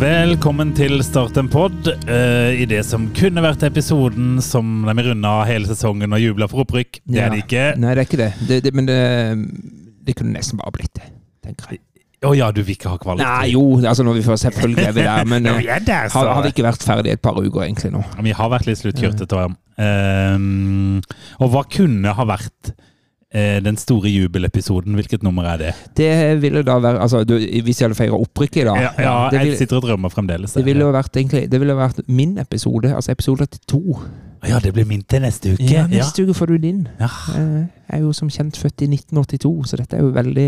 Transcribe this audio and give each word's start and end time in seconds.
Velkommen 0.00 0.70
til 0.72 1.02
Start 1.04 1.36
en 1.36 1.48
pod. 1.52 1.90
Uh, 2.08 2.56
I 2.56 2.64
det 2.64 2.78
som 2.88 3.10
kunne 3.12 3.42
vært 3.44 3.66
episoden 3.66 4.38
som 4.40 4.86
de 4.88 5.02
runda 5.04 5.32
hele 5.44 5.68
sesongen 5.68 6.16
og 6.16 6.22
jubla 6.22 6.48
for 6.48 6.62
opprykk. 6.62 7.02
Det 7.04 7.20
er 7.20 7.28
det 7.34 7.42
ikke. 7.42 7.64
Nei, 7.76 7.90
det 7.92 8.00
er 8.00 8.08
ikke 8.08 8.20
det. 8.22 8.30
det, 8.48 8.58
det 8.64 8.72
men 8.78 8.88
det, 8.88 8.96
det 10.08 10.14
kunne 10.16 10.32
nesten 10.32 10.56
bare 10.62 10.72
blitt 10.78 10.94
det, 10.96 11.10
tenker 11.44 11.74
jeg. 11.76 11.82
Å 12.24 12.32
ja, 12.36 12.48
du 12.48 12.62
vil 12.62 12.78
ikke 12.78 12.94
ha 12.94 12.96
kvalitet? 13.02 13.28
Nei, 13.28 13.52
jo, 13.52 13.64
altså 13.80 14.06
når 14.06 14.16
vi 14.22 14.24
får 14.24 14.40
selvfølgelig 14.46 14.86
er 14.86 14.96
vi 14.96 15.04
der, 15.04 15.28
men 15.28 15.46
Ja, 15.50 15.58
eh, 15.58 15.68
er 15.76 15.84
der, 15.84 16.08
har, 16.16 16.32
har 16.32 16.48
vi 16.48 16.54
ikke 16.54 16.64
vært 16.70 16.86
ferdig 16.88 17.12
et 17.18 17.24
par 17.24 17.36
uker 17.36 17.66
egentlig 17.66 17.92
nå? 17.92 18.00
Vi 18.24 18.36
har 18.40 18.52
vært 18.56 18.70
litt 18.70 18.80
sluttkjørte, 18.80 19.28
jeg. 19.28 19.56
Ehm, 19.84 21.00
og 21.44 21.52
hva 21.52 21.66
kunne 21.76 22.16
ha 22.16 22.28
vært 22.32 22.72
den 23.32 23.76
store 23.78 24.10
jubelepisoden? 24.10 24.94
Hvilket 24.98 25.22
nummer 25.22 25.44
er 25.52 25.56
det? 25.56 25.74
Det 25.96 26.08
ville 26.42 26.62
da 26.66 26.78
være 26.82 26.98
altså, 27.00 27.24
du, 27.24 27.36
Hvis 27.38 27.78
jeg 27.80 27.86
hadde 27.86 27.94
feira 27.98 28.18
opprykket 28.18 28.62
i 28.62 28.64
dag 28.66 28.80
Ja, 28.82 28.88
ja 28.98 29.12
vil, 29.30 29.52
jeg 29.52 29.58
sitter 29.58 29.76
og 29.78 29.82
drømmer 29.86 30.10
fremdeles. 30.10 30.52
det 30.58 30.64
ville 30.66 30.84
vært 30.92 31.14
egentlig 31.16 31.44
Det 31.50 31.60
ville 31.62 31.76
vært 31.78 32.00
min 32.08 32.38
episode, 32.42 32.90
altså 32.94 33.12
episode 33.14 33.46
82. 33.70 34.00
Ja, 34.48 34.58
det 34.58 34.72
blir 34.72 34.86
min 34.88 35.02
til 35.04 35.20
neste 35.20 35.50
uke. 35.52 35.66
Ja, 35.68 35.82
Neste 35.86 36.22
uke 36.24 36.32
får 36.34 36.46
du 36.48 36.56
din. 36.56 36.88
Ja. 36.98 37.10
Eh, 37.36 37.66
Jeg 37.90 37.98
er 37.98 38.00
jo 38.06 38.12
som 38.16 38.30
kjent 38.32 38.56
født 38.56 38.82
i 38.82 38.86
1982, 38.88 39.68
så 39.68 39.76
dette 39.76 39.98
er 39.98 40.00
jo 40.00 40.08
veldig 40.14 40.46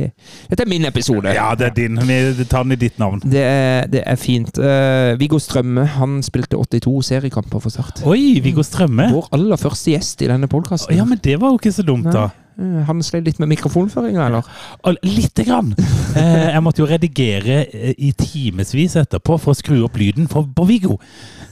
Dette 0.51 0.65
er 0.65 0.69
min 0.71 0.87
episode. 0.89 1.29
ja, 1.35 1.51
det 1.55 1.67
er 1.67 1.75
din. 1.77 1.99
Vi 2.39 2.45
tar 2.49 2.63
den 2.65 2.73
i 2.73 2.77
ditt 2.81 2.99
navn. 2.99 3.21
Det 3.21 3.43
er, 3.43 3.87
det 3.93 4.03
er 4.07 4.17
fint. 4.17 4.57
Uh, 4.59 5.13
Viggo 5.21 5.39
Strømme 5.39 5.85
han 5.99 6.23
spilte 6.25 6.57
82 6.57 7.03
seriekamper 7.13 7.61
for 7.61 7.69
Start. 7.71 8.01
Oi, 8.09 8.41
Viggo 8.41 8.63
Strømme. 8.65 9.11
Vår 9.13 9.29
aller 9.37 9.61
første 9.61 9.91
gjest 9.93 10.23
i 10.25 10.31
denne 10.33 10.49
podkasten. 10.49 10.97
Ja, 10.97 11.05
men 11.05 11.21
det 11.23 11.37
var 11.41 11.53
jo 11.53 11.61
ikke 11.61 11.73
så 11.77 11.85
dumt, 11.85 12.09
da. 12.13 12.31
Han 12.59 13.03
slet 13.05 13.27
litt 13.27 13.41
med 13.43 13.51
mikrofonføringa, 13.55 14.27
eller? 14.29 14.49
Lite 15.07 15.47
grann. 15.49 15.75
Eh, 16.13 16.51
jeg 16.53 16.61
måtte 16.61 16.83
jo 16.83 16.87
redigere 16.91 17.55
eh, 17.73 17.95
i 17.97 18.11
timevis 18.13 18.99
etterpå 19.01 19.39
for 19.41 19.55
å 19.55 19.57
skru 19.57 19.79
opp 19.87 19.95
lyden 19.97 20.27
for, 20.29 20.45
på 20.45 20.67
Viggo. 20.69 20.99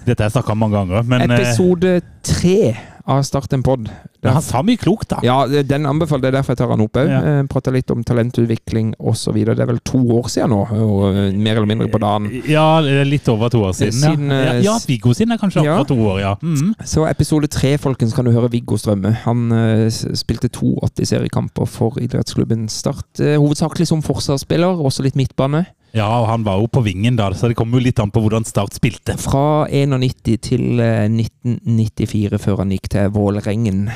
Dette 0.04 0.20
har 0.20 0.28
jeg 0.28 0.34
snakka 0.34 0.52
om 0.52 0.60
mange 0.60 0.76
ganger, 0.76 1.06
men 1.08 1.24
eh, 1.24 1.38
Episode 1.38 1.94
tre 2.28 2.74
av 3.04 3.22
Start 3.26 3.52
en 3.52 3.62
pod. 3.62 3.88
men 4.20 4.32
han 4.36 4.42
sa 4.44 4.60
mye 4.66 4.78
klokt, 4.80 5.08
da. 5.12 5.20
Ja, 5.24 5.46
den 5.46 5.86
anbefaler 5.88 6.28
er 6.28 6.38
derfor 6.38 6.54
jeg 6.54 6.60
tar 6.60 6.72
han 6.72 6.82
opp 6.84 6.98
òg. 7.00 7.08
Ja. 7.08 7.20
Ja. 7.24 7.44
Prata 7.50 7.72
litt 7.72 7.90
om 7.92 8.02
talentutvikling 8.06 8.92
osv. 8.98 9.38
Det 9.48 9.56
er 9.56 9.70
vel 9.70 9.80
to 9.86 10.00
år 10.18 10.28
siden 10.32 10.52
nå, 10.52 10.60
eh, 10.68 11.20
mer 11.36 11.56
eller 11.56 11.70
mindre 11.70 11.88
på 11.92 12.00
dagen. 12.02 12.28
Ja, 12.50 12.80
litt 12.80 13.28
over 13.32 13.52
to 13.52 13.62
år 13.68 13.74
siden. 13.76 13.98
Siden, 14.00 14.30
ja. 14.30 14.56
eh, 14.56 14.62
ja, 14.66 14.76
Viggo 14.86 15.14
sin 15.16 15.32
er 15.32 15.40
kanskje 15.40 15.64
ja. 15.64 15.78
over 15.78 15.88
to 15.88 15.96
år, 15.96 16.20
ja. 16.20 16.34
Mm. 16.42 16.74
Så 16.84 17.06
episode 17.08 17.50
tre, 17.52 17.76
folkens, 17.78 18.14
kan 18.16 18.28
du 18.28 18.34
høre 18.34 18.50
Viggo 18.52 18.78
Strømme. 18.80 19.14
Han 19.24 19.50
eh, 19.56 19.86
spilte 19.90 20.52
82 20.52 21.08
seriekamper 21.14 21.68
for 21.70 22.00
idrettsklubben 22.02 22.68
Start. 22.68 23.08
Eh, 23.20 23.38
hovedsakelig 23.40 23.88
som 23.90 24.04
forsvarsspiller, 24.04 24.80
også 24.84 25.06
litt 25.06 25.18
midtbane. 25.18 25.64
Ja, 25.96 26.06
og 26.20 26.28
han 26.30 26.44
var 26.46 26.60
jo 26.60 26.68
på 26.70 26.82
vingen 26.86 27.16
da, 27.18 27.30
så 27.34 27.48
det 27.50 27.56
kommer 27.58 27.80
jo 27.80 27.84
litt 27.88 27.98
an 27.98 28.12
på 28.14 28.20
hvordan 28.22 28.44
Start 28.46 28.76
spilte. 28.76 29.16
Fra 29.18 29.66
91 29.66 30.36
til 30.46 30.78
eh, 30.80 31.08
1994, 31.10 32.38
før 32.42 32.62
han 32.62 32.70
gikk 32.76 32.88
til 32.92 33.10
Vålerengen. 33.14 33.88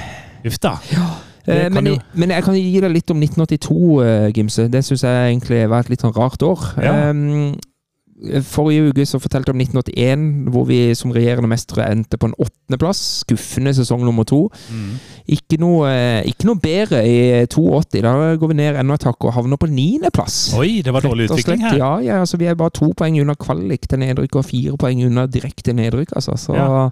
Uff 0.45 0.59
da. 0.63 0.77
Ja. 0.93 1.07
kan 1.45 1.75
men, 1.77 1.87
jo- 1.93 2.01
men 2.17 2.31
jeg 2.33 2.45
kan 2.47 2.55
gi 2.57 2.81
deg 2.81 2.91
litt 2.95 3.11
om 3.13 3.21
1982, 3.21 3.79
eh, 4.03 4.31
Gimse. 4.35 4.67
Det 4.73 4.83
syns 4.85 5.03
jeg 5.05 5.31
egentlig 5.35 5.69
var 5.71 5.85
et 5.85 5.91
litt 5.93 6.01
sånn 6.05 6.15
rart 6.17 6.43
år. 6.43 6.67
Ja. 6.83 6.95
Eh, 7.11 7.55
Forrige 8.47 8.93
uke 8.93 9.05
så 9.09 9.19
fortalte 9.19 9.51
jeg 9.51 9.57
om 9.57 9.61
1981, 9.61 10.53
hvor 10.55 10.65
vi 10.69 10.79
som 10.95 11.11
regjerende 11.13 11.49
mestere 11.51 11.89
endte 11.91 12.17
på 12.21 12.29
en 12.31 12.37
åttendeplass. 12.39 13.01
Skuffende 13.25 13.73
sesong 13.75 14.05
nummer 14.07 14.23
to. 14.29 14.47
Mm. 14.71 14.93
Ikke 15.35 15.59
noe, 15.59 15.89
eh, 15.91 16.29
ikke 16.31 16.47
noe 16.47 16.61
bedre 16.63 17.01
i 17.09 17.17
82. 17.51 18.03
Da 18.07 18.13
går 18.39 18.53
vi 18.53 18.59
ned 18.61 18.79
enda 18.81 18.95
et 18.95 19.07
hakk 19.09 19.27
og 19.27 19.35
havner 19.35 19.59
på 19.61 19.67
niendeplass. 19.67 20.55
Oi, 20.55 20.81
det 20.87 20.95
var 20.95 21.03
dårlig 21.05 21.27
utvikling 21.29 21.67
her. 21.67 21.77
Ja, 21.81 21.91
ja 22.07 22.21
altså, 22.23 22.39
vi 22.41 22.47
er 22.47 22.55
bare 22.55 22.71
to 22.79 22.93
poeng 22.97 23.19
unna 23.21 23.35
kvalik 23.35 23.89
til 23.91 23.99
nedrykk 24.05 24.39
og 24.41 24.47
fire 24.47 24.79
poeng 24.79 25.03
unna 25.09 25.27
direkte 25.27 25.75
nedrykk. 25.75 26.15
Altså. 26.15 26.39
Så, 26.39 26.55
Ja. 26.55 26.89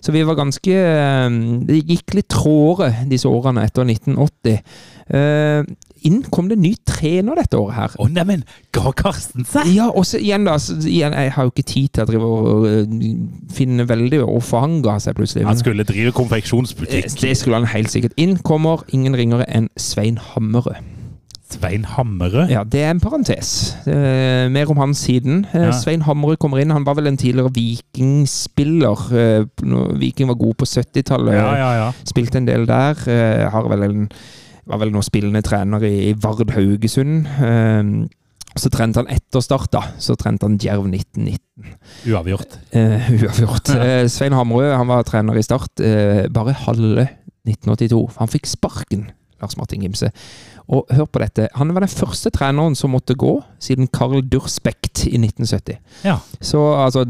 så 0.00 0.12
vi 0.12 0.24
var 0.24 0.40
ganske 0.40 0.72
eh, 0.72 1.30
Det 1.68 1.82
gikk 1.84 2.14
litt 2.14 2.28
tråere 2.32 3.04
disse 3.10 3.28
årene 3.28 3.68
etter 3.68 3.84
1980. 3.84 4.62
Eh, 5.12 5.64
inn 6.08 6.22
kom 6.32 6.48
det 6.50 6.58
ny 6.58 6.74
trener 6.88 7.38
dette 7.38 7.58
året 7.58 7.74
her. 7.76 7.96
Å 8.02 8.06
neimen, 8.10 8.44
ga 8.74 8.92
Karsten 8.96 9.44
seg? 9.48 9.68
Ja, 9.74 9.88
og 9.90 10.06
så 10.08 10.18
igjen 10.22 10.44
da, 10.48 10.56
så, 10.62 10.76
igjen, 10.82 11.12
jeg 11.16 11.32
har 11.36 11.48
jo 11.48 11.52
ikke 11.54 11.66
tid 11.72 11.92
til 11.94 12.04
å 12.04 12.08
drive 12.10 12.30
og 12.30 12.66
uh, 12.66 13.10
finne 13.52 13.86
veldig 13.88 14.22
hvorfor 14.24 14.64
han 14.66 14.80
ga 14.84 14.98
seg 15.02 15.16
plutselig. 15.18 15.46
Han 15.48 15.58
skulle 15.60 15.84
drive 15.88 16.12
konfeksjonsbutikk. 16.16 17.04
Eh, 17.10 17.20
Det 17.22 17.36
skulle 17.38 17.60
han 17.62 17.70
helt 17.74 17.90
sikkert. 17.92 18.16
Inn 18.20 18.38
kommer 18.42 18.82
ingen 18.92 19.14
ringere 19.18 19.46
enn 19.48 19.68
Svein 19.76 20.18
Hammerød. 20.32 20.80
Svein 21.52 21.82
Hammerød. 21.84 22.48
Ja, 22.48 22.62
det 22.64 22.80
er 22.80 22.90
en 22.94 23.00
parentes. 23.02 23.74
Eh, 23.84 24.48
mer 24.48 24.70
om 24.72 24.78
han 24.80 24.94
siden. 24.96 25.42
Eh, 25.52 25.66
Ja. 25.66 25.72
Svein 25.76 26.00
Hammerød 26.06 26.38
kommer 26.40 26.62
inn. 26.62 26.70
Han 26.72 26.86
var 26.86 26.94
vel 26.96 27.06
en 27.10 27.18
tidligere 27.20 27.52
vikingspiller. 27.52 29.02
Eh, 29.12 29.44
Viking 30.00 30.28
var 30.28 30.38
god 30.40 30.54
på 30.56 30.64
70-tallet. 30.64 31.34
Ja, 31.36 31.50
ja, 31.56 31.72
ja. 31.84 31.90
Spilte 32.08 32.38
en 32.40 32.46
del 32.48 32.64
der. 32.66 32.96
Eh, 33.06 33.50
har 33.52 33.68
vel 33.68 33.82
en, 33.82 34.08
var 34.70 34.82
vel 34.82 34.92
nå 34.94 35.02
spillende 35.04 35.42
trener 35.44 35.84
i, 35.86 35.94
i 36.10 36.16
Vard 36.18 36.50
Haugesund. 36.54 37.26
Eh, 37.26 37.94
så 38.52 38.68
trente 38.68 39.00
han 39.00 39.08
etter 39.08 39.40
start, 39.40 39.70
da. 39.72 39.80
Så 40.02 40.14
trente 40.20 40.44
han 40.44 40.58
Djerv 40.60 40.84
1919. 40.90 41.72
Uavgjort. 42.12 42.58
Uh, 42.74 43.08
uavgjort. 43.16 43.72
Eh, 43.78 44.04
Svein 44.12 44.36
Hamrød 44.36 44.74
han 44.76 44.90
var 44.90 45.06
trener 45.08 45.40
i 45.40 45.44
Start 45.46 45.80
Uh, 45.80 46.28
bare 46.32 46.52
halve 46.66 47.06
1982. 47.48 48.02
Han 48.18 48.30
fikk 48.30 48.50
sparken, 48.50 49.06
Lars 49.40 49.56
Martin 49.56 49.82
Gimse. 49.82 50.12
Og 50.70 50.86
hør 50.94 51.08
på 51.10 51.22
dette. 51.22 51.48
Han 51.58 51.72
var 51.74 51.84
den 51.84 51.90
første 51.90 52.30
treneren 52.34 52.76
som 52.78 52.92
måtte 52.94 53.16
gå 53.18 53.34
siden 53.62 53.88
Carl 53.92 54.22
Durspekt 54.26 55.04
i 55.08 55.18
1970. 55.18 55.78
Ja. 56.06 56.18
Så 56.40 56.60
altså, 56.78 57.04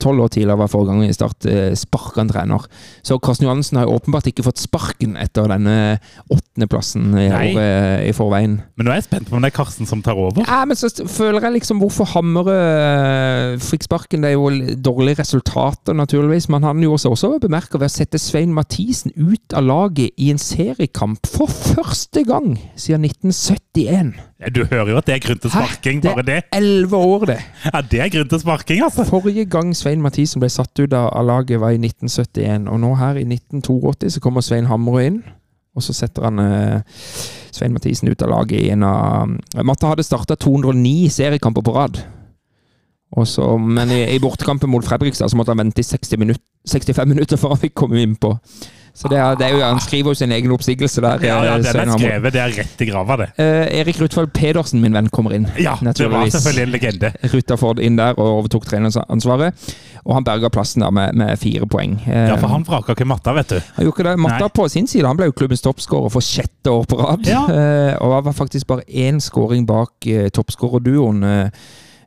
tolv 0.00 0.24
år 0.24 0.32
tidligere 0.34 0.58
var 0.60 0.70
forrige 0.72 0.92
gang 0.92 1.04
i 1.06 1.16
Start 1.16 1.46
eh, 1.48 1.72
sparka 1.76 2.22
en 2.22 2.30
trener. 2.30 2.66
Så 3.06 3.18
Karsten 3.22 3.46
Johansen 3.46 3.80
har 3.80 3.88
jo 3.88 3.96
åpenbart 3.98 4.28
ikke 4.30 4.44
fått 4.46 4.60
sparken 4.60 5.16
etter 5.20 5.48
denne 5.50 5.76
åttendeplassen 6.32 7.10
i, 7.20 7.26
året 7.28 8.06
i 8.08 8.14
forveien. 8.16 8.58
Men 8.76 8.88
nå 8.88 8.94
er 8.94 9.00
jeg 9.00 9.08
spent 9.08 9.30
på 9.30 9.36
om 9.36 9.44
det 9.44 9.52
er 9.52 9.56
Karsten 9.58 9.88
som 9.88 10.04
tar 10.04 10.18
over. 10.20 10.44
Ja, 10.46 10.62
men 10.68 10.78
så 10.78 10.90
føler 11.08 11.44
jeg 11.44 11.58
liksom 11.60 11.82
hvorfor 11.82 12.08
Hammerød 12.14 13.60
fikk 13.64 13.86
sparken. 13.88 14.24
Det 14.24 14.32
er 14.32 14.38
jo 14.38 14.76
dårlige 14.90 15.20
resultater, 15.22 15.96
naturligvis. 15.96 16.48
Men 16.52 16.66
han 16.66 16.82
gjorde 16.84 17.04
seg 17.04 17.16
også 17.16 17.32
bemerka 17.42 17.80
ved 17.80 17.90
å 17.90 17.96
sette 17.96 18.20
Svein 18.20 18.54
Mathisen 18.56 19.14
ut 19.16 19.56
av 19.56 19.66
laget 19.66 20.16
i 20.20 20.30
en 20.32 20.40
seriekamp 20.40 21.28
for 21.28 21.50
første 21.50 22.24
gang 22.28 22.54
siden 22.74 22.89
1971. 22.98 24.12
Ja, 24.40 24.48
Du 24.54 24.64
hører 24.64 24.90
jo 24.90 24.96
at 24.98 25.06
det 25.06 25.14
er 25.14 25.22
grunn 25.24 25.38
til 25.38 25.52
sparking, 25.52 26.02
bare 26.02 26.24
det. 26.24 26.26
Det 26.26 26.36
er 26.52 26.58
elleve 26.58 26.96
år, 26.96 27.26
det. 27.30 27.38
Ja, 27.66 27.80
Det 27.80 28.00
er 28.00 28.08
grunn 28.14 28.28
til 28.28 28.40
sparking, 28.40 28.82
altså. 28.82 29.04
Forrige 29.08 29.44
gang 29.44 29.74
Svein 29.76 30.02
Mathisen 30.02 30.40
ble 30.42 30.50
satt 30.50 30.78
ut 30.80 30.92
av 30.92 31.24
laget, 31.26 31.60
var 31.60 31.70
i 31.76 31.78
1971. 31.78 32.68
Og 32.68 32.80
nå 32.80 32.94
her 33.00 33.20
i 33.20 33.26
1982 33.28 34.14
så 34.16 34.20
kommer 34.24 34.40
Svein 34.44 34.66
Hamre 34.70 35.04
inn. 35.06 35.20
Og 35.76 35.84
så 35.86 35.94
setter 35.94 36.26
han 36.26 36.38
eh, 36.42 36.80
Svein 37.54 37.72
Mathisen 37.76 38.10
ut 38.10 38.22
av 38.22 38.32
laget 38.32 38.58
i 38.58 38.70
en 38.74 38.82
av 38.82 39.36
Matta 39.62 39.92
hadde 39.92 40.02
starta 40.06 40.34
209 40.34 41.10
seriekamper 41.14 41.62
på 41.62 41.76
rad. 41.76 42.00
Og 43.18 43.26
så, 43.26 43.44
men 43.58 43.90
i, 43.90 44.04
i 44.14 44.18
bortekampen 44.22 44.70
mot 44.70 44.86
Fredrikstad 44.86 45.30
så 45.30 45.38
måtte 45.38 45.50
han 45.54 45.62
vente 45.64 45.82
i 45.82 45.86
60 45.86 46.18
minutt, 46.22 46.42
65 46.70 47.08
minutter 47.10 47.40
før 47.40 47.56
han 47.56 47.62
fikk 47.64 47.74
komme 47.78 48.02
innpå. 48.02 48.36
Så 48.94 49.08
det 49.08 49.18
er, 49.18 49.36
det 49.38 49.46
er 49.46 49.52
jo, 49.54 49.60
Han 49.64 49.80
skriver 49.80 50.10
jo 50.10 50.14
sin 50.18 50.32
egen 50.32 50.50
oppsigelse 50.52 51.00
der. 51.00 51.22
Ja, 51.24 51.36
ja, 51.44 51.56
det 51.58 51.72
Den 51.72 51.88
er 51.88 51.98
skrevet, 51.98 52.32
det 52.34 52.40
er 52.42 52.54
rett 52.58 52.80
i 52.84 52.88
grava, 52.90 53.16
det. 53.22 53.28
Eh, 53.40 53.80
Erik 53.80 54.00
Rutvold 54.02 54.32
Pedersen, 54.36 54.80
min 54.82 54.92
venn, 54.96 55.08
kommer 55.14 55.32
inn. 55.36 55.46
Ja, 55.58 55.76
det 55.80 56.10
var 56.10 56.26
selvfølgelig 56.28 56.62
en 56.66 56.74
legende. 56.74 57.12
Rutherford 57.32 57.80
inn 57.80 57.96
der 58.00 58.18
og 58.18 58.40
overtok 58.40 58.66
treneransvaret. 58.68 59.54
Og 60.04 60.14
han 60.16 60.24
berga 60.24 60.48
plassen 60.52 60.80
der 60.82 60.90
med, 60.96 61.14
med 61.14 61.36
fire 61.38 61.66
poeng. 61.68 61.98
Eh, 62.06 62.28
Ja, 62.30 62.36
for 62.40 62.48
han 62.48 62.64
vraka 62.66 62.92
ikke 62.96 63.06
matta, 63.08 63.34
vet 63.36 63.48
du. 63.52 63.58
han 63.60 63.84
gjorde 63.84 63.96
ikke 64.00 64.08
det. 64.10 64.16
Matta 64.18 64.46
Nei. 64.48 64.54
på 64.56 64.68
sin 64.72 64.86
side 64.88 65.06
han 65.06 65.16
ble 65.18 65.26
jo 65.30 65.36
klubbens 65.36 65.60
toppskårer 65.64 66.10
for 66.12 66.24
sjette 66.24 66.72
år 66.72 66.84
på 66.90 66.98
rad. 67.00 67.26
Ja. 67.28 67.44
Eh, 67.60 67.94
og 68.00 68.12
han 68.14 68.24
var 68.24 68.32
faktisk 68.36 68.66
bare 68.70 68.84
én 68.88 69.18
skåring 69.20 69.66
bak 69.68 70.06
eh, 70.08 70.28
toppskårerduoen. 70.32 71.22
Eh, 71.24 71.50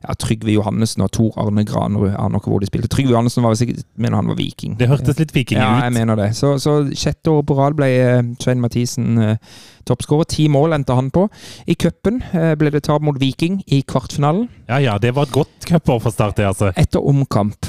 ja, 0.04 0.14
Trygve 0.20 0.52
Johannessen 0.54 1.02
og 1.04 1.10
Tor 1.16 1.36
Arne 1.40 1.64
Granerud. 1.66 2.10
Jeg 2.10 2.18
aner 2.20 2.40
ikke 2.40 2.52
hvor 2.52 2.60
de 2.62 2.68
spilte. 2.68 2.90
Trygve 2.92 3.14
Johannessen 3.14 3.44
var 3.44 3.56
sikkert, 3.58 3.84
mener 3.96 4.20
han 4.20 4.28
var 4.28 4.38
viking. 4.38 4.76
Det 4.80 4.88
hørtes 4.90 5.18
litt 5.20 5.32
viking 5.34 5.60
Ja, 5.60 5.70
jeg 5.86 5.94
mener 5.96 6.18
det. 6.20 6.30
Så, 6.36 6.54
så 6.62 6.76
sjette 6.92 7.32
år 7.32 7.42
på 7.48 7.56
rad 7.58 7.78
ble 7.78 7.88
eh, 8.02 8.20
Svein 8.42 8.60
Mathisen 8.62 9.16
eh, 9.22 9.56
toppskårer. 9.88 10.28
Ti 10.30 10.46
mål 10.52 10.76
endte 10.76 10.96
han 10.96 11.10
på. 11.14 11.26
I 11.66 11.76
cupen 11.80 12.20
eh, 12.32 12.52
ble 12.60 12.72
det 12.74 12.84
tap 12.88 13.04
mot 13.04 13.18
Viking 13.20 13.62
i 13.72 13.82
kvartfinalen. 13.88 14.46
Ja, 14.68 14.80
ja, 14.82 14.98
det 15.00 15.14
var 15.16 15.28
et 15.28 15.34
godt 15.34 15.68
cupår 15.68 16.04
for 16.04 16.14
Start, 16.14 16.36
det, 16.38 16.46
altså. 16.52 16.72
Etter 16.76 17.04
omkamp. 17.04 17.68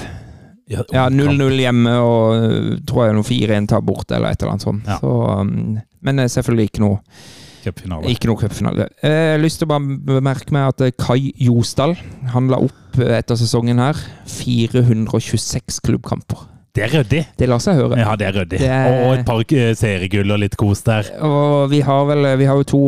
Ja, 0.68 0.82
Ja, 0.90 1.10
0-0 1.14 1.60
hjemme 1.62 1.92
og 2.02 2.36
øh, 2.42 2.70
tror 2.90 3.06
jeg 3.06 3.18
noe 3.18 3.28
4-1 3.28 3.68
tar 3.70 3.84
bort, 3.86 4.10
eller 4.12 4.34
et 4.34 4.42
eller 4.42 4.56
annet 4.56 4.66
sånt. 4.66 4.88
Ja. 4.90 4.98
Så, 4.98 5.12
um, 5.42 5.78
men 6.02 6.20
eh, 6.24 6.30
selvfølgelig 6.32 6.72
ikke 6.72 6.86
noe 6.86 7.02
Cupfinale. 7.66 8.12
ikke 8.14 8.30
noe 8.30 8.40
cupfinale. 8.40 8.88
Eh, 9.02 9.10
Jeg 9.10 9.36
har 9.36 9.44
lyst 9.44 9.60
til 9.62 9.68
å 9.68 9.74
bare 9.74 9.98
bemerke 10.22 10.54
meg 10.56 10.70
at 10.74 10.86
eh, 10.86 10.94
Kai 10.98 11.32
Josdal 11.48 11.96
han 12.34 12.48
opp 12.70 13.00
eh, 13.02 13.18
etter 13.18 13.40
sesongen 13.40 13.82
her 13.82 13.98
426 14.30 15.82
klubbkamper. 15.86 16.46
Det 16.76 16.84
er 16.84 16.92
ryddig. 16.92 17.22
Det 17.40 17.48
lar 17.48 17.62
seg 17.64 17.78
høre. 17.80 17.98
Ja, 18.02 18.16
det 18.20 18.28
er 18.28 18.34
ryddig. 18.42 18.60
Er- 18.68 18.98
Og 19.06 19.14
et 19.18 19.26
par 19.26 19.40
eh, 19.40 19.74
seriegull 19.80 20.32
og 20.36 20.40
litt 20.42 20.58
kos 20.60 20.82
der. 20.84 21.08
Og 21.24 21.70
vi 21.72 21.80
har 21.88 22.06
vel 22.10 22.28
vi 22.42 22.46
har 22.50 22.60
jo 22.60 22.66
to 22.68 22.82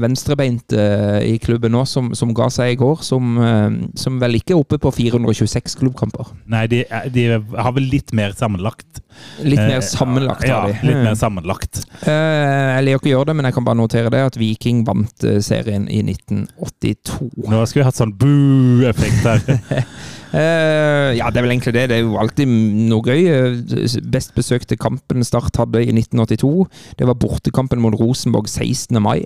venstrebeinte 0.06 0.78
eh, 1.20 1.34
i 1.34 1.38
klubben 1.42 1.72
nå 1.76 1.82
som, 1.86 2.12
som 2.16 2.32
ga 2.34 2.46
seg 2.52 2.72
i 2.72 2.78
går, 2.80 3.02
som, 3.04 3.36
eh, 3.38 3.76
som 4.00 4.16
vel 4.22 4.38
ikke 4.40 4.54
er 4.56 4.60
oppe 4.62 4.78
på 4.80 4.90
426 4.94 5.76
klubbkamper. 5.82 6.32
Nei, 6.48 6.64
de, 6.72 6.84
de 7.12 7.26
har 7.36 7.72
vel 7.76 7.90
litt 7.92 8.12
mer 8.16 8.32
sammenlagt. 8.38 9.02
Litt 9.44 9.58
Eh, 9.60 9.68
mer 9.70 9.80
sammenlagt 9.84 10.44
har 10.48 10.66
de. 10.68 10.74
Ja, 10.74 10.80
litt 10.84 10.96
Mm. 10.96 11.04
mer 11.04 11.14
sammenlagt. 11.20 11.82
Eh, 12.06 12.76
jeg 12.76 12.84
liker 12.84 12.98
ikke 13.00 13.08
å 13.10 13.14
gjøre 13.18 13.26
det, 13.30 13.36
men 13.36 13.44
jeg 13.48 13.54
kan 13.56 13.64
bare 13.64 13.78
notere 13.80 14.10
det 14.12 14.20
at 14.30 14.36
Viking 14.40 14.84
vant 14.86 15.24
eh, 15.24 15.38
serien 15.44 15.88
i 15.92 16.00
1982. 16.02 17.30
Nå 17.48 17.62
skulle 17.66 17.82
vi 17.84 17.88
hatt 17.88 18.00
sånn 18.00 18.12
boo-effekt 18.16 19.24
her. 19.26 19.86
Eh, 20.34 21.12
ja, 21.18 21.30
det 21.30 21.38
er 21.40 21.44
vel 21.46 21.54
egentlig 21.54 21.74
det. 21.76 21.84
Det 21.90 21.98
er 21.98 22.04
jo 22.04 22.16
alltid 22.20 22.50
noe 22.90 23.02
gøy. 23.04 23.26
Eh, 23.30 23.98
Best 24.12 24.34
besøkte 24.36 24.78
kampen 24.80 25.24
Start 25.26 25.56
hadde 25.60 25.84
i 25.84 25.92
1982. 25.94 26.66
Det 26.98 27.08
var 27.08 27.18
bortekampen 27.20 27.82
mot 27.82 27.94
Rosenborg 27.98 28.48
16. 28.50 28.98
mai. 29.02 29.24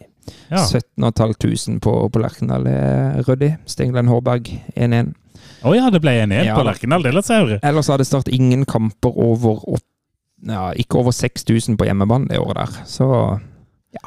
Ja. 0.51 0.63
17.500 0.67 1.81
på, 1.83 1.95
på 2.13 2.23
Lerkendal. 2.23 2.67
Det 2.69 2.77
er 2.77 3.57
Stenglen 3.71 4.11
Hårberg 4.11 4.53
1-1. 4.77 5.15
Å 5.61 5.73
ja, 5.77 5.91
det 5.93 6.01
ble 6.01 6.15
en 6.23 6.33
igjen 6.33 6.49
Ja, 6.49 6.57
på 6.57 6.65
da. 6.65 6.71
Lerkendal. 6.73 7.05
Det 7.05 7.11
er 7.11 7.17
litt 7.19 7.31
høre. 7.33 7.61
Ellers 7.67 7.91
hadde 7.93 8.07
Start 8.09 8.29
ingen 8.33 8.67
kamper 8.69 9.17
over 9.17 9.65
ja, 10.47 10.71
ikke 10.73 11.01
over 11.01 11.13
6000 11.13 11.77
på 11.77 11.85
hjemmebane 11.85 12.31
det 12.31 12.39
året 12.41 12.57
der. 12.63 12.85
Så 12.89 13.07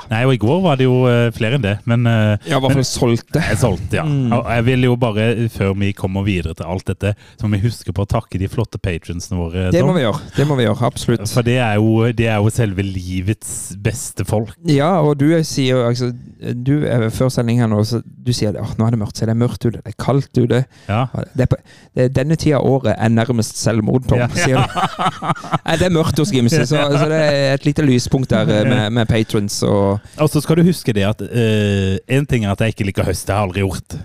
Nei, 0.08 0.22
og 0.24 0.32
i 0.32 0.40
går 0.40 0.62
var 0.64 0.78
det 0.80 0.86
jo 0.86 1.02
eh, 1.10 1.28
flere 1.36 1.58
enn 1.58 1.64
det, 1.64 1.74
men 1.90 2.08
eh, 2.08 2.46
ja, 2.48 2.56
i 2.56 2.64
hvert 2.64 2.78
fall 2.78 2.86
solgte. 2.88 3.42
jeg 3.44 3.60
solgte, 3.60 3.98
ja. 4.00 4.06
Mm. 4.08 4.32
Jeg 4.32 4.66
vil 4.70 4.86
jo 4.88 4.94
bare, 5.00 5.26
før 5.52 5.74
vi 5.82 5.90
kommer 5.98 6.24
videre 6.24 6.56
til 6.56 6.70
alt 6.72 6.88
dette, 6.88 7.12
så 7.40 7.48
må 7.48 7.58
vi 7.58 7.66
huske 7.66 7.92
på 7.96 8.06
å 8.06 8.10
takke 8.14 8.40
de 8.40 8.48
flotte 8.52 8.80
patronsene 8.80 9.40
våre. 9.40 9.66
Det 9.76 9.82
Tom. 9.84 9.92
må 9.92 9.98
vi 9.98 10.06
gjøre. 10.06 10.22
Det 10.38 10.46
må 10.48 10.58
vi 10.60 10.68
gjøre, 10.68 10.88
absolutt. 10.88 11.26
For 11.34 11.44
det 11.44 11.58
er, 11.60 11.76
jo, 11.82 12.08
det 12.16 12.30
er 12.32 12.40
jo 12.40 12.54
selve 12.56 12.86
livets 12.88 13.52
beste 13.84 14.24
folk. 14.28 14.56
Ja, 14.72 14.94
og 15.04 15.18
du 15.20 15.28
sier 15.44 15.76
jo 15.76 15.84
altså, 15.90 16.14
du, 16.54 16.76
er 16.88 17.10
Før 17.14 17.30
sending 17.34 17.60
her 17.60 17.70
nå, 17.72 17.82
så 17.88 18.00
du 18.04 18.32
sier 18.36 18.56
at 18.56 18.80
nå 18.80 18.88
er 18.88 18.96
det 18.96 19.02
mørkt. 19.04 19.20
Så 19.20 19.28
det 19.28 19.36
er 19.36 19.42
mørkt 19.42 19.68
ute, 19.68 19.82
det 19.82 19.92
er 19.92 20.00
kaldt 20.00 20.32
ute. 20.40 20.64
Ja. 20.88 21.04
Det 21.36 21.48
er 21.48 21.52
på, 21.52 21.60
det 21.94 22.08
er 22.08 22.16
denne 22.22 22.40
tida 22.40 22.62
av 22.62 22.70
året 22.72 22.96
er 22.96 23.12
nærmest 23.12 23.60
selvmord, 23.60 24.08
Tom. 24.08 24.24
Ja. 24.24 24.32
Sier 24.32 24.64
du. 24.64 24.80
Nei, 25.68 25.78
det 25.82 25.90
er 25.90 25.96
mørkt 25.96 26.24
hos 26.24 26.32
Gimse, 26.34 26.64
så, 26.70 26.88
så 26.96 27.06
det 27.12 27.20
er 27.20 27.58
et 27.58 27.68
lite 27.68 27.86
lyspunkt 27.86 28.32
der 28.32 28.48
eh, 28.48 28.64
med, 28.70 28.96
med 28.96 29.12
patrons. 29.12 29.60
Og, 29.68 29.73
Og 29.74 30.32
så 30.32 30.42
skal 30.44 30.60
du 30.60 30.68
huske 30.68 30.96
det 30.96 31.06
at 31.08 31.22
én 31.24 32.24
en 32.24 32.28
ting 32.30 32.46
er 32.46 32.54
at 32.54 32.62
jeg 32.64 32.76
ikke 32.76 32.88
liker 32.90 33.08
høst, 33.08 33.28
det 33.28 33.36
har 33.36 33.44
jeg 33.44 33.50
aldri 33.50 33.66
gjort. 33.66 34.00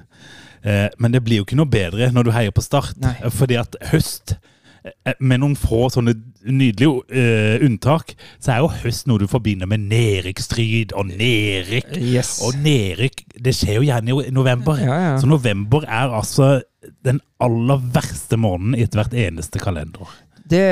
Uh, 0.67 0.89
men 0.99 1.15
det 1.15 1.23
blir 1.25 1.41
jo 1.41 1.47
ikke 1.47 1.59
noe 1.59 1.71
bedre 1.71 2.11
når 2.15 2.29
du 2.29 2.35
heier 2.35 2.55
på 2.55 2.65
Start. 2.65 2.97
Nei. 3.03 3.15
Fordi 3.35 3.59
at 3.61 3.77
høst, 3.93 4.35
eh, 4.83 5.15
med 5.21 5.43
noen 5.43 5.55
få 5.59 5.87
sånne 5.93 6.17
nydelige 6.49 7.05
uh, 7.13 7.67
unntak, 7.67 8.15
så 8.43 8.55
er 8.55 8.65
jo 8.65 8.73
høst 8.83 9.09
noe 9.11 9.23
du 9.23 9.29
forbinder 9.31 9.71
med 9.71 9.87
nedrykksstrid 9.91 10.95
og 10.99 11.13
nedrykk. 11.13 11.95
yes. 11.99 12.39
Og 12.47 12.59
nedrykk 12.65 13.25
det 13.39 13.55
skjer 13.57 13.81
jo 13.81 13.87
gjerne 13.87 14.19
i 14.27 14.35
november. 14.35 14.81
Ja, 14.83 14.99
ja. 15.07 15.15
Så 15.21 15.31
november 15.31 15.87
er 15.87 16.11
altså 16.11 16.59
den 17.07 17.23
aller 17.43 17.83
verste 17.95 18.39
måneden 18.41 18.75
i 18.79 18.85
ethvert 18.87 19.15
eneste 19.15 19.63
kalender. 19.63 20.11
Det, 20.49 20.65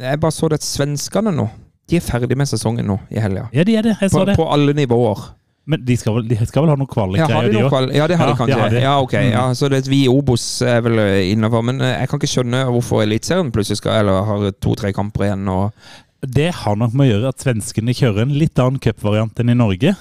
jeg 0.00 0.20
bare 0.20 0.34
så 0.34 0.48
det 0.48 0.62
at 0.62 0.66
svenskene 0.66 1.34
nå 1.34 1.50
De 1.90 1.96
er 1.98 2.04
ferdig 2.04 2.36
med 2.38 2.46
sesongen 2.48 2.86
nå 2.86 2.98
i 3.10 3.18
helga. 3.20 3.48
Ja, 3.52 3.64
de 3.64 3.76
er 3.76 3.82
det. 3.82 3.96
Jeg 4.00 4.10
På, 4.14 4.24
det. 4.24 4.36
på 4.38 4.46
alle 4.54 4.72
nivåer. 4.74 5.22
Men 5.66 5.84
de 5.86 5.94
skal 5.96 6.16
vel, 6.16 6.24
de 6.26 6.36
skal 6.46 6.64
vel 6.64 6.72
ha 6.72 6.76
noen 6.78 6.88
kvalikgreier, 6.90 7.52
de 7.52 7.60
òg? 7.62 7.68
kval- 7.70 7.92
ja, 7.94 8.06
det 8.10 8.16
har 8.18 8.26
de 8.32 8.34
kanskje. 8.38 8.70
de. 8.72 8.80
Ja, 8.82 8.94
ok. 9.00 9.12
Mm. 9.14 9.28
Ja, 9.30 9.42
så 9.54 9.68
det, 9.70 9.84
vi 9.86 10.00
i 10.04 10.08
Obos 10.10 10.44
er 10.66 10.80
vel 10.82 10.98
eh, 10.98 11.30
innafor. 11.32 11.62
Men 11.62 11.80
eh, 11.80 11.92
jeg 12.00 12.08
kan 12.10 12.18
ikke 12.18 12.30
skjønne 12.32 12.64
hvorfor 12.70 13.02
Eliteserien 13.04 13.52
plutselig 13.54 13.78
skal 13.78 14.00
Eller 14.00 14.24
har 14.26 14.48
to-tre 14.58 14.90
kamper 14.92 15.28
igjen. 15.28 15.46
Og, 15.48 15.70
Det 16.22 16.48
har 16.54 16.76
nok 16.76 16.94
med 16.94 17.06
å 17.06 17.12
gjøre 17.12 17.28
at 17.34 17.44
svenskene 17.46 17.94
kjører 17.94 18.22
en 18.26 18.34
litt 18.34 18.58
annen 18.58 18.80
cupvariant 18.82 19.38
enn 19.42 19.50
i 19.54 19.58
Norge. 19.58 19.94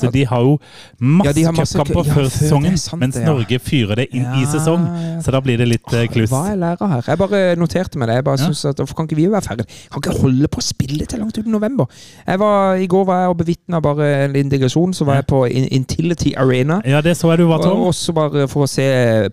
Så 0.00 0.10
de 0.10 0.24
har 0.26 0.40
jo 0.42 0.56
masse, 0.98 1.28
Ja, 1.28 1.32
de 1.32 1.44
masse 1.54 1.78
cupkamper 1.78 2.08
ja, 2.08 2.14
før 2.16 2.28
sesongen, 2.34 2.78
sant 2.78 3.00
mens 3.00 3.18
ja. 3.20 3.24
Norge 3.28 3.58
fyrer 3.62 4.00
det 4.02 4.08
inn 4.10 4.26
i 4.40 4.44
sesong. 4.50 4.86
Så 5.22 5.30
da 5.34 5.40
blir 5.44 5.60
det 5.60 5.68
litt 5.70 5.92
eh, 5.94 6.08
kluss. 6.10 6.32
Hva 6.32 6.48
er 6.50 6.58
lærer 6.58 6.90
her? 6.90 7.04
Jeg 7.12 7.20
bare 7.20 7.42
noterte 7.60 8.00
meg 8.00 8.10
det. 8.10 8.16
Jeg 8.20 8.26
bare 8.26 8.40
synes 8.42 8.64
at 8.70 8.82
Hvorfor 8.82 8.98
kan 8.98 9.06
ikke 9.08 9.16
vi 9.16 9.28
være 9.30 9.42
ferdig? 9.46 9.66
Kan 9.92 10.02
ikke 10.02 10.16
holde 10.20 10.48
på 10.50 10.60
å 10.60 10.64
spille 10.66 11.06
til 11.06 11.22
langt 11.22 11.38
ut 11.38 11.46
i 11.46 11.50
november. 11.52 11.86
Var, 12.26 12.80
I 12.82 12.88
går 12.90 13.04
var 13.08 13.20
jeg 13.22 13.34
og 13.34 13.38
bevitna 13.38 13.80
bare 13.84 14.08
en 14.24 14.36
integrasjon. 14.36 14.94
Så 14.98 15.06
var 15.08 15.20
jeg 15.20 15.28
på 15.30 15.44
Intility 15.46 16.34
Arena. 16.36 16.80
Ja, 16.84 17.00
det 17.04 17.16
så 17.16 17.30
jeg 17.30 17.44
du 17.44 17.46
var, 17.52 17.62
Tom. 17.62 17.86
også 17.86 18.12
bare 18.16 18.48
for 18.50 18.66
å 18.66 18.70
se 18.70 18.84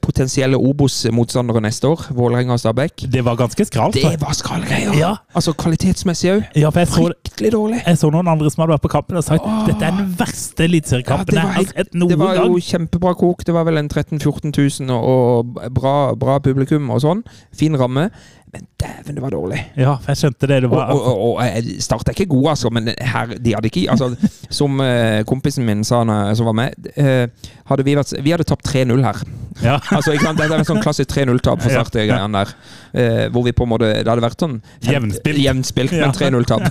potensielle 0.02 0.60
Obos-motstandere 0.62 1.62
neste 1.66 1.90
år. 1.90 2.06
Vålerenga 2.14 2.54
og 2.54 2.62
Stabæk. 2.62 3.07
Det 3.12 3.25
var 3.25 3.36
ganske 3.40 3.66
skralt. 3.66 3.98
Det 3.98 4.14
var 4.22 4.38
skrallgreier! 4.38 4.94
Ja. 5.00 5.16
Altså 5.34 5.54
kvalitetsmessig 5.57 6.36
òg. 6.38 6.48
Fryktelig 6.92 7.52
dårlig. 7.54 7.81
jeg 7.86 7.98
så 7.98 8.10
noen 8.14 8.28
andre 8.28 8.50
som 8.52 8.64
hadde 8.64 8.75
vært 8.75 8.86
på 8.86 8.92
kampen 8.92 9.18
og 9.18 9.24
sagt 9.25 9.46
dette 9.68 9.86
er 9.86 9.96
den 9.96 10.12
verste 10.19 10.50
eliteseriekampen 10.59 11.36
Ja, 11.36 11.42
det 11.42 11.71
var 11.71 12.09
Det 12.09 12.19
var 12.19 12.36
jo 12.36 12.59
kjempebra 12.59 13.13
kok. 13.15 13.45
Det 13.45 13.53
var 13.53 13.63
vel 13.63 13.77
en 13.77 13.89
13 13.89 14.19
000-14 14.19 14.81
000 14.81 14.95
og 14.98 15.12
og 15.12 15.74
bra, 15.74 16.13
bra 16.15 16.39
publikum 16.44 16.89
og 16.94 17.01
sånn. 17.03 17.24
Fin 17.56 17.75
ramme. 17.80 18.09
Men 18.51 18.65
dæven, 18.81 19.15
det 19.15 19.21
var 19.24 19.31
dårlig. 19.31 19.59
Ja, 19.80 19.94
for 19.95 20.12
jeg 20.12 20.18
skjønte 20.19 20.48
det. 20.50 20.57
det 20.65 20.69
var, 20.71 20.89
og, 20.92 21.01
og, 21.07 21.19
og 21.24 21.38
og 21.39 21.69
Start 21.80 22.09
er 22.09 22.18
ikke 22.18 22.25
god, 22.33 22.50
altså, 22.51 22.69
men 22.75 22.89
her, 23.00 23.31
de 23.39 23.53
hadde 23.56 23.69
ikke 23.71 23.86
altså, 23.94 24.09
Som 24.59 24.80
uh, 24.83 25.21
kompisen 25.30 25.63
min 25.65 25.86
sa 25.88 26.01
når 26.03 26.33
som 26.36 26.50
var 26.50 26.57
med, 26.59 26.89
uh, 26.98 27.51
hadde 27.71 27.86
vi, 27.88 27.95
vært, 27.95 28.12
vi 28.19 28.33
hadde 28.36 28.44
tapt 28.50 28.68
3-0 28.68 29.00
her. 29.06 29.21
ja. 29.63 29.77
Altså, 29.95 30.12
ikke 30.12 30.25
sant? 30.25 30.42
Det 30.42 30.50
er 30.50 30.57
en 30.57 30.68
sånn 30.68 30.81
klassisk 30.83 31.15
0-tap 31.15 31.63
for. 31.63 31.71
Start. 31.71 31.95
Ja. 32.03 32.27
der. 32.27 32.51
uh, 32.98 33.31
hvor 33.31 33.45
vi 33.48 33.53
på 33.56 33.63
en 33.63 33.71
måte 33.71 33.88
Det 34.01 34.07
hadde 34.09 34.24
vært 34.25 34.44
sånn 34.44 34.57
Jevnspilt. 34.83 35.39
jevnspilt, 35.45 35.95
men 35.95 36.12
3-0-tap. 36.18 36.68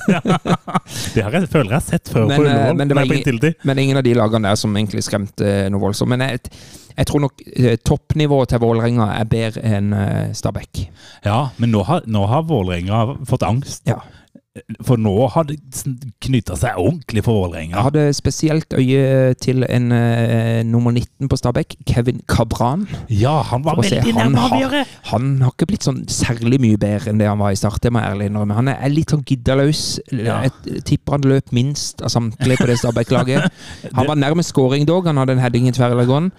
Det 1.14 1.24
har 1.24 1.32
jeg, 1.38 1.48
føler 1.50 1.70
jeg 1.72 1.78
har 1.78 1.86
sett 1.86 2.10
før 2.12 2.26
Men, 2.28 2.46
eh, 2.46 2.74
men 2.74 2.94
var 2.94 3.04
ingen- 3.08 3.54
Men 3.64 3.78
ingen 3.78 3.96
av 3.96 4.04
de 4.04 4.14
lagene 4.14 4.48
der 4.48 4.58
som 4.60 4.76
egentlig 4.76 5.02
skremte 5.06 5.46
eh, 5.46 5.68
noe 5.72 5.80
voldsomt. 5.80 6.10
Men 6.12 6.20
jeg, 6.26 6.40
jeg 7.00 7.08
tror 7.08 7.22
nok 7.24 7.42
eh, 7.56 7.76
toppnivået 7.80 8.50
til 8.52 8.60
Vålerenga 8.60 9.06
er 9.16 9.28
bedre 9.30 9.62
enn 9.64 9.92
eh, 9.96 10.32
Stabæk. 10.36 10.82
Ja, 11.24 11.46
men 11.56 11.72
nå 11.72 11.84
har, 11.88 12.04
nå 12.04 12.26
har 12.28 12.44
Vålerenga 12.48 13.04
fått 13.28 13.46
angst. 13.46 13.86
Ja. 13.88 14.02
For 14.82 14.98
nå 14.98 15.12
har 15.30 15.44
det 15.46 15.56
knytta 16.24 16.56
seg 16.58 16.78
ordentlig 16.80 17.22
for 17.22 17.54
Jeg 17.54 17.70
hadde 17.70 18.02
spesielt 18.18 18.74
øye 18.74 19.32
til 19.38 19.62
en 19.62 19.86
uh, 19.94 20.60
nummer 20.66 20.90
19 20.90 21.28
på 21.30 21.36
Stabæk, 21.38 21.76
Kevin 21.86 22.18
Cabran. 22.28 22.82
Ja, 23.08 23.36
han 23.46 23.62
var 23.64 23.78
For 23.78 23.86
se, 23.86 24.00
veldig 24.02 24.14
han 24.18 24.34
har- 24.34 24.86
Han 25.12 25.28
har 25.40 25.54
ikke 25.54 25.68
blitt 25.70 25.86
sånn 25.86 26.02
særlig 26.10 26.58
mye 26.60 26.76
bedre 26.76 27.10
enn 27.12 27.18
det 27.22 27.28
han 27.30 27.38
var 27.38 27.54
i 27.54 27.60
start, 27.60 27.80
det 27.82 27.92
må 27.92 28.02
jeg 28.02 28.10
ærlig 28.10 28.26
innrømme. 28.26 28.54
Han 28.58 28.68
er 28.68 28.88
litt 28.90 29.14
sånn 29.14 29.24
giddalaus. 29.24 30.00
Ja. 30.10 30.42
Jeg 30.42 30.82
tipper 30.84 31.12
han 31.12 31.30
løp 31.30 31.52
minst 31.52 32.02
av 32.02 32.10
samtlige 32.10 32.58
på 32.58 32.66
det 32.66 32.78
Stabæk-laget. 32.82 33.52
Han 33.94 34.06
var 34.10 34.16
nærmest 34.18 34.50
scoring 34.50 34.84
dog, 34.84 35.06
han 35.06 35.16
hadde 35.16 35.38
en 35.38 35.44
heading 35.46 35.68
i 35.70 35.72
tverrleggeren. 35.72 36.32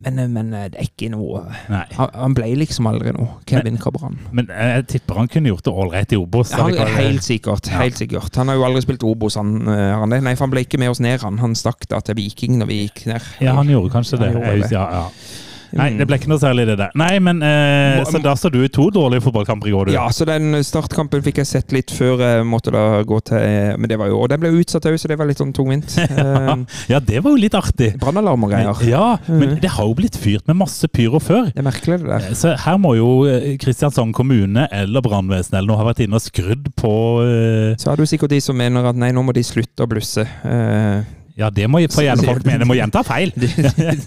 Men, 0.00 0.18
eh, 0.18 0.28
men 0.32 0.52
det 0.54 0.78
er 0.80 0.86
ikke 0.86 1.10
noe 1.12 1.42
Nei. 1.68 1.84
Han, 1.98 2.34
ble 2.36 2.48
liksom 2.56 2.88
aldri 2.88 3.12
noe, 3.16 3.36
Kevin 3.48 3.76
Cabran. 3.80 4.16
Men 4.36 4.48
jeg 4.48 4.86
tipper 4.94 5.20
han 5.20 5.28
kunne 5.30 5.52
gjort 5.52 5.66
det 5.66 5.74
ålreit 5.84 6.14
i 6.16 6.20
Obos. 6.20 6.54
Han, 6.56 6.70
allikevel. 6.70 6.96
helt 6.96 7.26
sikkert. 7.26 7.68
Ja. 7.68 7.82
helt 7.84 8.00
sikkert. 8.00 8.40
Han 8.40 8.52
har 8.52 8.58
jo 8.58 8.66
aldri 8.68 8.84
spilt 8.86 9.04
Obos, 9.06 9.36
han, 9.40 9.58
eh, 9.68 9.92
han? 10.00 10.16
Nei, 10.16 10.34
for 10.34 10.46
han 10.48 10.54
ble 10.54 10.64
ikke 10.64 10.80
med 10.80 10.94
oss 10.94 11.02
ned, 11.04 11.20
han. 11.24 11.40
Han 11.42 11.56
stakk 11.58 11.84
da 11.90 12.00
til 12.04 12.16
Viking 12.20 12.58
når 12.62 12.72
vi 12.72 12.80
gikk 12.86 13.04
ned. 13.12 13.30
Ja, 13.44 13.54
han 13.60 13.70
gjorde 13.70 13.92
kanskje 13.92 14.22
det. 14.22 14.32
Han 14.32 14.40
gjorde 14.40 14.58
det. 14.64 14.74
Ja, 14.74 14.88
ja. 14.96 15.46
Nei, 15.72 15.90
Mm. 15.90 15.98
det 15.98 16.06
ble 16.08 16.16
ikke 16.18 16.28
noe 16.28 16.38
særlig 16.42 16.66
det 16.66 16.76
der. 16.78 16.90
Nei, 16.98 17.18
men 17.20 17.42
eh, 17.42 18.02
Så 18.04 18.18
da 18.22 18.34
så 18.34 18.50
du 18.50 18.58
i 18.64 18.68
to 18.68 18.88
dårlige 18.90 19.22
fotballkamper 19.22 19.68
i 19.68 19.70
går, 19.74 19.86
du. 19.86 19.92
Ja, 19.92 20.08
så 20.10 20.26
den 20.26 20.52
startkampen 20.66 21.22
fikk 21.22 21.36
jeg 21.42 21.46
sett 21.46 21.72
litt 21.72 21.90
før 21.94 22.18
jeg 22.18 22.44
måtte 22.46 22.72
da 22.74 23.02
gå 23.06 23.20
til 23.24 23.76
Men 23.78 23.88
det 23.88 23.98
var 23.98 24.08
jo 24.08 24.18
Og 24.22 24.28
den 24.28 24.40
ble 24.40 24.50
utsatt 24.50 24.84
òg, 24.90 24.98
så 24.98 25.08
det 25.08 25.16
var 25.18 25.26
litt 25.26 25.38
sånn 25.38 25.52
tungvint. 25.54 25.96
Eh, 26.10 26.64
Ja, 26.88 26.98
det 27.00 27.22
var 27.22 27.30
jo 27.30 27.36
litt 27.40 27.54
artig. 27.54 27.92
Brannalarm 28.00 28.44
og 28.44 28.50
greier. 28.50 28.74
Ja, 28.88 29.16
men 29.28 29.50
Mhm. 29.56 29.60
det 29.60 29.70
har 29.70 29.84
jo 29.86 29.94
blitt 29.94 30.16
fyrt 30.16 30.46
med 30.48 30.56
masse 30.56 30.88
pyro 30.88 31.20
før. 31.20 31.52
Det 31.54 31.58
er 31.58 31.62
merkelig, 31.70 31.98
det 32.02 32.08
der. 32.08 32.34
Så 32.34 32.56
her 32.58 32.76
må 32.78 32.96
jo 32.96 33.24
eh, 33.30 33.56
Kristiansand 33.58 34.12
kommune 34.14 34.66
eller 34.72 35.00
brannvesenet 35.00 35.58
eller 35.58 35.68
noe 35.68 35.76
ha 35.76 35.84
vært 35.92 36.00
inne 36.04 36.14
og 36.18 36.22
skrudd 36.22 36.68
på 36.76 36.92
eh, 37.22 37.76
Så 37.76 37.90
er 37.92 37.96
det 37.96 38.08
jo 38.08 38.16
sikkert 38.16 38.30
de 38.30 38.40
som 38.40 38.56
mener 38.56 38.84
at 38.90 38.96
nei, 38.96 39.12
nå 39.12 39.22
må 39.24 39.32
de 39.32 39.42
slutte 39.46 39.84
å 39.84 39.88
blusse. 39.88 40.26
Eh, 40.44 41.02
Ja, 41.38 41.50
det 41.54 41.66
må 41.70 41.80
for 41.92 42.04
gjerne 42.04 42.26
folk 42.30 42.46
mene 42.48 42.66
må 42.68 42.76
gjenta 42.78 43.02
feil. 43.06 43.32
De, 43.40 43.48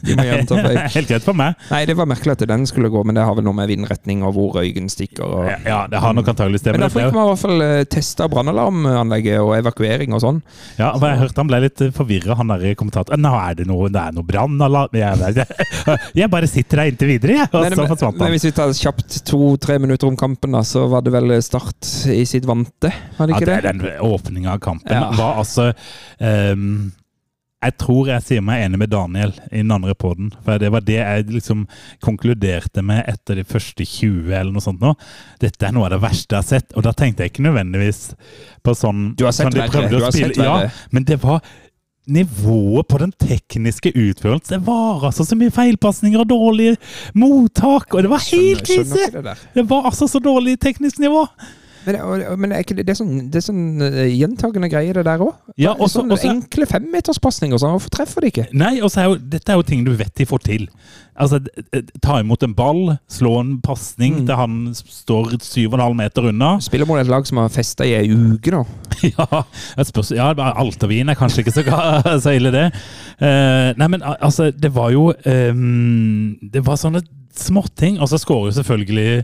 de 0.03 0.15
må 0.18 0.25
gjenta 0.27 0.58
feil. 0.60 0.80
Helt 0.96 1.12
greit 1.12 1.25
for 1.25 1.38
meg. 1.38 1.58
Nei, 1.72 1.84
det 1.89 1.96
var 1.98 2.10
merkelig 2.10 2.36
at 2.36 2.46
den 2.50 2.68
skulle 2.70 2.92
gå, 2.94 3.03
men 3.08 3.18
det 3.18 3.25
har 3.25 3.38
vel 3.38 3.46
noe 3.48 3.58
med 3.58 3.72
vindretning 3.72 4.24
og 4.27 4.36
hvor 4.38 4.58
røyken 4.60 4.89
stikker. 4.92 5.24
Og... 5.25 5.50
Ja, 5.65 5.84
det 5.89 6.01
har 6.03 6.15
nok 6.15 6.30
antagelig 6.34 6.62
det. 6.63 6.75
Men 6.75 6.86
da 6.86 6.92
fikk 6.94 7.10
vi 7.10 7.24
i 7.24 7.27
hvert 7.30 7.42
fall 7.44 7.65
eh, 7.65 7.84
testa 7.89 8.27
brannalarmanlegget 8.32 9.42
og 9.44 9.53
evakuering 9.58 10.15
og 10.15 10.24
sånn. 10.24 10.42
ja, 10.77 10.92
for 10.98 11.08
jeg 11.10 11.22
hørte 11.24 11.44
han 11.44 11.51
ble 11.51 11.62
litt 11.65 11.86
forvirra, 11.96 12.38
han 12.39 12.53
der 12.53 12.77
kommentatoren. 12.80 13.24
Nå 13.24 13.34
er 13.39 13.60
det 13.60 13.68
noe, 13.70 13.89
det 13.94 14.01
er 14.03 14.15
noe 14.15 14.27
brannalarm 14.27 14.94
jeg, 14.94 15.46
jeg, 16.13 16.30
bare 16.32 16.50
sitter 16.50 16.84
her 16.84 16.92
inntil 16.92 17.13
videre, 17.15 17.38
jeg. 17.42 17.50
Og 17.51 17.65
Men, 17.65 17.75
så 17.75 17.88
forsvant 17.88 18.18
han. 18.18 18.24
men 18.24 18.36
hvis 18.36 18.48
vi 18.48 18.53
tar 18.56 18.74
kjapt 18.77 19.20
to-tre 19.27 19.80
minutter 19.82 20.10
om 20.10 20.18
kampen, 20.20 20.56
da, 20.56 20.63
så 20.68 20.86
var 20.92 21.06
det 21.06 21.13
vel 21.15 21.36
Start 21.44 21.88
i 22.13 22.24
sitt 22.30 22.46
vante? 22.48 22.92
Var 23.18 23.30
det 23.30 23.34
Ja, 23.34 23.46
det, 23.46 23.56
Ja, 23.56 23.72
den 23.72 23.82
åpninga 24.06 24.53
av 24.53 24.60
kampen 24.63 24.94
Ja. 24.94 25.10
var 25.18 25.39
altså 25.42 25.72
ehm, 26.20 26.92
Jeg 27.63 27.77
tror 27.82 28.10
jeg 28.12 28.24
sier 28.27 28.43
meg 28.46 28.65
enig 28.65 28.79
med 28.82 28.91
Daniel 28.91 29.34
i 29.51 29.62
den 29.62 29.72
andre 29.72 29.96
poden. 29.96 30.32
For 30.46 30.60
det 30.62 30.72
var 30.74 30.84
det 30.86 30.98
jeg 31.00 31.27
liksom 31.32 31.65
konkluderte 32.03 32.84
med 32.86 33.03
etter 33.08 33.39
de 33.39 33.46
første 33.48 33.86
20 33.88 34.32
eller 34.34 34.51
noe 34.53 34.63
sånt 34.63 34.84
nå. 34.84 34.93
Dette 35.41 35.67
er 35.67 35.75
noe 35.75 35.88
av 35.88 35.96
det 35.96 36.01
verste 36.03 36.36
jeg 36.36 36.41
har 36.43 36.50
sett. 36.50 36.74
Og 36.77 36.84
da 36.88 36.93
tenkte 36.98 37.24
jeg 37.24 37.34
ikke 37.34 37.46
nødvendigvis 37.48 38.01
på 38.63 38.75
sånn 38.77 39.13
Du 39.20 39.25
har 39.27 39.36
sett 39.36 39.50
sånn 39.50 39.60
verre, 39.62 39.89
du 39.89 40.00
har 40.03 40.12
spille- 40.12 40.34
sett 40.34 40.41
verre. 40.43 40.67
Ja, 40.70 40.88
men 40.91 41.08
det 41.08 41.22
var 41.24 41.41
Nivået 42.03 42.88
på 42.91 42.98
den 43.00 43.13
tekniske 43.15 43.93
utførelsen 43.96 44.58
Det 44.58 44.65
var 44.67 45.05
altså 45.08 45.24
så 45.24 45.38
mye 45.39 45.53
feilpasninger 45.55 46.20
og 46.20 46.27
dårlige 46.27 46.75
mottak, 47.15 47.93
og 47.96 48.03
det 48.03 48.10
var 48.12 48.20
helt 48.27 48.65
krise! 48.67 49.05
det. 49.24 49.36
Det 49.55 49.63
var 49.70 49.88
altså 49.88 50.10
så 50.12 50.20
dårlig 50.20 50.58
teknisk 50.60 51.00
nivå. 51.00 51.24
Men, 51.86 51.96
og- 52.02 52.40
men 52.40 52.52
er 52.52 52.63
det, 52.63 52.86
det 52.86 52.90
er 52.94 53.00
sånn, 53.04 53.30
det 53.32 53.36
er 53.42 53.46
sånn 53.52 53.82
eh, 53.82 54.08
gjentagende 54.16 54.70
greie, 54.72 54.94
det 54.94 55.04
der 55.06 55.20
òg? 55.20 55.34
Ja, 55.58 55.74
også- 55.74 56.00
sånn 56.02 56.12
også- 56.16 56.30
enkle 56.32 56.66
femmeterspasninger. 56.66 57.58
Sånn, 57.60 57.74
hvorfor 57.75 57.90
treffer 57.90 58.22
de 58.22 58.28
ikke? 58.32 58.48
Nei, 58.54 58.80
og 58.82 58.90
så 58.92 59.02
er 59.02 59.10
jo, 59.10 59.16
dette 59.18 59.50
er 59.50 59.56
jo 59.56 59.62
ting 59.63 59.84
du 59.84 59.92
vet 59.96 60.13
de 60.16 60.25
får 60.25 60.40
til. 60.44 60.68
Altså, 61.20 61.40
Ta 62.02 62.20
imot 62.20 62.42
en 62.44 62.54
ball, 62.56 62.98
slå 63.08 63.40
en 63.40 63.60
pasning 63.62 64.22
Mm. 64.22 64.25
til 64.25 64.36
han 64.36 64.74
står 64.74 65.38
7,5 65.40 65.94
meter 65.96 66.30
unna. 66.30 66.60
Spiller 66.60 66.86
mot 66.88 66.98
et 67.00 67.08
lag 67.08 67.25
som 67.28 67.38
har 67.38 67.50
festa 67.50 67.84
i 67.86 67.94
ei 67.94 68.08
uke 68.10 68.52
nå. 68.52 68.66
Ja, 69.04 69.44
spørs, 69.84 70.12
ja 70.16 70.34
bare 70.34 70.54
er 70.58 71.16
kanskje 71.16 71.44
ikke 71.44 71.52
så, 71.54 71.63
så 72.24 72.34
ille, 72.34 72.52
det. 72.52 72.74
Uh, 73.22 73.74
nei, 73.78 73.88
men 73.88 74.02
altså, 74.02 74.50
det 74.52 74.74
var 74.74 74.90
jo 74.92 75.13
um, 75.25 76.38
Det 76.42 76.63
var 76.66 76.75
sånne 76.78 77.04
småting. 77.36 78.00
Og 78.00 78.08
så 78.10 78.18
skårer 78.18 78.52
jo 78.52 78.62
selvfølgelig 78.62 79.24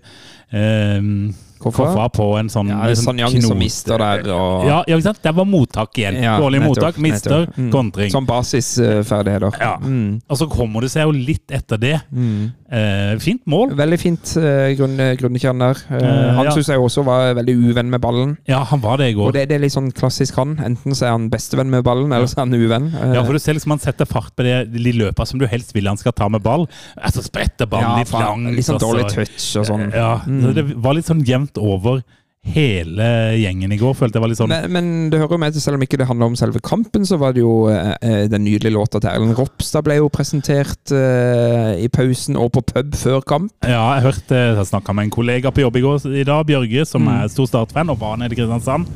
um, 0.53 1.33
Hvorfor? 1.59 1.89
Koffa 1.91 2.05
på 2.15 2.25
en 2.39 2.47
sånn 2.49 2.69
Ja, 2.71 2.77
liksom 2.87 3.09
Sanyang 3.17 3.41
som 3.43 3.57
mister 3.59 3.97
der, 3.99 4.21
og- 4.31 4.65
Ja, 4.65 4.83
ja, 4.87 4.95
ikke 4.95 5.03
sant? 5.09 5.21
Det 5.21 5.33
var 5.35 5.45
mottak 5.45 5.91
igjen. 5.99 6.21
Ja, 6.23 6.37
Dårlig 6.39 6.61
nettopp, 6.61 6.77
mottak, 6.77 6.97
mister, 7.03 7.29
nettopp. 7.47 7.57
Mm. 7.57 7.71
kontring. 7.71 8.11
Som 8.11 8.25
basisferdigheter. 8.25 9.51
Ja. 9.59 9.77
Mm. 9.81 10.21
Og 10.29 10.37
så 10.39 10.47
kommer 10.49 10.81
det 10.85 10.91
seg 10.93 11.03
jo 11.07 11.11
litt 11.15 11.51
etter 11.51 11.77
det. 11.81 12.01
Mm. 12.13 12.51
Eh, 12.71 13.17
fint 13.19 13.41
mål. 13.49 13.73
Veldig 13.77 13.99
fint 13.99 14.31
uh, 14.37 14.69
grunn, 14.77 14.97
grunnkjern 15.19 15.59
der. 15.59 15.83
Eh, 15.89 16.05
Eh, 16.09 16.33
han 16.35 16.45
ja. 16.45 16.51
synes 16.51 16.67
jeg 16.67 16.79
også 16.79 17.03
var 17.05 17.33
veldig 17.35 17.53
uvenn 17.69 17.89
med 17.89 18.01
ballen. 18.01 18.37
Ja, 18.47 18.63
han 18.63 18.79
var 18.81 18.97
det 18.97 19.09
i 19.11 19.13
går. 19.13 19.27
Og 19.27 19.33
det, 19.33 19.47
det 19.49 19.55
er 19.57 19.59
litt 19.63 19.73
sånn 19.73 19.91
klassisk 19.93 20.35
han. 20.39 20.55
Enten 20.63 20.93
så 20.95 21.05
er 21.07 21.11
han 21.11 21.29
bestevenn 21.29 21.69
med 21.69 21.83
ballen, 21.83 22.11
eller 22.11 22.25
så 22.29 22.39
er 22.39 22.45
han 22.47 22.53
uvenn. 22.55 22.87
Eh, 22.95 23.13
Ja, 23.19 23.23
for 23.25 23.33
du 23.33 23.39
ser 23.39 23.53
liksom 23.57 23.69
Han 23.71 23.79
setter 23.79 24.05
fart 24.05 24.31
på 24.35 24.43
det, 24.43 24.71
de 24.71 24.91
løpa 24.93 25.25
som 25.27 25.39
du 25.39 25.45
helst 25.47 25.73
vil 25.75 25.85
han 25.87 25.97
skal 25.97 26.11
ta 26.13 26.27
med 26.29 26.41
ball. 26.43 26.67
Altså 26.97 27.21
spretter 27.23 27.67
ballen 27.69 27.89
ja, 27.89 27.97
litt 27.99 28.11
langt. 28.13 28.55
Litt 28.55 28.65
sånn 28.65 28.79
dårlig 28.81 29.09
touch 29.13 29.55
og 29.59 29.65
sånn. 29.69 29.91
Ja, 29.93 30.19
Mm. 30.29 30.41
så 30.43 30.53
Det 30.53 30.65
var 30.75 30.93
litt 30.93 31.05
sånn 31.05 31.23
jevnt 31.25 31.48
over 31.57 32.01
hele 32.49 33.05
gjengen 33.35 33.71
i 33.71 33.77
går. 33.77 33.93
Følte 33.99 34.15
jeg 34.15 34.23
var 34.23 34.29
litt 34.31 34.39
sånn 34.39 34.49
Men, 34.49 34.71
men 34.71 34.85
det 35.11 35.19
hører 35.19 35.35
jo 35.35 35.39
med 35.43 35.53
til, 35.53 35.61
selv 35.61 35.75
om 35.75 35.83
ikke 35.83 35.97
det 35.99 36.07
handler 36.07 36.29
om 36.31 36.37
selve 36.39 36.61
kampen, 36.63 37.03
så 37.05 37.17
var 37.19 37.33
det 37.35 37.41
jo 37.43 37.67
eh, 37.67 37.91
eh, 38.01 38.21
den 38.31 38.45
nydelige 38.47 38.71
låta 38.73 39.01
til 39.03 39.09
Erlend 39.11 39.35
Ropstad 39.37 39.83
ble 39.85 39.97
jo 39.99 40.07
presentert 40.13 40.93
eh, 40.95 41.73
i 41.83 41.89
pausen 41.91 42.37
og 42.39 42.51
på 42.55 42.63
pub 42.71 42.95
før 42.95 43.19
kamp. 43.27 43.51
Ja, 43.67 43.83
jeg 43.97 44.05
hørte 44.07 44.39
Jeg 44.55 44.69
snakka 44.71 44.95
med 44.95 45.09
en 45.09 45.13
kollega 45.17 45.51
på 45.51 45.65
jobb 45.65 45.75
i 45.81 45.83
går 45.83 46.07
i 46.15 46.23
dag, 46.23 46.45
Bjørge, 46.47 46.85
som 46.87 47.03
Mm. 47.03 47.11
er 47.23 47.27
stor 47.33 47.45
Start-fan 47.51 47.89
og 47.91 47.99
var 47.99 48.15
nede 48.17 48.33
i 48.33 48.39
Kristiansand. 48.39 48.87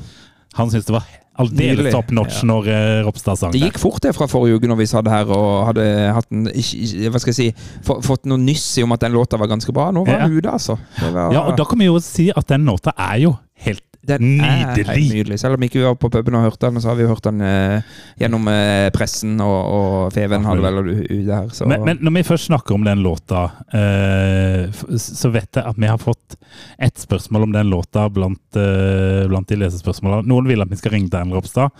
Han 0.55 0.69
syntes 0.71 0.85
det 0.87 0.95
var 0.95 1.03
aldeles 1.39 1.91
top 1.93 2.11
notch 2.11 2.41
Ja. 2.43 2.47
når 2.51 2.67
uh, 2.69 3.05
Ropstad 3.07 3.37
sang 3.39 3.51
Det 3.53 3.61
det. 3.61 3.71
gikk 3.71 3.79
fort 3.81 4.01
det 4.05 4.13
fra 4.15 4.27
forrige 4.29 4.59
uke 4.59 4.67
når 4.69 4.77
vi 4.83 4.85
satt 4.85 5.07
her 5.09 5.25
og 5.33 5.65
hadde 5.71 5.85
hatt 6.13 6.27
en, 6.31 6.45
hva 6.45 7.19
skal 7.21 7.33
jeg 7.33 7.39
si, 7.39 7.47
få- 7.85 8.01
fått 8.05 8.25
noe 8.29 8.37
nyss 8.37 8.67
i 8.77 8.83
om 8.85 8.91
at 8.93 8.99
den 9.01 9.13
låta 9.15 9.37
var 9.39 9.47
ganske 9.47 9.73
bra. 9.73 9.91
Nå 9.91 10.05
var 10.05 10.19
Ja. 10.19 10.27
den 10.27 10.37
ute, 10.37 10.49
altså. 10.51 10.77
Var, 11.01 11.33
Ja, 11.33 11.41
og 11.49 11.57
da 11.57 11.63
kan 11.65 11.79
vi 11.79 11.85
jo 11.89 11.99
si 11.99 12.29
at 12.35 12.47
den 12.47 12.65
låta 12.65 12.93
er 12.97 13.17
jo 13.25 13.37
helt 13.65 13.83
den 14.03 14.41
er 14.43 14.51
helt 14.51 14.77
nydelig. 14.77 15.09
nydelig. 15.13 15.39
Selv 15.39 15.57
om 15.57 15.63
ikke 15.63 15.79
vi 15.79 15.85
var 15.85 15.95
på 15.99 16.09
puben 16.11 16.35
og 16.35 16.45
hørte 16.47 16.67
den, 16.67 16.81
så 16.83 16.91
har 16.91 16.97
vi 16.99 17.07
hørt 17.07 17.23
den 17.23 17.41
eh, 17.47 17.95
gjennom 18.19 18.47
eh, 18.51 18.87
pressen, 18.95 19.37
og, 19.43 19.59
og 19.77 20.15
Feven 20.15 20.47
hadde 20.47 20.65
vel 20.65 20.79
ute 20.91 21.21
her. 21.31 21.49
Så. 21.55 21.67
Men, 21.71 21.85
men 21.87 22.03
når 22.03 22.17
vi 22.17 22.25
først 22.27 22.49
snakker 22.51 22.75
om 22.75 22.87
den 22.87 23.03
låta, 23.05 23.45
eh, 23.71 24.83
så 24.99 25.31
vet 25.33 25.59
jeg 25.59 25.63
at 25.63 25.79
vi 25.79 25.91
har 25.91 26.01
fått 26.01 26.35
ett 26.77 26.99
spørsmål 26.99 27.47
om 27.47 27.55
den 27.55 27.71
låta 27.71 28.09
blant, 28.11 28.43
eh, 28.59 29.23
blant 29.31 29.47
de 29.47 29.61
lesespørsmålene. 29.63 30.27
Noen 30.27 30.51
vil 30.51 30.65
at 30.65 30.73
vi 30.73 30.81
skal 30.81 30.97
ringe 30.97 31.13
Erlend 31.13 31.37
Ropstad. 31.37 31.71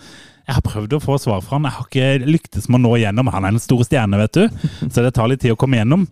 Jeg 0.44 0.58
har 0.58 0.64
prøvd 0.64 0.96
å 0.98 1.00
få 1.00 1.16
svar 1.20 1.40
fra 1.44 1.56
han. 1.56 1.68
Jeg 1.68 1.76
har 1.76 1.86
ikke 1.88 2.28
lyktes 2.28 2.68
med 2.68 2.82
å 2.82 2.84
nå 2.84 2.96
igjennom. 2.98 3.30
Han 3.32 3.46
er 3.46 3.54
en 3.54 3.62
stor 3.62 3.80
stjerne, 3.86 4.20
vet 4.20 4.36
du, 4.36 4.64
så 4.92 5.04
det 5.04 5.14
tar 5.16 5.28
litt 5.30 5.40
tid 5.44 5.54
å 5.54 5.60
komme 5.60 5.80
gjennom. 5.80 6.04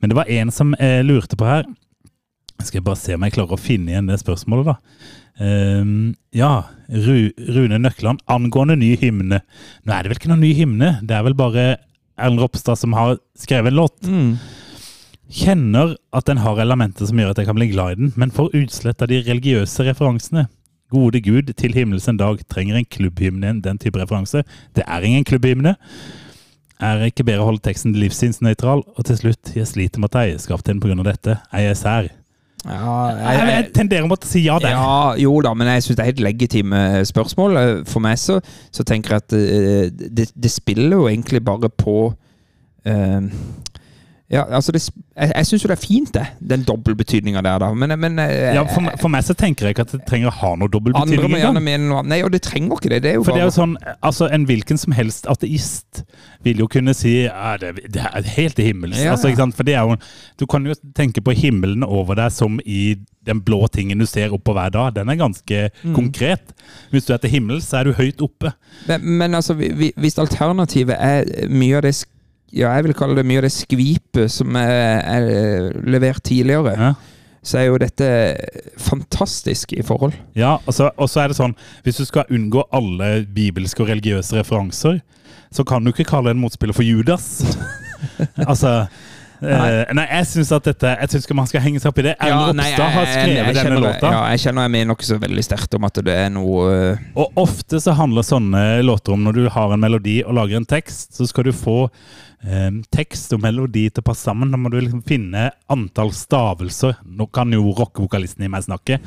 Men 0.00 0.12
det 0.12 0.18
var 0.18 0.32
en 0.40 0.52
som 0.52 0.74
eh, 0.76 1.00
lurte 1.06 1.38
på 1.40 1.48
her. 1.48 1.68
Skal 2.58 2.80
jeg 2.80 2.86
bare 2.88 3.00
se 3.00 3.14
om 3.14 3.24
jeg 3.24 3.36
klarer 3.36 3.54
å 3.54 3.60
finne 3.60 3.92
igjen 3.92 4.08
det 4.10 4.18
spørsmålet, 4.20 4.72
da. 4.72 4.76
Um, 5.38 6.16
ja, 6.34 6.64
Ru, 6.90 7.30
Rune 7.54 7.78
Nøkland 7.78 8.24
angående 8.26 8.74
ny 8.80 8.96
hymne. 8.98 9.42
Nå 9.86 9.94
er 9.94 10.02
det 10.02 10.10
vel 10.10 10.18
ikke 10.18 10.32
noen 10.32 10.42
ny 10.42 10.50
hymne, 10.58 10.96
det 11.06 11.14
er 11.14 11.26
vel 11.28 11.38
bare 11.38 11.66
Erlend 12.18 12.42
Ropstad 12.42 12.80
som 12.80 12.96
har 12.98 13.20
skrevet 13.38 13.70
en 13.70 13.78
låt. 13.78 14.00
mm. 14.02 14.32
Kjenner 15.28 15.92
at 16.16 16.24
den 16.24 16.40
har 16.40 16.56
elementer 16.62 17.04
som 17.06 17.18
gjør 17.20 17.34
at 17.34 17.40
jeg 17.42 17.46
kan 17.50 17.56
bli 17.58 17.68
glad 17.68 17.92
i 17.92 17.98
den, 18.00 18.12
men 18.16 18.32
får 18.32 18.54
utslett 18.56 19.02
av 19.04 19.10
de 19.10 19.20
religiøse 19.26 19.84
referansene. 19.84 20.46
Gode 20.88 21.20
Gud, 21.20 21.52
til 21.60 21.74
himmels 21.76 22.08
en 22.08 22.16
dag, 22.16 22.40
trenger 22.48 22.78
en 22.78 22.88
klubbhymne 22.88 23.50
enn 23.50 23.60
den 23.60 23.80
type 23.80 24.00
referanse. 24.00 24.40
Det 24.72 24.86
er 24.88 25.04
ingen 25.04 25.26
klubbhymne. 25.28 25.74
Er 26.80 27.04
ikke 27.04 27.26
bedre 27.28 27.44
å 27.44 27.50
holde 27.50 27.60
teksten 27.66 27.92
livssynsnøytral? 27.98 28.86
Og 28.96 29.04
til 29.04 29.20
slutt, 29.20 29.52
jeg 29.52 29.68
sliter 29.68 30.00
med 30.00 30.08
å 30.08 30.14
ta 30.16 30.24
eierskap 30.24 30.64
til 30.64 30.78
den 30.78 30.80
pga. 30.80 30.96
dette. 31.04 31.36
Jeg 31.52 31.60
Er 31.60 31.68
jeg 31.68 31.76
sær? 31.76 32.08
Ja, 32.66 32.94
Jeg, 33.14 33.42
jeg 33.52 33.66
tenderer 33.76 34.08
mot 34.10 34.24
å 34.24 34.28
si 34.28 34.40
ja 34.42 34.56
der. 34.58 34.72
Ja, 34.74 35.14
jo 35.20 35.36
da, 35.46 35.52
men 35.54 35.68
jeg 35.70 35.84
syns 35.84 35.98
det 35.98 36.02
er 36.04 36.10
helt 36.10 36.24
legitime 36.26 36.80
spørsmål. 37.06 37.56
Eh, 37.60 37.74
For 37.86 38.02
meg 38.02 38.18
så, 38.18 38.40
så 38.74 38.84
tenker 38.88 39.14
jeg 39.14 39.24
at 39.26 39.36
eh, 39.38 40.08
det, 40.10 40.26
det 40.34 40.50
spiller 40.50 40.98
jo 40.98 41.06
egentlig 41.10 41.42
bare 41.46 41.70
på 41.70 41.94
eh, 42.84 43.20
Ja, 44.30 44.42
altså 44.52 44.72
det, 44.76 44.82
Jeg, 45.16 45.30
jeg 45.34 45.46
syns 45.48 45.62
jo 45.64 45.68
det 45.70 45.76
er 45.78 45.80
fint, 45.86 46.10
det. 46.12 46.22
Den 46.50 46.62
dobbeltbetydninga 46.68 47.40
der, 47.42 47.58
da. 47.62 47.70
Men, 47.72 47.94
men 47.98 48.18
eh, 48.20 48.54
Ja, 48.58 48.62
for, 48.68 48.82
meg- 48.84 48.98
for 49.00 49.08
meg 49.08 49.24
så 49.24 49.32
tenker 49.34 49.64
jeg 49.64 49.74
ikke 49.74 49.86
at 49.86 49.92
det 49.94 50.02
trenger 50.06 50.28
å 50.28 50.34
ha 50.42 50.50
noe 50.60 50.68
dobbeltbetydning. 50.68 51.00
andre 51.00 51.16
betydning 51.16 51.32
må 51.32 51.40
gjerne 51.40 51.62
mene 51.64 51.88
noe. 51.88 52.02
Nei, 52.04 52.18
og 52.26 52.30
det 52.34 52.42
trenger 52.44 52.76
ikke 52.76 52.90
det. 52.92 52.98
Det 53.06 53.14
For 53.24 53.32
det 53.32 53.40
er 53.40 53.48
jo 53.48 53.54
sånn, 53.56 53.72
altså 54.04 54.28
En 54.30 54.44
hvilken 54.44 54.76
som 54.78 54.92
helst 54.92 55.24
ateist 55.32 56.02
vil 56.44 56.60
jo 56.60 56.68
kunne 56.68 56.92
si 56.94 57.14
ja, 57.24 57.54
det, 57.56 57.72
det 57.94 58.04
er 58.04 58.28
helt 58.36 58.54
til 58.60 58.68
himmels. 58.68 58.98
Ja, 59.00 59.14
Altså, 59.16 59.30
ikke 59.32 59.40
sant? 59.46 59.56
For 59.56 59.64
det 59.64 59.74
er 59.80 59.88
jo, 59.88 59.96
Du 60.36 60.44
kan 60.46 60.66
jo 60.68 60.76
tenke 60.94 61.24
på 61.24 61.32
himmelen 61.32 61.82
over 61.88 62.14
deg 62.20 62.28
som 62.36 62.60
i 62.68 62.98
den 63.28 63.40
blå 63.44 63.64
tingen 63.72 63.98
du 64.00 64.06
ser 64.08 64.28
oppå 64.36 64.52
hver 64.56 64.70
dag. 64.76 64.92
Den 65.00 65.08
er 65.08 65.16
ganske 65.20 65.70
Mm. 65.84 65.94
konkret. 65.96 66.52
Hvis 66.92 67.04
du 67.08 67.14
er 67.14 67.18
til 67.24 67.30
himmels, 67.30 67.64
så 67.68 67.80
er 67.80 67.84
du 67.88 67.92
høyt 67.96 68.20
oppe. 68.24 68.52
Men, 68.86 69.00
men 69.18 69.34
altså, 69.34 69.54
vi- 69.56 69.72
vi- 69.72 69.92
hvis 69.96 70.18
alternativet 70.20 70.96
er 71.00 71.48
mye 71.48 71.76
av 71.80 71.82
det 71.88 71.94
ja, 72.52 72.72
jeg 72.76 72.84
vil 72.88 72.94
kalle 72.94 73.16
det 73.18 73.26
mye 73.28 73.38
av 73.42 73.46
det 73.48 73.52
skvipet 73.52 74.30
som 74.32 74.56
er, 74.56 75.02
er 75.04 75.72
levert 75.84 76.22
tidligere, 76.24 76.74
Ja, 76.78 76.94
så 77.48 77.58
er 77.60 77.68
jo 77.68 77.78
dette 77.78 78.08
fantastisk 78.82 79.72
i 79.72 79.82
forhold. 79.86 80.12
ja 80.36 80.56
og, 80.66 80.74
så, 80.74 80.90
er 81.22 81.28
det 81.30 81.36
sånn 81.38 81.54
Hvis 81.86 82.00
du 82.00 82.04
skal 82.08 82.28
unngå 82.34 82.64
alle 82.74 83.24
bibelske 83.24 83.84
og 83.84 83.88
religiøse 83.92 84.40
referanser, 84.40 85.00
så 85.54 85.64
kan 85.64 85.84
du 85.84 85.92
ikke 85.92 86.04
kalle 86.08 86.30
en 86.34 86.40
motspiller 86.42 86.74
for 86.76 86.84
Judas. 86.84 87.38
altså 88.50 88.86
Nei. 89.38 89.84
Nei, 89.94 90.02
jeg 90.10 90.26
syns 90.26 90.48
at 90.50 90.64
dette 90.66 90.90
Jeg 90.98 91.10
syns 91.12 91.26
ikke 91.28 91.34
man 91.38 91.46
skal 91.46 91.62
henge 91.62 91.78
seg 91.78 91.92
opp 91.92 91.98
i 92.02 92.04
det. 92.08 92.14
Erlend 92.26 92.58
nei, 92.58 92.64
Ropstad 92.72 92.88
har 92.90 93.04
jeg- 93.06 93.28
jeg- 93.36 93.44
jeg 93.46 93.54
denne 93.54 93.76
låta. 93.84 94.10
Ja, 94.10 94.22
jeg 94.32 94.40
kjenner 94.42 94.62
jeg 94.66 94.72
mener 94.74 94.96
ikke 94.96 95.06
så 95.06 95.18
veldig 95.22 95.44
sterkt 95.46 95.74
om 95.78 95.84
at 95.86 95.94
det 95.94 96.14
er 96.24 96.28
noe 96.34 96.64
øh, 96.74 96.96
Og 97.22 97.38
ofte 97.44 97.78
så 97.78 97.94
handler 97.94 98.26
sånne 98.26 98.82
låter 98.82 99.12
om 99.14 99.22
når 99.22 99.32
du 99.38 99.48
har 99.48 99.72
en 99.72 99.78
melodi 99.80 100.24
og 100.26 100.34
lager 100.34 100.56
en 100.58 100.66
tekst, 100.66 101.14
så 101.14 101.28
skal 101.30 101.44
du 101.46 101.52
få 101.52 101.88
eh, 102.44 102.70
tekst 102.94 103.32
og 103.36 103.42
melodi 103.42 103.86
til 103.90 104.02
å 104.02 104.08
passe 104.08 104.28
sammen. 104.28 104.50
Da 104.52 104.60
må 104.60 104.70
du 104.72 104.78
liksom 104.80 105.02
finne 105.06 105.48
antall 105.72 106.12
stavelser. 106.16 106.98
Nå 107.06 107.28
kan 107.34 107.52
jo 107.54 107.72
rockevokalisten 107.78 108.46
i 108.46 108.50
meg 108.52 108.66
snakke. 108.66 109.00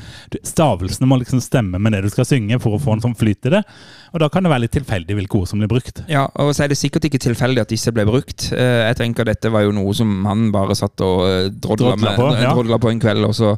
Stavelsene 0.47 1.09
må 1.09 1.19
liksom 1.21 1.43
stemme 1.43 1.79
med 1.81 1.95
det 1.95 2.03
du 2.05 2.11
skal 2.13 2.27
synge 2.29 2.59
for 2.63 2.77
å 2.77 2.81
få 2.81 2.97
en 2.97 3.05
sånn 3.05 3.17
flyt 3.17 3.49
i 3.49 3.55
det. 3.57 3.63
Og 4.11 4.23
da 4.23 4.29
kan 4.31 4.43
det 4.43 4.51
være 4.53 4.65
litt 4.65 4.75
tilfeldig 4.75 5.17
hvilke 5.19 5.39
ord 5.39 5.51
som 5.51 5.61
blir 5.61 5.71
brukt. 5.71 6.03
Ja, 6.11 6.27
og 6.41 6.53
så 6.55 6.65
er 6.65 6.73
det 6.73 6.79
sikkert 6.81 7.07
ikke 7.07 7.21
tilfeldig 7.21 7.63
at 7.63 7.71
disse 7.71 7.93
ble 7.95 8.07
brukt. 8.09 8.51
Eh, 8.51 8.81
Jeg 8.91 8.99
tenker 8.99 9.27
dette 9.27 9.51
var 9.53 9.65
jo 9.67 9.73
noe 9.75 9.95
som 9.95 10.25
han 10.27 10.49
bare 10.53 10.75
satt 10.77 11.01
og 11.05 11.25
øh, 11.27 11.49
drodla, 11.51 11.95
med, 11.95 12.15
på, 12.19 12.29
ja. 12.35 12.53
drodla 12.53 12.79
på 12.81 12.91
en 12.91 13.03
kveld, 13.03 13.27
og 13.29 13.35
så 13.37 13.55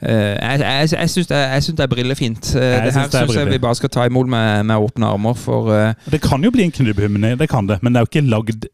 Uh, 0.00 0.08
jeg 0.08 0.60
jeg, 0.60 0.88
jeg 0.96 1.10
syns 1.12 1.26
det, 1.28 1.38
det 1.76 1.82
er 1.84 1.88
brillefint. 1.92 2.46
Uh, 2.56 2.62
det 2.86 2.92
her 2.96 3.10
syns 3.12 3.34
jeg 3.36 3.50
vi 3.50 3.58
bare 3.60 3.76
skal 3.76 3.90
ta 3.92 4.06
imot 4.08 4.30
med, 4.32 4.64
med 4.64 4.80
åpne 4.80 5.10
armer, 5.12 5.34
for 5.36 5.68
uh, 5.68 5.92
Det 6.08 6.22
kan 6.24 6.40
jo 6.40 6.48
bli 6.54 6.64
en 6.64 6.72
knubbhymne, 6.72 7.34
det 7.36 7.48
kan 7.52 7.68
det, 7.68 7.82
men 7.82 7.92
det 7.92 8.00
er 8.00 8.06
jo 8.06 8.08
ikke 8.08 8.30
lagd 8.32 8.64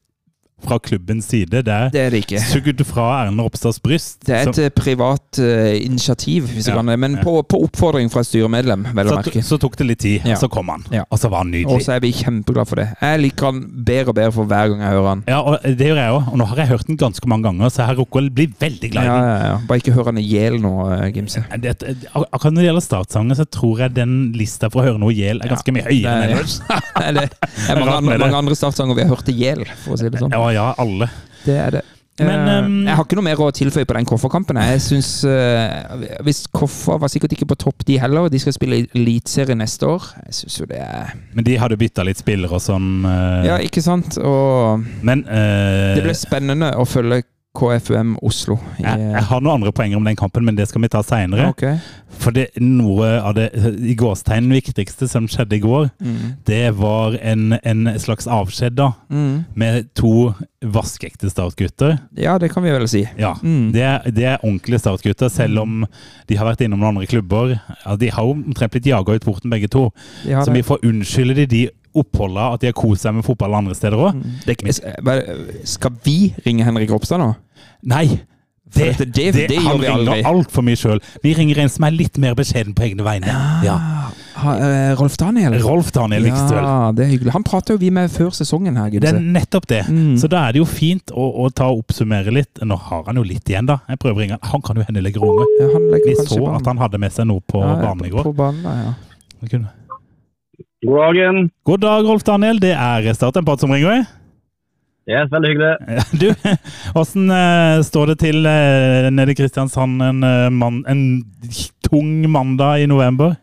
fra 0.64 0.78
klubbens 0.80 1.26
side. 1.28 1.50
Det 1.62 1.68
er 1.68 1.90
det 1.92 2.00
er 2.00 2.10
det 2.14 2.22
ikke. 2.24 2.40
sugd 2.40 2.80
fra 2.88 3.04
Erlend 3.20 3.40
Ropstads 3.44 3.76
bryst. 3.84 4.22
Det 4.24 4.32
er 4.34 4.48
et 4.48 4.56
som, 4.56 4.70
privat 4.74 5.38
uh, 5.38 5.74
initiativ, 5.76 6.46
hvis 6.48 6.68
Ja, 6.70 6.76
kan 6.78 6.88
det. 6.88 6.96
Men 6.98 7.18
ja. 7.18 7.22
på, 7.26 7.34
på 7.44 7.60
oppfordring 7.66 8.08
fra 8.10 8.22
et 8.24 8.30
styremedlem, 8.30 8.86
vel 8.96 9.10
å 9.12 9.18
merke. 9.18 9.42
så 9.44 9.58
tok 9.60 9.76
det 9.76 9.86
litt 9.90 10.00
tid, 10.00 10.24
Ja. 10.24 10.38
så 10.40 10.48
kom 10.48 10.70
han. 10.72 10.86
Ja. 10.90 11.04
Og 11.12 11.20
så 11.20 11.28
var 11.28 11.44
han 11.44 11.52
nydelig. 11.52 11.74
Og 11.76 11.84
så 11.84 11.92
er 11.96 12.00
vi 12.00 12.10
kjempeglade 12.16 12.66
for 12.70 12.80
det. 12.80 12.86
Jeg 13.02 13.20
liker 13.26 13.50
han 13.50 13.60
bedre 13.84 14.14
og 14.14 14.16
bedre 14.16 14.32
for 14.38 14.48
hver 14.48 14.72
gang 14.72 14.80
jeg 14.86 14.94
hører 14.96 15.08
han. 15.10 15.24
Ja, 15.28 15.42
og 15.44 15.60
det 15.76 15.90
gjør 15.90 16.00
jeg 16.00 16.16
òg. 16.16 16.32
Og 16.32 16.40
nå 16.40 16.48
har 16.48 16.62
jeg 16.64 16.72
hørt 16.72 16.86
den 16.88 17.00
ganske 17.04 17.28
mange 17.28 17.44
ganger, 17.50 17.68
så 17.76 17.82
jeg 17.84 17.90
har 17.92 18.00
rukket 18.00 18.30
å 18.32 18.34
bli 18.40 18.48
veldig 18.64 18.92
glad 18.96 19.04
i 19.04 19.12
Ja, 19.12 19.18
ja, 19.28 19.36
ja. 19.52 19.60
Bare 19.68 19.84
ikke 19.84 19.92
hør 19.98 20.08
han 20.10 20.22
i 20.22 20.24
hjel 20.24 20.56
nå, 20.64 20.72
eh, 20.96 21.04
Gimse. 21.14 21.44
Det, 21.60 21.76
akkurat 22.16 22.56
når 22.56 22.62
det 22.64 22.68
gjelder 22.70 22.86
startsanger, 22.88 23.36
så 23.42 23.44
tror 23.58 23.84
jeg 23.84 23.94
den 24.00 24.16
lista 24.32 24.72
for 24.72 24.80
å 24.80 24.88
høre 24.88 24.98
noe 25.04 25.12
i 25.12 25.20
hjel 25.20 25.44
er 25.44 25.52
ganske 25.52 25.76
mye 25.76 25.84
høyere 25.84 26.16
enn 26.16 26.32
er- 26.32 26.34
ellers. 26.40 26.58
Det 26.64 27.28
er 27.76 27.84
mange 28.24 28.40
andre 28.40 28.56
startsanger 28.56 28.96
vi 28.96 29.04
har 29.04 29.12
hørt 29.14 29.28
i 29.28 29.36
hjel, 29.36 29.66
for 29.84 29.94
å 29.94 30.00
si 30.00 30.08
det 30.08 30.24
sånn. 30.24 30.32
Ja, 30.32 30.45
ja, 30.54 30.72
alle. 30.78 31.10
Det 31.46 31.58
er 31.58 31.78
det. 31.78 31.84
Men, 32.18 32.48
Eh, 32.48 32.64
um, 32.64 32.86
jeg 32.86 32.96
har 32.96 33.04
ikke 33.04 33.16
noe 33.18 33.26
mer 33.26 33.40
å 33.44 33.50
tilføye 33.52 33.84
på 33.84 33.96
den 33.96 34.06
Koffer-kampen. 34.08 34.56
Jeg 34.56 34.80
synes, 34.80 35.10
uh, 35.28 36.22
Hvis 36.24 36.46
Koffer 36.48 36.96
var 37.02 37.12
sikkert 37.12 37.34
ikke 37.36 37.48
på 37.50 37.58
topp, 37.60 37.84
de 37.84 37.98
heller. 38.00 38.30
De 38.32 38.40
skal 38.40 38.56
spille 38.56 38.78
i 38.78 38.86
Eliteserie 38.96 39.56
neste 39.58 39.84
år. 39.84 40.08
Jeg 40.24 40.38
synes 40.40 40.58
jo 40.62 40.66
det 40.70 40.80
er 40.80 41.12
Men 41.34 41.44
de 41.44 41.58
hadde 41.60 41.76
bytta 41.76 42.06
litt 42.08 42.22
spillere 42.22 42.56
og 42.56 42.64
sånn. 42.64 43.04
Uh, 43.04 43.44
Ja, 43.44 43.58
ikke 43.60 43.84
sant? 43.84 44.16
Og 44.18 44.86
Men 45.04 45.26
uh, 45.28 45.92
det 45.96 46.06
ble 46.06 46.16
spennende 46.16 46.72
å 46.80 46.88
følge 46.88 47.22
KFUM 47.56 48.16
Oslo. 48.22 48.58
I, 48.78 48.82
jeg, 48.84 49.06
jeg 49.16 49.22
har 49.30 49.40
noen 49.40 49.54
andre 49.62 49.72
poenger 49.72 49.96
om 50.00 50.04
den 50.04 50.16
kampen, 50.18 50.44
men 50.44 50.56
det 50.58 50.68
skal 50.68 50.82
vi 50.84 50.90
ta 50.92 51.00
seinere. 51.06 51.48
Okay. 51.54 51.78
For 52.16 52.32
det, 52.36 52.50
noe 52.62 53.08
av 53.20 53.34
det 53.36 53.48
i 53.84 53.94
gåstegn 53.98 54.48
viktigste 54.52 55.08
som 55.10 55.26
skjedde 55.28 55.56
i 55.58 55.62
går, 55.64 55.90
Mm. 56.00 56.34
det 56.46 56.74
var 56.78 57.16
en, 57.22 57.56
en 57.62 57.86
slags 58.00 58.26
avskjed 58.28 58.76
da, 58.78 58.90
Mm. 59.10 59.44
med 59.54 59.88
to 59.94 60.34
vaskeekte 60.62 61.30
startgutter. 61.30 61.98
Ja, 62.16 62.36
det 62.38 62.50
kan 62.52 62.62
vi 62.64 62.70
vel 62.74 62.86
si. 62.88 63.04
Ja, 63.18 63.34
Mm. 63.42 63.72
det, 63.72 63.82
er, 63.82 64.10
det 64.10 64.24
er 64.24 64.38
ordentlige 64.44 64.78
startgutter, 64.82 65.28
selv 65.30 65.58
om 65.62 65.86
de 66.28 66.36
har 66.36 66.46
vært 66.46 66.64
innom 66.66 66.80
noen 66.80 66.96
andre 66.96 67.06
klubber. 67.06 67.56
Ja, 67.84 67.96
de 67.96 68.10
har 68.10 68.22
jo 68.24 68.36
omtrent 68.36 68.72
blitt 68.72 68.86
jaga 68.86 69.14
ut 69.16 69.24
porten, 69.24 69.50
begge 69.50 69.68
to. 69.72 69.90
Så 70.24 70.52
vi 70.52 70.62
får 70.62 70.84
unnskylde 70.84 71.34
de 71.36 71.46
de 71.46 71.68
oppholda 72.02 72.52
at 72.54 72.62
de 72.62 72.70
har 72.70 72.76
kost 72.76 73.06
seg 73.06 73.16
med 73.16 73.26
fotball 73.26 73.54
andre 73.58 73.74
steder 73.78 73.98
òg. 73.98 74.16
Mm. 74.20 75.66
Skal 75.66 75.94
vi 76.04 76.34
ringe 76.46 76.66
Henrik 76.66 76.90
Ropstad 76.94 77.22
nå? 77.22 77.32
Nei! 77.86 78.06
Det, 78.76 78.98
Det, 78.98 79.12
det- 79.14 79.48
det 79.48 79.58
han 79.62 79.78
ringer 79.80 80.26
altfor 80.26 80.62
mye 80.66 80.76
sjøl. 80.76 80.98
Vi 81.22 81.32
ringer 81.38 81.60
en 81.62 81.68
som 81.70 81.84
er 81.86 81.94
litt 81.94 82.18
mer 82.18 82.34
beskjeden 82.34 82.74
på 82.74 82.82
egne 82.82 83.04
vegne. 83.06 83.30
Ja. 83.64 83.76
Ha, 84.36 84.52
uh, 84.58 84.96
Rolf 84.98 85.14
Daniel? 85.16 85.54
Rolf 85.62 85.92
Daniel 85.94 86.26
Vikstøl. 86.26 86.58
Ja, 86.58 86.90
det 86.92 87.06
er 87.06 87.12
hyggelig. 87.14 87.32
Han 87.32 87.46
prater 87.46 87.76
jo 87.76 87.80
vi 87.80 87.92
med 87.94 88.10
før 88.12 88.34
sesongen 88.36 88.76
her, 88.76 88.90
Det 88.90 89.08
er 89.08 89.20
nettopp 89.20 89.66
det. 89.70 89.84
Mm. 89.88 90.18
Så 90.20 90.28
da 90.28 90.42
er 90.48 90.52
det 90.52 90.60
jo 90.60 90.66
fint 90.68 91.14
å, 91.14 91.30
å 91.46 91.48
ta 91.54 91.70
og 91.70 91.84
oppsummere 91.86 92.34
litt. 92.34 92.60
Nå 92.60 92.76
har 92.76 93.06
han 93.06 93.16
jo 93.16 93.22
litt 93.22 93.48
igjen, 93.48 93.66
da. 93.70 93.78
Jeg 93.88 94.02
prøver 94.02 94.18
å 94.18 94.20
ringe 94.26 94.36
han. 94.36 94.50
Han 94.50 94.66
kan 94.66 94.76
jo 94.76 94.84
hende 94.90 95.00
legge 95.06 95.22
rommet. 95.22 95.56
Ja, 95.62 95.70
Vi 96.04 96.18
så 96.26 96.42
at 96.58 96.66
han 96.66 96.76
hadde 96.82 96.98
med 97.00 97.14
seg 97.14 97.30
noe 97.30 97.40
på 97.40 97.62
Ja, 97.62 97.70
ja, 97.78 97.82
banen 97.86 98.04
i 98.10 98.12
går. 98.12 98.26
På 98.28 98.34
banen, 98.36 98.66
ja. 98.66 99.64
God 100.86 100.98
dagen. 101.02 101.50
God 101.66 101.80
dag, 101.82 102.04
Rolf 102.06 102.22
Daniel. 102.26 102.60
Det 102.62 102.72
er 102.74 103.12
Start 103.16 103.36
en 103.40 103.44
prat 103.46 103.60
som 103.62 103.70
ringer. 103.74 104.04
Yes, 105.06 105.28
veldig 105.30 105.50
hyggelig. 105.52 105.74
Du, 106.20 106.28
åssen 106.98 107.28
eh, 107.30 107.80
står 107.86 108.10
det 108.10 108.16
til 108.24 108.46
eh, 108.50 109.06
nede 109.14 109.30
i 109.34 109.36
Kristiansand 109.38 110.02
en, 110.02 110.22
eh, 110.26 110.48
mann, 110.50 110.80
en 110.90 111.02
tung 111.86 112.24
mandag 112.30 112.82
i 112.82 112.88
november? 112.90 113.36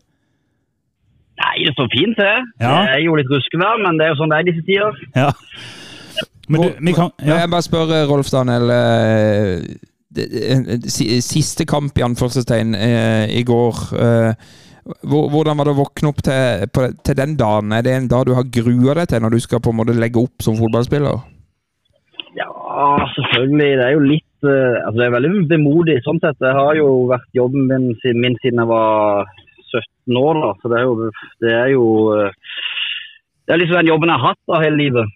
Nei, 1.39 1.53
det 1.65 1.71
står 1.77 1.87
fint 1.93 2.17
til. 2.19 2.43
Ja. 2.59 2.73
Det 2.83 2.97
er 2.97 3.01
jo 3.05 3.15
litt 3.19 3.31
ruskevær, 3.31 3.79
men 3.83 3.95
det 3.99 4.05
er 4.09 4.11
jo 4.13 4.19
sånn 4.19 4.33
det 4.33 4.39
er 4.41 4.43
i 4.43 4.49
disse 4.51 4.65
tider. 4.67 4.99
Ja. 5.15 5.29
Men 6.51 6.65
du, 6.65 6.67
vi 6.83 6.93
kan 6.97 7.13
ja. 7.23 7.37
Jeg 7.45 7.51
bare 7.55 7.63
spør 7.65 7.93
Rolf 8.11 8.27
Daniel. 8.31 8.67
det- 10.13 10.91
si- 10.91 11.21
Siste 11.23 11.65
kamp 11.65 11.97
i 11.97 12.03
anførselstegn 12.05 12.75
i 13.31 13.43
går. 13.47 13.79
Hvor- 15.07 15.29
Hvordan 15.31 15.57
var 15.57 15.65
det 15.69 15.73
å 15.75 15.81
våkne 15.83 16.09
opp 16.11 16.21
til, 16.25 16.67
på, 16.73 16.87
til 17.03 17.15
den 17.15 17.35
dagen? 17.39 17.71
Er 17.71 17.81
det 17.85 17.93
en 17.95 18.07
dag 18.11 18.25
du 18.27 18.33
har 18.35 18.43
grua 18.43 18.93
deg 18.99 19.07
til 19.07 19.21
når 19.23 19.31
du 19.37 19.39
skal 19.39 19.59
på 19.63 19.71
en 19.71 19.79
måte 19.79 19.95
legge 19.95 20.19
opp 20.19 20.41
som 20.43 20.55
fotballspiller? 20.59 21.21
Ja, 22.35 22.49
selvfølgelig. 23.15 23.71
Det 23.79 23.85
er 23.85 23.93
jo 23.95 24.03
litt 24.07 24.47
eh, 24.49 24.77
Altså, 24.83 24.97
det 24.99 25.05
er 25.07 25.15
veldig 25.17 25.31
vemodig 25.51 25.97
sånn 26.03 26.19
sett. 26.23 26.39
Det 26.41 26.53
har 26.57 26.75
jo 26.79 26.87
vært 27.11 27.27
jobben 27.37 27.67
min, 27.69 27.89
min 28.19 28.37
siden 28.41 28.59
jeg 28.63 28.67
var 28.71 29.25
17 29.73 30.17
år, 30.19 30.39
da. 30.41 30.49
Så 30.61 30.71
det 30.73 30.79
er 30.79 30.87
jo 30.87 31.11
Det 31.43 31.53
er 31.53 31.69
jo 31.75 31.85
eh, 32.17 32.31
Det 33.45 33.53
er 33.53 33.61
liksom 33.61 33.77
den 33.81 33.91
jobben 33.93 34.09
jeg 34.09 34.19
har 34.19 34.33
hatt 34.33 34.41
da 34.49 34.61
hele 34.63 34.77
livet. 34.81 35.07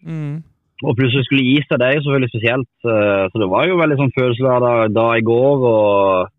Og 0.86 0.93
plutselig 0.93 1.25
skulle 1.25 1.41
gi 1.47 1.62
seg, 1.65 1.80
det 1.82 1.88
er 1.88 1.95
jo 1.97 2.03
selvfølgelig 2.06 2.32
spesielt. 2.36 2.71
eh, 2.86 3.23
Så 3.34 3.39
det 3.41 3.49
var 3.49 3.65
jo 3.67 3.77
veldig 3.82 3.97
sånn 3.97 4.13
følelsesladet 4.15 4.93
da 4.93 5.08
i 5.17 5.23
går. 5.25 5.63
og 5.73 6.34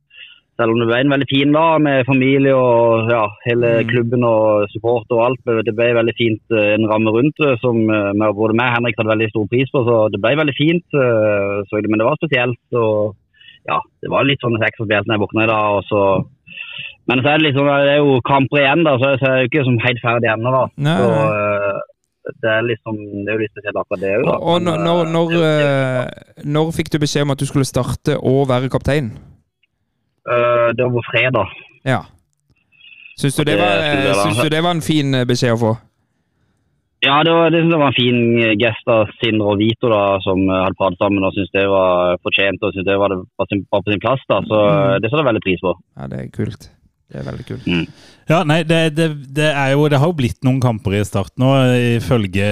Selv 0.59 0.73
om 0.75 0.81
det 0.83 0.89
ble 0.91 0.97
en 1.05 1.13
veldig 1.13 1.27
fin 1.31 1.53
dag 1.55 1.81
med 1.87 2.07
familie 2.09 2.55
og 2.59 3.07
ja, 3.13 3.21
hele 3.47 3.69
Mm. 3.85 3.89
klubben 3.93 4.25
og 4.27 4.67
support 4.73 5.07
og 5.15 5.21
alt. 5.27 5.41
Det 5.67 5.75
ble 5.79 5.93
veldig 5.95 6.15
fint 6.19 6.43
eh, 6.51 6.73
en 6.75 6.89
ramme 6.91 7.13
rundt 7.15 7.37
det 7.39 7.53
som 7.63 7.77
eh, 7.79 8.11
med- 8.19 8.35
både 8.35 8.57
meg 8.59 8.73
og 8.73 8.75
Henrik 8.79 8.99
hadde 8.99 9.13
veldig 9.15 9.29
stor 9.31 9.47
pris 9.53 9.71
på. 9.71 9.85
Så 9.87 9.95
det 10.11 10.21
ble 10.21 10.35
veldig 10.41 10.57
fint. 10.59 10.85
eh, 10.99 11.63
Så, 11.71 11.79
men 11.87 11.99
det 12.03 12.09
var 12.09 12.19
spesielt. 12.19 12.59
og 12.75 13.15
ja, 13.71 13.79
Det 14.03 14.11
var 14.11 14.25
litt 14.27 14.41
sånn 14.43 14.59
ekstra 14.59 14.83
spesielt 14.85 15.07
når 15.07 15.15
jeg 15.15 15.25
våkna 15.27 15.45
i 15.47 15.53
dag. 15.55 15.67
og 15.79 15.85
så 15.87 16.03
men 17.09 17.23
så 17.25 17.29
er 17.33 17.39
det 17.39 17.47
liksom, 17.49 17.65
det 17.65 17.89
er 17.95 18.01
jo 18.05 18.19
kamper 18.21 18.59
igjen, 18.61 18.83
da, 18.85 18.93
så 19.01 19.15
jeg 19.17 19.29
er 19.31 19.39
jo 19.41 19.49
ikke 19.49 19.65
som 19.65 19.79
helt 19.81 20.01
ferdig 20.05 20.29
ennå. 20.29 20.51
da. 20.53 20.65
Nei. 20.77 20.97
Så 20.99 21.07
eh, 21.25 21.79
det 22.43 22.51
er 22.53 22.63
liksom, 22.69 22.97
det 23.25 23.29
er 23.31 23.39
jo 23.39 23.41
litt 23.47 23.55
spesielt 23.55 23.79
akkurat 23.81 24.01
det 24.03 24.11
òg. 24.19 24.27
Og, 24.29 24.43
og 24.53 24.59
når, 24.67 24.77
når, 24.85 24.99
eh, 25.07 25.13
når, 25.15 25.33
eh, 25.47 26.45
når 26.45 26.73
fikk 26.77 26.91
du 26.93 26.99
beskjed 27.01 27.23
om 27.25 27.31
at 27.33 27.39
du 27.41 27.47
skulle 27.49 27.65
starte 27.65 28.19
og 28.21 28.43
være 28.51 28.69
kaptein? 28.69 29.09
Eh, 30.37 30.69
det 30.79 30.87
var 30.95 31.07
fredag. 31.11 31.53
Ja. 31.89 32.03
Syns 33.19 33.35
du, 33.37 33.45
det 33.49 33.57
var, 33.59 33.83
syns 34.23 34.39
du 34.45 34.49
det 34.53 34.61
var 34.63 34.71
en 34.77 34.85
fin 34.85 35.15
eh, 35.15 35.25
beskjed 35.27 35.57
å 35.57 35.61
få? 35.63 35.73
Ja, 37.03 37.21
det 37.23 37.31
var, 37.31 37.51
det, 37.55 37.61
var 37.79 37.93
en 37.93 37.95
fin 37.95 38.19
gest 38.59 38.89
av 38.91 39.11
Sindre 39.21 39.53
og 39.53 39.61
Vito 39.61 39.87
da, 39.91 40.19
som 40.25 40.41
eh, 40.51 40.63
hadde 40.65 40.79
pratet 40.81 40.99
sammen 41.03 41.23
og 41.27 41.35
syntes 41.37 41.53
det 41.55 41.67
var 41.71 42.17
fortjent 42.27 42.63
og 42.67 42.73
syntes 42.75 42.89
det 42.91 42.97
var, 42.99 43.13
det 43.15 43.21
var, 43.39 43.49
sin, 43.53 43.61
var 43.71 43.85
på 43.87 43.93
sin 43.95 44.03
plass. 44.03 44.25
da, 44.31 44.41
Så 44.47 44.59
Mm. 44.59 44.79
eh, 44.83 44.97
det 44.99 45.11
setter 45.11 45.23
jeg 45.23 45.29
veldig 45.31 45.45
pris 45.47 45.63
på. 45.63 45.75
Ja, 45.99 46.09
det 46.11 46.19
er 46.25 46.29
kult. 46.35 46.69
Det 47.09 47.21
er 47.23 47.25
veldig 47.31 47.47
kult. 47.49 47.69
Ja, 48.29 48.43
nei, 48.45 48.59
det, 48.69 48.81
det, 48.99 49.07
det 49.33 49.47
er 49.57 49.71
jo 49.73 49.87
Det 49.89 49.97
har 50.03 50.11
jo 50.11 50.17
blitt 50.19 50.43
noen 50.45 50.59
kamper 50.61 50.99
i 50.99 51.05
start 51.09 51.33
nå, 51.41 51.49
ifølge 51.97 52.49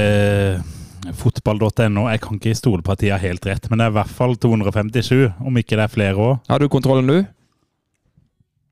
fotball.no. 1.15 2.07
Jeg 2.11 2.21
kan 2.25 2.39
ikke 2.41 2.55
stole 2.57 2.83
på 2.87 2.95
at 2.95 3.03
de 3.03 3.11
har 3.13 3.21
helt 3.23 3.45
rett, 3.47 3.69
men 3.71 3.79
det 3.79 3.87
er 3.87 3.93
i 3.93 3.97
hvert 3.99 4.15
fall 4.17 4.35
257, 4.41 5.27
om 5.45 5.59
ikke 5.61 5.77
det 5.79 5.85
er 5.85 5.93
flere 5.93 6.17
òg. 6.17 6.39
Har 6.49 6.63
du 6.63 6.69
kontrollen, 6.73 7.07
du? 7.11 7.19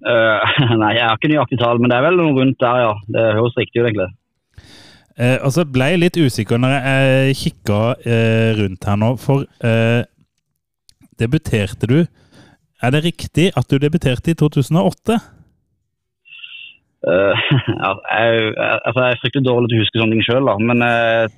Eh, 0.05 0.57
nei, 0.83 0.93
jeg 0.99 1.07
har 1.07 1.17
ikke 1.17 1.33
nøyaktig 1.33 1.61
tall, 1.61 1.81
men 1.81 1.93
det 1.93 1.99
er 1.99 2.07
vel 2.07 2.21
noe 2.21 2.37
rundt 2.37 2.61
der, 2.61 2.81
ja. 2.85 2.93
Det 3.17 3.25
høres 3.39 3.57
riktig 3.61 3.81
ut, 3.81 3.89
egentlig. 3.89 4.11
Eh, 5.15 5.39
og 5.47 5.53
så 5.55 5.63
ble 5.69 5.93
jeg 5.93 6.03
litt 6.03 6.19
usikker 6.19 6.59
når 6.59 6.73
jeg 6.75 7.37
kikka 7.39 7.79
eh, 8.03 8.51
rundt 8.59 8.89
her 8.89 8.99
nå, 8.99 9.13
for 9.23 9.45
eh, 9.63 10.03
debuterte 11.23 11.87
du 11.87 12.01
Er 12.83 12.91
det 12.91 13.05
riktig 13.05 13.53
at 13.55 13.71
du 13.71 13.79
debuterte 13.79 14.33
i 14.33 14.35
2008? 14.35 15.21
Uh, 17.05 17.37
ja, 17.85 17.93
jeg, 18.17 18.43
jeg, 18.57 18.81
altså, 18.89 19.05
jeg 19.05 19.15
er 19.15 19.21
fryktelig 19.23 19.47
dårlig 19.47 19.71
til 19.71 19.79
å 19.79 19.85
huske 19.85 20.01
sånne 20.01 20.17
ting 20.17 20.25
sjøl, 20.27 20.51
men 20.65 20.83
jeg 20.83 21.31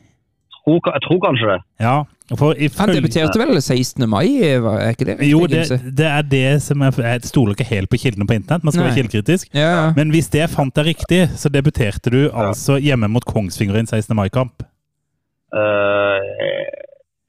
tror, 0.66 0.92
jeg 0.92 1.02
tror 1.07 1.18
kanskje 1.26 1.48
det. 1.52 1.59
Ja, 1.81 1.96
for 2.38 2.55
Han 2.79 2.88
debuterte 2.90 3.38
vel 3.38 3.62
16. 3.62 4.09
mai, 4.11 4.26
er 4.42 4.88
ikke 4.90 5.05
det? 5.05 5.16
Jo, 5.31 5.46
det, 5.46 5.81
det 5.98 6.07
er 6.07 6.22
det 6.22 6.62
som 6.62 6.81
er 6.83 6.90
Jeg 6.98 7.20
stoler 7.22 7.55
ikke 7.55 7.64
helt 7.64 7.90
på 7.90 7.96
kildene 8.02 8.26
på 8.26 8.35
internett, 8.35 8.64
man 8.64 8.72
skal 8.72 8.83
Nei. 8.83 8.90
være 8.90 8.96
kildekritisk. 9.02 9.48
Ja, 9.55 9.61
ja. 9.61 9.92
Men 9.96 10.11
hvis 10.11 10.29
det 10.29 10.50
fant 10.50 10.74
deg 10.76 10.87
riktig, 10.87 11.29
så 11.37 11.48
debuterte 11.48 12.11
du 12.11 12.31
altså 12.35 12.81
hjemme 12.83 13.09
mot 13.09 13.24
Kongsvinger 13.24 13.76
i 13.76 13.85
en 13.85 13.87
16. 13.87 14.16
mai-kamp. 14.16 14.66
Uh, 15.55 16.18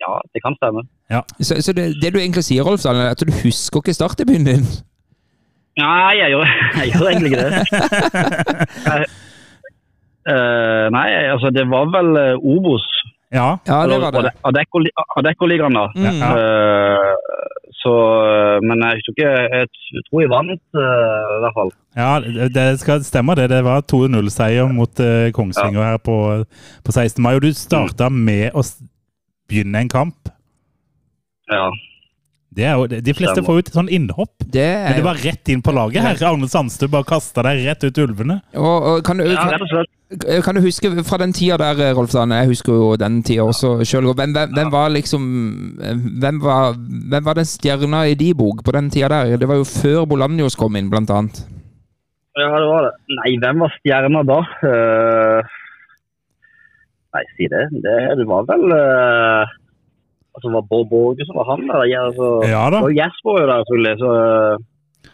ja, 0.02 0.18
det 0.34 0.42
kan 0.44 0.58
stemme. 0.58 0.88
Så, 1.42 1.62
så 1.62 1.74
det, 1.74 2.02
det 2.02 2.14
du 2.14 2.20
egentlig 2.20 2.44
sier, 2.44 2.66
Rolf, 2.66 2.86
er 2.86 3.12
at 3.12 3.22
du 3.22 3.32
husker 3.44 3.80
ikke 3.80 3.94
startdebuten 3.94 4.46
din? 4.46 4.66
Nei, 5.78 6.18
jeg 6.18 6.34
gjør, 6.34 6.46
jeg 6.82 6.92
gjør 6.94 7.10
egentlig 7.14 7.32
ikke 7.32 7.46
det. 7.46 9.06
Eh, 10.28 10.86
nei, 10.92 11.08
altså 11.32 11.50
det 11.56 11.64
var 11.72 11.88
vel 11.96 12.10
uh, 12.20 12.52
Obos. 12.52 12.84
Ja. 13.38 13.50
Ja, 13.70 13.80
det 13.90 14.00
var 14.02 14.18
det. 14.18 14.34
Adecco-ligaen, 14.48 15.78
da. 15.78 15.86
Mm. 15.96 16.22
Uh, 16.26 17.48
så, 17.78 17.94
eh, 18.26 18.58
men 18.66 18.82
jeg 18.84 19.04
ikke 19.12 19.28
Jeg 19.28 20.04
tror 20.08 20.22
jeg 20.24 20.32
vant, 20.32 20.64
uh, 20.76 21.36
i 21.38 21.42
hvert 21.44 21.58
fall. 21.58 21.72
ja, 21.96 22.12
det 22.20 22.48
det 22.56 22.80
skal 22.82 23.04
stemme 23.06 23.36
det. 23.38 23.50
Det 23.54 23.64
var 23.64 23.86
2-0-seier 23.86 24.72
mot 24.74 25.04
uh, 25.04 25.30
Kongsvinger 25.36 25.84
her 25.84 26.00
på, 26.02 26.18
på 26.84 26.92
16. 26.92 27.22
mai. 27.24 27.36
Og 27.36 27.46
du 27.46 27.52
starta 27.54 28.10
med 28.10 28.56
å 28.58 28.66
begynne 29.48 29.86
en 29.86 29.92
kamp. 29.94 30.34
Ja. 31.52 31.70
Det 32.58 32.66
er 32.66 32.74
jo, 32.74 32.88
de 32.90 33.14
fleste 33.14 33.44
får 33.46 33.60
jo 33.60 33.64
et 33.64 33.76
sånn 33.76 33.92
innhopp. 33.94 34.34
Det 34.42 34.66
Men 34.66 34.96
er 34.96 34.98
det 34.98 35.06
var 35.06 35.20
rett 35.22 35.52
inn 35.54 35.62
på 35.62 35.76
laget 35.78 36.02
her. 36.02 36.24
Arne 36.32 36.50
Sandstø 36.50 36.90
bare 36.90 37.06
kasta 37.08 37.46
deg 37.46 37.62
rett 37.68 37.86
ut 37.86 38.02
ulvene. 38.02 38.42
og, 38.58 38.78
og 38.90 39.06
kan, 39.06 39.22
du, 39.22 39.28
Ja, 39.30 39.44
kan, 39.44 39.54
rett 39.54 39.68
og 39.68 39.72
slett. 39.76 39.94
Kan 40.44 40.56
du 40.56 40.62
huske 40.64 40.88
fra 41.04 41.18
den 41.20 41.34
tida 41.36 41.58
der, 41.60 41.94
Rolf 41.98 42.14
Dane? 42.16 42.36
jeg 42.40 42.48
husker 42.54 42.74
jo 42.74 42.96
den 42.96 43.20
tida 43.28 43.44
også 43.44 43.84
sjøl, 43.84 44.08
hvem, 44.16 44.32
hvem, 44.32 44.54
hvem 44.56 44.72
var 44.72 44.90
liksom 44.96 45.24
hvem 46.24 46.40
var, 46.44 46.78
hvem 47.12 47.26
var 47.26 47.36
den 47.36 47.50
stjerna 47.50 48.06
i 48.08 48.16
de 48.16 48.32
bok 48.34 48.64
på 48.64 48.72
den 48.72 48.90
tida 48.90 49.10
der? 49.12 49.36
Det 49.38 49.48
var 49.48 49.60
jo 49.60 49.68
før 49.68 50.06
Bolanjos 50.08 50.56
kom 50.56 50.80
inn, 50.80 50.90
blant 50.90 51.12
annet. 51.12 51.44
Ja, 52.38 52.48
det 52.54 52.68
var 52.70 52.88
det. 52.88 52.94
Nei, 53.20 53.32
hvem 53.42 53.64
var 53.66 53.76
stjerna 53.76 54.24
da? 54.30 54.40
Uh, 54.64 55.56
nei, 57.18 57.24
si 57.36 57.50
det. 57.52 57.64
Det, 57.84 57.96
det 58.20 58.28
var 58.30 58.48
vel 58.48 58.64
uh, 58.72 59.56
Altså, 60.38 60.52
var 60.54 60.68
Bård 60.70 60.86
Borge 60.92 61.26
som 61.26 61.40
var 61.40 61.48
han 61.50 61.64
der? 61.66 61.84
Ja, 61.90 62.06
altså, 62.06 62.28
Ja 62.46 62.64
da. 62.70 62.84
Og 62.86 62.94
Jesper 62.94 63.34
var 63.34 63.42
jo 63.42 63.48
der, 63.52 63.64
selvfølgelig. 63.66 63.96
Så 64.04 64.10
uh, 64.14 65.14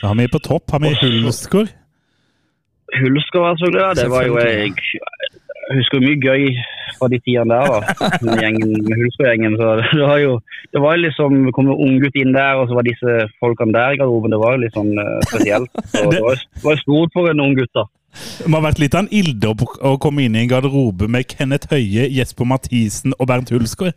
Så 0.00 0.06
har 0.08 0.14
vi 0.18 0.28
på 0.32 0.40
topp 0.50 0.72
har 0.72 0.80
vi 0.80 0.94
Hulsker. 1.02 1.68
Hulsker 3.00 3.40
var 3.42 3.58
selvfølgelig 3.58 3.84
der. 3.84 4.02
Det 4.02 4.10
var 4.12 4.26
jo 4.28 4.38
jeg 4.38 4.72
jeg 5.64 5.78
husker 5.80 6.02
mye 6.04 6.20
gøy 6.20 6.42
fra 6.98 7.08
de 7.08 7.18
tidene 7.24 7.56
der, 7.56 7.72
da. 7.72 7.78
Med 8.24 8.42
gjengen, 8.42 8.72
med 8.84 9.00
Hulsker-gjengen. 9.00 9.56
Så 9.60 9.68
det 9.80 10.04
var 10.04 10.18
jo 10.20 10.32
det 10.74 10.82
var 10.82 11.00
liksom 11.00 11.50
kom 11.56 11.70
en 11.70 11.82
unggutt 11.86 12.16
inn 12.20 12.34
der, 12.36 12.60
og 12.60 12.68
så 12.68 12.78
var 12.78 12.86
disse 12.86 13.14
folkene 13.40 13.74
der 13.76 13.94
i 13.94 14.00
garderoben. 14.00 14.34
Det 14.34 14.40
var 14.42 14.56
jo 14.56 14.62
litt 14.64 14.76
sånn 14.76 14.92
eh, 15.00 15.20
spesielt. 15.30 15.82
Så 15.94 16.04
det 16.12 16.20
var 16.20 16.36
jo 16.36 16.42
det 16.42 16.66
var 16.68 16.82
stort 16.82 17.16
for 17.16 17.30
en 17.30 17.44
ung 17.44 17.56
gutt, 17.58 17.72
da. 17.76 17.86
Det 18.14 18.50
må 18.50 18.60
ha 18.60 18.68
vært 18.68 18.82
litt 18.82 18.94
av 18.94 19.06
en 19.06 19.14
ilde 19.14 19.50
å 19.82 19.96
komme 20.02 20.26
inn 20.26 20.36
i 20.36 20.44
en 20.44 20.52
garderobe 20.52 21.08
med 21.10 21.26
Kenneth 21.32 21.72
Høie, 21.72 22.06
Jesper 22.14 22.46
Mathisen 22.46 23.16
og 23.18 23.26
Bernt 23.30 23.50
Hulsker. 23.54 23.96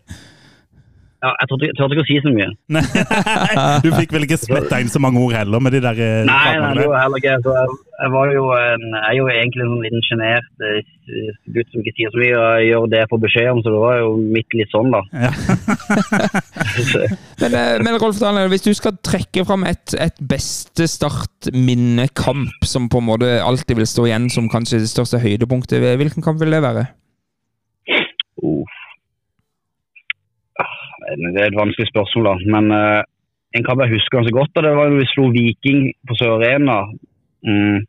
Ja, 1.18 1.32
jeg 1.42 1.50
turte 1.50 1.68
turte 1.74 1.96
ikke 1.96 2.04
å 2.04 2.08
si 2.08 2.18
så 2.22 2.30
mye. 2.30 2.48
Nei, 2.76 3.54
du 3.82 3.88
fikk 3.96 4.12
vel 4.14 4.28
ikke 4.28 4.38
smetta 4.38 4.78
inn 4.84 4.92
så 4.94 5.00
mange 5.02 5.18
ord 5.26 5.34
heller 5.34 5.64
med 5.66 5.74
de 5.74 5.80
der 5.82 5.98
eh, 5.98 6.20
Nei, 6.28 6.52
nei, 6.62 6.74
det 6.78 6.86
var 6.92 7.02
heller 7.02 7.22
ikke. 7.24 7.38
Så 7.42 7.56
jeg, 7.56 7.78
jeg 8.04 8.14
var 8.14 8.34
jo 8.36 8.44
en, 8.54 8.86
jeg 8.92 9.08
er 9.08 9.18
jo 9.18 9.26
egentlig 9.34 9.64
en 9.66 9.72
sånn 9.72 9.86
liten 9.88 10.06
sjenert 10.06 10.66
eh, 10.68 10.92
gutt 11.56 11.74
som 11.74 11.82
ikke 11.82 11.96
sier 11.98 12.14
så 12.14 12.22
mye. 12.22 12.36
og 12.38 12.46
Jeg 12.62 12.70
gjør 12.70 12.86
det 12.94 13.02
jeg 13.02 13.12
får 13.14 13.24
beskjed 13.26 13.50
om, 13.56 13.64
så 13.66 13.74
det 13.74 13.82
var 13.82 13.98
jo 14.04 14.12
mitt 14.38 14.58
litt 14.60 14.76
sånn, 14.76 14.94
da. 14.94 15.02
Ja. 15.26 15.32
Men, 17.42 17.54
eh, 17.54 17.74
men 17.82 17.98
Rolf 18.02 18.18
Daniel, 18.22 18.50
hvis 18.52 18.66
du 18.66 18.72
skal 18.78 18.98
trekke 19.06 19.46
fram 19.48 19.66
et, 19.70 19.94
et 20.02 20.18
beste 20.30 20.86
startminnekamp 20.90 22.66
som 22.66 22.88
på 22.92 23.02
en 23.02 23.10
måte 23.10 23.30
alltid 23.42 23.78
vil 23.82 23.90
stå 23.90 24.08
igjen 24.10 24.30
som 24.34 24.50
kanskje 24.52 24.82
det 24.84 24.90
største 24.92 25.22
høydepunktet, 25.22 25.82
hvilken 26.02 26.26
kamp 26.26 26.42
vil 26.42 26.54
det 26.54 26.62
være? 26.66 26.88
Uff. 28.46 28.78
Ah, 30.58 30.66
Det 31.08 31.40
er 31.40 31.48
et 31.48 31.58
vanskelig 31.60 31.88
spørsmål, 31.90 32.26
da. 32.28 32.34
Men 32.56 32.72
uh, 32.76 33.02
en 33.56 33.64
kan 33.64 33.80
jeg 33.84 33.94
husker 33.96 34.18
ganske 34.20 34.36
godt, 34.36 34.52
da, 34.56 34.64
det 34.66 34.74
var 34.76 34.90
da 34.92 34.98
vi 35.00 35.08
slo 35.14 35.30
Viking 35.36 35.86
på 36.08 36.18
Sør 36.20 36.36
Arena. 36.38 36.82
Mm. 37.48 37.86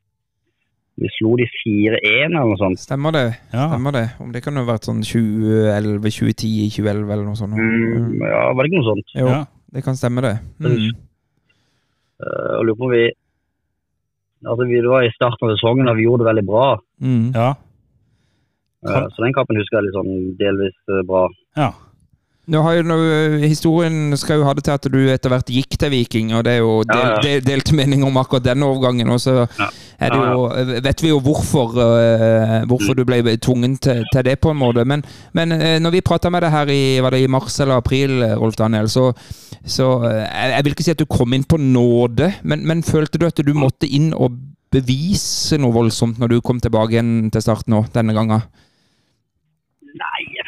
Vi 0.99 1.11
slo 1.15 1.37
de 1.39 1.47
4-1 1.47 1.99
eller 2.27 2.47
noe 2.47 2.59
sånt. 2.59 2.81
Stemmer 2.83 3.15
det? 3.15 3.27
Ja. 3.53 3.69
Stemmer 3.71 3.95
det? 3.95 4.07
Om 4.23 4.33
det 4.35 4.43
kan 4.43 4.59
jo 4.59 4.65
ha 4.65 4.71
vært 4.73 4.89
sånn 4.89 5.05
2011, 5.07 6.11
2010, 6.11 6.71
2011 6.75 7.13
eller 7.15 7.27
noe 7.27 7.39
sånt. 7.39 7.59
Mm, 7.59 8.17
ja, 8.23 8.41
var 8.51 8.63
det 8.67 8.71
ikke 8.71 8.81
noe 8.81 8.89
sånt? 8.89 9.15
Jo, 9.15 9.29
Ja. 9.31 9.45
det 9.77 9.85
kan 9.87 9.99
stemme 9.99 10.25
det. 10.27 10.35
Mm. 10.59 10.91
Uh, 12.19 12.53
og 12.59 12.67
lurer 12.67 12.79
på 12.79 12.89
om 12.91 12.95
vi 12.97 13.07
Altså, 14.47 14.69
vi, 14.71 14.79
var 14.87 15.03
i 15.03 15.11
starten 15.11 15.49
av 15.49 15.57
sesongen, 15.57 15.89
og 15.91 15.97
vi 15.99 16.05
gjorde 16.07 16.23
det 16.23 16.29
veldig 16.29 16.45
bra. 16.47 16.67
Mm. 17.03 17.25
Ja. 17.35 17.49
Uh, 18.87 19.07
så 19.11 19.25
den 19.25 19.35
kampen 19.35 19.59
husker 19.59 19.81
jeg 19.81 19.89
litt 19.89 19.97
sånn 19.99 20.13
delvis 20.39 20.77
uh, 20.87 21.03
bra. 21.07 21.25
ja. 21.59 21.73
Nå 22.49 22.63
har 22.65 22.79
jo 22.79 22.83
nå- 22.89 23.41
Historien 23.45 24.17
skal 24.17 24.39
jo 24.41 24.45
ha 24.47 24.55
det 24.57 24.63
til 24.65 24.73
at 24.73 24.87
du 24.89 24.99
etter 25.13 25.29
hvert 25.29 25.51
gikk 25.53 25.77
til 25.79 25.91
Viking, 25.93 26.31
og 26.33 26.45
det 26.47 26.55
er 26.55 26.63
jo 26.63 26.79
del, 26.89 26.97
Ja, 27.03 27.19
ja. 27.35 27.41
delte 27.45 27.75
meninger 27.77 28.07
om 28.09 28.17
akkurat 28.17 28.47
denne 28.47 28.65
overgangen. 28.65 29.11
Og 29.13 29.21
så 29.21 29.35
jo, 30.01 30.49
vet 30.81 31.03
vi 31.03 31.11
jo 31.11 31.19
hvorfor, 31.21 31.77
eh, 31.77 32.65
hvorfor 32.71 32.97
du 32.97 33.05
ble 33.05 33.21
tvungen 33.37 33.77
til, 33.77 34.01
til 34.13 34.25
det, 34.25 34.39
på 34.41 34.51
en 34.55 34.57
måte. 34.63 34.85
Men, 34.89 35.05
men 35.35 35.53
eh, 35.53 35.79
når 35.79 35.91
vi 35.99 36.01
prata 36.01 36.31
med 36.33 36.43
deg 36.47 36.51
her 36.55 36.73
i, 36.73 37.23
i 37.23 37.27
mars 37.27 37.61
eller 37.61 37.77
april, 37.83 38.23
eh, 38.23 38.37
Rolf 38.41 38.57
Daniel, 38.57 38.89
så, 38.89 39.11
så 39.67 39.91
eh, 40.09 40.25
jeg, 40.25 40.53
jeg 40.57 40.65
vil 40.65 40.73
ikke 40.73 40.85
si 40.89 40.95
at 40.97 41.03
du 41.05 41.07
kom 41.11 41.35
inn 41.37 41.45
på 41.45 41.61
nåde, 41.61 42.33
men, 42.45 42.65
men 42.67 42.83
følte 42.83 43.19
du 43.21 43.27
at 43.29 43.37
du 43.45 43.53
måtte 43.53 43.87
inn 43.87 44.15
og 44.17 44.39
bevise 44.73 45.57
noe 45.61 45.73
voldsomt 45.73 46.19
når 46.21 46.29
du 46.35 46.41
kom 46.45 46.59
tilbake 46.61 46.93
igjen 46.97 47.31
til 47.33 47.45
start 47.45 47.69
nå, 47.73 47.85
denne 47.95 48.13
gangen? 48.17 48.43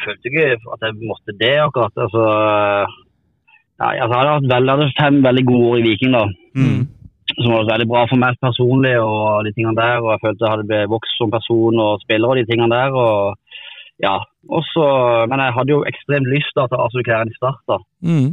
Jeg 0.01 0.07
følte 0.09 0.29
ikke 0.31 0.45
at 0.73 0.85
jeg 0.87 1.09
måtte 1.09 1.35
det 1.37 1.55
akkurat. 1.61 1.93
Altså, 2.05 2.23
nei, 3.81 3.93
altså 4.01 4.15
jeg 4.17 4.21
hadde 4.21 4.55
hatt 4.55 4.69
hadde 4.71 4.87
fem 4.97 5.19
veldig 5.27 5.43
gode 5.51 5.67
år 5.71 5.81
i 5.81 5.85
Viking, 5.85 6.15
da. 6.17 6.23
Mm. 6.57 6.81
Som 7.37 7.53
var 7.53 7.69
veldig 7.69 7.87
bra 7.91 8.01
for 8.09 8.19
meg 8.23 8.39
personlig 8.41 8.95
og 8.97 9.45
de 9.45 9.53
tingene 9.53 9.77
der. 9.77 10.01
Og 10.01 10.09
jeg 10.15 10.23
følte 10.25 10.47
jeg 10.47 10.55
hadde 10.55 10.81
vokst 10.95 11.21
som 11.21 11.33
person 11.33 11.85
og 11.85 12.01
spiller 12.01 12.33
og 12.33 12.41
de 12.41 12.47
tingene 12.49 12.73
der. 12.73 12.97
Og, 12.97 13.37
ja. 14.01 14.17
og 14.49 14.65
så, 14.73 14.87
men 15.29 15.45
jeg 15.45 15.57
hadde 15.59 15.75
jo 15.75 15.83
ekstremt 15.93 16.33
lyst 16.33 16.57
da, 16.57 16.65
til 16.65 16.79
å 16.79 16.87
avslutte 16.87 17.21
i 17.29 17.37
start. 17.37 17.61
da. 17.69 17.77
Mm. 18.01 18.31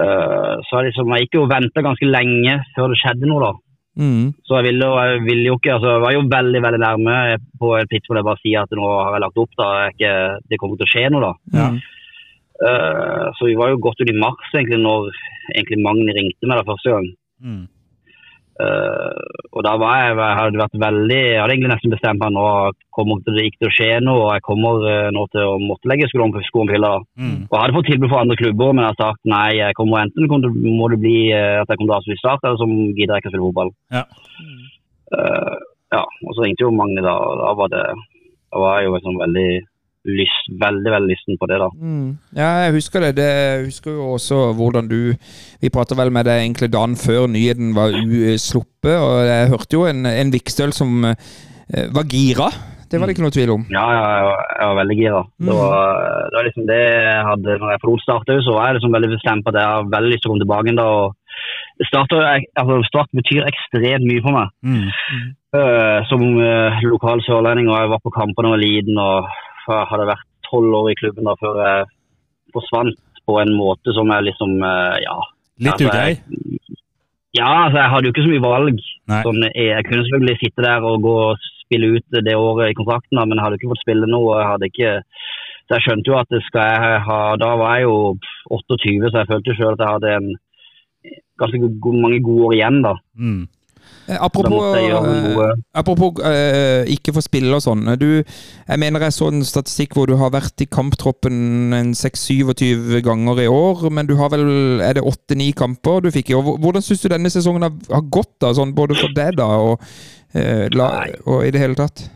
Uh, 0.00 0.56
så 0.64 0.80
jeg 0.80 0.94
liksom, 0.94 1.12
jeg 1.12 1.26
gikk 1.26 1.36
jo 1.36 1.44
og 1.44 1.52
venta 1.52 1.84
ganske 1.84 2.08
lenge 2.08 2.56
før 2.72 2.94
det 2.94 3.02
skjedde 3.02 3.28
noe, 3.28 3.50
da. 3.50 3.69
Mm. 4.00 4.32
Så 4.48 4.56
jeg 4.56 4.70
ville, 4.70 4.90
jeg 4.96 5.22
ville 5.26 5.48
jo 5.50 5.56
ikke, 5.58 5.74
altså 5.76 5.94
jeg 5.94 6.02
var 6.04 6.14
jo 6.16 6.26
veldig 6.32 6.60
veldig 6.64 6.80
nærme 6.80 7.16
på 7.60 7.72
et 7.76 7.90
tidspunkt 7.92 8.20
jeg 8.20 8.28
bare 8.30 8.40
sier 8.40 8.62
at 8.64 8.76
nå 8.78 8.86
har 8.88 9.16
jeg 9.16 9.24
lagt 9.26 9.42
opp. 9.42 9.56
da, 9.60 9.70
ikke, 9.92 10.12
Det 10.48 10.60
kommer 10.60 10.80
til 10.80 10.88
å 10.88 10.92
skje 10.94 11.08
noe 11.12 11.26
da. 11.26 11.32
Ja. 11.58 11.66
Eh, 12.60 13.26
så 13.36 13.48
vi 13.48 13.56
var 13.56 13.72
jo 13.72 13.80
godt 13.80 14.00
ut 14.02 14.12
i 14.12 14.16
mars 14.20 14.54
egentlig 14.54 14.80
når 14.84 15.12
egentlig 15.54 15.80
Magni 15.84 16.16
ringte 16.16 16.48
meg 16.48 16.60
da 16.60 16.66
første 16.68 16.96
gang. 16.96 17.06
Mm. 17.40 17.62
Eh, 18.60 19.40
og 19.50 19.64
da 19.66 19.72
var 19.80 19.96
jeg, 19.98 20.14
jeg 20.18 20.36
hadde 20.38 20.60
vært 20.60 20.76
veldig, 20.82 21.18
jeg 21.18 21.40
hadde 21.40 21.54
egentlig 21.54 21.70
nesten 21.72 21.94
bestemt 21.94 22.20
meg 22.22 22.34
nå 22.34 22.44
kommer 22.96 23.22
det 23.26 23.44
ikke 23.46 23.62
til 23.62 23.68
å 23.68 23.72
skje 23.76 23.88
noe, 24.04 24.20
og 24.26 24.30
jeg 24.34 24.44
kommer 24.46 24.86
eh, 24.90 25.08
nå 25.14 25.24
til 25.32 25.46
å 25.46 25.56
måtte 25.62 25.90
legge 25.90 26.08
skoene 26.10 26.34
på 26.34 26.42
skoene 26.46 26.70
på 26.70 26.76
hylla. 26.76 26.92
Mm. 27.20 27.36
Og 27.46 27.54
jeg 27.54 27.62
hadde 27.62 27.76
fått 27.78 27.90
tilbud 27.90 28.12
fra 28.12 28.22
andre 28.24 28.38
klubber, 28.40 28.72
men 28.74 28.84
jeg 28.84 28.92
har 28.92 29.00
sagt 29.00 29.32
nei, 29.32 29.48
jeg 29.58 29.78
kommer 29.78 30.04
enten 30.04 30.30
kommer 30.30 30.46
det, 30.48 30.76
må 30.78 30.90
det 30.92 31.00
bli 31.02 31.16
eh, 31.36 31.58
at 31.62 31.70
jeg 31.70 31.80
kommer 31.80 31.90
til 31.90 31.96
å 31.96 32.00
avslutte 32.00 32.22
start, 32.22 32.46
eller 32.46 32.60
så 32.60 32.70
gidder 32.70 33.14
jeg 33.14 33.24
ikke 33.24 33.30
å 33.30 33.34
spille 33.34 33.48
fotball. 33.48 33.74
Ja. 33.96 34.04
Uh, 35.10 35.56
ja, 35.90 36.04
og 36.06 36.36
så 36.36 36.44
ringte 36.44 36.62
jo 36.62 36.70
Magne 36.70 37.02
da, 37.02 37.16
og 37.18 37.40
da 37.40 37.50
var 37.58 37.70
det, 37.72 37.86
da 38.54 38.60
var 38.62 38.76
jeg 38.78 38.86
jo 38.86 38.92
liksom 38.94 39.16
veldig 39.18 39.48
lyst, 40.18 40.48
veldig, 40.62 40.90
veldig 40.94 41.10
lysten 41.12 41.38
på 41.40 41.48
det 41.50 41.58
da. 41.62 41.68
Mm. 41.78 42.08
Ja, 42.36 42.50
jeg 42.66 42.74
husker 42.78 43.04
det. 43.06 43.12
det. 43.20 43.28
Jeg 43.30 43.64
husker 43.68 43.94
jo 43.96 44.08
også 44.16 44.40
hvordan 44.58 44.88
du 44.90 45.14
Vi 45.62 45.70
prata 45.72 45.94
vel 45.98 46.10
med 46.14 46.26
deg 46.28 46.42
egentlig 46.42 46.70
dagen 46.72 46.96
før 46.96 47.28
nyheten 47.30 47.74
var 47.76 47.94
usluppet, 47.94 48.96
og 48.96 49.22
jeg 49.28 49.48
hørte 49.54 49.78
jo 49.78 49.86
en, 49.90 50.04
en 50.06 50.32
Vikstøl 50.34 50.72
som 50.76 51.04
eh, 51.04 51.86
var 51.94 52.08
gira. 52.10 52.50
Det 52.90 52.98
var 52.98 53.06
det 53.06 53.14
ikke 53.14 53.22
noe 53.22 53.34
tvil 53.34 53.50
om. 53.54 53.64
Ja, 53.70 53.84
ja 53.94 54.06
jeg, 54.10 54.22
var, 54.26 54.40
jeg 54.58 54.66
var 54.70 54.78
veldig 54.80 54.96
gira. 54.98 55.22
Det, 55.22 55.46
Mm. 55.46 55.56
var, 55.60 56.00
det 56.30 56.36
var 56.38 56.46
liksom 56.48 56.64
det 56.66 56.78
jeg 56.82 57.26
hadde 57.30 57.58
når 57.60 57.70
jeg 57.70 57.82
forlot 57.84 58.02
Start 58.02 58.32
så 58.46 58.54
var 58.56 58.66
jeg 58.66 58.74
liksom 58.80 58.94
veldig 58.96 59.10
bestemt 59.14 59.44
på 59.46 59.52
at 59.52 59.58
jeg 59.60 59.68
har 59.70 59.90
veldig 59.94 60.10
lyst 60.10 60.24
til 60.24 60.30
å 60.30 60.32
komme 60.32 60.44
tilbake 60.44 60.74
da. 60.80 60.86
og 61.00 61.16
Start, 61.88 62.12
altså, 62.60 62.74
start 62.90 63.08
betyr 63.16 63.46
ekstremt 63.48 64.04
mye 64.04 64.20
for 64.24 64.34
meg. 64.36 64.50
Mm. 64.60 64.88
Uh, 65.56 65.98
som 66.10 66.20
uh, 66.36 66.82
lokal 66.84 67.22
sørlending, 67.24 67.70
og 67.70 67.78
jeg 67.80 67.90
var 67.94 68.02
på 68.04 68.12
kamper 68.14 68.44
da 68.44 68.50
jeg 68.50 68.56
var 68.56 68.62
liten, 68.66 68.98
og 69.00 69.30
jeg 69.68 69.90
hadde 69.92 70.08
vært 70.10 70.26
tolv 70.48 70.76
år 70.80 70.90
i 70.90 70.98
klubben 70.98 71.28
da 71.28 71.36
før 71.40 71.60
jeg 71.64 71.88
forsvant 72.54 72.98
på 73.28 73.38
en 73.42 73.52
måte 73.54 73.94
som 73.94 74.10
jeg 74.10 74.30
liksom, 74.30 74.56
eh, 74.66 74.96
ja. 75.04 75.18
Litt 75.60 75.76
Altså, 75.76 75.90
ugrei. 75.90 76.10
Ja, 77.36 77.50
altså 77.66 77.78
jeg 77.78 77.90
hadde 77.92 78.08
jo 78.08 78.12
ikke 78.14 78.24
så 78.24 78.32
mye 78.32 78.46
valg. 78.46 78.80
Sånn, 79.10 79.44
jeg, 79.46 79.66
jeg 79.68 79.86
kunne 79.86 80.06
selvfølgelig 80.06 80.38
sitte 80.40 80.64
der 80.66 80.86
og 80.88 81.04
gå 81.04 81.14
og 81.28 81.48
spille 81.70 81.92
ut 81.94 82.18
det 82.26 82.34
året 82.34 82.72
i 82.72 82.76
kontrakten, 82.78 83.20
da, 83.20 83.26
men 83.28 83.38
jeg 83.38 83.44
hadde 83.46 83.60
ikke 83.60 83.70
fått 83.70 83.84
spille 83.84 84.08
noe. 84.10 84.40
Jeg 84.40 84.48
hadde 84.50 84.70
ikke, 84.72 84.94
så 85.68 85.76
jeg 85.76 85.84
skjønte 85.86 86.10
jo 86.10 86.18
at 86.18 86.32
det 86.34 86.42
skal 86.48 86.72
jeg 86.74 87.02
ha, 87.06 87.20
da 87.38 87.50
var 87.60 87.76
jeg 87.78 87.86
jo 87.86 87.96
28, 88.58 89.12
så 89.12 89.22
jeg 89.22 89.30
følte 89.30 89.56
selv 89.60 89.76
at 89.76 89.84
jeg 89.84 89.94
hadde 89.94 90.16
en 90.16 90.30
ganske 91.40 91.94
mange 91.94 92.20
gode 92.24 92.48
år 92.48 92.56
igjen 92.58 92.82
da. 92.84 92.96
Mm. 93.14 93.44
Eh, 94.10 94.18
Apropos, 94.18 94.50
noe. 94.50 95.46
eh, 95.46 95.58
apropos 95.78 96.18
uh, 96.18 96.82
ikke 96.90 97.14
få 97.14 97.22
spille 97.22 97.54
og 97.54 97.62
sånn. 97.62 97.86
Du, 98.00 98.08
jeg 98.18 98.80
mener 98.82 99.04
jeg 99.06 99.14
så 99.14 99.28
en 99.30 99.44
statistikk 99.46 99.94
hvor 99.94 100.10
du 100.10 100.16
har 100.18 100.32
vært 100.34 100.64
i 100.64 100.66
kamptroppen 100.66 101.74
en 101.76 101.92
6-27 101.94 102.98
ganger 103.06 103.44
i 103.44 103.50
år, 103.50 103.86
men 103.94 104.10
du 104.10 104.16
har 104.18 104.32
vel 104.34 104.82
Er 104.82 104.98
det 104.98 105.06
8-9 105.06 105.50
kamper 105.58 106.02
du 106.02 106.10
fikk 106.14 106.32
i 106.32 106.38
år? 106.38 106.56
Hvordan 106.58 106.82
syns 106.82 107.04
du 107.04 107.10
denne 107.12 107.30
sesongen 107.30 107.68
har, 107.68 107.76
har 107.92 108.08
gått, 108.10 108.32
da, 108.42 108.50
sånn 108.56 108.74
både 108.74 108.98
for 108.98 109.14
deg 109.14 109.38
da 109.38 109.50
og, 109.70 109.84
uh, 110.34 110.66
la, 110.74 110.88
og 111.30 111.44
i 111.46 111.52
det 111.54 111.62
hele 111.62 111.78
tatt? 111.78 112.08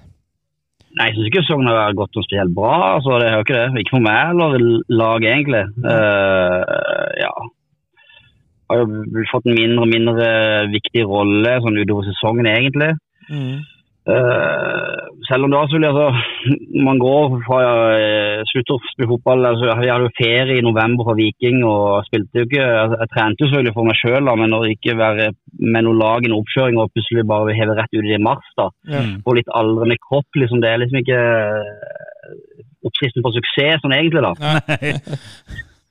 Nei, 0.95 1.09
jeg 1.11 1.17
synes 1.17 1.31
ikke 1.31 1.43
sesongen 1.45 1.71
har 1.71 1.95
gått 1.99 2.15
noe 2.15 2.27
spesielt 2.27 2.55
bra, 2.55 2.75
altså 2.97 3.19
det 3.23 3.29
er 3.31 3.39
jo 3.39 3.47
ikke 3.47 3.61
det. 3.61 3.83
Ikke 3.83 3.97
for 3.97 4.07
meg 4.07 4.35
eller 4.35 4.67
laget 4.95 5.31
egentlig. 5.31 5.65
Uh, 5.83 7.07
ja. 7.23 7.33
Har 8.75 8.83
jo 8.83 9.29
fått 9.31 9.47
en 9.49 9.57
mindre 9.57 9.87
og 9.87 9.93
mindre 9.93 10.27
viktig 10.75 11.07
rolle 11.09 11.55
sånn 11.63 11.81
utover 11.81 12.11
sesongen 12.11 12.51
egentlig. 12.51 12.93
Eh, 14.05 15.05
selv 15.25 15.47
om 15.47 15.53
da 15.55 15.63
så 15.65 15.79
altså 15.81 16.09
Man 16.85 16.99
går 17.01 17.39
fra 17.47 17.61
uh, 17.97 18.43
slutter 18.51 18.75
å 18.75 18.91
spille 18.91 19.09
fotball 19.09 19.47
altså, 19.49 19.71
Jeg 19.71 19.89
hadde 19.95 20.05
jo 20.05 20.11
ferie 20.19 20.59
i 20.59 20.65
november 20.67 21.07
fra 21.09 21.15
Viking 21.17 21.63
og 21.65 22.05
spilte 22.11 22.43
jo 22.43 22.45
ikke 22.45 22.67
altså, 22.83 22.99
Jeg 23.01 23.13
trente 23.15 23.41
jo 23.41 23.49
selvfølgelig 23.49 23.75
for 23.79 23.89
meg 23.89 23.97
sjøl, 24.03 24.29
men 24.43 24.57
å 24.59 24.61
ikke 24.69 24.99
være 24.99 25.31
med 25.57 25.87
noe 25.87 25.97
lag 26.03 26.21
i 26.21 26.29
en 26.29 26.37
oppkjøring 26.37 26.83
og 26.83 26.93
plutselig 26.93 27.25
bare 27.33 27.57
heve 27.57 27.79
rett 27.81 27.97
ut 27.97 28.11
i 28.11 28.21
mars 28.29 28.53
da, 28.61 28.69
Mm. 28.85 29.15
på 29.25 29.33
litt 29.39 29.49
aldrende 29.57 29.97
kropp, 29.97 30.29
liksom, 30.37 30.61
det 30.61 30.69
er 30.69 30.83
liksom 30.83 31.01
ikke 31.01 31.21
eh, 31.25 32.29
oppskriften 32.85 33.25
på 33.25 33.33
suksess 33.39 33.81
sånn 33.81 33.97
egentlig, 33.97 34.21
da. 34.21 34.35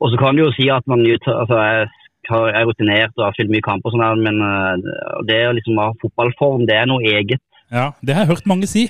Og 0.04 0.14
så 0.14 0.20
kan 0.22 0.38
du 0.38 0.44
jo 0.44 0.54
si 0.54 0.70
at 0.70 0.86
man 0.86 1.02
altså, 1.02 1.58
jeg 1.58 1.90
har- 2.30 2.52
jeg 2.54 2.62
er 2.62 2.66
rutinert 2.70 3.12
og 3.18 3.26
har 3.26 3.34
spilt 3.34 3.50
mye 3.52 3.62
kamper, 3.62 3.88
og 3.90 3.94
sånn 3.94 4.04
her, 4.06 4.16
men 4.16 4.42
eh, 4.42 5.24
det 5.28 5.40
å 5.50 5.54
liksom 5.58 5.78
ha 5.78 5.92
fotballform, 6.02 6.66
det 6.68 6.76
er 6.76 6.86
noe 6.86 7.02
eget. 7.04 7.42
Ja, 7.72 7.92
det 8.04 8.16
har 8.16 8.26
jeg 8.26 8.36
hørt 8.36 8.46
mange 8.48 8.68
si. 8.68 8.90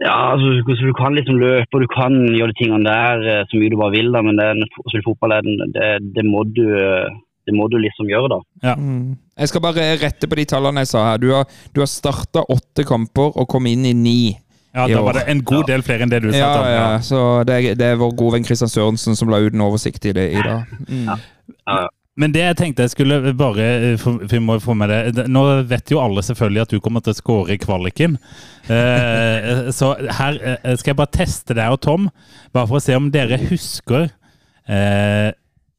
Ja, 0.00 0.34
altså, 0.36 0.62
du, 0.62 0.92
kan 0.94 1.14
liksom 1.18 1.40
løpe 1.42 1.74
og 1.74 1.80
du 1.82 1.88
kan 1.90 2.12
gjøre 2.30 2.52
de 2.52 2.58
tingene 2.64 2.84
der 2.86 3.22
eh, 3.40 3.44
så 3.50 3.58
mye 3.58 3.70
du 3.70 3.76
bare 3.80 3.90
vil, 3.96 4.12
da, 4.14 4.20
men 4.22 4.36
det, 4.38 4.44
er 4.44 4.50
en- 4.54 4.62
å 4.84 4.90
spille 4.92 5.02
fotball, 5.08 5.32
er 5.32 5.42
den- 5.42 5.72
det, 5.74 5.88
det, 6.14 6.24
må 6.24 6.44
du, 6.54 6.62
eh, 6.78 7.08
det 7.48 7.54
må 7.56 7.66
du 7.68 7.78
liksom 7.82 8.06
gjøre, 8.06 8.28
da. 8.62 8.74
Mm. 8.76 9.16
Jeg 9.38 9.48
skal 9.48 9.60
bare 9.60 9.88
rette 9.98 10.28
på 10.30 10.36
de 10.36 10.44
tallene 10.44 10.84
jeg 10.84 10.92
sa 10.92 11.02
her. 11.10 11.18
Du 11.18 11.32
har, 11.32 11.44
du 11.74 11.80
har 11.80 11.86
starta 11.90 12.44
åtte 12.48 12.84
kamper 12.86 13.32
og 13.34 13.48
kom 13.48 13.66
inn 13.66 13.84
i 13.86 13.92
ni. 13.92 14.36
Ja, 14.74 14.84
I 14.86 14.92
Da 14.92 15.00
år. 15.00 15.04
var 15.08 15.12
det 15.14 15.24
en 15.32 15.40
god 15.42 15.66
del 15.66 15.82
flere 15.82 16.02
enn 16.04 16.10
det 16.10 16.22
du 16.22 16.30
sa. 16.30 16.38
Ja, 16.38 16.64
ja, 16.70 16.98
så 17.02 17.44
det, 17.48 17.54
er- 17.64 17.74
det 17.74 17.86
er 17.88 17.96
vår 17.96 18.14
gode 18.14 18.32
venn 18.36 18.44
Kristian 18.44 18.68
Sørensen 18.70 19.16
som 19.16 19.28
la 19.32 19.38
ut 19.42 19.54
en 19.54 19.60
oversikt 19.66 20.04
i 20.06 20.12
det 20.12 20.28
i 20.36 20.42
dag. 20.42 20.62
Mm. 20.86 21.08
Men 22.18 22.32
det 22.34 22.42
jeg 22.42 22.56
tenkte 22.58 22.82
jeg 22.86 22.92
skulle 22.96 23.32
bare 23.38 23.64
eh, 23.94 24.06
Vi 24.32 24.40
må 24.42 24.56
få 24.62 24.74
med 24.74 24.90
det 24.90 25.26
Nå 25.30 25.42
vet 25.70 25.92
jo 25.92 26.00
alle 26.02 26.24
selvfølgelig 26.26 26.64
at 26.64 26.72
du 26.74 26.80
kommer 26.82 27.04
til 27.04 27.14
å 27.14 27.18
skåre 27.18 27.54
i 27.54 27.60
kvaliken. 27.62 28.16
Eh, 28.66 29.68
så 29.74 29.92
her 30.18 30.38
eh, 30.42 30.74
skal 30.76 30.92
jeg 30.92 30.98
bare 30.98 31.14
teste 31.14 31.54
deg 31.56 31.76
og 31.76 31.80
Tom, 31.86 32.08
bare 32.52 32.68
for 32.70 32.80
å 32.80 32.84
se 32.84 32.96
om 32.98 33.06
dere 33.14 33.38
husker 33.48 34.08
eh, 34.66 35.30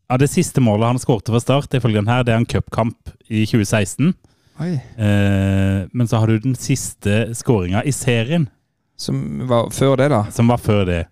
av 0.09 0.17
det 0.23 0.29
siste 0.31 0.63
målet 0.63 0.89
han 0.89 1.01
skårte 1.01 1.29
fra 1.35 1.41
start, 1.43 1.75
ifølge 1.77 2.01
den 2.01 2.09
her, 2.09 2.23
det 2.25 2.33
er 2.33 2.39
en 2.41 2.49
cupkamp 2.49 3.11
i 3.29 3.43
2016. 3.45 4.15
Oi. 4.63 4.71
Eh, 4.97 5.83
men 5.93 6.09
så 6.09 6.23
har 6.23 6.31
du 6.31 6.39
den 6.47 6.55
siste 6.57 7.27
skåringa 7.37 7.83
i 7.85 7.93
serien, 7.95 8.49
Som 8.99 9.45
var 9.47 9.69
før 9.71 9.95
det, 10.01 10.09
da. 10.11 10.23
som 10.33 10.49
var 10.51 10.57
før 10.59 10.81
det. 10.89 11.03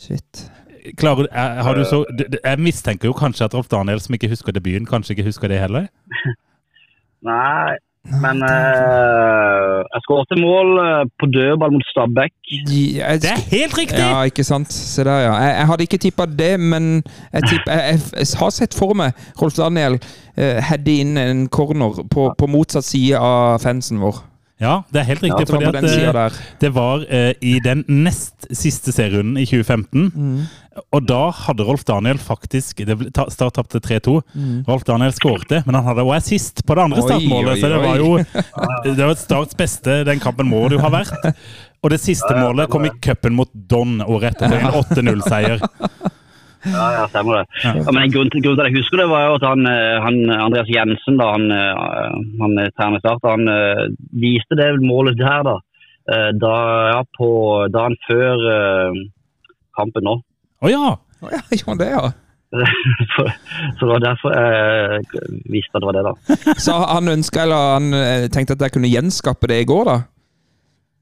Shit. 0.00 0.46
Klarer, 0.96 1.26
er, 1.32 1.62
har 1.62 1.74
du 1.74 1.84
så, 1.84 2.04
du- 2.18 2.26
du- 2.32 2.38
jeg 2.44 2.58
mistenker 2.58 3.08
jo 3.10 3.12
kanskje 3.16 3.44
at 3.48 3.54
Rolf 3.54 3.68
Daniel, 3.72 4.00
som 4.00 4.14
ikke 4.14 4.28
husker 4.32 4.52
debuten, 4.52 4.86
kanskje 4.86 5.16
ikke 5.16 5.24
husker 5.30 5.48
det 5.48 5.58
heller? 5.60 5.86
Nei, 7.26 7.74
men 8.22 8.42
eh, 8.46 9.78
jeg 9.90 10.02
skåret 10.04 10.34
mål 10.38 10.68
eh, 10.82 11.00
på 11.18 11.26
dødball 11.34 11.72
mot 11.74 11.86
Stabæk. 11.90 12.32
De- 12.68 13.00
Det 13.22 13.30
er 13.32 13.42
helt 13.50 13.74
riktig! 13.78 13.98
Ja, 13.98 14.22
ikke 14.28 14.44
sant. 14.46 14.72
Se 14.72 15.04
der, 15.04 15.18
ja. 15.26 15.32
Jeg, 15.42 15.56
jeg 15.58 15.66
hadde 15.66 15.82
ikke 15.88 15.98
tippa 16.04 16.26
det, 16.38 16.52
men 16.60 17.02
jeg, 17.32 17.42
tipp, 17.48 17.66
jeg, 17.66 17.82
jeg, 17.90 18.00
jeg 18.20 18.38
har 18.38 18.50
sett 18.54 18.74
for 18.78 18.94
meg 18.94 19.12
Rolf 19.42 19.56
Daniel 19.58 19.98
uh, 19.98 20.58
heade 20.68 20.94
inn 21.02 21.16
en 21.18 21.48
corner 21.48 22.02
på, 22.12 22.28
på 22.38 22.46
motsatt 22.46 22.84
side 22.86 23.18
av 23.18 23.58
fansen 23.64 23.98
vår. 24.04 24.22
Ja, 24.62 24.78
det 24.88 25.02
er 25.02 25.08
helt 25.10 25.24
riktig. 25.24 25.44
Ja, 25.44 25.52
fordi 25.52 25.66
at, 25.68 26.28
eh, 26.30 26.36
det 26.62 26.70
var 26.72 27.02
eh, 27.12 27.34
i 27.44 27.58
den 27.60 27.82
nest 27.88 28.46
siste 28.56 28.94
serierunden 28.94 29.36
i 29.36 29.44
2015. 29.44 30.06
Mm. 30.14 30.46
Og 30.96 31.04
da 31.08 31.18
hadde 31.44 31.64
Rolf 31.64 31.84
Daniel 31.88 32.16
faktisk 32.20 32.80
det 32.88 32.96
ble, 33.00 33.10
Start 33.32 33.58
tapte 33.58 33.80
3-2. 33.84 34.16
Rolf 34.68 34.84
Daniel 34.88 35.12
skårte, 35.16 35.62
men 35.66 35.76
han 35.76 35.84
hadde 35.84 36.04
òg 36.04 36.16
assist 36.16 36.64
på 36.64 36.76
det 36.76 36.86
andre 36.86 37.04
Mm. 37.04 37.08
Startmålet. 37.10 37.60
Så 37.60 37.68
det 37.72 37.82
var 37.84 37.96
jo 38.00 38.10
det 38.96 39.04
var 39.04 39.14
Starts 39.20 39.56
beste 39.56 40.02
den 40.08 40.20
kampen 40.20 40.48
må 40.48 40.64
det 40.68 40.78
jo 40.78 40.84
ha 40.84 40.92
vært. 40.92 41.32
Og 41.84 41.92
det 41.92 42.00
siste 42.00 42.32
målet 42.36 42.72
kom 42.72 42.88
i 42.88 42.94
cupen 43.04 43.36
mot 43.36 43.50
Don 43.52 44.00
året 44.00 44.40
etter. 44.40 44.56
En 44.56 44.72
8-0-seier. 44.80 45.60
Ja, 46.66 46.86
ja, 46.96 47.04
stemmer 47.08 47.38
det. 47.40 47.44
Ja. 47.64 47.92
men 47.94 48.10
grunnen 48.10 48.30
til- 48.34 48.42
grunn 48.44 48.56
til 48.58 48.64
at 48.66 48.70
jeg 48.72 48.78
husker 48.80 49.00
det, 49.02 49.08
var 49.10 49.26
jo 49.28 49.34
at 49.38 49.46
han, 49.48 49.66
eh, 49.70 49.96
han 50.02 50.16
Andreas 50.34 50.68
Jensen, 50.72 51.16
da, 51.20 51.30
han, 51.32 51.46
eh, 51.50 52.18
han 52.42 52.58
eh, 52.62 52.70
trener 52.76 53.02
start, 53.02 53.22
han 53.24 53.46
viste 54.12 54.58
det 54.58 54.72
målet 54.82 55.18
der, 55.20 55.42
da. 55.46 55.56
Eh, 56.12 56.30
Da, 56.38 56.54
ja, 56.94 57.00
på 57.18 57.28
dagen 57.74 57.96
før 58.06 58.44
kampen 59.76 60.04
nå. 60.06 60.16
Å 60.62 60.70
ja! 60.70 60.96
Oh, 61.22 61.30
ja, 61.32 61.40
gjorde 61.50 61.78
det, 61.84 61.90
ja. 61.94 62.12
Så 63.16 63.24
så 63.76 63.86
det 63.86 63.88
var 63.90 64.02
derfor 64.04 64.32
jeg 64.36 65.00
visste 65.50 65.76
at 65.76 65.82
det 65.82 65.88
var 65.88 65.96
det, 65.96 66.04
da. 66.06 66.36
Så 66.66 66.76
han 66.78 67.08
ønska, 67.08 67.42
eller 67.42 67.72
han 67.76 68.28
tenkte 68.32 68.54
at 68.56 68.62
jeg 68.66 68.72
kunne 68.76 68.90
gjenskape 68.92 69.48
det 69.50 69.62
i 69.64 69.68
går, 69.68 69.84
da? 69.90 69.96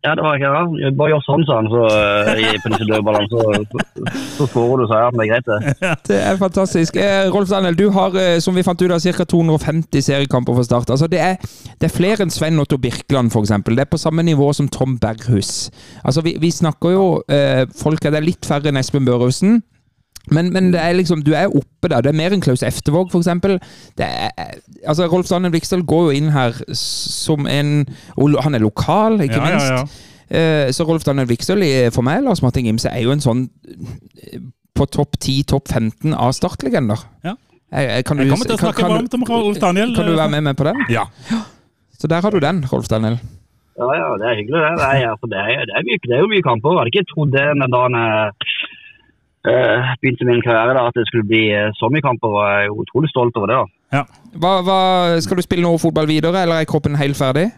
Ja, 0.05 0.13
det 0.15 0.25
var 0.25 0.37
ikke 0.37 0.51
det. 0.53 0.91
Bare 0.99 1.11
gjør 1.15 1.23
sånn, 1.25 1.45
sa 1.49 1.55
han, 1.57 1.69
så, 1.73 1.83
eh, 1.89 2.41
i- 2.45 2.59
på. 2.61 3.15
Så, 3.31 3.45
så, 3.71 4.05
så 4.37 4.47
skårer 4.51 4.83
du, 4.83 4.87
sa 4.91 4.99
jeg. 5.01 5.15
Det 5.17 5.25
er 5.25 5.31
greit, 5.33 5.47
det. 5.49 5.93
Det 6.11 6.19
er 6.29 6.37
fantastisk. 6.41 6.97
Eh, 7.01 7.31
Rolf 7.33 7.49
Daniel, 7.49 7.75
du 7.79 7.87
har, 7.95 8.15
eh, 8.21 8.39
som 8.45 8.55
vi 8.55 8.63
fant 8.67 8.83
ut 8.85 8.91
av, 8.93 9.01
ca. 9.01 9.25
250 9.25 10.03
seriekamper 10.05 10.55
for 10.59 10.63
start. 10.69 10.91
Altså, 10.93 11.09
det, 11.09 11.21
er, 11.25 11.37
det 11.81 11.89
er 11.89 11.95
flere 11.97 12.21
enn 12.27 12.31
Sven 12.35 12.61
Otto 12.61 12.77
Birkeland, 12.77 13.33
f.eks. 13.33 13.55
Det 13.65 13.79
er 13.87 13.91
på 13.91 14.01
samme 14.03 14.23
nivå 14.29 14.53
som 14.55 14.69
Tom 14.69 14.99
Berghus. 15.01 15.71
Altså, 16.05 16.21
vi, 16.27 16.37
vi 16.41 16.51
snakker 16.53 16.93
jo 16.93 17.07
eh, 17.29 17.65
folk 17.81 18.05
er 18.05 18.19
det 18.19 18.25
litt 18.29 18.45
færre 18.45 18.69
enn 18.69 18.77
Espen 18.81 19.09
Børhusen. 19.09 19.63
Men, 20.33 20.53
men 20.55 20.71
det 20.73 20.81
er 20.81 20.95
liksom, 20.97 21.21
du 21.25 21.33
er 21.37 21.51
oppe 21.53 21.91
der. 21.93 22.01
Det 22.01 22.13
er 22.15 22.17
mer 22.17 22.33
enn 22.33 22.41
Klaus 22.45 22.63
Eftervåg, 22.65 23.11
f.eks. 23.13 23.29
Altså, 24.87 25.07
Rolf 25.13 25.29
Daniel 25.29 25.53
Viksdal 25.53 25.85
går 25.89 26.09
jo 26.09 26.17
inn 26.17 26.31
her 26.35 26.57
som 26.79 27.47
en 27.51 27.75
og 28.17 28.37
Han 28.45 28.57
er 28.57 28.65
lokal, 28.65 29.21
ikke 29.21 29.37
Ja, 29.41 29.45
minst. 29.51 29.69
ja. 29.69 29.85
ja. 30.33 30.73
Så 30.73 30.87
Rolf 30.89 31.05
Daniel 31.05 31.29
Viksøl 31.29 31.63
for 31.93 32.03
meg, 32.07 32.23
Lars 32.25 32.43
Martin 32.43 32.65
Gimse, 32.65 32.89
er 32.89 33.05
jo 33.05 33.13
en 33.13 33.21
sånn 33.25 33.45
eh, 34.33 34.41
på 34.75 34.87
topp 34.91 35.19
10, 35.21 35.45
topp 35.53 35.69
15 35.71 36.15
av 36.17 36.33
startlegender. 36.35 37.05
Ja. 37.23 37.37
Jeg, 37.75 37.91
jeg, 37.91 38.05
kan, 38.09 38.17
du, 38.19 38.25
Jeg 38.25 38.33
kommer 38.33 38.49
til 38.49 38.57
å 38.57 38.63
snakke 38.65 38.83
kan, 38.83 38.93
varmt 38.97 39.15
om 39.19 39.25
Rolf 39.29 39.61
Daniel. 39.63 39.95
kan 39.97 40.09
du 40.09 40.17
være 40.17 40.33
med 40.33 40.49
meg 40.49 40.57
på 40.59 40.67
den? 40.67 40.81
Ja. 40.91 41.05
Så 41.99 42.11
der 42.11 42.25
har 42.25 42.31
du 42.35 42.41
den, 42.43 42.65
Rolf 42.73 42.89
Daniel. 42.91 43.21
Ja, 43.75 43.89
ja, 43.99 44.09
det 44.21 44.27
er 44.31 44.37
hyggelig, 44.39 44.61
det. 44.63 44.73
Det 44.79 44.87
er, 44.87 45.15
det, 45.27 45.39
er, 45.43 45.65
det, 45.67 45.75
er 45.75 45.87
mye, 45.89 45.99
det 46.07 46.15
er 46.15 46.21
jo 46.23 46.29
mye 46.31 46.45
kamper. 46.47 46.75
Jeg 46.77 46.79
hadde 46.81 46.93
ikke 46.93 47.09
trodd 47.11 47.33
det 47.35 47.43
den 47.51 47.73
dagen 47.75 47.97
eh, 47.99 48.53
begynte 50.01 50.25
min 50.25 50.43
karriere, 50.45 50.75
da, 50.77 50.87
at 50.89 50.97
det 50.97 51.07
skulle 51.09 51.27
bli 51.29 51.43
eh, 51.53 51.73
så 51.79 51.91
mye 51.93 52.05
kamper. 52.05 52.29
og 52.33 52.45
Jeg 52.49 52.69
er 52.69 52.79
utrolig 52.85 53.11
stolt 53.13 53.37
over 53.37 53.51
det. 53.51 53.59
da. 53.61 54.05
Hva, 54.41 54.53
hva, 54.67 54.79
skal 55.21 55.39
du 55.39 55.45
spille 55.45 55.67
noe 55.67 55.79
fotball 55.79 56.09
videre, 56.09 56.43
eller 56.43 56.63
er 56.63 56.71
kroppen 56.71 56.97
helt 56.97 57.19
ferdig? 57.19 57.51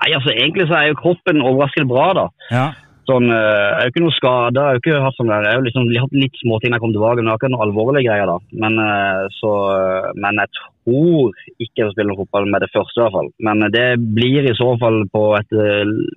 Nei, 0.00 0.14
altså 0.16 0.32
Egentlig 0.32 0.66
så 0.70 0.78
er 0.78 0.88
jo 0.88 1.00
kroppen 1.02 1.42
overraskende 1.44 1.90
bra. 1.92 2.06
da. 2.20 2.28
ja. 2.50 2.68
Sånn, 3.08 3.30
eh, 3.32 3.68
Jeg 3.80 3.88
jo 3.88 3.92
ikke 3.92 4.02
noe 4.04 4.16
skada. 4.16 4.60
Jeg 4.60 4.70
har 4.70 4.80
ikke 4.80 5.04
hatt 5.04 5.16
sånn 5.16 5.30
der, 5.32 5.46
jeg 5.48 5.58
har 5.58 5.64
liksom 5.64 5.88
hatt 6.02 6.16
litt 6.16 6.36
småting 6.42 6.70
da 6.70 6.78
jeg 6.78 6.84
kom 6.84 6.92
tilbake, 6.94 7.20
men 7.20 7.30
jeg 7.30 7.34
har 7.34 7.40
ikke 7.40 7.52
noe 7.54 7.64
alvorlige 7.66 8.06
greier. 8.06 8.26
da. 8.26 8.36
Men, 8.52 8.78
eh, 8.84 9.22
så, 9.38 9.52
eh, 9.76 10.10
men 10.20 10.42
jeg 10.42 10.52
tror 10.60 11.32
ikke 11.60 11.80
jeg 11.80 11.86
vil 11.86 11.94
spille 11.94 12.10
noe 12.10 12.20
fotball 12.22 12.46
med 12.50 12.60
det 12.64 12.70
første, 12.74 12.96
i 12.98 13.02
hvert 13.04 13.16
fall. 13.16 13.30
Men 13.40 13.66
det 13.72 13.88
blir 14.14 14.48
i 14.48 14.56
så 14.58 14.70
fall 14.80 15.04
på 15.12 15.24
et 15.38 15.52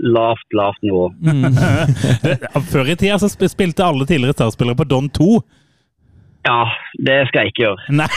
lavt, 0.01 0.47
lavt 0.53 0.81
nivå. 0.83 1.09
Før 2.73 2.89
i 2.89 2.95
tida 2.95 3.19
så 3.21 3.29
spilte 3.31 3.85
alle 3.85 4.07
tidligere 4.07 4.33
Start-spillere 4.33 4.79
på 4.79 4.89
Don 4.89 5.09
2. 5.09 5.41
Ja, 6.43 6.65
det 7.07 7.13
skal 7.29 7.45
jeg 7.45 7.53
ikke 7.53 7.61
gjøre. 7.63 7.79
Nei. 7.95 8.07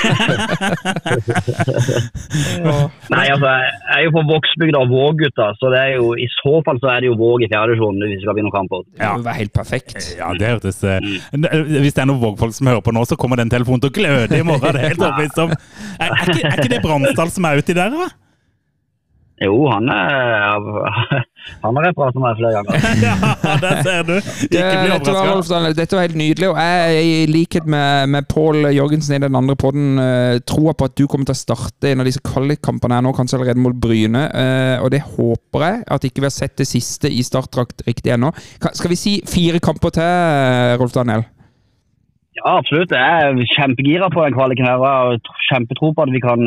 Nei, 3.15 3.27
altså, 3.31 3.51
Jeg 3.53 3.95
er 3.99 4.03
jo 4.07 4.11
på 4.17 4.23
Vågsbygda 4.31 4.79
og 4.83 4.89
Våg-gutta, 4.91 5.47
så 5.61 5.71
det 5.75 5.81
er 5.85 5.93
jo, 6.01 6.07
i 6.19 6.27
så 6.35 6.55
fall 6.67 6.79
så 6.83 6.89
er 6.95 6.99
det 7.05 7.09
jo 7.13 7.17
Våg 7.21 7.39
i 7.47 7.51
fjerdedivisjon 7.53 8.01
hvis 8.03 8.17
vi 8.17 8.23
skal 8.25 8.37
vinne 8.41 8.51
noen 8.51 8.71
Ja. 8.99 9.13
Det 9.15 9.23
må 9.29 9.37
helt 9.39 9.55
perfekt. 9.55 9.99
Ja, 10.19 10.33
det 10.35 10.51
hørtes 10.57 10.79
eh, 10.85 10.99
n- 11.39 11.51
Hvis 11.85 11.95
det 11.97 12.03
er 12.03 12.11
noen 12.11 12.23
Våg-folk 12.25 12.55
som 12.59 12.67
hører 12.73 12.83
på 12.87 12.95
nå, 12.97 13.03
så 13.07 13.15
kommer 13.21 13.39
den 13.41 13.53
telefonen 13.53 13.81
til 13.85 13.91
å 13.93 13.97
gløde 14.01 14.35
i 14.43 14.47
morgen. 14.47 14.75
Det 14.75 14.83
er 14.83 14.91
helt 14.91 15.05
overbevist 15.07 15.39
om. 15.47 15.55
Er, 15.55 16.11
er, 16.11 16.27
ikke, 16.27 16.43
er 16.51 16.57
ikke 16.65 16.73
det 16.75 16.83
Bransdal 16.85 17.31
som 17.35 17.47
er 17.51 17.63
uti 17.63 17.73
der, 17.79 17.95
da? 17.95 18.07
Jo, 19.37 19.67
han 19.69 19.89
er 19.93 20.65
Han 21.65 21.77
har 21.77 21.85
jeg 21.87 21.95
pratet 21.95 22.21
med 22.23 22.39
flere 22.39 22.53
ganger. 22.57 22.87
Ja, 23.07 23.57
der 23.63 23.83
ser 23.85 24.07
du. 24.09 24.15
Ikke 24.17 24.79
bli 24.81 24.91
dette, 24.91 25.13
var, 25.13 25.29
overraska. 25.31 25.73
Dette 25.77 25.99
var 25.99 26.07
helt 26.07 26.19
nydelig, 26.19 26.49
og 26.51 26.59
jeg 26.59 27.05
i 27.05 27.29
likhet 27.31 27.69
med, 27.71 28.09
med 28.15 28.27
Pål 28.33 28.71
Jørgensen 28.75 29.19
i 29.19 29.21
den 29.27 29.37
andre 29.39 29.55
podden 29.61 30.01
uh, 30.01 30.41
tror 30.49 30.73
på 30.73 30.89
at 30.89 30.97
du 30.99 31.05
kommer 31.07 31.29
til 31.29 31.37
å 31.37 31.39
starte 31.39 31.93
en 31.93 32.03
av 32.03 32.09
disse 32.09 32.25
kvalikkampene 32.25 32.99
her 32.99 33.05
nå, 33.05 33.13
kanskje 33.15 33.39
allerede 33.39 33.63
mot 33.63 33.77
Bryne. 33.77 34.25
eh, 34.27 34.83
og 34.83 34.91
det 34.95 35.05
håper 35.05 35.65
jeg 35.67 35.81
at 35.95 36.05
ikke 36.09 36.25
vi 36.25 36.29
har 36.31 36.35
sett 36.35 36.57
det 36.59 36.67
siste 36.69 37.13
i 37.13 37.23
startdrakt 37.27 37.85
riktig 37.87 38.17
ennå. 38.17 38.33
Skal 38.67 38.91
vi 38.91 38.99
si 38.99 39.17
fire 39.29 39.61
kamper 39.63 39.95
til, 39.95 40.03
eh, 40.03 40.75
Rolf 40.81 40.97
Daniel? 40.97 41.27
Ja, 42.41 42.57
absolutt. 42.59 42.93
Jeg 42.93 43.01
er 43.01 43.49
kjempegira 43.55 44.11
på 44.13 44.25
den 44.25 44.35
kvaliken 44.37 44.67
her. 44.67 44.81
og 44.81 44.87
Jeg 44.87 45.21
har 45.25 45.45
kjempetro 45.51 45.93
på 45.95 46.05
at 46.05 46.13
vi 46.13 46.21
kan 46.25 46.43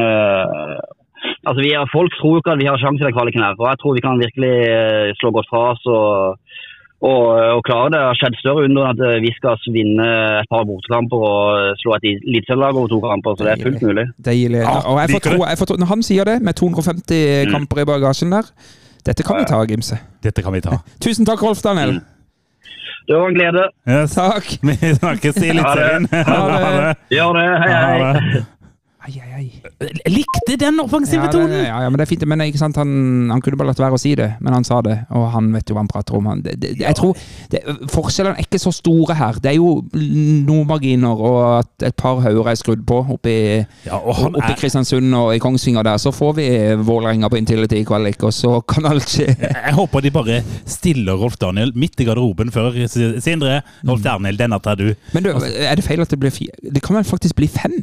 Altså, 1.48 1.60
vi 1.66 1.72
er, 1.78 1.92
Folk 1.98 2.12
tror 2.18 2.34
jo 2.36 2.42
ikke 2.42 2.54
at 2.56 2.62
vi 2.64 2.70
har 2.72 2.82
sjanse 2.82 3.02
i 3.04 3.08
den 3.08 3.18
kvaliken 3.18 3.44
her. 3.46 3.54
og 3.62 3.68
Jeg 3.72 3.80
tror 3.82 3.98
vi 3.98 4.06
kan 4.06 4.24
virkelig 4.26 4.56
øh, 4.80 5.08
slå 5.20 5.28
godt 5.38 5.50
fra 5.52 5.62
oss 5.72 5.84
og, 5.98 6.10
og, 7.10 7.22
og 7.56 7.62
klare 7.68 7.88
det. 7.92 7.98
Det 8.00 8.08
har 8.10 8.20
skjedd 8.22 8.36
større 8.44 8.66
under 8.68 8.84
at 8.92 9.00
øh, 9.10 9.16
vi 9.26 9.32
skal 9.38 9.56
vinne 9.78 10.08
et 10.42 10.50
par 10.54 10.68
bortekamper 10.70 11.20
og 11.34 11.46
slå 11.82 11.96
et 11.98 12.10
eliteserielag 12.32 12.74
over 12.80 12.90
to 12.94 13.00
kamper. 13.08 13.32
Så 13.38 13.42
det 13.48 13.54
er 13.56 13.64
fullt 13.68 13.82
mulig. 13.90 14.06
Deilig. 14.30 14.62
Og 14.90 14.96
jeg 15.02 15.08
får 15.16 15.22
tro, 15.28 15.38
jeg 15.52 15.60
får 15.62 15.68
tro, 15.72 15.80
når 15.84 15.92
han 15.94 16.06
sier 16.10 16.24
det, 16.32 16.38
med 16.48 16.54
250 16.62 17.52
kamper 17.56 17.84
i 17.84 17.90
bagasjen 17.94 18.38
der, 18.38 18.54
Dette 19.08 19.24
kan 19.24 19.40
vi 19.40 19.46
ta, 19.48 19.60
Gimse. 19.64 19.96
Dette 20.24 20.44
kan 20.44 20.54
vi 20.54 20.62
ta. 20.62 20.82
Tusen 21.04 21.26
takk, 21.28 21.42
Rolf 21.44 21.62
Daniel. 21.64 22.02
Det 23.10 23.16
var 23.18 23.32
en 23.32 23.34
glede. 23.40 23.64
Yes. 23.90 24.14
Takk. 24.14 24.46
Vi 24.68 24.92
snakkes 25.00 25.38
i 25.42 25.48
Eliteserien. 25.50 26.06
Ha 26.14 26.36
det. 26.52 26.92
Gjør 27.16 27.40
det. 27.40 27.46
Hei, 27.64 27.72
hei. 27.74 28.44
Ai, 29.00 29.14
ai, 29.24 29.30
ai. 29.40 29.90
Likte 30.12 30.58
den 30.60 30.80
offensive 30.84 31.24
Ja, 31.24 31.32
tonen! 31.32 31.54
ja, 31.64 31.78
ja, 31.86 31.90
men 31.90 31.96
det 31.98 32.04
er 32.04 32.10
fint. 32.10 32.24
Men 32.28 32.42
ikke 32.44 32.60
sant, 32.60 32.76
han, 32.76 33.30
han 33.32 33.40
kunne 33.42 33.56
bare 33.60 33.70
latt 33.72 33.80
være 33.80 33.96
å 33.96 34.02
si 34.02 34.12
det, 34.20 34.28
men 34.44 34.52
han 34.58 34.66
sa 34.68 34.82
det. 34.84 34.98
Og 35.16 35.24
han 35.32 35.48
vet 35.56 35.72
jo 35.72 35.78
hva 35.78 35.86
han 35.86 35.92
prater 35.92 36.18
om. 36.18 36.28
Han, 36.28 36.42
det, 36.44 36.58
det, 36.60 36.74
jeg 36.82 36.98
tror 37.00 37.16
det, 37.54 37.62
Forskjellene 37.94 38.36
er 38.36 38.44
ikke 38.44 38.60
så 38.60 38.74
store 38.76 39.16
her. 39.16 39.40
Det 39.40 39.54
er 39.54 39.56
jo 39.56 39.70
noen 39.96 40.68
marginer, 40.68 41.16
og 41.30 41.40
at 41.62 41.88
et 41.90 41.96
par 42.00 42.20
hauger 42.26 42.52
er 42.52 42.60
skrudd 42.60 42.84
på 42.90 43.00
oppe 43.16 43.32
i, 43.32 43.40
Ja, 43.88 44.02
oppe 44.04 44.52
i 44.52 44.58
Kristiansund 44.60 45.16
og 45.16 45.32
i 45.38 45.40
Kongsvinger 45.44 45.88
der. 45.88 46.02
Så 46.04 46.12
får 46.16 46.36
vi 46.42 46.50
Vålerenga 46.84 47.32
på 47.32 47.40
Intility 47.40 47.80
i 47.80 47.88
kvalik, 47.88 48.20
og 48.28 48.36
så 48.36 48.58
kan 48.68 48.90
alt 48.92 49.08
skje. 49.16 49.30
jeg 49.40 49.76
håper 49.80 50.04
de 50.04 50.14
bare 50.20 50.42
stiller 50.68 51.16
Rolf 51.24 51.40
Daniel 51.40 51.72
midt 51.80 52.04
i 52.04 52.10
garderoben 52.10 52.52
før 52.52 52.76
Sindre. 52.92 53.62
Rolf 53.88 54.04
Daniel, 54.04 54.36
denne 54.44 54.60
tar 54.60 54.76
du. 54.84 54.90
Men 55.16 55.24
du, 55.24 55.32
er 55.40 55.80
det 55.80 55.88
feil 55.88 56.04
at 56.04 56.12
det 56.12 56.20
blir 56.20 56.36
fire? 56.36 56.60
Det 56.68 56.84
kan 56.84 57.00
vel 57.00 57.08
faktisk 57.08 57.40
bli 57.40 57.48
fem? 57.48 57.80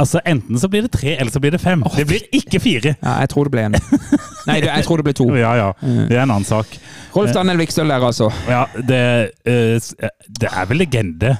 Altså, 0.00 0.22
Enten 0.24 0.56
så 0.58 0.70
blir 0.72 0.86
det 0.86 0.92
tre, 0.94 1.16
eller 1.20 1.30
så 1.30 1.40
blir 1.42 1.52
det 1.52 1.60
fem. 1.60 1.82
Det 1.96 2.06
blir 2.08 2.24
ikke 2.32 2.60
fire. 2.62 2.94
Ja, 3.02 3.18
jeg 3.20 3.28
tror 3.28 3.44
det 3.44 3.52
ble 3.52 3.66
en. 3.68 3.76
Nei, 4.48 4.56
jeg 4.64 4.86
tror 4.86 5.02
det 5.02 5.04
ble 5.06 5.14
to. 5.16 5.26
Ja, 5.36 5.52
ja. 5.58 5.68
Det 5.82 6.16
er 6.16 6.22
en 6.24 6.32
annen 6.32 6.48
sak. 6.48 6.72
Rolf 7.12 7.34
Daniel 7.36 7.60
Vikstøl 7.60 7.92
der, 7.92 8.06
altså. 8.08 8.30
Ja, 8.48 8.62
det, 8.88 9.00
eh, 9.44 9.90
det 10.40 10.48
er 10.48 10.68
vel 10.70 10.80
legende. 10.80 11.34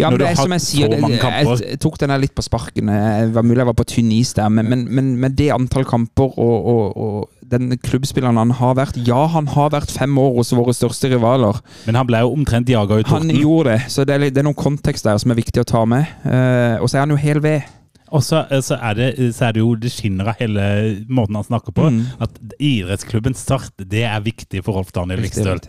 Ja, 0.00 0.08
men 0.08 0.22
det 0.22 0.30
er 0.30 0.38
som 0.40 0.54
jeg 0.56 0.64
sier, 0.64 0.94
det, 0.94 1.18
jeg 1.20 1.80
tok 1.84 1.98
den 2.00 2.14
her 2.14 2.22
litt 2.22 2.32
på 2.32 2.44
sparken. 2.46 2.88
Det 2.88 3.34
var 3.36 3.44
mulig 3.44 3.60
jeg 3.60 3.70
var 3.74 3.76
på 3.76 3.88
tynn 3.92 4.12
is 4.16 4.32
der, 4.38 4.48
men, 4.48 4.70
men, 4.72 4.86
men 4.88 5.12
med 5.20 5.36
det 5.36 5.50
antall 5.52 5.84
kamper 5.88 6.32
og, 6.40 6.56
og, 6.72 6.96
og 6.96 7.48
den 7.48 7.76
klubbspilleren 7.80 8.36
han 8.40 8.50
har 8.58 8.74
vært 8.76 8.98
Ja, 9.06 9.22
han 9.32 9.48
har 9.52 9.70
vært 9.72 9.92
fem 9.94 10.16
år 10.20 10.34
hos 10.40 10.52
våre 10.56 10.74
største 10.76 11.12
rivaler. 11.12 11.60
Men 11.86 12.00
han 12.00 12.08
ble 12.08 12.24
jo 12.24 12.32
omtrent 12.36 12.68
jaga 12.72 13.00
ut 13.00 13.12
Han 13.12 13.28
gjorde 13.32 13.74
det, 13.76 13.80
så 13.92 14.04
det 14.08 14.16
er, 14.16 14.28
det 14.32 14.42
er 14.42 14.48
noen 14.48 14.58
kontekst 14.58 15.08
der 15.08 15.20
som 15.20 15.32
er 15.32 15.40
viktig 15.40 15.62
å 15.64 15.68
ta 15.68 15.84
med. 15.88 16.08
Eh, 16.24 16.76
og 16.80 16.88
så 16.88 16.98
er 16.98 17.06
han 17.06 17.12
jo 17.12 17.20
hel 17.20 17.44
ved. 17.44 17.74
Og 18.14 18.24
så, 18.24 18.44
eh, 18.50 18.62
så, 18.64 18.78
er 18.80 18.96
det, 18.98 19.08
så 19.36 19.48
er 19.48 19.56
det 19.56 19.62
jo 19.62 19.74
Det 19.78 19.90
skinner 19.92 20.32
av 20.32 20.38
hele 20.40 20.64
måten 21.08 21.38
han 21.38 21.46
snakker 21.46 21.74
på. 21.76 21.88
Mm. 21.92 22.04
At 22.24 22.38
idrettsklubben 22.58 23.36
Start, 23.38 23.74
det 23.78 24.04
er 24.08 24.24
viktig 24.24 24.64
for 24.66 24.78
Rolf 24.78 24.92
Daniel 24.96 25.22
Vikstøl. 25.24 25.60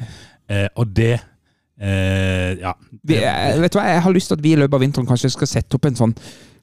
Eh, 0.50 0.68
og 0.76 0.94
det 0.96 1.16
eh, 1.16 2.60
Ja. 2.60 2.76
Vi, 3.04 3.20
jeg, 3.20 3.60
vet 3.62 3.74
du 3.74 3.80
hva, 3.80 3.88
Jeg 3.94 4.06
har 4.06 4.16
lyst 4.16 4.32
til 4.32 4.40
at 4.40 4.46
vi 4.46 4.54
i 4.56 4.60
løpet 4.60 4.80
av 4.80 4.86
vinteren 4.86 5.10
kanskje 5.10 5.34
skal 5.36 5.52
sette 5.52 5.78
opp 5.78 5.90
en 5.90 6.00
sånn 6.00 6.16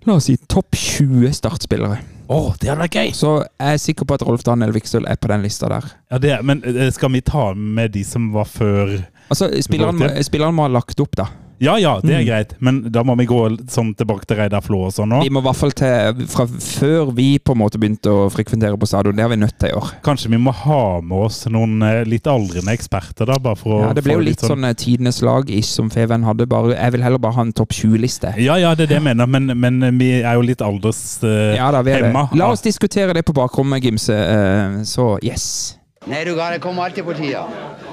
La 0.07 0.15
oss 0.21 0.29
si 0.29 0.37
topp 0.47 0.77
20 0.79 1.33
startspillere. 1.35 1.97
Oh, 2.31 2.53
det 2.61 2.69
hadde 2.71 2.85
vært 2.85 2.95
gøy! 2.95 3.09
Så 3.17 3.31
jeg 3.43 3.75
er 3.75 3.81
sikker 3.83 4.07
på 4.07 4.15
at 4.15 4.23
Rolf 4.27 4.45
Daniel 4.47 4.71
Vikstøl 4.75 5.07
er 5.11 5.19
på 5.19 5.31
den 5.33 5.43
lista 5.43 5.67
der. 5.71 5.89
Ja, 6.13 6.21
det, 6.23 6.37
men 6.47 6.63
eh, 6.63 6.93
skal 6.95 7.11
vi 7.15 7.25
ta 7.27 7.49
med 7.55 7.91
de 7.97 8.05
som 8.07 8.29
var 8.35 8.47
før 8.51 9.01
Altså, 9.27 9.49
spilleren 9.59 10.55
må 10.55 10.63
ha 10.63 10.71
lagt 10.71 11.01
opp, 11.03 11.17
da. 11.19 11.27
Ja 11.59 11.77
ja, 11.81 11.95
det 12.05 12.13
er 12.13 12.21
Mm. 12.21 12.27
greit, 12.29 12.51
men 12.61 12.83
da 12.93 13.03
må 13.03 13.15
vi 13.17 13.25
gå 13.27 13.39
sånn 13.73 13.95
tilbake 13.97 14.27
til 14.29 14.37
Reidar 14.37 14.61
Flå 14.61 14.83
og 14.87 14.93
sånn 14.93 15.13
òg. 15.17 15.23
Vi 15.25 15.31
må 15.33 15.41
i 15.41 15.47
hvert 15.47 15.57
fall 15.57 15.71
til 15.73 16.27
fra 16.29 16.45
før 16.47 17.15
vi 17.17 17.39
på 17.39 17.53
en 17.55 17.59
måte 17.63 17.79
begynte 17.81 18.13
å 18.13 18.27
frekventere 18.31 18.77
på 18.77 18.87
stadion. 18.87 19.17
Det 19.17 19.23
har 19.25 19.31
vi 19.33 19.37
nødt 19.41 19.57
til 19.59 19.71
i 19.71 19.73
år. 19.73 19.93
Kanskje 20.05 20.29
vi 20.31 20.37
må 20.37 20.53
ha 20.53 21.01
med 21.01 21.25
oss 21.27 21.47
noen 21.47 21.81
eh, 21.83 22.05
litt 22.05 22.25
aldrende 22.29 22.75
eksperter, 22.77 23.25
da, 23.27 23.39
bare 23.39 23.57
for 23.57 23.71
å 23.73 23.81
Ja, 23.87 23.93
det 23.97 24.05
ble 24.05 24.13
jo 24.19 24.21
litt 24.21 24.41
sånn 24.45 24.61
sånn 24.61 24.75
tidenes 24.77 25.23
lag-ish 25.23 25.73
som 25.73 25.89
Feven 25.91 26.23
hadde. 26.29 26.47
Bare, 26.47 26.75
jeg 26.77 26.93
vil 26.93 27.03
heller 27.03 27.19
bare 27.19 27.33
ha 27.39 27.43
en 27.49 27.53
topp 27.57 27.73
20-liste. 27.73 28.35
Ja 28.39 28.57
ja, 28.61 28.75
det 28.75 28.85
er 28.91 28.93
det 28.95 29.01
jeg 29.01 29.07
mener, 29.09 29.27
men, 29.27 29.47
men 29.59 29.99
vi 29.99 30.21
er 30.21 30.35
jo 30.35 30.43
litt 30.43 30.61
alders... 30.61 31.19
Uh, 31.25 31.55
Ja, 31.57 31.71
da, 31.73 31.81
vi 31.83 31.91
er 31.93 32.03
det. 32.03 32.13
Hemma. 32.13 32.29
La 32.37 32.51
oss 32.53 32.61
diskutere 32.61 33.15
det 33.17 33.25
på 33.25 33.33
bakrommet, 33.33 33.83
Gimse. 33.83 34.13
Uh, 34.13 34.83
Så 34.85 35.19
yes. 35.25 35.79
Nei, 36.07 36.23
du 36.25 36.35
gal, 36.37 36.53
det 36.53 36.61
kommer 36.61 36.85
alltid 36.85 37.03
på 37.05 37.17
tida. 37.17 37.47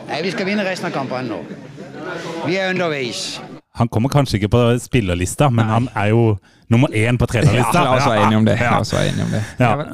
Nei, 0.09 0.21
vi 0.21 0.31
skal 0.35 0.45
vinne 0.45 0.63
resten 0.67 0.91
av 0.91 0.93
kampene 0.93 1.29
nå. 1.31 1.39
Vi 2.45 2.57
er 2.59 2.73
underveis. 2.73 3.39
Han 3.77 3.89
kommer 3.89 4.11
kanskje 4.13 4.37
ikke 4.37 4.51
på 4.53 4.63
spillerlista, 4.81 5.49
men 5.49 5.65
han 5.65 5.87
er 5.97 6.11
jo 6.11 6.23
nummer 6.73 6.91
én 6.93 7.19
på 7.21 7.27
Ja, 7.29 7.33
trenerlista. 7.33 7.83
la 7.85 7.95
oss 7.95 8.07
være 8.09 8.25
enige 8.25 8.41
om 8.41 8.45
det. 8.49 8.57
Ja. 8.59 8.81
enige 9.03 9.27
om 9.27 9.33
det. 9.33 9.43
Ja. 9.59 9.71
Ja. 9.77 9.85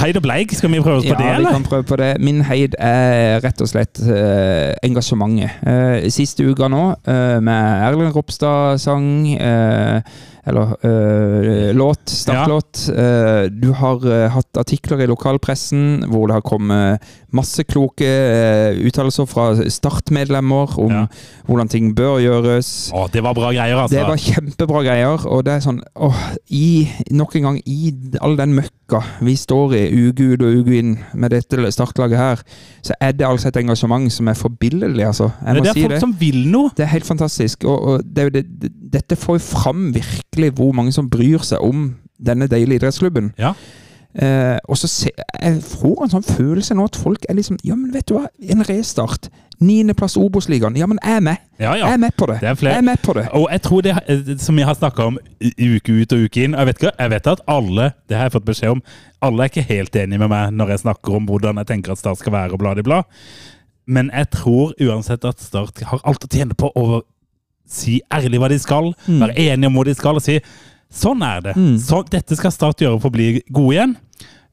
Heid 0.00 0.16
og 0.16 0.22
Bleik, 0.24 0.54
skal 0.56 0.70
vi 0.72 0.80
prøve 0.80 1.02
oss 1.02 1.08
på 1.08 1.16
Ja, 1.18 1.34
det, 1.36 1.44
vi 1.44 1.52
kan 1.52 1.66
prøve 1.66 1.86
på 1.88 1.98
det. 2.00 2.10
Min 2.22 2.42
heid 2.46 2.76
er 2.78 3.40
rett 3.44 3.60
og 3.60 3.68
slett 3.68 4.00
uh, 4.06 4.72
engasjementet. 4.86 5.58
Uh, 5.66 6.08
siste 6.14 6.46
uka 6.46 6.70
nå, 6.70 6.84
uh, 6.94 7.38
med 7.42 7.86
Erlend 7.90 8.14
Ropstad-sang, 8.16 9.10
eller 10.46 10.70
øh, 10.86 11.74
låt, 11.76 12.10
startlåt. 12.10 12.88
Ja. 12.88 13.48
du 13.48 13.72
har 13.76 14.28
hatt 14.32 14.56
artikler 14.58 15.02
i 15.04 15.06
lokalpressen 15.06 16.06
hvor 16.08 16.30
det 16.30 16.38
har 16.38 16.44
kommet 16.46 17.04
masse 17.36 17.62
kloke 17.68 18.08
uttalelser 18.80 19.28
fra 19.30 19.50
startmedlemmer 19.70 20.78
om 20.80 20.90
Ja. 20.90 21.04
hvordan 21.46 21.68
ting 21.68 21.92
bør 21.94 22.18
gjøres. 22.24 22.90
Å, 22.94 23.06
det 23.12 23.22
var 23.22 23.36
bra 23.36 23.52
greier, 23.52 23.76
altså. 23.76 23.96
Det 23.96 24.06
var 24.08 24.16
kjempebra 24.16 24.82
greier, 24.88 25.26
og 25.28 25.44
det 25.46 25.58
er 25.58 25.64
sånn 25.68 25.82
åh, 25.94 26.19
i, 26.50 26.88
Nok 27.10 27.36
en 27.36 27.46
gang, 27.48 27.58
i 27.68 27.92
all 28.22 28.36
den 28.38 28.54
møkka 28.56 29.00
vi 29.24 29.36
står 29.38 29.74
i, 29.78 29.82
ugud 30.08 30.42
og 30.42 30.60
uke 30.60 30.82
med 31.14 31.30
dette 31.34 31.70
startlaget 31.72 32.18
her, 32.18 32.42
så 32.82 32.96
er 33.00 33.12
det 33.12 33.26
altså 33.28 33.48
et 33.48 33.60
engasjement 33.62 34.12
som 34.12 34.28
er 34.28 34.38
forbilledlig, 34.38 35.06
altså. 35.06 35.30
Jeg 35.46 35.56
må 35.56 35.64
det 35.64 35.70
er 35.70 35.78
si 35.78 35.84
folk 35.86 35.94
det. 35.94 36.00
som 36.00 36.14
vil 36.20 36.40
noe. 36.50 36.72
Det 36.76 36.86
er 36.86 36.92
helt 36.94 37.06
fantastisk. 37.06 37.64
Og, 37.64 37.82
og 37.82 38.02
det, 38.16 38.32
det, 38.34 38.44
det, 38.62 38.72
dette 38.92 39.16
får 39.16 39.38
jo 39.38 39.44
fram 39.50 39.90
virkelig 39.94 40.52
hvor 40.58 40.72
mange 40.76 40.92
som 40.96 41.10
bryr 41.10 41.44
seg 41.46 41.62
om 41.62 41.92
denne 42.20 42.48
deilige 42.50 42.82
idrettsklubben. 42.82 43.32
Ja. 43.38 43.54
Eh, 44.14 44.58
og 44.66 44.74
så 44.76 44.88
se, 44.90 45.10
Jeg 45.40 45.60
får 45.62 46.00
en 46.02 46.10
sånn 46.16 46.24
følelse 46.26 46.74
nå 46.74 46.84
at 46.90 46.96
folk 46.98 47.22
er 47.30 47.36
liksom 47.38 47.60
Ja, 47.62 47.76
men 47.78 47.92
vet 47.94 48.08
du 48.10 48.16
hva, 48.16 48.26
en 48.50 48.64
restart. 48.66 49.28
Niendeplass 49.60 50.16
Obos-ligaen. 50.16 50.74
Ja, 50.80 50.86
men 50.88 50.98
jeg 51.04 51.16
er 51.16 51.20
med. 51.20 51.36
Ja, 51.60 51.74
ja. 51.76 51.86
Jeg 51.90 51.92
er 51.92 52.00
med 52.00 52.16
på 52.16 52.26
det. 52.26 52.38
Det 52.40 52.48
er 52.48 52.64
Jeg 52.70 52.78
er 52.78 52.82
med 52.82 52.98
på 53.04 53.12
det. 53.14 53.26
Og 53.36 53.46
jeg 53.52 53.62
tror 53.62 53.82
det, 53.82 53.92
eh, 54.08 54.36
som 54.38 54.56
vi 54.56 54.62
har 54.66 54.74
snakka 54.74 55.04
om 55.12 55.18
uke 55.40 55.92
ut 56.02 56.12
og 56.16 56.24
uke 56.26 56.42
inn 56.44 56.54
Jeg 56.58 56.66
vet, 56.66 56.80
ikke, 56.82 56.92
jeg 56.98 57.10
vet 57.10 57.26
at 57.26 57.40
alle 57.46 57.92
det 58.08 58.16
har 58.16 58.24
jeg 58.26 58.32
fått 58.38 58.48
beskjed 58.48 58.70
om, 58.70 58.82
alle 59.22 59.44
er 59.44 59.52
ikke 59.52 59.66
helt 59.68 59.96
enige 59.96 60.18
med 60.18 60.28
meg 60.32 60.52
når 60.56 60.68
jeg 60.74 60.78
snakker 60.86 61.14
om 61.20 61.26
hvordan 61.28 61.56
jeg 61.62 61.66
tenker 61.66 61.92
at 61.92 61.98
Start 61.98 62.18
skal 62.18 62.32
være, 62.32 62.52
og 62.52 62.58
bla, 62.58 62.74
bla. 62.82 63.02
Men 63.86 64.10
jeg 64.14 64.30
tror 64.30 64.72
uansett 64.80 65.24
at 65.24 65.40
Start 65.40 65.78
har 65.86 66.00
alt 66.04 66.24
å 66.24 66.28
tjene 66.30 66.54
på 66.58 66.72
å 66.74 67.02
si 67.70 68.00
ærlig 68.10 68.40
hva 68.40 68.48
de 68.50 68.58
skal, 68.58 68.94
Mm. 69.06 69.20
være 69.20 69.38
enige 69.38 69.66
om 69.66 69.74
hvor 69.74 69.84
de 69.86 69.94
skal, 69.94 70.16
og 70.16 70.22
si 70.22 70.40
sånn 70.90 71.22
er 71.22 71.40
det. 71.40 71.56
Mm. 71.56 71.74
Så, 71.78 72.02
dette 72.10 72.36
skal 72.36 72.50
Start 72.52 72.82
gjøre 72.82 73.00
for 73.00 73.10
å 73.10 73.14
bli 73.14 73.42
gode 73.50 73.74
igjen. 73.76 73.96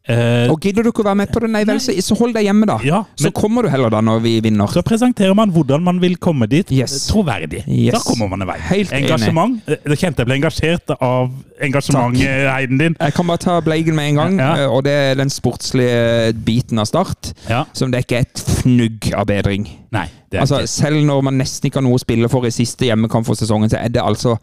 Eh, 0.07 0.47
Og 0.47 0.61
gidder 0.63 0.85
du 0.85 0.87
ikke 0.93 1.01
å 1.03 1.07
være 1.09 1.17
med 1.19 1.31
på 1.35 1.41
det? 1.43 1.49
Nei 1.51 1.65
vel, 1.67 1.81
så, 1.83 1.91
så 1.99 2.15
hold 2.15 2.31
deg 2.37 2.45
hjemme, 2.47 2.63
da. 2.69 2.77
ja, 2.87 3.01
Så 3.19 3.27
kommer 3.35 3.65
du 3.65 3.67
heller 3.67 3.91
da 3.91 3.99
når 3.99 4.21
vi 4.23 4.37
vinner. 4.45 4.69
så 4.71 4.79
presenterer 4.87 5.35
man 5.35 5.51
hvordan 5.51 5.83
man 5.83 5.99
vil 5.99 6.15
komme 6.15 6.47
dit. 6.47 6.69
Yes. 6.71 7.09
Troverdig. 7.09 7.65
Yes. 7.67 7.97
Da 7.97 7.99
kommer 8.05 8.29
man 8.31 8.45
en 8.45 8.47
vei. 8.47 8.55
Helt. 8.69 8.93
Engasjement. 8.95 9.57
Det 9.67 9.81
Jeg 9.83 9.99
kjente 10.05 10.23
jeg 10.23 10.29
ble 10.29 10.37
engasjert 10.39 10.93
av 11.01 11.33
engasjementheiden 11.59 12.79
din. 12.79 12.95
Jeg 13.01 13.13
kan 13.17 13.27
bare 13.27 13.37
ta 13.43 13.57
Bleigen 13.61 13.95
med 13.99 14.09
en 14.13 14.15
gang, 14.21 14.39
Ja. 14.39 14.53
eh, 14.63 14.71
og 14.71 14.83
det 14.87 14.91
er 14.93 15.15
den 15.15 15.29
sportslige 15.29 16.31
biten 16.45 16.79
av 16.79 16.85
Start. 16.87 17.33
Ja. 17.49 17.65
Som 17.73 17.91
det 17.91 18.05
ikke 18.05 18.17
er 18.21 18.29
et 18.29 18.39
fnugg 18.61 19.11
av 19.13 19.25
bedring. 19.27 19.67
Nei, 19.91 20.07
det 20.31 20.39
Altså, 20.39 20.63
selv 20.67 21.03
når 21.03 21.21
man 21.23 21.37
nesten 21.37 21.67
ikke 21.67 21.81
har 21.81 21.83
noe 21.83 21.95
å 21.99 21.99
spille 21.99 22.29
for 22.29 22.45
i 22.45 22.49
siste 22.51 22.85
hjemmekamp 22.87 23.25
for 23.25 23.35
sesongen, 23.35 23.69
så 23.69 23.83
er 23.83 23.89
det 23.89 24.01
altså 24.01 24.37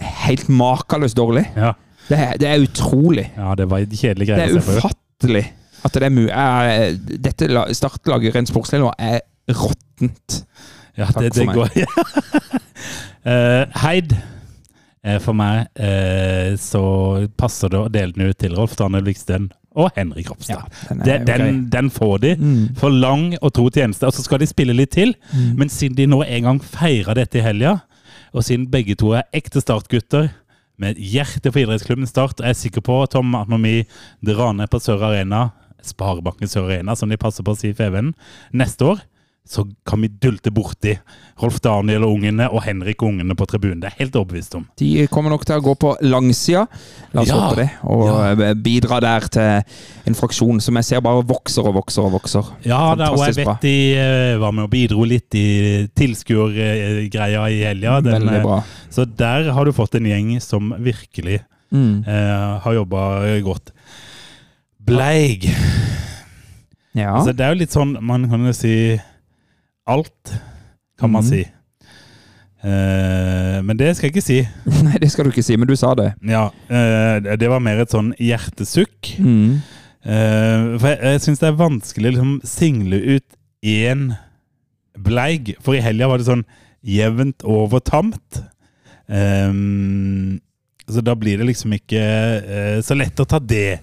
helt 0.00 0.48
makeløst 0.48 1.16
dårlig. 1.16 1.46
Ja. 1.56 1.72
Det 2.10 2.18
er, 2.18 2.36
det 2.42 2.48
er 2.48 2.64
utrolig. 2.64 3.28
ja, 3.36 3.54
det 3.54 3.68
var 3.70 3.84
kjedelige 3.86 4.36
Det 4.36 4.48
er 4.48 4.56
ufattelig 4.58 5.44
at 5.84 5.94
det 5.96 6.02
er 6.02 6.12
mulig. 6.12 6.32
Eh, 6.32 7.18
Dette 7.24 7.48
startlaget 7.76 8.34
rent 8.36 8.50
sportslig 8.50 8.82
nå 8.82 8.90
er 8.98 9.22
råttent. 9.48 10.42
Ja, 10.98 11.06
Takk 11.08 11.22
det, 11.24 11.32
det 11.38 11.46
går. 11.54 11.70
uh, 13.24 13.64
Heid. 13.86 14.16
For 15.24 15.32
meg 15.32 15.70
eh, 15.80 16.58
så 16.60 16.80
passer 17.40 17.70
det 17.72 17.78
å 17.80 17.88
dele 17.88 18.12
den 18.12 18.28
ut 18.28 18.36
til 18.36 18.52
Rolf 18.52 18.74
Daniel 18.76 19.06
Viksten 19.06 19.46
og 19.80 19.94
Henrik 19.96 20.28
Ropstad. 20.28 20.66
den 20.90 21.00
er 21.00 21.22
Den, 21.24 21.24
den, 21.40 21.60
den 21.72 21.88
får 21.94 22.18
de. 22.20 22.34
Mm. 22.36 22.66
For 22.76 22.92
lang 22.92 23.30
og 23.40 23.54
tro 23.56 23.70
tjeneste. 23.72 24.04
Og 24.04 24.12
så 24.12 24.26
skal 24.26 24.42
de 24.42 24.50
spille 24.50 24.74
litt 24.76 24.92
til. 24.92 25.14
Mm. 25.32 25.54
Men 25.56 25.72
siden 25.72 25.96
de 25.96 26.08
nå 26.10 26.20
en 26.26 26.50
gang 26.50 26.60
feirer 26.60 27.16
dette 27.16 27.40
i 27.40 27.46
helga, 27.46 27.78
og 28.30 28.46
siden 28.46 28.68
begge 28.70 28.96
to 28.98 29.12
er 29.18 29.28
ekte 29.36 29.62
startgutter 29.62 30.30
med 30.80 30.96
hjerte 30.96 31.52
for 31.52 31.60
idrettsklubben 31.60 32.08
Start, 32.08 32.40
er 32.40 32.54
jeg 32.54 32.62
sikker 32.64 32.84
på 32.84 33.02
Tom, 33.12 33.34
at 33.36 33.50
når 33.52 33.60
vi 33.64 33.74
drar 34.24 34.54
ned 34.56 34.70
på 34.72 34.80
Sør 34.80 35.02
Arena, 35.10 35.50
Sparebanken 35.84 36.48
Sør 36.48 36.70
Arena, 36.70 36.96
som 36.96 37.10
de 37.10 37.20
passer 37.20 37.44
på 37.44 37.52
å 37.52 37.58
si 37.58 37.72
i 37.72 37.76
Feven, 37.76 38.14
neste 38.56 38.88
år, 38.94 39.02
så 39.46 39.64
kan 39.88 40.00
vi 40.04 40.08
dulte 40.08 40.50
borti 40.54 40.92
Rolf 41.42 41.56
Daniel 41.64 42.04
og 42.06 42.12
ungene 42.18 42.46
og 42.52 42.62
Henrik 42.62 43.02
og 43.02 43.08
ungene 43.08 43.34
på 43.34 43.46
tribunen. 43.50 43.80
Det 43.80 43.88
er 43.88 43.94
jeg 43.96 44.04
helt 44.04 44.16
overbevist 44.20 44.54
om. 44.54 44.66
De 44.78 45.06
kommer 45.10 45.30
nok 45.32 45.44
til 45.48 45.56
å 45.56 45.62
gå 45.64 45.74
på 45.80 45.94
langsida, 46.06 46.66
la 47.12 47.22
oss 47.24 47.28
Ja. 47.32 47.34
håpe 47.40 47.56
det, 47.56 47.70
og 47.82 48.04
Ja. 48.06 48.30
eh, 48.50 48.54
bidra 48.54 49.00
der 49.00 49.20
til 49.26 49.64
en 50.06 50.14
fraksjon 50.14 50.60
som 50.60 50.74
jeg 50.76 50.84
ser 50.84 51.00
bare 51.00 51.24
vokser 51.26 51.66
og 51.66 51.74
vokser 51.74 52.04
og 52.04 52.12
vokser. 52.12 52.44
Ja, 52.64 52.94
da, 52.94 53.10
og 53.10 53.18
jeg 53.26 53.44
bra. 53.44 53.54
vet 53.54 53.60
de 53.62 53.94
eh, 53.96 54.36
var 54.38 54.52
med 54.52 54.64
og 54.64 54.70
bidro 54.70 55.02
litt 55.04 55.34
i 55.34 55.88
tilskuergreia 55.96 57.48
i 57.50 57.62
helga. 57.64 58.00
Veldig 58.02 58.36
eh, 58.36 58.42
bra. 58.44 58.62
Så 58.90 59.04
der 59.16 59.50
har 59.52 59.64
du 59.64 59.72
fått 59.72 59.94
en 59.96 60.04
gjeng 60.06 60.40
som 60.40 60.74
virkelig 60.78 61.40
Mm. 61.72 62.04
eh, 62.06 62.58
har 62.60 62.72
jobba 62.74 63.40
godt. 63.42 63.70
Bleig 64.84 65.44
Ja. 66.94 67.14
Altså, 67.14 67.32
det 67.36 67.40
er 67.46 67.52
jo 67.54 67.58
litt 67.60 67.70
sånn 67.70 67.92
Man 68.02 68.24
kan 68.28 68.44
jo 68.44 68.52
si 68.52 69.00
alt, 69.88 70.34
kan 71.00 71.12
man 71.12 71.24
mm. 71.24 71.28
si. 71.30 71.42
Eh, 72.60 73.58
men 73.64 73.78
det 73.78 73.94
skal 73.96 74.08
jeg 74.08 74.16
ikke 74.16 74.26
si. 74.26 74.40
Nei, 74.86 74.98
det 75.00 75.10
skal 75.12 75.26
du 75.26 75.32
ikke 75.32 75.46
si, 75.46 75.56
men 75.56 75.68
du 75.70 75.76
sa 75.78 75.94
det. 75.98 76.12
Ja, 76.28 76.48
eh, 76.68 77.36
Det 77.40 77.50
var 77.50 77.62
mer 77.64 77.80
et 77.82 77.94
sånn 77.94 78.12
hjertesukk. 78.20 79.14
Mm. 79.18 79.60
Eh, 80.00 80.66
for 80.80 80.90
jeg, 80.92 80.98
jeg 81.04 81.24
syns 81.26 81.42
det 81.42 81.50
er 81.50 81.60
vanskelig 81.60 82.10
å 82.10 82.14
liksom 82.14 82.34
single 82.48 83.00
ut 83.16 83.40
én 83.64 84.10
bleig. 85.00 85.54
For 85.64 85.76
i 85.76 85.84
helga 85.84 86.10
var 86.10 86.20
det 86.20 86.28
sånn 86.28 86.46
jevnt 86.86 87.44
over 87.48 87.82
tamt. 87.84 88.42
Ehm, 89.10 90.38
så 90.90 91.02
da 91.04 91.14
blir 91.18 91.40
det 91.40 91.48
liksom 91.50 91.74
ikke 91.76 92.00
eh, 92.00 92.78
så 92.84 92.96
lett 92.98 93.20
å 93.20 93.28
ta 93.28 93.40
det. 93.42 93.80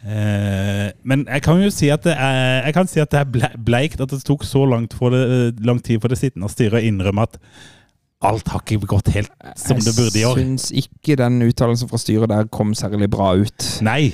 Eh, 0.00 0.86
men 1.04 1.26
jeg 1.28 1.42
kan 1.44 1.60
jo 1.60 1.68
si 1.74 1.90
at 1.92 2.06
det 2.06 2.14
er, 2.16 2.62
jeg 2.64 2.76
kan 2.76 2.88
si 2.88 3.02
at 3.02 3.10
det 3.12 3.20
er 3.20 3.58
bleikt 3.60 4.00
at 4.00 4.12
det 4.12 4.22
tok 4.24 4.46
så 4.48 4.64
langt 4.64 4.96
det, 4.96 5.60
lang 5.66 5.82
tid 5.84 6.00
for 6.00 6.08
det 6.08 6.16
sittende 6.20 6.48
styret 6.48 6.80
å 6.80 6.88
innrømme 6.88 7.26
at 7.28 7.36
alt 8.24 8.48
har 8.52 8.64
ikke 8.64 8.88
gått 8.88 9.12
helt 9.14 9.32
som 9.56 9.80
det 9.80 9.94
burde 9.96 10.20
i 10.20 10.24
år. 10.28 10.40
Jeg 10.40 10.48
syns 10.48 10.70
ikke 10.76 11.16
den 11.20 11.40
uttalelsen 11.44 11.88
fra 11.88 12.00
styret 12.00 12.32
der 12.32 12.48
kom 12.52 12.74
særlig 12.76 13.08
bra 13.12 13.32
ut. 13.40 13.68
Nei. 13.84 14.12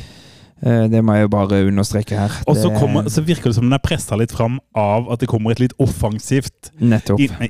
Eh, 0.65 0.87
Det 0.89 1.03
må 1.05 1.13
jeg 1.17 1.27
jo 1.27 1.29
bare 1.35 1.59
understreke 1.69 2.17
her. 2.17 2.33
Og 2.49 2.57
så, 2.57 2.71
kommer, 2.79 3.11
så 3.13 3.21
virker 3.27 3.51
det 3.51 3.57
som 3.59 3.67
den 3.69 3.77
er 3.77 3.83
pressa 3.85 4.17
litt 4.17 4.33
fram 4.33 4.59
av 4.75 5.11
at 5.13 5.21
det 5.21 5.29
kommer 5.29 5.53
et 5.53 5.61
litt 5.61 5.75
offensivt 5.83 6.71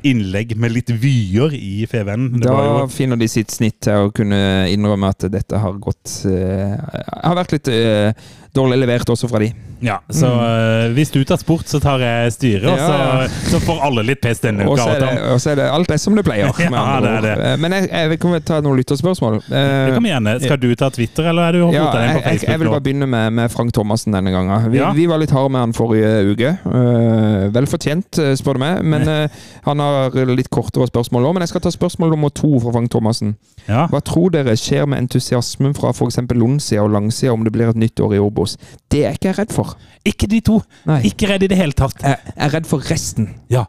innlegg 0.03 0.57
med 0.59 0.75
litt 0.75 0.91
vyer 0.91 1.55
i 1.55 1.85
FVN. 1.87 2.41
Da 2.43 2.53
var 2.57 2.67
jo 2.83 2.89
finner 2.91 3.17
de 3.21 3.29
sitt 3.31 3.55
snitt 3.55 3.79
til 3.87 4.09
å 4.09 4.11
kunne 4.15 4.41
innrømme 4.73 5.13
at 5.15 5.29
dette 5.31 5.61
har 5.63 5.79
gått 5.79 6.25
eh, 6.27 6.75
Har 7.23 7.39
vært 7.39 7.55
litt 7.55 7.71
eh, 7.71 8.11
dårlig 8.57 8.79
levert 8.83 9.11
også 9.13 9.29
fra 9.31 9.41
de. 9.45 9.51
Ja, 9.85 9.99
så 10.09 10.27
øh, 10.33 10.93
hvis 10.97 11.11
du 11.13 11.19
tar 11.29 11.37
sport, 11.37 11.67
så 11.69 11.77
tar 11.85 12.01
jeg 12.01 12.33
styret, 12.33 12.65
og 12.73 12.79
så, 12.81 13.51
så 13.53 13.59
får 13.61 13.83
alle 13.85 14.05
litt 14.09 14.23
pest 14.25 14.47
denne 14.47 14.65
uka. 14.65 14.87
det- 14.97 15.11
og 15.35 15.41
så 15.43 15.51
er 15.53 15.59
det 15.61 15.67
alt 15.69 15.91
er 15.93 16.01
som 16.01 16.17
det 16.17 16.25
pleier. 16.25 16.49
Ja, 16.65 17.01
det 17.05 17.11
er 17.11 17.19
ord. 17.19 17.43
Eh, 17.45 17.57
Men 17.61 17.73
jeg, 17.77 17.91
jeg 17.93 18.19
kan 18.23 18.39
ta 18.49 18.61
noen 18.65 18.79
lytterspørsmål. 18.81 19.37
Eh, 19.45 19.67
Det 19.87 19.93
kan 19.99 20.03
vi 20.07 20.11
gjerne. 20.15 20.35
Skal 20.47 20.61
du 20.63 20.69
ta 20.81 20.89
Twitter, 20.95 21.29
eller 21.29 21.51
er 21.51 21.53
du 21.53 21.59
Ja, 21.75 21.85
fota 21.85 22.01
den 22.01 22.09
jeg, 22.09 22.23
på 22.23 22.31
jeg, 22.33 22.41
jeg 22.49 22.61
vil 22.63 22.73
bare 22.73 22.85
begynne 22.89 23.09
med, 23.13 23.33
med 23.37 23.53
Frank 23.53 23.75
Thomassen 23.77 24.17
denne 24.17 24.33
gangen. 24.33 24.71
Vi, 24.73 24.79
Ja. 24.81 24.93
vi 24.97 25.07
var 25.13 25.21
litt 25.21 25.35
harde 25.37 25.53
med 25.53 25.61
han 25.67 25.77
forrige 25.77 26.15
uke. 26.33 26.55
Uh, 26.65 27.47
vel 27.53 27.67
fortjent, 27.69 28.19
eh, 28.23 28.33
spør 28.41 28.57
du 28.57 28.63
meg. 28.65 28.81
Men 28.85 29.05
uh, 29.09 29.29
han 29.69 29.83
har 29.85 30.17
litt 30.33 30.49
kortere 30.55 30.89
spørsmål 30.89 31.29
òg. 31.29 31.37
Men 31.37 31.45
jeg 31.45 31.53
skal 31.53 31.65
ta 31.69 31.75
spørsmål 31.75 32.15
nummer 32.17 32.33
to 32.33 32.55
fra 32.65 32.73
Frank 32.79 32.91
Thomassen. 32.95 33.35
Ja. 33.69 33.85
Hva 33.91 34.01
tror 34.07 34.31
dere 34.31 34.55
skjer 34.57 34.87
med 34.89 35.05
entusiasmen 35.05 35.75
fra 35.77 35.91
f.eks. 35.91 36.21
Lonsia 36.39 36.85
og 36.87 36.93
Langsia 36.95 37.33
om 37.35 37.43
det 37.45 37.53
blir 37.53 37.73
et 37.73 37.81
nytt 37.81 37.99
år 38.01 38.15
i 38.15 38.21
Obos? 38.23 38.46
Det 38.93 39.03
er 39.05 39.17
ikke 39.17 39.31
jeg 39.31 39.39
redd 39.41 39.55
for. 39.55 39.75
Ikke 40.07 40.29
de 40.31 40.41
to. 40.47 40.61
Nei. 40.87 41.01
Ikke 41.11 41.29
redd 41.31 41.47
i 41.47 41.51
det 41.51 41.59
hele 41.59 41.75
tatt. 41.77 41.99
Jeg 42.05 42.21
er 42.37 42.53
redd 42.55 42.69
for 42.71 42.85
resten. 42.87 43.29
Ja, 43.53 43.65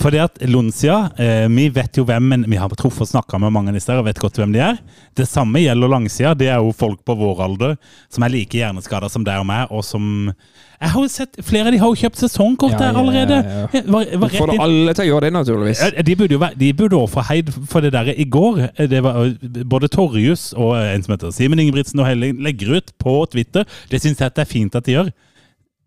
for 0.00 0.14
det 0.14 0.22
at 0.24 0.40
Lonsia, 0.48 0.98
eh, 1.20 1.46
vi 1.52 1.68
vet 1.74 2.00
jo 2.00 2.06
hvem, 2.08 2.30
men 2.32 2.46
vi 2.48 2.60
har 2.60 2.72
truffet 2.78 3.04
og 3.06 3.12
snakka 3.12 3.40
med 3.42 3.52
mange 3.54 3.72
av 3.72 3.78
disse 3.78 3.96
og 3.98 4.06
vet 4.08 4.20
godt 4.22 4.40
hvem 4.40 4.54
de 4.54 4.64
er. 4.64 4.80
Det 5.18 5.28
samme 5.28 5.60
gjelder 5.62 5.92
langsida. 5.92 6.34
Det 6.38 6.48
er 6.48 6.62
jo 6.64 6.72
folk 6.76 7.04
på 7.04 7.18
vår 7.20 7.44
alder 7.44 7.76
som 8.08 8.24
er 8.24 8.32
like 8.32 8.58
hjerneskada 8.58 9.10
som 9.12 9.26
deg 9.26 9.42
og 9.42 9.48
meg, 9.48 9.68
og 9.70 9.84
som 9.86 10.32
Jeg 10.82 10.90
har 10.90 11.04
jo 11.04 11.10
sett 11.12 11.38
Flere 11.46 11.70
av 11.70 11.74
de 11.74 11.78
har 11.78 11.92
jo 11.92 11.98
kjøpt 12.00 12.18
sesongkort 12.18 12.74
der 12.80 12.96
allerede. 12.98 13.38
ja, 13.38 13.64
ja. 13.70 13.82
Var, 13.86 14.08
var 14.18 14.32
får 14.34 14.52
alle 14.64 14.94
til 14.96 15.04
å 15.04 15.08
gjøre 15.08 15.26
det, 15.28 15.32
naturligvis. 15.36 15.82
De 16.08 16.16
burde 16.18 16.36
jo 16.36 16.40
være, 16.42 16.58
de 16.58 16.70
burde 16.78 16.98
også 16.98 17.12
få 17.14 17.26
heid 17.30 17.52
for 17.70 17.84
det 17.84 17.92
der 17.94 18.10
i 18.12 18.26
går. 18.26 18.62
Det 18.90 19.02
var 19.04 19.20
Både 19.70 19.90
Torjus 19.92 20.48
og 20.56 20.74
en 20.80 21.04
som 21.04 21.14
heter 21.14 21.34
Simen 21.34 21.62
Ingebrigtsen 21.62 22.02
og 22.02 22.08
Helling 22.10 22.42
legger 22.42 22.80
ut 22.80 22.90
på 23.02 23.14
Twitter. 23.30 23.68
Det 23.92 24.02
syns 24.02 24.20
jeg 24.20 24.34
det 24.34 24.42
er 24.42 24.50
fint 24.50 24.74
at 24.78 24.88
de 24.88 24.96
gjør. 24.98 25.12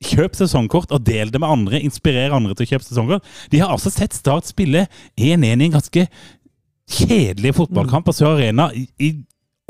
Kjøp 0.06 0.36
sesongkort 0.38 0.92
og 0.96 1.04
del 1.08 1.32
det 1.34 1.44
med 1.44 1.52
andre. 1.52 1.84
Inspirer 1.84 2.34
andre 2.36 2.56
til 2.56 2.68
å 2.68 2.72
kjøpe 2.74 2.88
sesongkort. 2.88 3.36
De 3.52 3.62
har 3.64 3.76
altså 3.76 3.92
sett 3.94 4.16
Start 4.16 4.48
spille 4.48 4.88
1-1 5.20 5.46
i 5.46 5.70
en 5.70 5.78
ganske 5.78 6.08
kjedelig 6.96 7.56
fotballkamp 7.58 8.08
på 8.08 8.16
Sør 8.16 8.36
Arena. 8.36 8.70
I, 8.76 8.88
i 9.02 9.14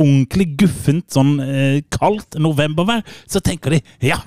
ordentlig 0.02 0.50
guffent, 0.60 1.08
sånn 1.14 1.38
eh, 1.40 1.78
kaldt 1.94 2.38
novembervær. 2.42 3.06
Så 3.32 3.40
tenker 3.44 3.78
de 3.78 3.80
ja, 4.10 4.20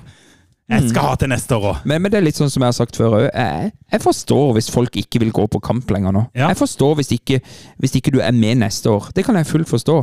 jeg 0.69 0.91
skal 0.91 1.07
ha 1.07 1.17
til 1.17 1.31
neste 1.31 1.57
år 1.57 1.65
òg. 1.71 1.81
Men, 1.89 2.03
men 2.03 2.13
det 2.13 2.19
er 2.19 2.25
litt 2.27 2.37
sånn 2.37 2.51
som 2.53 2.61
jeg 2.61 2.69
har 2.69 2.77
sagt 2.77 2.99
før 2.99 3.17
òg. 3.17 3.25
Jeg, 3.29 3.71
jeg 3.89 4.03
forstår 4.03 4.53
hvis 4.57 4.69
folk 4.73 4.95
ikke 5.01 5.21
vil 5.23 5.33
gå 5.33 5.47
på 5.49 5.61
kamp 5.65 5.89
lenger 5.93 6.13
nå. 6.13 6.23
Ja. 6.37 6.51
Jeg 6.51 6.59
forstår 6.61 6.99
hvis 6.99 7.11
ikke, 7.15 7.41
hvis 7.81 7.97
ikke 7.97 8.13
du 8.13 8.19
er 8.21 8.35
med 8.35 8.61
neste 8.61 8.91
år. 8.93 9.09
Det 9.15 9.25
kan 9.25 9.39
jeg 9.39 9.49
fullt 9.49 9.71
forstå. 9.71 9.97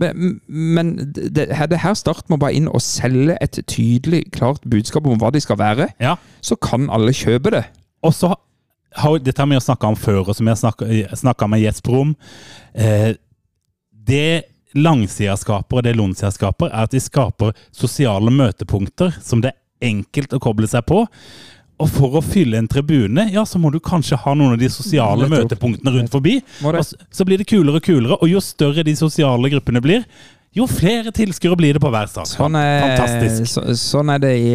Men, 0.00 0.40
men 0.48 0.94
det, 1.14 1.46
det 1.48 1.80
her 1.80 1.94
Start 1.94 2.28
må 2.28 2.36
bare 2.42 2.56
inn 2.58 2.66
og 2.68 2.82
selge 2.82 3.36
et 3.40 3.60
tydelig, 3.70 4.24
klart 4.34 4.64
budskap 4.68 5.06
om 5.06 5.20
hva 5.22 5.30
de 5.32 5.42
skal 5.42 5.60
være. 5.60 5.88
Ja. 6.02 6.16
Så 6.44 6.58
kan 6.60 6.90
alle 6.92 7.14
kjøpe 7.14 7.54
det. 7.54 7.64
Og 8.04 8.12
så 8.16 8.34
har 8.94 9.20
dette 9.22 9.40
har 9.40 9.48
vi 9.50 9.56
snakke 9.56 9.66
snakka 9.66 9.92
om 9.92 9.98
før, 9.98 10.28
og 10.28 10.36
som 10.36 10.48
jeg 10.50 11.16
snakka 11.18 11.48
med 11.50 11.62
Jesper 11.64 11.96
om. 11.98 12.14
Eh, 12.74 13.14
det 13.90 14.44
langsida 14.74 15.36
skaper, 15.38 15.78
og 15.78 15.86
det 15.86 15.96
Lonsia 15.96 16.30
skaper, 16.34 16.70
er 16.70 16.86
at 16.86 16.94
de 16.94 17.00
skaper 17.02 17.54
sosiale 17.72 18.30
møtepunkter 18.30 19.14
som 19.22 19.42
det 19.42 19.54
er 19.54 19.60
enkelt 19.82 20.36
å 20.36 20.42
koble 20.42 20.68
seg 20.70 20.86
på. 20.88 21.04
Og 21.82 21.90
for 21.90 22.18
å 22.18 22.22
fylle 22.22 22.60
en 22.60 22.68
tribune, 22.70 23.26
ja, 23.34 23.42
så 23.48 23.58
må 23.58 23.72
du 23.74 23.80
kanskje 23.82 24.18
ha 24.22 24.34
noen 24.38 24.54
av 24.54 24.60
de 24.60 24.68
sosiale 24.70 25.26
møtepunktene 25.30 25.96
rundt 25.96 26.12
forbi. 26.12 26.36
Og 26.62 26.78
så, 26.86 27.26
blir 27.26 27.40
det 27.40 27.48
kulere 27.50 27.80
og 27.80 27.86
kulere, 27.86 28.18
og 28.20 28.30
jo 28.30 28.42
større 28.44 28.84
de 28.86 28.94
sosiale 28.98 29.50
gruppene 29.50 29.82
blir, 29.82 30.06
jo 30.54 30.66
flere 30.70 31.10
tilskuere 31.14 31.56
blir 31.58 31.74
det 31.76 31.80
på 31.82 31.90
hver 31.90 32.06
stadion. 32.10 32.30
Sånn 32.30 32.54
er, 32.58 32.84
Fantastisk. 32.84 33.48
Så, 33.50 33.62
sånn 33.80 34.12
er 34.14 34.20
det 34.22 34.30
i, 34.38 34.52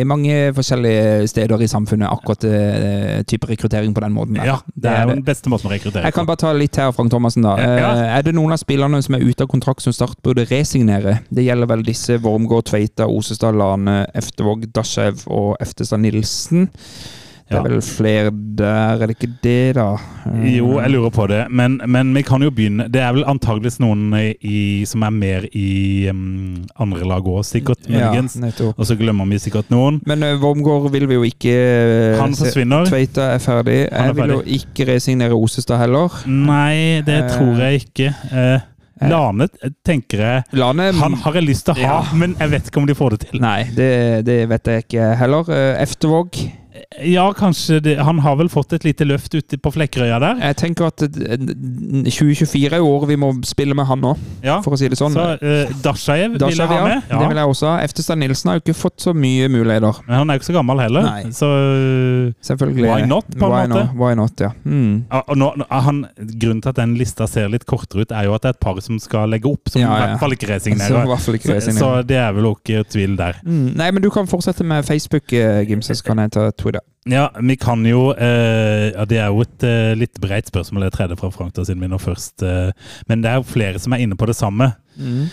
i 0.00 0.04
mange 0.08 0.36
forskjellige 0.56 1.28
steder 1.28 1.64
i 1.64 1.68
samfunnet, 1.68 2.08
akkurat 2.08 2.46
uh, 2.48 3.20
type 3.28 3.50
rekruttering 3.50 3.92
på 3.92 4.00
den 4.04 4.14
måten. 4.16 4.38
der. 4.40 4.48
Ja, 4.48 4.56
det 4.74 4.90
er 4.94 5.04
jo 5.06 5.12
den 5.16 5.24
beste 5.26 5.52
måten 5.52 5.68
å 5.68 5.74
rekruttere 5.74 6.08
Jeg 6.08 6.16
kan 6.16 6.28
bare 6.28 6.40
ta 6.40 6.52
litt 6.56 6.76
her, 6.80 6.92
Frank 6.96 7.12
Thomassen. 7.12 7.44
da. 7.44 7.56
Ja. 7.60 7.92
Eh, 7.92 8.16
Er 8.18 8.26
det 8.26 8.34
noen 8.36 8.52
av 8.56 8.60
spillerne 8.62 9.02
som 9.04 9.14
er 9.18 9.26
ute 9.28 9.44
av 9.44 9.50
kontrakt 9.52 9.84
som 9.84 9.92
Start 9.92 10.16
burde 10.24 10.46
resignere? 10.48 11.18
Det 11.28 11.44
gjelder 11.44 11.68
vel 11.68 11.84
disse 11.84 12.16
Wormgård, 12.24 12.70
Tveita, 12.72 13.06
Osestad, 13.12 13.54
Lane, 13.60 14.06
Eftervåg, 14.16 14.70
Dashev 14.72 15.26
og 15.28 15.56
Eftestad 15.60 16.00
Nilsen. 16.00 16.70
Det 17.52 17.58
er 17.60 17.68
vel 17.68 17.82
flere 17.84 18.32
der, 18.58 19.00
er 19.02 19.06
det 19.10 19.16
ikke 19.16 19.30
det, 19.44 19.74
da? 19.78 19.86
Eh, 20.28 20.56
Jo, 20.56 20.78
jeg 20.80 20.92
lurer 20.92 21.12
på 21.14 21.26
det. 21.30 21.40
Men, 21.50 21.78
men 21.88 22.10
vi 22.16 22.22
kan 22.26 22.42
jo 22.44 22.50
begynne 22.54 22.86
Det 22.92 23.00
er 23.02 23.12
vel 23.16 23.24
antageligvis 23.28 23.78
noen 23.82 24.10
i, 24.40 24.84
som 24.88 25.04
er 25.06 25.14
mer 25.14 25.46
i 25.56 26.08
um, 26.12 26.64
andre 26.80 27.06
lag 27.08 27.26
òg, 27.28 27.42
sikkert. 27.48 27.86
Muligens. 27.88 28.36
Ja. 28.40 28.72
Og 28.76 28.84
så 28.88 28.96
glemmer 29.00 29.28
vi 29.30 29.40
sikkert 29.42 29.70
noen. 29.72 30.00
Men 30.06 30.22
uh, 30.26 30.34
Wormgård 30.42 30.90
vil 30.94 31.08
vi 31.10 31.18
jo 31.20 31.24
ikke 31.28 31.54
eh, 31.54 32.18
Han 32.20 32.36
forsvinner. 32.38 32.86
Tveita 32.90 33.30
er 33.36 33.40
ferdig. 33.42 33.78
Er 33.90 34.10
Jeg 34.10 34.18
vil 34.20 34.34
jo 34.36 34.42
ikke 34.58 34.88
resignere 34.92 35.38
Osestad 35.38 35.80
heller. 35.82 36.20
Nei, 36.26 37.00
det 37.06 37.22
uh, 37.24 37.32
tror 37.36 37.64
jeg 37.66 37.86
ikke. 37.86 38.12
Uh, 38.32 38.68
Lane 39.02 39.48
tenker 39.82 40.20
jeg 40.22 40.58
Lane 40.60 40.84
Han 40.94 41.16
har 41.24 41.34
jeg 41.34 41.42
lyst 41.48 41.64
til 41.66 41.74
å 41.74 41.78
ha, 41.80 41.82
Ja. 42.04 42.14
men 42.14 42.36
jeg 42.38 42.52
vet 42.52 42.68
ikke 42.70 42.78
om 42.78 42.86
de 42.86 42.94
får 42.94 43.16
det 43.16 43.20
til. 43.24 43.40
Nei, 43.42 43.64
det, 43.74 43.88
det 44.28 44.36
vet 44.52 44.68
jeg 44.70 44.84
ikke 44.84 45.08
heller. 45.18 45.48
Eftervåg 45.82 46.38
Ja, 47.04 47.32
kanskje 47.32 47.80
det, 47.80 47.96
Han 48.04 48.18
har 48.18 48.36
vel 48.36 48.48
fått 48.52 48.72
et 48.76 48.84
lite 48.84 49.06
løft 49.08 49.34
ute 49.34 49.58
på 49.58 49.72
Flekkerøya 49.74 50.18
der. 50.22 50.40
Jeg 50.48 50.56
tenker 50.60 50.88
at 50.90 51.04
eh, 51.04 51.36
2024 52.08 52.76
er 52.76 52.82
jo 52.82 52.88
året 52.90 53.12
vi 53.12 53.18
må 53.20 53.32
spille 53.46 53.76
med 53.76 53.86
han 53.88 54.02
nå, 54.02 54.14
Ja. 54.44 54.58
for 54.64 54.76
å 54.76 54.80
si 54.80 54.88
det 54.92 54.98
sånn. 55.00 55.14
Så 55.16 55.26
uh, 55.40 55.72
Dashaev 55.84 56.36
vil 56.36 56.56
jeg 56.58 56.68
ha 56.68 56.78
ja. 56.78 56.84
med. 56.88 57.08
Det 57.10 57.28
vil 57.30 57.40
jeg 57.42 57.52
også. 57.54 57.74
Eftestad 57.84 58.20
Nilsen 58.20 58.50
har 58.50 58.58
jo 58.58 58.64
ikke 58.64 58.76
fått 58.78 59.04
så 59.04 59.14
mye 59.16 59.48
muligheter. 59.52 60.02
Men 60.08 60.20
han 60.20 60.30
er 60.30 60.38
jo 60.38 60.42
ikke 60.42 60.50
så 60.50 60.56
gammel 60.58 60.82
heller. 60.84 61.08
Nei. 61.08 61.32
Så 61.36 61.48
uh, 61.48 62.32
Selvfølgelig. 62.44 62.88
Why 62.88 63.08
not, 63.08 63.28
på 63.30 63.48
en 63.48 63.54
why 63.54 63.66
måte? 63.70 63.84
No, 63.84 64.02
why 64.02 64.16
not, 64.18 64.42
ja. 64.42 64.52
Mm. 64.64 65.04
Og 65.22 65.38
nå, 65.38 65.50
han, 65.70 66.04
grunnen 66.18 66.62
til 66.64 66.72
at 66.72 66.80
den 66.80 66.96
lista 67.00 67.28
ser 67.30 67.50
litt 67.52 67.66
kortere 67.68 68.06
ut, 68.06 68.14
er 68.14 68.28
jo 68.28 68.36
at 68.36 68.44
det 68.44 68.52
er 68.52 68.58
et 68.58 68.62
par 68.62 68.80
som 68.84 68.98
skal 69.02 69.32
legge 69.32 69.50
opp, 69.50 69.72
som 69.72 69.82
Ja, 69.82 69.92
i 69.92 70.12
hvert 70.12 70.22
fall 70.22 70.36
ikke 70.36 70.50
resignerer. 70.54 71.08
Så, 71.22 71.36
så 71.78 71.92
det 72.06 72.18
er 72.20 72.32
vel 72.36 72.50
ikke 72.52 72.84
tvil 72.92 73.16
der. 73.20 73.40
Mm. 73.46 73.72
Nei, 73.78 73.90
men 73.94 74.04
du 74.04 74.10
kan 74.12 74.28
fortsette 74.30 74.64
med 74.66 74.86
Facebook, 74.88 75.32
Gimses, 75.68 76.02
kan 76.04 76.20
jeg 76.22 76.34
ta 76.34 76.48
Twitter. 76.50 76.71
Ja, 77.10 77.24
vi 77.42 77.56
kan 77.58 77.82
jo 77.86 78.12
eh, 78.14 78.92
ja, 78.92 79.04
Det 79.10 79.18
er 79.18 79.32
jo 79.34 79.42
et 79.42 79.64
eh, 79.66 79.94
litt 79.98 80.20
breit 80.22 80.46
spørsmål, 80.46 80.86
det 80.86 80.92
tredje 80.94 81.18
fra 81.18 81.32
Frank, 81.34 81.50
da, 81.56 81.64
siden 81.66 81.82
vi 81.82 81.90
nå 81.90 81.98
først 81.98 82.44
eh, 82.46 82.70
Men 83.08 83.24
det 83.24 83.32
er 83.32 83.40
jo 83.40 83.48
flere 83.50 83.82
som 83.82 83.96
er 83.96 84.04
inne 84.04 84.14
på 84.18 84.28
det 84.30 84.36
samme. 84.38 84.70
Mm. 84.94 85.26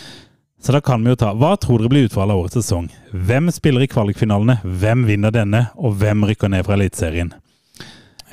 Så 0.60 0.74
da 0.76 0.82
kan 0.84 1.04
vi 1.06 1.14
jo 1.14 1.20
ta 1.20 1.32
Hva 1.38 1.54
tror 1.62 1.84
dere 1.84 1.94
blir 1.94 2.10
utfallet 2.10 2.34
av 2.34 2.42
årets 2.42 2.58
sesong? 2.60 2.90
Hvem 3.14 3.52
spiller 3.54 3.86
i 3.86 3.92
kvalikfinalene? 3.92 4.60
Hvem 4.64 5.06
vinner 5.08 5.34
denne? 5.36 5.68
Og 5.78 5.96
hvem 6.02 6.26
rykker 6.32 6.52
ned 6.52 6.66
fra 6.68 6.76
Eliteserien? 6.80 7.32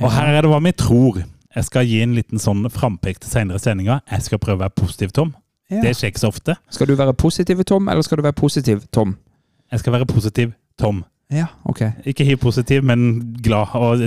Og 0.03 0.11
her 0.13 0.33
er 0.33 0.45
det 0.45 0.51
hva 0.53 0.61
vi 0.65 0.75
tror. 0.77 1.23
Jeg 1.57 1.69
skal 1.69 1.87
gi 1.89 2.03
en 2.05 2.17
liten 2.17 2.41
sånn 2.43 2.67
frampek 2.73 3.21
til 3.23 3.31
senere 3.33 3.61
sendinger. 3.63 4.03
Jeg 4.13 4.27
skal 4.27 4.41
prøve 4.43 4.59
å 4.59 4.65
være 4.67 4.77
positiv, 4.77 5.15
Tom. 5.17 5.33
Ja. 5.73 5.81
Det 5.83 5.95
skjer 5.97 6.13
ikke 6.13 6.23
så 6.27 6.31
ofte. 6.31 6.57
Skal 6.71 6.91
du 6.91 6.99
være 6.99 7.15
positiv, 7.17 7.63
Tom, 7.67 7.89
eller 7.89 8.05
skal 8.05 8.21
du 8.21 8.27
være 8.27 8.37
positiv, 8.37 8.85
Tom? 8.95 9.17
Jeg 9.73 9.83
skal 9.83 9.97
være 9.97 10.07
positiv, 10.11 10.53
Tom. 10.81 11.05
Ja, 11.33 11.47
ok. 11.67 11.81
Ikke 12.07 12.23
hiv-positiv, 12.25 12.85
men 12.87 13.01
glad 13.43 13.73
og 13.75 13.99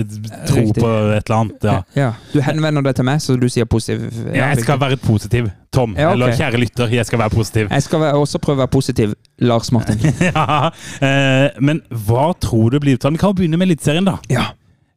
tro 0.48 0.56
Riktig. 0.56 0.80
på 0.80 0.88
et 0.88 1.26
eller 1.28 1.36
annet. 1.36 1.64
ja. 1.64 1.74
Ja. 1.96 2.12
Du 2.32 2.40
henvender 2.40 2.80
deg 2.86 2.94
til 2.96 3.04
meg, 3.04 3.20
så 3.20 3.36
du 3.36 3.44
sier 3.52 3.68
positiv. 3.68 4.06
Ja, 4.32 4.46
Jeg 4.48 4.62
skal 4.64 4.80
være 4.80 4.96
positiv, 4.96 5.50
Tom. 5.72 5.92
Ja, 5.98 6.08
okay. 6.08 6.16
Eller 6.16 6.32
kjære 6.38 6.60
lytter, 6.62 6.88
jeg 6.88 7.06
skal 7.06 7.18
være 7.18 7.30
positiv. 7.34 7.68
Jeg 7.70 7.82
skal 7.82 8.06
også 8.16 8.40
prøve 8.40 8.56
å 8.56 8.62
være 8.64 8.72
positiv, 8.72 9.12
Lars 9.38 9.68
Martin. 9.72 10.00
ja, 10.30 10.70
eh, 11.04 11.60
men 11.60 11.82
hva 12.08 12.30
tror 12.40 12.70
du 12.72 12.80
blir 12.80 12.96
uttalen? 12.96 13.18
Vi 13.18 13.20
kan 13.20 13.34
jo 13.34 13.40
begynne 13.42 13.60
med 13.60 13.68
Eliteserien, 13.68 14.08
da. 14.08 14.16
Ja. 14.32 14.46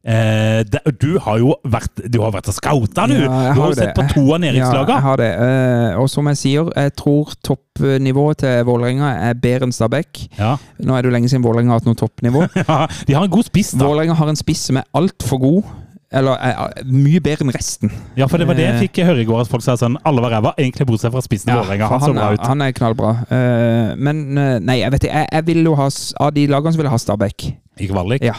Eh, 0.04 0.60
det, 0.68 0.80
du 1.00 1.14
har 1.24 1.38
jo 1.40 1.54
vært, 1.64 2.02
du 2.12 2.18
har 2.20 2.34
vært 2.34 2.50
og 2.52 2.56
scouta, 2.58 3.06
du! 3.08 3.14
Ja, 3.16 3.30
har 3.30 3.54
du 3.56 3.60
har 3.62 3.70
jo 3.72 3.78
sett 3.78 3.94
på 3.96 4.04
to 4.10 4.24
av 4.36 4.44
Ja, 4.44 4.66
jeg 4.84 5.00
har 5.06 5.20
det. 5.20 5.30
Eh, 5.46 6.00
og 6.00 6.10
som 6.12 6.28
jeg 6.28 6.40
sier, 6.42 6.68
jeg 6.76 6.92
tror 7.00 7.32
toppnivået 7.46 8.42
til 8.44 8.66
Vålerenga 8.68 9.14
er 9.30 9.38
bedre 9.40 9.64
enn 9.68 9.72
Stabæk. 9.72 10.26
Ja. 10.36 10.58
Nå 10.84 10.92
er 10.96 11.02
det 11.02 11.08
jo 11.08 11.14
lenge 11.16 11.32
siden 11.32 11.46
Vålerenga 11.46 11.72
har 11.72 11.80
hatt 11.80 11.88
noe 11.88 11.96
toppnivå. 11.96 12.44
ja, 12.60 12.82
de 13.08 13.16
har 13.16 13.24
en 13.24 13.32
god 13.32 13.48
spiss, 13.48 13.72
da. 13.78 13.88
Vålerenga 13.88 14.18
har 14.20 14.34
en 14.34 14.40
spiss 14.40 14.66
som 14.68 14.82
er 14.82 14.86
altfor 14.92 15.40
god. 15.40 15.72
Eller 16.14 16.36
er 16.46 16.84
mye 16.86 17.18
bedre 17.24 17.42
enn 17.42 17.50
resten. 17.56 17.90
Ja, 18.14 18.28
for 18.30 18.38
det 18.38 18.46
var 18.46 18.54
det 18.54 18.68
jeg 18.68 18.74
Eh. 18.76 18.82
fikk 18.84 19.00
høre 19.08 19.24
i 19.24 19.26
går, 19.26 19.40
at 19.42 19.50
folk 19.50 19.64
sa 19.64 19.74
sånn 19.74 19.96
Alle 20.06 20.22
var 20.22 20.30
ræva, 20.36 20.52
egentlig 20.60 20.86
bortsett 20.86 21.10
fra 21.10 21.22
spissen 21.24 21.50
i 21.50 21.56
Vålerenga. 21.56 21.88
Han 21.90 22.04
han, 22.04 22.20
er, 22.22 22.38
han 22.44 22.62
er 22.62 22.76
knallbra. 22.76 23.14
Eh, 23.34 23.94
men 23.98 24.20
eh, 24.38 24.58
nei, 24.62 24.82
jeg 24.84 24.92
vet 24.94 25.08
ikke. 25.08 25.16
Jeg, 25.24 25.32
jeg 25.32 25.46
vil 25.48 25.64
jo 25.64 25.74
ha 25.80 25.88
Av 26.28 26.30
de 26.36 26.46
lagene 26.52 26.76
så 26.76 26.78
vil 26.78 26.86
jeg 26.90 26.94
ha 26.94 27.02
Stabæk. 27.02 27.48
I 27.80 27.88
kvalik. 27.90 28.22
Ja. 28.22 28.36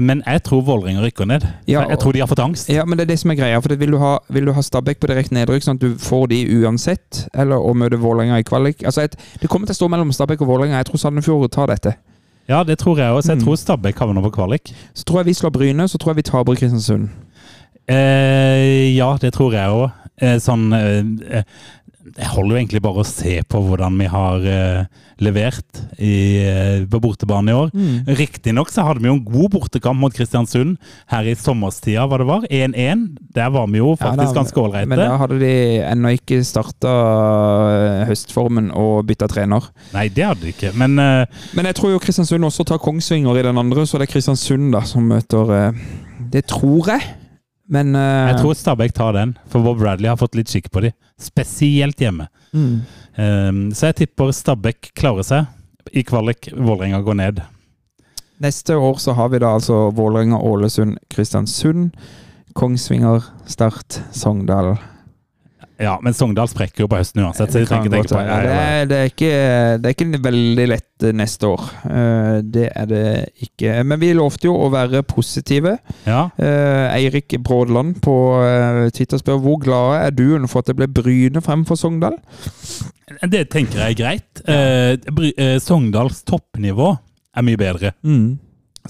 Men 0.00 0.22
jeg 0.26 0.42
tror 0.42 0.62
Vålerenga 0.64 1.02
rykker 1.04 1.26
ned. 1.28 1.42
Ja, 1.68 1.82
jeg 1.90 1.98
tror 2.00 2.12
de 2.12 2.20
har 2.20 2.26
fått 2.30 2.38
angst. 2.40 2.68
ja, 2.72 2.84
men 2.84 2.96
det 2.96 3.04
er 3.04 3.10
det 3.12 3.18
som 3.20 3.30
er 3.30 3.34
greia. 3.36 3.58
For 3.60 3.74
vil 3.76 3.90
du 3.92 3.98
ha, 3.98 4.18
vil 4.32 4.46
du 4.46 4.52
ha 4.52 4.62
Stabæk 4.62 5.00
på 5.00 5.06
direkte 5.10 5.34
nedrykk, 5.36 5.62
sånn 5.66 5.76
at 5.76 5.80
du 5.84 5.98
får 6.00 6.28
de 6.28 6.38
uansett? 6.62 7.26
Eller 7.34 7.56
å 7.60 7.74
møte 7.76 7.98
Vålerenga 8.00 8.38
i 8.40 8.42
kvalik? 8.48 8.82
Altså, 8.88 9.02
et, 9.04 9.16
det 9.42 9.48
kommer 9.52 9.66
til 9.68 9.74
å 9.76 9.80
stå 9.82 9.88
mellom 9.92 10.12
Stabæk 10.12 10.40
og 10.40 10.48
Vålerenga. 10.48 10.80
Jeg 10.80 10.86
tror 10.88 10.96
Sandefjord 11.04 11.50
tar 11.52 11.66
dette. 11.66 11.94
Ja, 12.48 12.62
det 12.64 12.78
tror 12.78 12.96
jeg 12.98 13.06
også. 13.12 13.32
Jeg 13.34 13.38
Mm. 13.38 13.44
tror 13.44 13.56
Stabæk 13.56 13.98
havner 13.98 14.22
på 14.22 14.30
kvalik. 14.34 14.72
Så 14.94 15.04
tror 15.04 15.18
jeg 15.20 15.26
vi 15.26 15.34
slår 15.34 15.50
Bryne, 15.52 15.84
så 15.88 15.98
tror 15.98 16.10
jeg 16.14 16.16
vi 16.24 16.30
taper 16.30 16.54
Kristiansund. 16.54 17.08
Eh, 17.88 18.96
ja, 18.96 19.16
det 19.20 19.32
tror 19.34 19.52
jeg 19.52 19.68
òg. 19.68 19.90
Eh, 20.22 20.36
sånn 20.38 20.72
eh, 20.72 21.42
eh, 22.06 22.18
Jeg 22.18 22.30
holder 22.34 22.56
jo 22.56 22.60
egentlig 22.60 22.82
bare 22.82 23.02
å 23.02 23.06
se 23.08 23.38
på 23.48 23.60
hvordan 23.62 23.98
vi 24.00 24.06
har 24.10 24.46
eh, 24.48 24.84
levert 25.22 25.80
i, 26.02 26.14
eh, 26.42 26.84
på 26.90 26.98
bortebane 27.00 27.52
i 27.52 27.54
år. 27.54 27.70
Mm. 27.74 28.08
Riktignok 28.18 28.72
så 28.74 28.82
hadde 28.86 29.02
vi 29.04 29.08
jo 29.10 29.14
en 29.18 29.24
god 29.24 29.50
bortekamp 29.54 30.00
mot 30.02 30.14
Kristiansund 30.14 30.76
her 31.12 31.28
i 31.30 31.34
sommerstida, 31.38 32.06
hva 32.10 32.18
det 32.18 32.26
var. 32.26 32.46
1-1. 32.50 33.04
Der 33.36 33.50
var 33.54 33.66
vi 33.70 33.78
jo 33.78 33.94
faktisk 33.94 34.22
Ja, 34.22 34.32
da- 34.32 34.40
ganske 34.42 34.86
Men 34.88 34.98
da 34.98 35.16
hadde 35.16 35.38
de 35.38 35.52
ennå 35.86 36.12
ikke 36.18 36.42
starta 36.44 36.92
høstformen 38.08 38.70
og 38.74 39.06
bytta 39.08 39.28
trener. 39.30 39.70
Nei, 39.94 40.08
det 40.12 40.26
hadde 40.26 40.46
de 40.46 40.52
ikke. 40.54 40.72
Men 40.78 40.98
eh, 40.98 41.26
Men 41.54 41.66
jeg 41.70 41.78
tror 41.78 41.94
jo 41.94 42.02
Kristiansund 42.02 42.44
også 42.44 42.66
tar 42.68 42.78
Kongsvinger 42.82 43.38
i 43.38 43.42
den 43.46 43.58
andre, 43.58 43.86
så 43.86 43.98
det 44.00 44.08
er 44.08 44.12
Kristiansund 44.14 44.72
da 44.74 44.82
som 44.88 45.06
møter 45.08 45.52
eh, 45.56 45.82
Det 46.32 46.46
tror 46.50 46.88
jeg. 46.94 47.02
Men 47.72 47.94
uh, 47.96 48.28
jeg 48.32 48.42
tror 48.42 48.56
Stabæk 48.58 48.92
tar 48.96 49.14
den, 49.16 49.36
for 49.48 49.64
Bob 49.64 49.80
Bradley 49.80 50.10
har 50.10 50.18
fått 50.20 50.36
litt 50.36 50.50
skikk 50.52 50.68
på 50.72 50.84
dem. 50.84 50.96
Spesielt 51.20 52.00
hjemme. 52.02 52.28
mm. 52.52 52.74
Um, 53.12 53.56
så 53.76 53.90
jeg 53.90 53.96
tipper 53.98 54.30
Stabæk 54.32 54.92
klarer 54.96 55.26
seg. 55.26 55.50
I 55.92 56.00
kvalik 56.06 56.48
Vålerenga 56.56 57.02
går 57.04 57.18
ned. 57.18 57.42
Neste 58.40 58.76
år 58.80 58.96
så 59.02 59.12
har 59.12 59.28
vi 59.28 59.40
da 59.42 59.50
altså 59.58 59.90
Vålerenga, 59.94 60.38
Ålesund, 60.40 60.96
Kristiansund, 61.12 61.92
Kongsvinger, 62.56 63.22
Start, 63.46 64.00
Sogndal. 64.16 64.74
Ja, 65.80 65.94
men 66.04 66.14
Sogndal 66.14 66.48
sprekker 66.50 66.84
jo 66.84 66.88
på 66.90 66.98
høsten 67.00 67.22
uansett, 67.24 67.50
så 67.52 67.62
jeg 67.62 67.68
trenger 67.70 67.88
ikke 67.88 67.94
tenke 67.96 68.12
på 68.12 68.20
Ja, 68.22 68.36
det, 68.44 68.52
er, 68.56 68.84
det, 68.90 68.98
er 68.98 69.10
ikke, 69.10 69.30
det 69.82 69.88
er 69.90 69.94
ikke 69.96 70.20
veldig 70.26 70.66
lett 70.70 71.06
eh, 71.08 71.14
neste 71.16 71.48
år. 71.48 71.64
Eh, 71.88 72.36
Det 72.56 72.66
er 72.68 72.86
det 72.90 73.04
ikke. 73.46 73.74
Men 73.88 74.00
vi 74.02 74.12
lovte 74.18 74.46
jo 74.50 74.54
å 74.62 74.68
være 74.72 75.02
positive. 75.08 75.76
Ja. 76.06 76.26
Eh, 76.36 76.96
Eirik 76.98 77.34
Brådland 77.42 77.98
på 78.04 78.16
Twitter 78.94 79.22
spør 79.22 79.40
hvor 79.42 79.58
glad 79.64 79.96
er 80.02 80.14
du 80.16 80.46
for 80.46 80.62
at 80.62 80.70
det 80.70 80.76
ble 80.78 80.90
Bryne 80.92 81.42
fremfor 81.44 81.80
Sogndal? 81.80 82.18
Det 83.28 83.46
tenker 83.52 83.82
jeg 83.82 83.96
er 83.96 83.98
greit. 83.98 85.60
Sogndals 85.64 86.22
toppnivå 86.28 86.92
er 87.36 87.46
mye 87.48 87.60
bedre. 87.60 87.94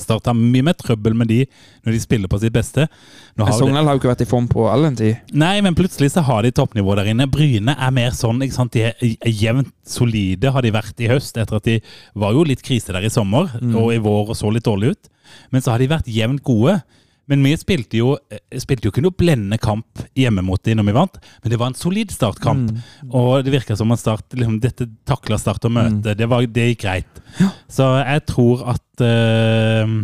Start 0.00 0.24
har 0.30 0.34
mye 0.34 0.64
mer 0.64 0.72
trøbbel 0.78 1.12
med 1.14 1.28
de 1.28 1.40
når 1.84 1.92
de 1.92 2.00
spiller 2.00 2.28
på 2.32 2.38
sitt 2.40 2.52
beste. 2.54 2.86
Nå 3.36 3.44
har 3.44 3.52
Sogndal 3.58 3.84
har 3.84 3.96
jo 3.98 4.00
ikke 4.00 4.10
vært 4.14 4.24
i 4.24 4.28
form 4.30 4.46
på 4.48 4.64
all 4.72 4.82
den 4.88 4.96
tid. 4.96 5.16
nei, 5.32 5.60
men 5.60 5.74
plutselig 5.76 6.12
så 6.14 6.22
har 6.24 6.42
de 6.42 6.50
toppnivå 6.50 6.96
der 6.96 7.10
inne. 7.12 7.26
Bryne 7.30 7.74
er 7.76 7.90
mer 7.92 8.10
sånn, 8.16 8.40
ikke 8.42 8.56
sant? 8.56 8.72
De 8.72 8.86
er 8.88 9.28
jevnt 9.28 9.68
solide 9.84 10.50
har 10.54 10.62
de 10.64 10.70
vært 10.72 11.00
i 11.04 11.08
høst, 11.12 11.36
etter 11.36 11.56
at 11.60 11.64
de 11.68 11.80
var 12.16 12.32
jo 12.32 12.44
litt 12.48 12.62
krise 12.64 12.92
der 12.92 13.04
i 13.04 13.12
sommer 13.12 13.50
Mm. 13.60 13.76
og 13.76 13.92
i 13.92 13.98
vår 13.98 14.30
og 14.30 14.36
så 14.36 14.50
litt 14.52 14.64
dårlig 14.64 14.92
ut. 14.96 15.08
Men 15.52 15.60
så 15.62 15.72
har 15.72 15.78
de 15.78 15.88
vært 15.88 16.06
jevnt 16.08 16.42
gode. 16.42 16.82
Men 17.32 17.46
vi 17.46 17.54
spilte 17.56 17.96
jo, 17.96 18.14
eh, 18.28 18.60
spilte 18.60 18.86
jo 18.86 18.92
ikke 18.92 19.04
noe 19.04 19.16
blendende 19.16 19.56
kamp 19.62 20.04
hjemme 20.18 20.44
mot 20.44 20.60
dem 20.66 20.76
når 20.78 20.88
vi 20.90 20.96
vant, 20.98 21.20
men 21.42 21.52
det 21.52 21.58
var 21.60 21.72
en 21.72 21.78
solid 21.78 22.12
startkamp. 22.12 22.72
Mm. 22.74 23.12
Og 23.16 23.46
det 23.46 23.54
virka 23.54 23.76
som 23.78 23.92
at 23.94 24.02
Start 24.02 24.34
liksom, 24.36 24.58
dette 24.60 24.88
takla 25.08 25.38
Start 25.40 25.64
å 25.64 25.72
møte. 25.72 26.16
Det, 26.18 26.28
var, 26.28 26.44
det 26.44 26.72
gikk 26.72 26.82
greit. 26.84 27.22
Så 27.70 27.86
jeg 28.02 28.26
tror 28.28 28.66
at 28.74 29.04
eh, 29.06 29.94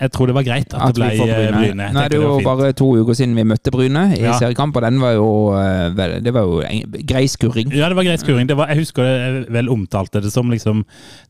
jeg, 0.00 0.10
tror 0.12 0.26
det 0.26 0.34
var 0.36 0.44
greit 0.46 0.74
at, 0.74 0.80
At 0.88 0.94
det 0.94 1.04
ble 1.18 1.28
eh, 1.32 1.52
Bryne. 1.56 1.86
Nå 1.94 2.00
er 2.04 2.08
det 2.12 2.18
jo 2.20 2.40
bare 2.44 2.72
to 2.76 2.88
uker 3.00 3.16
siden 3.16 3.34
vi 3.38 3.44
møtte 3.48 3.70
Bryne 3.72 4.02
i 4.16 4.20
Ja. 4.22 4.34
seriekamp, 4.38 4.76
og 4.76 4.82
den 4.82 5.00
var 5.00 5.12
jo, 5.16 5.28
eh, 5.56 6.18
det 6.20 6.32
var 6.34 6.42
jo 6.48 6.62
grei 7.08 7.24
skurring. 7.26 7.72
Ja, 7.74 7.88
det 7.88 7.96
var 7.96 8.04
grei 8.04 8.16
skuring. 8.20 8.46
Det 8.48 8.56
var, 8.58 8.68
jeg 8.68 8.82
husker 8.84 9.02
jeg 9.08 9.46
vel 9.50 9.68
omtalte 9.72 10.20
det 10.22 10.32
som 10.32 10.50
liksom 10.50 10.84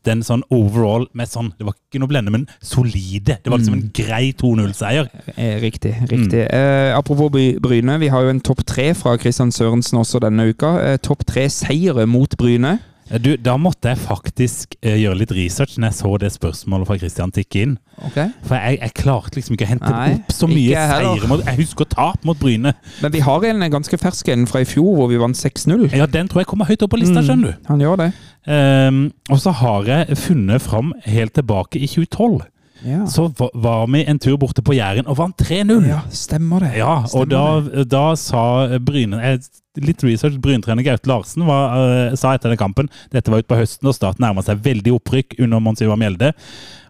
den 0.05 0.21
sånn 0.21 0.43
overall 0.51 1.07
med 1.13 1.27
sånn 1.27 1.53
Det 1.57 1.65
var 1.65 1.73
ikke 1.77 1.99
noe 2.03 2.09
blende, 2.11 2.31
men 2.31 2.47
solide. 2.61 3.37
Det 3.43 3.49
var 3.51 3.57
liksom 3.59 3.75
Mm. 3.75 3.83
en 3.83 3.91
grei 3.93 4.33
2-0-seier. 4.33 5.07
Eh, 5.37 5.59
Riktig. 5.61 5.95
riktig. 6.09 6.45
Mm. 6.49 6.53
Eh, 6.53 6.97
apropos 6.97 7.29
Bry- 7.29 7.59
Bryne, 7.59 7.99
vi 7.99 8.07
har 8.07 8.21
jo 8.23 8.29
en 8.29 8.39
topp 8.41 8.65
tre 8.65 8.93
fra 8.93 9.17
Kristian 9.17 9.51
Sørensen 9.51 9.97
også 9.99 10.19
denne 10.19 10.49
uka. 10.49 10.79
Eh, 10.81 10.97
topp 10.97 11.25
tre 11.25 11.47
seire 11.49 12.05
mot 12.07 12.29
Bryne. 12.37 12.79
Eh, 13.11 13.19
Du, 13.21 13.35
da 13.37 13.55
måtte 13.57 13.89
jeg 13.89 13.97
faktisk 13.97 14.75
uh, 14.85 14.93
gjøre 14.93 15.17
litt 15.23 15.31
research 15.33 15.77
når 15.77 15.87
jeg 15.89 15.97
så 15.99 16.11
det 16.21 16.31
spørsmålet 16.35 16.87
fra 16.87 16.97
Christian 17.01 17.31
tikke 17.33 17.61
inn. 17.65 17.77
Okay. 18.09 18.29
For 18.45 18.55
jeg, 18.55 18.79
jeg 18.83 18.93
klarte 18.99 19.35
liksom 19.39 19.55
ikke 19.57 19.65
å 19.65 19.71
hente 19.73 19.89
Nei, 19.91 20.11
opp 20.19 20.31
så 20.35 20.47
mye 20.47 20.69
jeg 20.71 20.91
seire. 20.93 21.27
Mot, 21.31 21.41
jeg 21.45 21.57
husker 21.63 21.89
tap 21.91 22.23
mot 22.27 22.37
Bryne. 22.39 22.73
Men 23.01 23.11
vi 23.15 23.19
har 23.25 23.47
en 23.49 23.65
ganske 23.73 23.97
fersk 23.99 24.29
en 24.35 24.45
fra 24.47 24.61
i 24.61 24.67
fjor, 24.69 24.93
hvor 24.95 25.09
vi 25.11 25.17
vant 25.19 25.35
6-0. 25.37 25.89
Ja, 25.97 26.05
Den 26.05 26.29
tror 26.31 26.43
jeg 26.43 26.47
kommer 26.51 26.69
høyt 26.69 26.85
opp 26.85 26.93
på 26.93 27.01
lista, 27.01 27.19
Mm. 27.19 27.27
skjønner 27.27 27.51
du. 27.51 27.67
Han 27.67 27.81
gjør 27.83 27.97
det. 28.05 28.11
Um, 28.47 29.01
og 29.29 29.41
så 29.43 29.51
har 29.51 29.83
jeg 29.89 30.17
funnet 30.17 30.61
fram 30.63 30.93
helt 31.05 31.33
tilbake 31.35 31.81
i 31.81 31.87
2012. 31.87 32.45
Ja, 32.87 33.01
Så 33.11 33.25
var 33.35 33.87
vi 33.91 34.05
en 34.07 34.19
tur 34.23 34.37
borte 34.39 34.61
på 34.63 34.71
Jæren 34.77 35.03
og 35.11 35.17
vant 35.19 35.35
3-0. 35.35 35.83
ja 35.89 35.99
stemmer 36.15 36.59
det. 36.63 36.77
Ja, 36.77 37.03
og 37.13 37.27
da, 37.29 37.59
det. 37.59 37.89
da 37.91 38.15
sa 38.15 38.77
Bryne 38.79 39.19
eh, 39.19 39.39
Litt 39.85 40.03
research. 40.05 40.37
Bryntrener 40.41 40.85
Gaute 40.85 41.09
Larsen 41.09 41.45
var, 41.47 41.75
uh, 41.75 42.15
sa 42.19 42.33
etter 42.35 42.53
den 42.53 42.59
kampen 42.59 42.89
Dette 43.13 43.31
var 43.31 43.43
utpå 43.43 43.57
høsten, 43.59 43.89
og 43.89 43.95
Start 43.97 44.21
nærma 44.21 44.43
seg 44.45 44.61
veldig 44.65 44.95
opprykk 44.97 45.37
under 45.39 45.63
Mons 45.63 45.83
Ivar 45.85 45.99
Mjelde. 45.99 46.33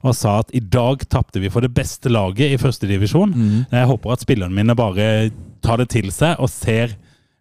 Og 0.06 0.16
sa 0.16 0.40
at 0.44 0.54
i 0.56 0.62
dag 0.64 1.04
tapte 1.12 1.42
vi 1.44 1.52
for 1.52 1.66
det 1.66 1.74
beste 1.76 2.12
laget 2.12 2.56
i 2.56 2.62
førstedivisjon. 2.62 3.36
Mm. 3.36 3.60
Jeg 3.74 3.92
håper 3.92 4.16
at 4.16 4.24
spillerne 4.26 4.56
mine 4.56 4.78
bare 4.78 5.30
tar 5.66 5.82
det 5.82 5.90
til 5.92 6.12
seg 6.16 6.40
og 6.40 6.52
ser 6.52 6.96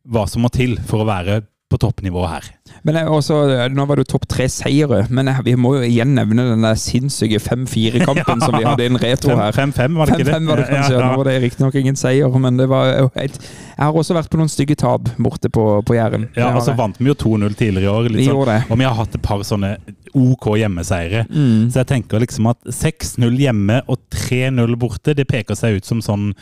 hva 0.08 0.24
som 0.30 0.42
må 0.44 0.50
til 0.52 0.78
for 0.88 1.04
å 1.04 1.08
være 1.08 1.42
på 1.68 1.80
toppnivå 1.80 2.24
her. 2.26 2.46
Men 2.84 2.96
også, 3.08 3.38
Nå 3.74 3.86
var 3.88 3.96
det 4.00 4.06
topp 4.08 4.26
tre 4.30 4.46
seire, 4.48 5.06
men 5.10 5.26
jeg, 5.26 5.44
vi 5.44 5.54
må 5.56 5.74
jo 5.78 5.82
igjen 5.86 6.14
nevne 6.16 6.44
den 6.52 6.62
der 6.66 6.74
sinnssyke 6.78 7.40
5-4-kampen 7.42 8.40
som 8.44 8.54
vi 8.56 8.64
hadde 8.66 8.84
i 8.86 8.90
en 8.90 8.98
retro 9.02 9.36
her. 9.38 9.52
5-5, 9.52 9.96
var 9.98 10.06
det 10.12 10.18
ikke 10.20 10.28
det? 10.30 10.40
var 10.48 10.56
det 10.62 10.68
kanskje, 10.70 10.94
Ja, 10.94 11.00
ja. 11.00 11.08
nå 11.10 11.16
var 11.20 11.24
det 11.30 11.36
riktignok 11.42 11.74
ingen 11.80 11.96
seier, 11.98 12.38
men 12.38 12.56
det 12.60 12.68
var 12.70 13.10
helt 13.16 13.38
Jeg 13.42 13.84
har 13.84 13.92
også 13.94 14.16
vært 14.16 14.30
på 14.32 14.40
noen 14.40 14.50
stygge 14.50 14.76
tap 14.80 15.08
borte 15.18 15.50
på, 15.54 15.66
på 15.86 15.94
Jæren. 15.98 16.28
Ja, 16.36 16.50
og 16.56 16.62
så 16.66 16.74
vant 16.78 16.98
vi 16.98 17.10
jo 17.12 17.14
2-0 17.14 17.54
tidligere 17.58 17.86
i 17.86 17.92
år. 17.94 18.08
Vi 18.08 18.16
Litt 18.16 18.26
sånn. 18.26 18.34
gjorde 18.34 18.56
det. 18.58 18.70
Og 18.72 18.78
vi 18.80 18.88
har 18.88 18.96
hatt 18.98 19.14
et 19.14 19.22
par 19.22 19.44
sånne 19.46 19.76
OK 20.18 20.46
hjemmeseire. 20.58 21.26
Mm. 21.30 21.68
Så 21.70 21.82
jeg 21.82 21.86
tenker 21.92 22.18
liksom 22.22 22.48
at 22.50 22.58
6-0 22.74 23.36
hjemme 23.38 23.82
og 23.92 24.00
3-0 24.10 24.74
borte, 24.80 25.14
det 25.14 25.28
peker 25.30 25.54
seg 25.58 25.78
ut 25.78 25.86
som 25.86 26.00
sånn 26.02 26.32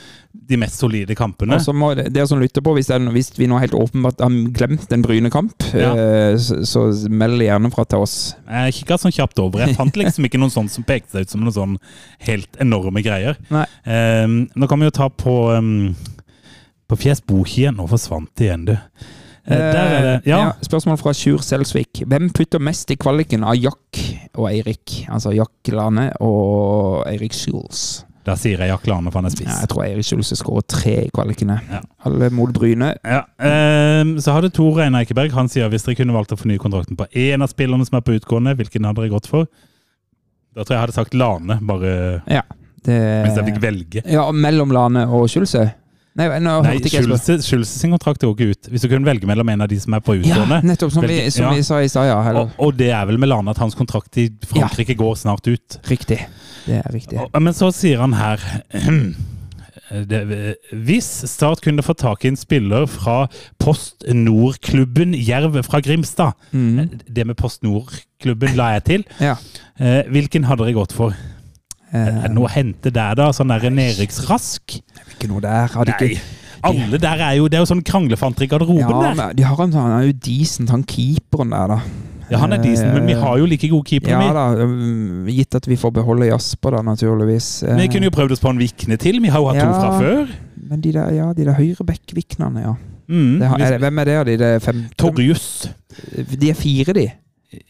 de 0.46 0.56
mest 0.62 0.78
solide 0.80 1.16
kampene. 1.18 1.58
Og 1.58 1.64
så 1.64 1.74
må 1.76 1.90
det- 1.98 2.12
dere 2.14 2.28
som 2.30 2.40
lytter 2.40 2.62
på, 2.64 2.72
hvis, 2.78 2.88
er, 2.94 3.02
hvis 3.12 3.32
vi 3.36 3.48
nå 3.50 3.58
helt 3.60 3.74
åpenbart 3.76 4.22
har 4.22 4.30
glemt 4.56 4.92
en 4.94 5.02
Bryne-kamp, 5.02 5.66
Ja. 5.74 5.92
eh, 5.92 6.15
så, 6.38 6.86
meld 7.10 7.44
gjerne 7.44 7.70
fra 7.74 7.84
til 7.88 8.04
oss. 8.04 8.16
Jeg 8.46 8.76
kikka 8.80 8.98
sånn 9.00 9.14
kjapt 9.14 9.40
over. 9.42 9.64
Jeg 9.64 9.76
fant 9.78 9.98
liksom 10.00 10.28
ikke 10.28 10.40
noen 10.40 10.54
sånn 10.54 10.70
som 10.72 10.86
pekte 10.86 11.16
seg 11.16 11.26
ut 11.26 11.34
som 11.34 11.44
noen 11.44 11.56
sånn 11.56 11.76
helt 12.28 12.60
enorme 12.62 13.02
greier. 13.04 13.38
Ehm, 13.84 14.46
nå 14.54 14.70
kan 14.70 14.82
vi 14.82 14.88
jo 14.88 14.96
ta 14.96 15.10
på 15.12 15.36
um, 15.54 15.94
På 16.86 16.98
Fjes 16.98 17.22
Bokie. 17.26 17.72
Nå 17.74 17.88
forsvant 17.90 18.30
det 18.38 18.50
igjen, 18.50 18.66
du. 18.70 18.76
Eh, 19.46 19.58
er 19.58 20.02
det. 20.02 20.14
Ja. 20.26 20.40
Spørsmål 20.62 20.98
fra 20.98 21.12
Sjur 21.14 21.42
Selsvik. 21.44 22.02
Hvem 22.06 22.30
putter 22.34 22.62
mest 22.62 22.90
i 22.90 22.98
kvaliken 22.98 23.46
av 23.46 23.54
Jack 23.58 24.00
og 24.34 24.48
Eirik? 24.50 25.04
Altså 25.06 25.34
Jack 25.36 25.70
Lane 25.70 26.08
og 26.24 27.04
Eirik 27.06 27.34
Schulz. 27.36 28.02
Der 28.26 28.34
sier 28.40 28.58
jeg 28.58 28.72
Jack 28.72 28.86
Lane, 28.90 29.10
for 29.12 29.20
han 29.22 29.28
er 29.30 29.36
Ja, 29.44 29.60
jeg 29.62 29.68
tror 29.70 29.84
Eirik 29.84 30.06
Schulz 30.08 30.32
skårer 30.34 30.64
tre 30.66 30.94
i 31.04 31.10
kvalikene. 31.14 31.60
Ja. 31.70 31.80
Alle 32.08 32.30
mot 32.34 32.50
Bryne. 32.56 32.94
Ja, 33.06 33.22
Um, 33.38 34.16
så 34.18 34.32
hadde 34.34 34.50
Tor 34.50 34.80
Einar 34.82 35.04
Eikeberg 35.04 35.30
Han 35.36 35.48
sier 35.52 35.68
hvis 35.70 35.84
dere 35.86 35.94
kunne 36.00 36.14
valgt 36.16 36.32
å 36.34 36.38
fornye 36.40 36.58
kontrakten 36.58 36.96
på 36.98 37.06
én 37.14 37.44
av 37.44 37.50
spillerne 37.52 37.86
som 37.86 37.98
er 37.98 38.04
på 38.06 38.16
utgående, 38.18 38.56
hvilken 38.58 38.84
hadde 38.88 39.04
dere 39.04 39.12
gått 39.14 39.28
for? 39.30 39.46
Da 40.56 40.64
tror 40.64 40.72
jeg 40.74 40.78
jeg 40.78 40.84
hadde 40.86 40.96
sagt 40.96 41.14
Lane, 41.14 41.58
bare 41.62 42.22
Ja. 42.26 42.42
Det, 42.86 42.96
hvis 43.26 43.36
jeg 43.36 43.46
fikk 43.48 43.60
velge. 43.62 44.02
ja, 44.06 44.24
mellom 44.32 44.70
Lane 44.74 45.06
og 45.10 45.26
Schulze? 45.28 45.64
Nei, 46.16 46.26
nå 46.40 46.52
Nei. 46.64 46.78
Schulze 46.80 47.34
Schulze 47.44 47.78
sin 47.78 47.92
kontrakt 47.92 48.22
går 48.24 48.32
ikke 48.32 48.48
ut. 48.54 48.68
Hvis 48.72 48.86
du 48.86 48.88
kunne 48.88 49.04
velge 49.04 49.28
mellom 49.28 49.48
en 49.52 49.60
av 49.66 49.68
de 49.68 49.76
som 49.82 49.92
er 49.98 50.00
på 50.00 50.14
Ja, 50.24 50.40
nettopp 50.64 50.94
som, 50.94 51.04
vi, 51.04 51.18
som 51.30 51.44
ja. 51.44 51.52
vi 51.58 51.62
sa 51.66 51.82
i 51.84 51.90
stad, 51.92 52.08
ja. 52.08 52.16
Og, 52.40 52.54
og 52.58 52.76
det 52.78 52.88
er 52.96 53.04
vel 53.10 53.18
med 53.20 53.28
Lane 53.28 53.52
at 53.52 53.60
hans 53.60 53.76
kontrakt 53.76 54.16
i 54.22 54.30
Frankrike 54.48 54.96
går 54.96 55.14
snart 55.20 55.44
ut. 55.50 55.76
Riktig. 55.90 56.22
Det 56.66 56.80
er 56.80 56.88
riktig. 56.94 57.20
Og- 57.20 57.36
Men 57.42 57.52
så 57.54 57.68
sier 57.76 58.00
han 58.00 58.16
her 58.16 58.40
det, 60.10 60.56
Hvis 60.72 61.08
Start 61.30 61.60
kunne 61.62 61.84
få 61.84 61.94
tak 61.94 62.24
i 62.24 62.28
en 62.32 62.36
spiller 62.40 62.86
fra 62.90 63.26
Post 63.62 64.04
Nord-klubben 64.08 65.14
Jerv 65.14 65.60
fra 65.68 65.80
Grimstad 65.84 66.32
Mm. 66.52 66.88
Det 67.06 67.26
med 67.26 67.36
Post 67.36 67.62
Nord-klubben 67.62 68.56
la 68.56 68.72
jeg 68.78 68.84
til. 68.88 69.04
Ja. 69.20 69.36
Eh, 69.78 70.02
hvilken 70.10 70.44
hadde 70.48 70.64
dere 70.64 70.74
gått 70.80 70.92
for? 70.96 71.12
Er 71.96 72.16
Eh, 72.16 72.22
det 72.26 72.32
noe 72.36 72.48
å 72.48 72.52
hente 72.52 72.92
der, 72.92 73.14
da? 73.18 73.30
Sånn 73.36 73.48
der 73.52 73.64
Eriks 73.70 74.20
Rask? 74.28 74.76
ikke 75.16 75.28
noe 75.30 75.40
der. 75.44 75.68
Hadde 75.74 75.94
Nei. 75.96 76.08
ikke 76.16 76.20
Alle 76.66 76.98
der 76.98 77.20
er 77.22 77.34
jo 77.38 77.48
Det 77.48 77.58
er 77.58 77.62
jo 77.62 77.68
sånn 77.74 77.82
kranglefanter 77.86 78.42
i 78.44 78.48
garderoben 78.50 78.80
ja, 78.80 79.00
der. 79.02 79.14
men 79.14 79.36
de 79.36 79.42
har 79.46 79.60
en 79.62 79.72
sånn, 79.72 79.86
han 79.90 80.00
er 80.02 80.06
jo 80.08 80.16
decent, 80.24 80.70
han 80.70 80.82
keeperen 80.84 81.50
der, 81.54 81.68
da. 81.76 81.80
Ja, 82.30 82.38
han 82.42 82.52
er 82.56 82.58
decent, 82.58 82.90
men 82.92 83.06
vi 83.06 83.14
har 83.14 83.36
jo 83.38 83.46
like 83.46 83.68
gode 83.70 83.86
keepere. 83.86 84.10
Ja 84.10 84.18
vi. 84.18 84.32
da, 84.34 85.30
gitt 85.30 85.54
at 85.54 85.68
vi 85.70 85.76
får 85.78 85.92
beholde 85.94 86.26
Jasper, 86.26 86.74
da, 86.74 86.80
naturligvis. 86.82 87.62
Eh, 87.62 87.76
Vi 87.78 87.86
kunne 87.92 88.08
jo 88.08 88.14
prøvd 88.16 88.32
oss 88.34 88.40
på 88.42 88.50
en 88.50 88.58
Vikne 88.58 88.98
til. 88.98 89.20
Vi 89.22 89.28
har 89.30 89.38
jo 89.38 89.46
hatt 89.52 89.60
to 89.62 89.68
fra 89.76 89.92
før. 90.00 90.32
Men 90.66 90.80
de 90.82 90.90
der, 90.96 91.12
ja, 91.14 91.28
de 91.32 91.44
der 91.46 91.54
høyre 91.54 91.86
back-viknene, 91.86 92.64
ja. 92.64 92.74
Mm. 93.06 93.38
Det 93.38 93.46
er 93.46 93.70
det, 93.76 93.80
hvem 93.84 93.98
er 94.02 94.04
det 94.10 94.16
av 94.18 94.24
de? 94.26 94.36
Det 94.36 94.48
er 94.56 94.58
fem, 94.58 94.80
Torjus. 94.98 95.68
De 96.34 96.50
er 96.50 96.58
fire, 96.58 96.92
de. 96.98 97.06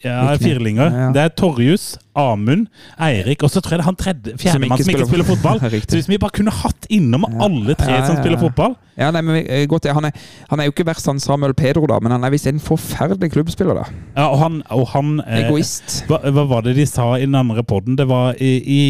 Ja, 0.03 0.35
firlinger. 0.41 0.89
Ja, 0.91 1.01
ja. 1.05 1.11
Det 1.15 1.21
er 1.23 1.31
Torjus, 1.39 1.85
Amund, 2.17 2.67
Eirik, 2.99 3.43
og 3.45 3.51
så 3.53 3.61
tror 3.61 3.75
jeg 3.75 3.79
det 3.79 3.83
er 3.83 3.89
han 3.91 3.97
tredje, 3.99 4.33
fjerdemann 4.41 4.81
som 4.81 4.91
ikke 4.93 5.05
spiller 5.09 5.27
fotball. 5.27 5.59
Så 5.89 5.99
hvis 5.99 6.09
vi 6.09 6.17
bare 6.21 6.33
kunne 6.33 6.53
hatt 6.53 6.87
innom 6.93 7.27
alle 7.43 7.75
tre 7.77 7.99
som 8.07 8.17
spiller 8.17 8.39
fotball 8.41 8.73
Ja, 8.97 9.11
nei, 9.13 9.21
men 9.21 9.37
eh, 9.43 9.67
godt, 9.69 9.85
han, 9.93 10.07
er, 10.09 10.15
han 10.49 10.59
er 10.63 10.65
jo 10.69 10.73
ikke 10.73 10.87
verst 10.89 11.05
han 11.11 11.19
Samuel 11.21 11.53
Pedro, 11.57 11.85
da, 11.91 11.99
men 12.01 12.15
han 12.15 12.25
er 12.25 12.33
visst 12.33 12.49
en 12.49 12.57
forferdelig 12.63 13.29
klubbspiller, 13.35 13.77
da. 13.83 13.85
ja, 14.17 14.25
Og 14.31 14.39
han, 14.41 14.59
og 14.73 14.87
han 14.95 15.11
eh, 15.27 15.43
Egoist. 15.45 15.99
hva, 16.09 16.17
hva 16.33 16.47
var 16.49 16.65
det 16.65 16.73
de 16.79 16.87
sa 16.89 17.11
i 17.19 17.27
den 17.27 17.37
andre 17.37 17.61
poden? 17.67 17.95
Det 17.99 18.07
var 18.09 18.33
i, 18.41 18.55
i 18.65 18.81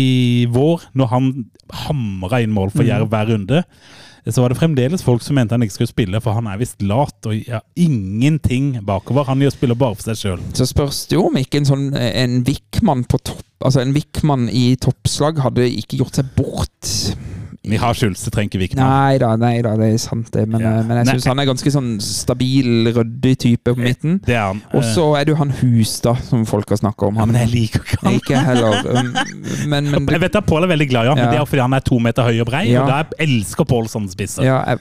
vår, 0.56 0.88
når 0.96 1.12
han 1.12 1.32
hamra 1.88 2.40
inn 2.46 2.56
mål 2.56 2.72
for 2.72 2.86
Mm. 2.88 2.92
Jerv 2.94 3.10
hver 3.12 3.32
runde. 3.34 3.64
Så 4.30 4.44
var 4.44 4.52
det 4.52 4.60
fremdeles 4.60 5.04
folk 5.06 5.24
som 5.24 5.38
mente 5.38 5.56
han 5.56 5.64
ikke 5.64 5.78
skulle 5.78 5.92
spille, 5.94 6.22
for 6.24 6.36
han 6.36 6.50
er 6.52 6.60
visst 6.60 6.82
lat 6.84 7.30
og 7.30 7.36
gjør 7.38 7.64
ingenting 7.80 8.74
bakover. 8.86 9.30
Han 9.30 9.44
spiller 9.54 9.78
bare 9.80 9.96
for 9.96 10.10
seg 10.10 10.20
sjøl. 10.20 10.46
Så 10.58 10.68
spørs 10.68 11.06
det 11.08 11.20
jo 11.20 11.28
om 11.30 11.38
ikke 11.40 11.62
en 11.62 11.70
sånn 11.70 11.86
eh, 11.96 12.12
en 12.24 12.42
Wickman 12.48 13.06
på 13.08 13.22
topp 13.24 13.44
Altså 13.66 13.82
en 13.82 13.96
Wickman 13.96 14.44
i 14.54 14.76
toppslag 14.78 15.40
hadde 15.42 15.64
ikke 15.66 15.98
gjort 15.98 16.20
seg 16.20 16.28
bort. 16.38 16.92
Vi 17.70 17.78
har 17.82 17.94
Schulze, 17.98 18.32
trenger 18.32 18.58
vi 18.60 18.68
ikke 18.68 18.76
Vikman. 18.78 18.88
Nei 18.88 19.18
da, 19.22 19.36
nei 19.36 19.62
da, 19.66 19.76
det 19.80 19.90
er 19.94 19.98
sant 20.02 20.32
det. 20.34 20.48
Men, 20.48 20.62
Ja. 20.62 20.72
eh, 20.80 20.84
men 20.88 20.98
jeg 21.02 21.08
syns 21.16 21.26
han 21.28 21.40
er 21.40 21.46
ganske 21.50 21.72
sånn 21.74 21.90
stabil, 22.02 22.92
ryddig 22.96 23.34
type 23.44 23.74
på 23.74 23.78
midten. 23.80 24.20
Det 24.26 24.36
er 24.36 24.48
han. 24.54 24.62
Og 24.74 24.84
så 24.84 25.08
er 25.20 25.26
det 25.26 25.34
jo 25.36 25.40
han 25.42 25.52
Hus, 25.62 26.00
da, 26.02 26.14
som 26.16 26.46
folk 26.46 26.70
har 26.70 26.78
snakka 26.82 27.08
om. 27.08 27.16
ja, 27.16 27.26
Men 27.26 27.36
jeg 27.42 27.50
liker 27.54 27.80
ikke 27.84 28.00
han. 28.04 28.14
Ikke 28.22 28.44
heller. 28.50 28.84
Um, 28.98 29.14
Men, 29.70 29.92
men 29.92 30.08
Jeg 30.08 30.22
vet 30.22 30.36
at 30.36 30.46
Pål 30.48 30.64
er 30.64 30.68
veldig 30.76 30.90
glad 30.90 31.06
i 31.06 31.08
ham, 31.10 31.18
men 31.18 31.26
Ja. 31.26 31.32
det 31.32 31.40
er 31.42 31.46
fordi 31.46 31.62
han 31.62 31.74
er 31.74 31.80
to 31.80 32.00
meter 32.00 32.24
høy 32.24 32.40
og 32.42 32.48
brei. 32.48 32.64
Ja. 32.72 32.84
Og 32.84 32.88
da 32.90 33.04
elsker 33.20 33.66
Pål 33.68 33.88
sånne 33.92 34.10
spisser. 34.12 34.44
ja, 34.44 34.62
jeg, 34.68 34.80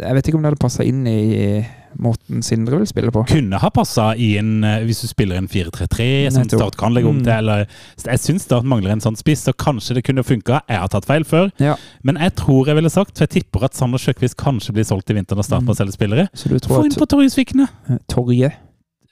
jeg 0.00 0.14
vet 0.14 0.28
ikke 0.28 0.34
om 0.38 0.42
det 0.42 0.52
hadde 0.52 0.62
passa 0.62 0.82
inn 0.84 1.06
i 1.06 1.66
måten 1.98 2.42
Sindre 2.44 2.78
vil 2.78 2.86
spille 2.86 3.10
på. 3.14 3.24
Kunne 3.30 3.58
ha 3.62 3.70
passa 3.70 4.10
i 4.16 4.36
en 4.38 4.62
eh, 4.64 4.84
Hvis 4.84 5.00
du 5.02 5.08
spiller 5.08 5.36
en 5.40 5.48
4-3-3, 5.48 6.30
som. 6.34 6.44
Start 6.48 6.76
kan 6.76 6.94
legge 6.94 7.08
om 7.08 7.18
Mm. 7.18 7.24
til. 7.24 7.32
Eller, 7.38 7.66
jeg 8.04 8.18
syns 8.20 8.42
Start 8.48 8.64
mangler 8.64 8.90
en 8.92 9.00
sånn 9.00 9.16
spiss, 9.16 9.44
så 9.48 9.52
kanskje 9.52 9.94
det 9.98 10.04
kunne 10.04 10.22
funka. 10.22 10.60
Jeg 10.68 10.78
har 10.78 10.88
tatt 10.88 11.04
feil 11.08 11.24
før, 11.24 11.50
Ja, 11.58 11.76
men 12.02 12.16
jeg 12.16 12.34
tror 12.36 12.66
jeg 12.66 12.74
ville 12.76 12.90
sagt 12.90 13.16
For 13.18 13.26
jeg 13.26 13.42
tipper 13.42 13.64
at 13.64 13.74
Sander 13.74 13.98
Sjøkvist 13.98 14.36
kanskje 14.36 14.72
blir 14.72 14.84
solgt 14.84 15.10
i 15.10 15.14
vinter 15.14 15.36
når 15.36 15.44
Start 15.44 15.62
må 15.64 15.74
selge 15.74 15.92
spillere. 15.96 16.28
Så 16.34 16.48
du 16.48 16.58
Få 16.68 16.84
inn 16.84 16.90
på 16.92 17.06
Torjus 17.08 17.36
Vikne. 17.38 17.68
eh, 17.90 17.96
Torje 18.08 18.52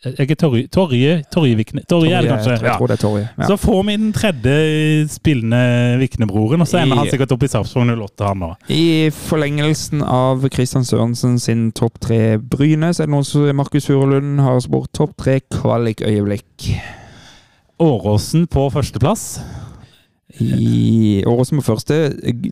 Eh, 0.05 0.13
er 0.21 0.35
Torje 0.37 0.69
Torje 0.69 1.13
Torje 1.33 1.57
Vikne. 1.57 1.81
Torje 1.89 2.13
er 2.13 2.23
det 2.27 2.31
kanskje. 2.31 2.53
Jeg 2.53 2.61
tror, 2.61 2.69
jeg 2.69 2.77
tror 2.79 2.87
det 2.91 2.97
er 2.97 3.03
Torje. 3.03 3.29
Ja. 3.39 3.47
Så 3.49 3.57
får 3.57 3.79
vi 3.87 3.95
den 3.97 4.13
tredje 4.13 4.57
spillende 5.09 5.61
Vikne-broren, 6.03 6.61
og 6.61 6.69
så 6.69 6.83
ender 6.83 7.01
han 7.01 7.09
sikkert 7.09 7.33
opp 7.33 7.43
i 7.47 7.49
Sarpsborg 7.49 7.95
08, 7.97 8.29
han. 8.29 8.45
I 8.69 9.09
forlengelsen 9.11 10.03
av 10.05 10.45
Christian 10.53 10.85
Sørensen 10.85 11.39
sin 11.41 11.71
topp 11.73 11.99
tre 12.05 12.37
Bryne, 12.39 12.93
så 12.93 13.03
er 13.03 13.09
det 13.09 13.15
noen 13.17 13.25
som 13.27 13.49
Markus 13.57 13.89
Furulund 13.89 14.41
har 14.45 14.61
spurt 14.61 14.93
topp 14.93 15.17
tre 15.25 15.39
kvalikøyeblikk. 15.41 16.69
Åråsen 17.81 18.47
på 18.53 18.69
førsteplass. 18.73 19.41
I 20.41 21.23
Åråsen 21.27 21.63
på 21.63 21.65
første, 21.73 21.97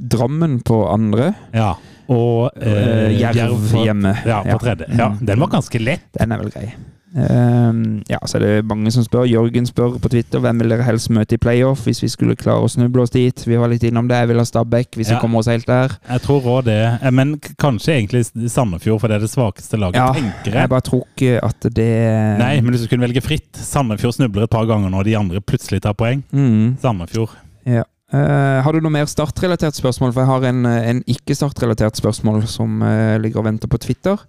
Drammen 0.08 0.60
på 0.64 0.86
andre, 0.88 1.34
Ja. 1.52 1.74
Og 2.08 2.50
eh, 2.60 2.72
eh, 3.08 3.14
Jerv 3.16 3.70
hjemme. 3.80 4.10
Ja, 4.28 4.42
på 4.44 4.58
tredje. 4.60 4.84
Ja, 4.92 5.08
Mm. 5.08 5.24
den 5.24 5.40
var 5.40 5.48
ganske 5.48 5.78
lett. 5.80 6.02
Den 6.18 6.32
er 6.32 6.36
vel 6.42 6.50
grei. 6.52 6.74
Ehm, 7.14 8.02
ja, 8.10 8.18
så 8.26 8.36
er 8.36 8.42
det 8.44 8.64
mange 8.66 8.90
som 8.90 9.04
spør. 9.06 9.26
Jørgen 9.30 9.66
spør 9.68 9.98
på 10.02 10.10
Twitter 10.10 10.40
hvem 10.42 10.58
vil 10.62 10.72
dere 10.74 10.82
helst 10.86 11.10
møte 11.14 11.36
i 11.36 11.40
playoff 11.40 11.84
hvis 11.86 12.02
vi 12.02 12.08
skulle 12.10 12.34
klare 12.38 12.64
å 12.66 12.70
snuble 12.72 13.04
oss 13.04 13.12
dit. 13.14 13.44
Vi 13.46 13.58
var 13.60 13.70
litt 13.70 13.84
innom 13.86 14.08
det. 14.10 14.18
Jeg 14.24 14.28
vil 14.32 14.42
ha 14.42 14.46
Stabæk 14.48 14.98
hvis 14.98 15.10
Ja. 15.10 15.14
vi 15.14 15.20
kommer 15.22 15.38
oss 15.38 15.46
helt 15.46 15.66
der. 15.66 15.94
Jeg 16.10 16.22
tror 16.26 16.42
òg 16.42 16.64
det. 16.64 16.98
Eh, 17.02 17.10
Men 17.10 17.38
kanskje 17.38 17.94
egentlig 17.94 18.24
Sandefjord, 18.50 19.00
for 19.00 19.08
det 19.08 19.16
er 19.16 19.20
det 19.26 19.30
svakeste 19.30 19.78
laget, 19.78 19.94
Ja, 19.94 20.12
tenker 20.12 20.44
jeg 20.52 20.54
jeg. 20.54 20.68
bare 20.68 20.80
tror 20.80 21.04
ikke 21.16 21.44
at 21.44 21.60
det 21.74 22.38
Nei, 22.38 22.60
men 22.60 22.74
hvis 22.74 22.82
du 22.82 22.88
kunne 22.88 23.06
velge 23.06 23.22
fritt 23.22 23.52
Sandefjord 23.54 24.14
snubler 24.14 24.42
et 24.44 24.50
par 24.50 24.66
ganger 24.66 24.90
når 24.90 25.04
de 25.04 25.14
andre 25.16 25.40
plutselig 25.40 25.80
tar 25.82 25.94
poeng. 25.94 26.22
mm. 26.32 26.78
Sandefjord. 26.80 27.30
Ja. 27.66 27.84
Eh, 28.14 28.58
har 28.62 28.72
du 28.72 28.84
noe 28.84 28.94
mer 28.94 29.08
startrelatert 29.10 29.74
spørsmål? 29.74 30.12
For 30.14 30.22
jeg 30.22 30.30
har 30.30 30.44
en, 30.46 30.66
eh, 30.70 30.88
en 30.90 31.00
ikke-startrelatert 31.10 31.98
spørsmål 31.98 32.44
som 32.46 32.82
uh, 32.82 33.16
ligger 33.18 33.40
og 33.40 33.48
venter 33.48 33.70
på 33.70 33.80
Twitter. 33.82 34.20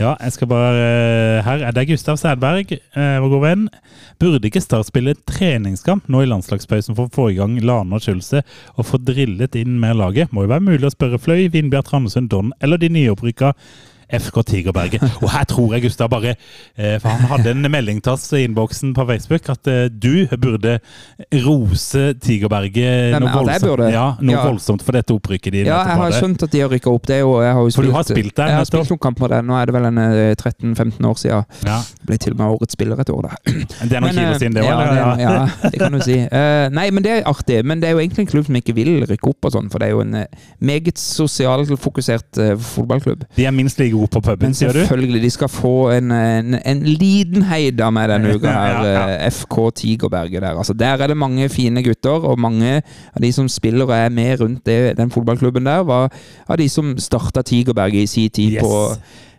Ja, 0.00 0.16
jeg 0.18 0.32
skal 0.34 0.48
bare 0.50 0.72
uh, 0.72 1.44
Her 1.46 1.62
er 1.68 1.76
det 1.76 1.86
Gustav 1.88 2.18
Sædberg, 2.18 2.74
vår 2.96 3.28
gode 3.30 3.42
venn. 3.44 3.68
Burde 4.18 4.48
ikke 4.48 4.62
Start 4.64 4.88
spille 4.88 5.14
treningskamp 5.28 6.08
nå 6.10 6.24
i 6.24 6.28
landslagspausen 6.28 6.96
for 6.96 7.06
å 7.06 7.14
få 7.14 7.28
i 7.30 7.38
gang 7.38 7.54
Lane 7.62 7.94
og 7.94 8.02
Schulze 8.02 8.42
og 8.76 8.88
få 8.88 8.98
drillet 8.98 9.54
inn 9.56 9.78
mer 9.80 9.94
laget? 9.94 10.34
Må 10.34 10.44
jo 10.44 10.52
være 10.52 10.66
mulig 10.66 10.88
å 10.88 10.92
spørre 10.92 11.20
Fløy, 11.20 11.46
Vindbjart 11.52 11.92
Ramsund, 11.94 12.30
Don 12.32 12.52
eller 12.60 12.80
de 12.80 12.90
nyopprykka 12.92 13.54
FK 14.18 14.42
Tigerberget. 14.50 15.04
Og 15.22 15.30
her 15.32 15.44
tror 15.48 15.74
jeg 15.76 15.84
Gustav 15.86 16.10
bare 16.12 16.34
eh, 16.34 16.96
For 17.00 17.08
han 17.08 17.28
hadde 17.30 17.54
en 17.54 17.70
melding 17.70 18.00
til 18.02 18.14
oss 18.14 18.26
i 18.36 18.44
innboksen 18.46 18.94
på 18.96 19.06
Facebook 19.08 19.48
at 19.52 19.70
eh, 19.70 19.86
du 19.90 20.26
burde 20.40 20.78
rose 21.44 22.04
Tigerberget 22.22 23.16
noe 23.20 23.30
jeg 23.30 23.62
voldsomt, 23.62 23.84
ja, 23.92 24.06
noe 24.20 24.34
Ja. 24.36 24.44
voldsomt 24.46 24.84
for 24.86 24.96
dette 24.96 25.14
opprykket 25.14 25.54
de 25.54 25.64
Ja, 25.68 25.80
jeg 25.86 26.00
har 26.00 26.16
skjønt 26.16 26.42
at 26.46 26.52
de 26.52 26.62
har 26.64 26.70
rykka 26.72 26.90
opp. 26.92 27.06
Det 27.10 27.20
og 27.22 27.30
jo, 27.36 27.42
jeg 27.44 27.54
har 27.56 27.62
jo 27.66 27.74
For 27.76 27.88
du 27.88 27.94
har 27.94 28.06
spilt 28.08 28.36
der, 28.36 28.52
Jeg 28.52 28.60
har 28.60 28.68
spilt 28.68 28.90
noen 28.92 29.02
kamper 29.02 29.34
der. 29.34 29.42
Nå 29.46 29.56
er 29.58 29.70
det 29.70 29.74
vel 29.76 29.88
en 29.90 29.98
eh, 30.02 30.34
13-15 30.34 31.08
år 31.10 31.18
siden. 31.20 31.44
Ja. 31.66 31.78
Ble 32.06 32.18
til 32.20 32.34
og 32.34 32.40
med 32.40 32.56
årets 32.56 32.76
spiller 32.76 33.00
et 33.02 33.10
år, 33.12 33.28
da. 33.28 33.38
Det 33.44 33.96
er 33.96 34.02
noen 34.02 34.14
kilo 34.14 34.32
eh, 34.32 34.38
siden, 34.40 34.56
det 34.56 34.64
òg. 34.64 34.70
Ja, 34.70 35.10
ja, 35.20 35.34
det 35.70 35.80
kan 35.80 35.94
du 35.96 36.02
si. 36.04 36.18
Eh, 36.40 36.68
nei, 36.72 36.86
men 36.94 37.02
det 37.04 37.10
er 37.12 37.26
artig. 37.28 37.58
Men 37.66 37.80
det 37.82 37.88
er 37.88 37.96
jo 37.96 38.00
egentlig 38.00 38.22
en 38.24 38.28
klubb 38.30 38.46
som 38.46 38.56
ikke 38.56 38.72
vil 38.76 38.90
rykke 39.08 39.28
opp 39.28 39.48
og 39.48 39.52
sånn, 39.54 39.68
for 39.72 39.82
det 39.82 39.88
er 39.90 39.94
jo 39.96 40.02
en 40.04 40.14
eh, 40.22 40.44
meget 40.64 40.98
sosialfokusert 41.00 42.40
uh, 42.40 42.52
fotballklubb. 42.60 43.24
De 43.36 43.46
er 43.48 43.54
minst 43.54 43.80
like 43.82 43.96
gode 44.00 44.10
på 44.16 44.22
puben, 44.24 44.48
Men 44.50 44.56
sier 44.58 44.72
du? 44.72 44.80
selvfølgelig, 44.80 45.22
de 45.22 45.30
skal 45.36 45.52
få 45.52 45.74
en, 45.94 46.10
en, 46.16 46.56
en 46.66 46.82
liten 46.88 47.44
heida 47.50 47.90
med 47.94 48.08
denne 48.14 48.34
uka 48.38 48.50
her. 48.56 48.80
Ja, 48.84 48.92
ja. 48.96 49.16
eh, 49.20 49.30
FK 49.32 49.58
Tigerberget 49.82 50.42
der. 50.42 50.56
Altså, 50.58 50.74
der 50.74 50.96
er 51.04 51.12
det 51.12 51.16
mange 51.20 51.48
fine 51.52 51.82
gutter, 51.86 52.24
og 52.32 52.38
mange 52.40 52.76
av 52.80 53.22
de 53.22 53.32
som 53.36 53.48
spiller 53.48 53.84
og 53.88 53.94
er 53.98 54.08
med 54.08 54.40
rundt 54.40 54.64
det, 54.66 54.96
den 54.98 55.10
fotballklubben 55.14 55.66
der, 55.68 55.84
var 55.86 56.08
av 56.48 56.58
de 56.60 56.68
som 56.72 56.94
starta 56.98 57.42
Tigerberget 57.42 58.02
i 58.02 58.06
sin 58.06 58.30
tid 58.30 58.56
Yes. 58.58 58.62
på 58.62 58.74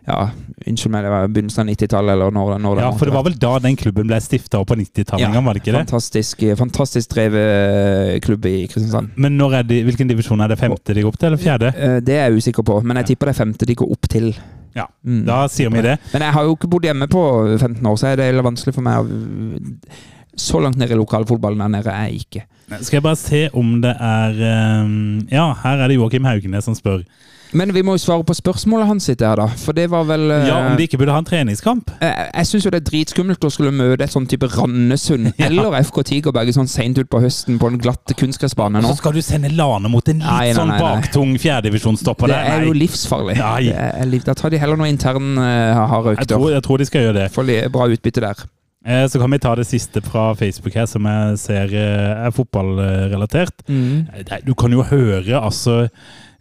ja, 0.06 0.30
Unnskyld 0.66 0.92
meg, 0.94 1.04
det 1.06 1.10
var 1.12 1.28
begynnelsen 1.30 1.62
av 1.62 1.68
90-tallet, 1.72 2.12
eller 2.16 2.34
når, 2.34 2.52
når 2.62 2.80
Ja, 2.82 2.90
for 2.98 3.06
det 3.10 3.14
var 3.14 3.24
vel 3.26 3.36
da 3.38 3.52
den 3.62 3.76
klubben 3.78 4.06
ble 4.10 4.18
stifta 4.22 4.60
på 4.66 4.76
90-tallet 4.78 5.22
Ja, 5.34 5.42
var 5.42 5.54
det 5.54 5.62
ikke 5.62 5.74
det? 5.74 5.82
Fantastisk, 5.86 6.42
fantastisk 6.58 7.10
drevet 7.14 8.22
klubb 8.26 8.46
i 8.50 8.54
Kristiansand. 8.70 9.12
Men 9.16 9.38
de, 9.38 9.82
hvilken 9.86 10.10
divisjon 10.10 10.40
er 10.42 10.52
det? 10.52 10.58
Femte 10.58 10.94
de 10.94 11.02
går 11.04 11.12
opp 11.12 11.18
til, 11.20 11.30
eller 11.30 11.42
fjerde? 11.42 11.72
Eh, 11.76 12.00
Det 12.00 12.16
er 12.18 12.30
jeg 12.30 12.42
usikker 12.42 12.66
på, 12.66 12.80
men 12.82 12.96
jeg 13.02 13.12
tipper 13.12 13.30
det 13.30 13.36
er 13.36 13.40
femte 13.44 13.66
de 13.66 13.74
går 13.78 13.92
opp 13.94 14.08
til. 14.10 14.32
Ja, 14.74 14.86
Mm. 15.04 15.24
da 15.26 15.46
sier 15.48 15.68
vi 15.70 15.82
det. 15.82 15.98
Men 16.14 16.22
jeg 16.22 16.32
har 16.32 16.44
jo 16.44 16.54
ikke 16.56 16.70
bodd 16.70 16.82
hjemme 16.88 17.06
på 17.06 17.22
15 17.60 17.84
år, 17.86 17.96
så 18.00 18.06
er 18.12 18.16
det 18.16 18.44
vanskelig 18.44 18.74
for 18.74 18.82
meg 18.82 18.98
å 19.02 19.78
Så 20.34 20.62
langt 20.62 20.78
ned 20.80 20.88
i 20.90 20.96
lokalfotballen 20.96 21.58
der 21.60 21.68
nede 21.68 21.90
er 21.92 22.08
jeg 22.08 22.24
ikke. 22.24 22.42
Skal 22.80 22.96
jeg 22.96 23.02
bare 23.04 23.16
se 23.20 23.50
om 23.52 23.80
det 23.82 23.92
er 24.00 24.32
Ja, 25.30 25.52
her 25.62 25.76
er 25.82 25.88
det 25.88 25.98
Joakim 25.98 26.24
Haugnes 26.24 26.64
som 26.64 26.74
spør. 26.74 27.04
Men 27.54 27.72
vi 27.74 27.82
må 27.84 27.92
jo 27.98 28.00
svare 28.00 28.24
på 28.24 28.32
spørsmålet 28.38 28.86
hans 28.88 29.04
sitt 29.10 29.20
her, 29.20 29.36
da. 29.36 29.46
For 29.60 29.76
det 29.76 29.84
var 29.92 30.06
vel 30.08 30.22
eh, 30.30 30.46
Ja, 30.48 30.56
Om 30.70 30.76
de 30.78 30.86
ikke 30.86 30.98
burde 31.02 31.12
ha 31.12 31.18
en 31.20 31.26
treningskamp? 31.28 31.90
Jeg, 32.00 32.28
jeg 32.32 32.48
syns 32.48 32.64
jo 32.64 32.70
det 32.72 32.80
er 32.80 32.86
dritskummelt 32.88 33.44
å 33.44 33.50
skulle 33.52 33.72
møte 33.76 34.06
et 34.06 34.14
sånn 34.14 34.26
type 34.30 34.48
Randesund 34.54 35.32
Ja. 35.40 35.46
eller 35.50 35.76
FK 35.82 36.00
Tigerberg 36.08 36.52
sånn 36.56 36.70
seint 36.72 36.96
utpå 37.02 37.20
høsten 37.24 37.58
på 37.60 37.68
en 37.68 37.76
glatte 37.82 38.16
kunstgressbanen. 38.16 38.80
Nå. 38.82 38.88
så 38.94 38.96
skal 39.02 39.12
du 39.16 39.20
sende 39.26 39.50
Lane 39.52 39.90
mot 39.92 40.08
en 40.08 40.22
litt 40.22 40.28
Nei, 40.28 40.48
nei, 40.48 40.56
sånn 40.56 40.72
nei, 40.72 40.78
sånn 40.80 40.88
baktung 41.02 41.36
fjerdedivisjonsstopper 41.42 42.32
Det 42.32 42.38
der? 42.40 42.56
er 42.56 42.66
jo 42.70 42.72
livsfarlig. 42.76 43.36
Liv. 44.12 44.24
Da 44.24 44.34
tar 44.38 44.50
de 44.54 44.58
heller 44.62 44.80
noe 44.80 44.88
intern 44.90 45.36
uh, 45.36 45.84
hardøkter. 45.92 46.24
Jeg 46.24 46.32
tror, 46.32 46.48
jeg 46.56 46.64
tror 46.66 46.80
de 46.82 46.88
skal 46.88 47.06
gjøre 47.08 47.18
det. 47.20 47.28
Får 47.36 47.46
li- 47.48 47.60
bra 47.72 47.86
utbytte 47.92 48.24
der. 48.24 48.42
Eh, 48.82 49.04
Så 49.06 49.20
kan 49.22 49.30
vi 49.30 49.38
ta 49.38 49.52
det 49.54 49.66
siste 49.68 50.00
fra 50.02 50.32
Facebook 50.34 50.74
her, 50.74 50.88
som 50.90 51.04
jeg 51.06 51.36
ser 51.38 51.70
eh, 51.78 52.24
er 52.26 52.32
fotballrelatert. 52.34 53.62
Mm. 53.68 54.08
Eh, 54.16 54.40
Du 54.46 54.54
kan 54.58 54.72
jo 54.74 54.82
høre 54.82 55.38
altså 55.38 55.82
eh, 55.84 55.88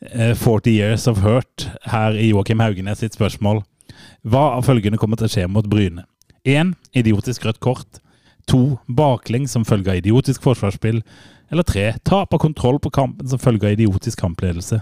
40 0.01 0.71
Years 0.71 1.07
of 1.07 1.21
Hurt 1.21 1.67
her 1.85 2.15
i 2.17 2.31
Joakim 2.31 2.59
Haugenes 2.59 3.03
sitt 3.03 3.13
spørsmål. 3.13 3.61
Hva 4.25 4.47
av 4.57 4.65
følgende 4.65 4.97
kommer 5.01 5.19
til 5.19 5.29
å 5.29 5.33
skje 5.33 5.45
mot 5.49 5.67
Bryne? 5.69 6.07
1. 6.47 6.73
Idiotisk 6.97 7.45
rødt 7.45 7.61
kort. 7.61 8.01
2. 8.49 8.79
Baklengs 8.89 9.53
som 9.53 9.65
følge 9.65 9.93
av 9.93 10.01
idiotisk 10.01 10.41
forsvarsspill. 10.41 11.03
Eller 11.51 11.67
3. 11.67 11.85
Tap 12.07 12.33
av 12.33 12.41
kontroll 12.41 12.79
på 12.81 12.89
kampen 12.93 13.29
som 13.29 13.39
følge 13.39 13.69
av 13.69 13.77
idiotisk 13.77 14.23
kampledelse. 14.23 14.81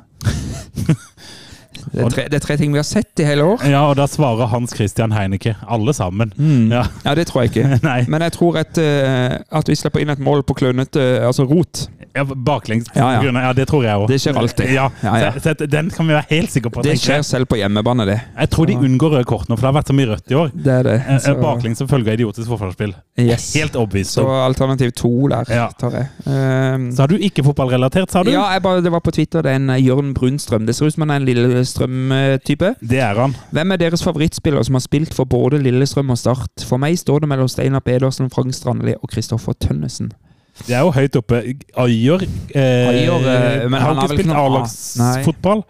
Det, 1.80 2.02
er 2.04 2.10
tre, 2.12 2.24
det 2.28 2.40
er 2.40 2.44
tre 2.44 2.56
ting 2.60 2.74
vi 2.74 2.80
har 2.80 2.88
sett 2.88 3.22
i 3.22 3.26
hele 3.28 3.46
år. 3.54 3.62
Ja, 3.70 3.86
og 3.88 3.96
da 4.00 4.06
svarer 4.10 4.50
Hans 4.52 4.74
Christian 4.76 5.14
Heinecke. 5.16 5.56
Alle 5.68 5.94
sammen. 5.96 6.34
Mm. 6.38 6.72
Ja. 6.74 6.84
Ja, 7.06 7.14
det 7.16 7.28
tror 7.30 7.44
jeg 7.44 7.54
ikke. 7.54 7.80
Men 8.12 8.26
jeg 8.26 8.36
tror 8.36 8.60
at, 8.62 8.80
eh, 8.82 9.38
at 9.40 9.70
vi 9.70 9.78
slipper 9.80 10.04
inn 10.04 10.12
et 10.12 10.22
mål 10.24 10.44
på 10.48 10.58
klønete 10.60 11.06
altså 11.26 11.48
rot. 11.50 11.88
Ja, 12.16 12.24
baklengs. 12.24 12.86
Ja, 12.96 13.22
ja. 13.22 13.32
ja, 13.32 13.54
det 13.54 13.68
tror 13.70 13.84
jeg 13.86 13.96
òg. 13.96 14.08
Det 14.10 14.18
skjer 14.22 14.38
alltid. 14.42 14.72
Ja, 14.74 14.90
Ja, 15.04 15.14
ja. 15.20 15.32
Så, 15.38 15.54
så 15.60 15.68
den 15.70 15.90
kan 15.94 16.08
vi 16.08 16.14
være 16.14 16.26
helt 16.30 16.52
sikre 16.52 16.72
på. 16.74 16.82
Det 16.84 16.96
skjer 17.00 17.22
selv 17.24 17.46
på 17.52 17.56
hjemmebane, 17.60 18.06
det. 18.10 18.20
Jeg 18.40 18.50
tror 18.50 18.66
de 18.66 18.76
unngår 18.78 19.14
røde 19.18 19.26
kort 19.30 19.48
nå, 19.50 19.56
for 19.58 19.68
det 19.68 19.70
har 19.74 19.78
vært 19.82 19.92
så 19.92 19.96
mye 19.98 20.10
rødt 20.10 20.32
i 20.34 20.38
år. 20.40 20.52
Det 20.54 20.74
er 20.74 20.84
det. 20.84 20.96
Eh, 21.08 21.20
Så, 21.20 21.36
Baklengs 21.42 21.78
som 21.78 21.88
følge 21.88 22.08
av 22.12 22.18
idiotisk 22.20 22.48
forsvarsspill. 22.50 22.94
yes. 23.20 23.54
Helt 23.56 23.76
overbevist. 23.76 24.14
Så 24.18 24.26
alternativ 24.26 24.92
to 24.96 25.28
der 25.30 25.46
Ja. 25.54 25.70
tar 25.80 25.92
jeg. 25.92 26.08
Um, 26.26 26.92
Så 26.92 27.00
har 27.04 27.08
du 27.08 27.18
ikke 27.18 27.44
fotballrelatert, 27.46 28.12
sa 28.12 28.24
du? 28.24 28.32
ja, 28.32 28.60
bare, 28.60 28.82
det 28.82 28.92
var 28.92 29.00
på 29.02 29.12
Twitter. 29.12 29.42
Det 29.42 29.52
er 29.52 29.56
en 29.56 29.70
eh, 29.70 29.78
Jørn 29.86 30.14
Brunstrøm. 30.14 30.66
Det 30.66 30.76
ser 30.76 30.86
ut 30.88 30.94
som 30.94 31.08
han 31.08 31.12
er 31.12 31.16
en 31.22 31.26
Lillestrøm-type. 31.26 32.76
Det 32.82 33.00
er 33.00 33.16
han. 33.16 33.36
Hvem 33.54 33.72
er 33.74 33.78
deres 33.78 34.04
favorittspiller 34.04 34.64
som 34.66 34.76
har 34.76 34.82
spilt 34.84 35.14
for 35.14 35.26
både 35.30 35.60
Lillestrøm 35.62 36.10
og 36.12 36.18
Start? 36.18 36.66
For 36.68 36.78
meg 36.82 36.98
står 37.00 37.22
det 37.22 37.30
mellom 37.30 37.48
Steinar 37.50 37.80
Pedersen, 37.86 38.30
Frank 38.34 38.54
Strandli 38.54 38.96
og 39.02 39.10
Kristoffer 39.12 39.54
Tønnesen. 39.60 40.12
Det 40.68 40.76
er 40.76 40.84
jo 40.84 40.92
høyt 40.96 41.16
oppe. 41.20 41.44
Ayer 41.86 42.26
eh, 42.26 42.90
Ayer, 42.90 43.30
eh, 43.36 43.70
men 43.70 43.80
han 43.82 43.96
har 43.96 44.04
ikke 44.10 44.20
spilt 44.20 44.36
A-lagsfotball. 44.36 45.64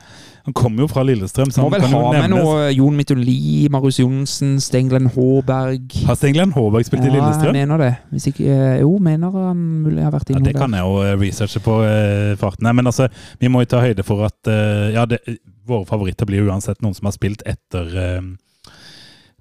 Han 0.50 0.56
kommer 0.58 0.82
jo 0.82 0.88
fra 0.90 1.04
Lillestrøm, 1.06 1.52
så 1.52 1.62
Må 1.62 1.70
han 1.70 1.84
vel 1.84 1.92
ha 1.94 2.12
med 2.16 2.32
noe 2.32 2.70
Jon 2.74 2.96
Mitoli, 2.98 3.68
Marius 3.70 4.00
Johnsen, 4.02 4.56
Stenglen 4.64 5.10
Håberg 5.14 5.94
Har 6.08 6.18
Stenglen 6.18 6.54
Håberg 6.56 6.88
spilt 6.88 7.06
i 7.06 7.12
Ja, 7.12 7.28
jeg 7.30 7.54
mener 7.54 7.84
det. 7.84 7.92
Hvis 8.10 8.30
ikke 8.32 8.48
eh, 8.50 8.80
Jo, 8.82 8.96
mener 9.04 9.36
han 9.36 9.60
mulig 9.84 10.02
har 10.02 10.16
vært 10.16 10.32
Ja, 10.34 10.42
det 10.48 10.56
kan 10.58 10.74
jeg 10.74 10.88
jo 10.88 11.04
eh, 11.04 11.14
researche 11.22 11.62
på 11.62 11.76
eh, 11.86 12.34
farten. 12.42 12.66
Nei, 12.66 12.74
men 12.80 12.90
altså, 12.90 13.10
vi 13.42 13.52
må 13.52 13.62
jo 13.62 13.70
ta 13.76 13.84
høyde 13.84 14.06
for 14.08 14.26
at 14.26 14.50
eh, 14.50 14.90
ja, 14.96 15.06
det, 15.10 15.22
våre 15.70 15.86
favoritter 15.90 16.30
blir 16.30 16.50
uansett 16.50 16.82
noen 16.82 16.98
som 16.98 17.12
har 17.12 17.18
spilt 17.18 17.46
etter 17.46 17.94
eh, 18.08 18.26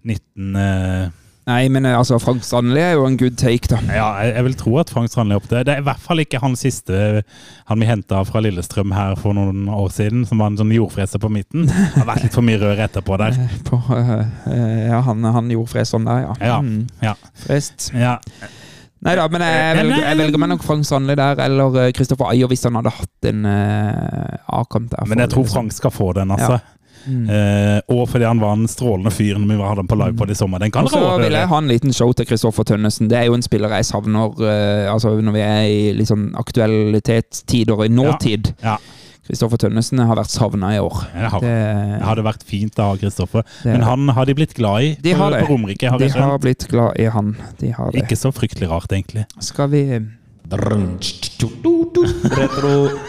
19... 0.05 1.17
eh, 1.49 1.53
Nei, 1.53 1.69
men 1.73 1.87
eh, 1.89 1.97
altså, 1.97 2.19
Frank 2.21 2.45
Strandli 2.45 2.83
er 2.85 2.93
jo 2.99 3.07
en 3.09 3.17
good 3.17 3.39
take, 3.41 3.71
da. 3.73 3.79
ja, 3.89 4.09
jeg, 4.23 4.35
jeg 4.37 4.45
vil 4.51 4.57
tro 4.61 4.75
at 4.83 4.93
Frank 4.93 5.09
Strandli 5.13 5.35
er 5.37 5.41
oppe 5.41 5.49
der. 5.55 5.65
Det 5.65 5.75
er 5.79 5.81
i 5.83 5.87
hvert 5.89 6.03
fall 6.05 6.21
ikke 6.21 6.43
han 6.43 6.55
siste 6.61 7.23
han 7.71 7.81
vi 7.83 7.89
henta 7.89 8.21
fra 8.29 8.43
Lillestrøm 8.45 8.93
her 8.97 9.17
for 9.21 9.37
noen 9.37 9.67
år 9.73 9.89
siden, 9.97 10.27
som 10.29 10.43
var 10.45 10.53
en 10.53 10.61
sånn 10.61 10.75
jordfreser 10.77 11.23
på 11.25 11.33
midten. 11.33 11.67
Det 11.73 11.97
har 11.97 12.09
vært 12.13 12.27
litt 12.29 12.37
for 12.37 12.45
mye 12.47 12.61
rør 12.61 12.85
etterpå 12.87 13.19
der. 13.25 13.41
På, 13.69 13.81
eh, 13.97 14.15
eh, 14.53 14.87
ja, 14.93 15.01
han, 15.09 15.25
han 15.25 15.51
jordfreseren 15.57 16.09
der, 16.09 16.25
ja. 16.29 16.39
Ja, 16.53 16.61
Mm, 16.63 16.87
ja. 17.03 17.15
frest. 17.47 17.91
Ja, 17.97 18.19
Nei 19.07 19.13
da, 19.15 19.29
men 19.31 19.43
jeg 19.47 19.77
velger, 19.79 20.01
jeg 20.03 20.19
velger 20.19 20.41
meg 20.43 20.49
nok 20.51 20.65
Frank 20.67 20.87
Sandli 20.89 21.15
der, 21.19 21.39
eller 21.45 21.77
eh, 21.85 21.93
Kristoffer 21.95 22.33
Ayer 22.33 22.51
hvis 22.51 22.65
han 22.67 22.75
hadde 22.81 22.91
hatt 22.97 23.29
en 23.31 23.45
uh, 23.47 24.59
A-kamp 24.59 24.89
der. 24.91 25.07
men 25.07 25.23
jeg 25.23 25.31
tror 25.37 25.47
Frank 25.47 25.71
skal 25.77 25.93
få 25.95 26.09
den, 26.19 26.33
altså. 26.35 26.57
Mm. 27.07 27.25
Eh, 27.31 27.81
og 27.95 28.05
fordi 28.11 28.29
han 28.29 28.43
var 28.43 28.57
en 28.57 28.69
strålende 28.71 29.13
fyr 29.15 29.39
når 29.39 29.51
vi 29.53 29.59
hadde 29.63 29.83
han 29.85 29.91
på 29.91 29.99
live 30.01 30.17
på 30.19 30.29
det 30.29 30.37
i 30.37 30.41
sommer. 30.41 30.63
Den 30.63 30.75
kan 30.75 30.89
Og 30.89 30.93
så 30.93 31.01
dere 31.01 31.25
vil 31.25 31.39
jeg 31.39 31.51
ha 31.53 31.63
en 31.63 31.73
liten 31.73 31.97
show 31.97 32.13
til 32.13 32.29
Kristoffer 32.29 32.69
Tønnesen. 32.69 33.11
Det 33.11 33.19
er 33.21 33.29
jo 33.31 33.39
en 33.39 33.45
spiller 33.47 33.79
jeg 33.79 33.89
savner 33.89 34.45
eh, 34.45 34.87
altså 34.93 35.17
når 35.23 35.37
vi 35.37 35.45
er 35.45 35.67
i 35.69 35.83
litt 35.99 36.11
sånn 36.11 36.31
aktualitetstider, 36.39 37.85
i 37.85 37.93
nåtid. 37.93 38.53
Ja. 38.65 38.79
Kristoffer 39.29 39.61
Tønnesen 39.61 40.01
har 40.01 40.17
vært 40.17 40.33
savna 40.33 40.71
i 40.73 40.79
år. 40.81 41.03
Det 41.13 41.31
har, 41.35 41.43
Det, 41.45 41.57
hadde 42.01 42.25
vært 42.25 42.45
fint 42.49 42.79
å 42.81 42.93
ha 42.93 43.01
Kristoffer. 43.01 43.45
Men 43.69 43.85
han 43.85 44.09
har 44.17 44.29
de 44.29 44.37
blitt 44.39 44.55
glad 44.57 44.87
i 44.87 44.95
De 45.05 45.13
har 45.19 45.37
på, 45.37 45.51
Romerike, 45.51 45.91
har 45.93 46.01
de 46.01 46.09
har 46.15 46.39
blitt 46.41 46.65
glad 46.71 46.97
i 46.97 47.11
han. 47.13 47.35
De. 47.61 47.75
Ikke 48.01 48.17
så 48.17 48.33
fryktelig 48.33 48.71
rart, 48.73 48.89
egentlig. 48.89 49.27
Skal 49.45 49.69
vi 49.75 49.85
Retro 50.51 51.49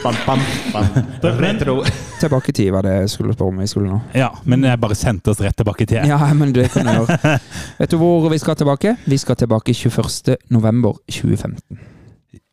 bam, 0.03 0.15
bam, 0.25 0.39
bam. 0.73 0.85
Retro 1.21 1.83
tilbake 2.19 2.49
i 2.49 2.53
tid, 2.53 2.71
var 2.71 2.83
det 2.83 2.95
jeg 2.97 3.09
skulle 3.13 3.33
spørre 3.33 3.53
om 3.53 3.61
vi 3.61 3.67
skulle 3.67 3.91
nå? 3.93 3.99
Ja, 4.11 4.27
men 4.43 4.63
jeg 4.67 4.79
bare 4.81 4.95
sendte 4.99 5.31
oss 5.31 5.39
rett 5.39 5.55
tilbake 5.55 5.85
i 5.85 5.87
tid. 5.87 6.03
Ja, 6.09 6.19
men 6.35 6.51
det 6.51 6.67
kan 6.73 6.89
jeg 6.89 6.99
gjøre. 6.99 7.37
Vet 7.79 7.93
du 7.93 7.97
hvor 8.01 8.27
vi 8.33 8.41
skal 8.43 8.59
tilbake? 8.59 8.97
Vi 9.07 9.17
skal 9.21 9.39
tilbake 9.39 9.73
21. 9.73 10.35
november 10.51 10.99
2015. 11.07 11.79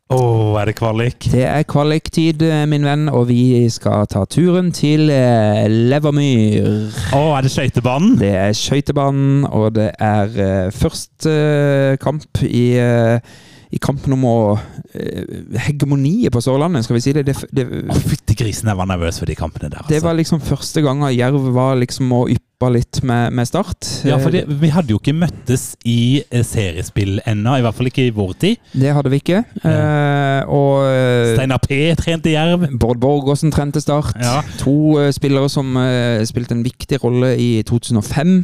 Å, 0.07 0.19
er 0.61 0.69
det 0.69 0.77
kvalik? 0.79 1.25
Det 1.33 1.43
er 1.43 1.65
kvaliktid, 1.67 2.39
eh, 2.47 2.63
min 2.71 2.85
venn, 2.87 3.09
og 3.11 3.25
vi 3.27 3.67
skal 3.67 4.07
ta 4.07 4.21
turen 4.23 4.69
til 4.71 5.11
eh, 5.11 5.65
Levermyr. 5.67 6.87
Å, 7.11 7.19
er 7.35 7.43
det 7.43 7.51
skøytebanen? 7.51 8.15
Det 8.21 8.31
er 8.39 8.55
skøytebanen, 8.55 9.43
og 9.51 9.73
det 9.75 9.89
er 9.99 10.31
uh, 10.31 10.71
første 10.71 11.33
eh, 11.33 11.97
kamp 11.99 12.39
i, 12.47 12.79
eh, 12.79 13.19
i 13.73 13.79
kampen 13.83 14.13
om 14.15 14.23
å 14.23 14.35
eh, 14.95 15.23
hegemoniet 15.67 16.31
på 16.31 16.39
Sørlandet, 16.43 16.85
skal 16.87 16.95
vi 16.97 17.03
si 17.03 17.13
det. 17.17 17.25
Det, 17.27 17.35
det, 17.51 17.65
Å, 17.91 17.97
fytti 17.99 18.35
grisen, 18.39 18.69
jeg 18.71 18.79
var 18.79 18.87
nervøs 18.87 19.19
for 19.19 19.27
de 19.27 19.35
kampene 19.35 19.67
der. 19.73 19.81
det 19.89 19.97
Altså. 19.97 20.05
var 20.07 20.15
liksom 20.19 20.39
første 20.45 20.83
gang 20.85 21.01
Jerv 21.11 21.49
var 21.55 21.75
liksom 21.81 22.11
og 22.15 22.31
yppa 22.31 22.69
litt 22.73 23.01
med, 23.05 23.33
med 23.37 23.45
Start. 23.49 23.85
Ja, 24.07 24.15
for 24.23 24.31
Eh, 24.31 24.39
det, 24.47 24.55
vi 24.61 24.69
hadde 24.73 24.93
jo 24.95 25.01
ikke 25.01 25.13
møttes 25.13 25.75
i 25.85 26.23
eh, 26.31 26.45
seriespill 26.47 27.19
ennå, 27.27 27.57
i 27.59 27.65
hvert 27.65 27.75
fall 27.77 27.91
ikke 27.91 28.07
i 28.07 28.13
vår 28.15 28.31
tid. 28.39 28.63
det 28.73 28.95
hadde 28.95 29.11
vi 29.13 29.19
ikke. 29.21 29.43
Eh, 29.61 30.41
og 30.47 30.87
eh, 30.87 31.33
Steinar 31.35 31.59
P 31.67 31.81
trente 31.99 32.31
Jerv. 32.33 32.65
Bård 32.79 33.03
Borgårdsen 33.03 33.51
trente 33.53 33.83
Start. 33.83 34.15
Ja. 34.23 34.39
To 34.63 34.95
eh, 35.03 35.11
spillere 35.15 35.51
som 35.51 35.75
eh, 35.83 36.23
spilte 36.25 36.55
en 36.57 36.63
viktig 36.65 37.03
rolle 37.03 37.35
i 37.35 37.51
2005. 37.67 38.39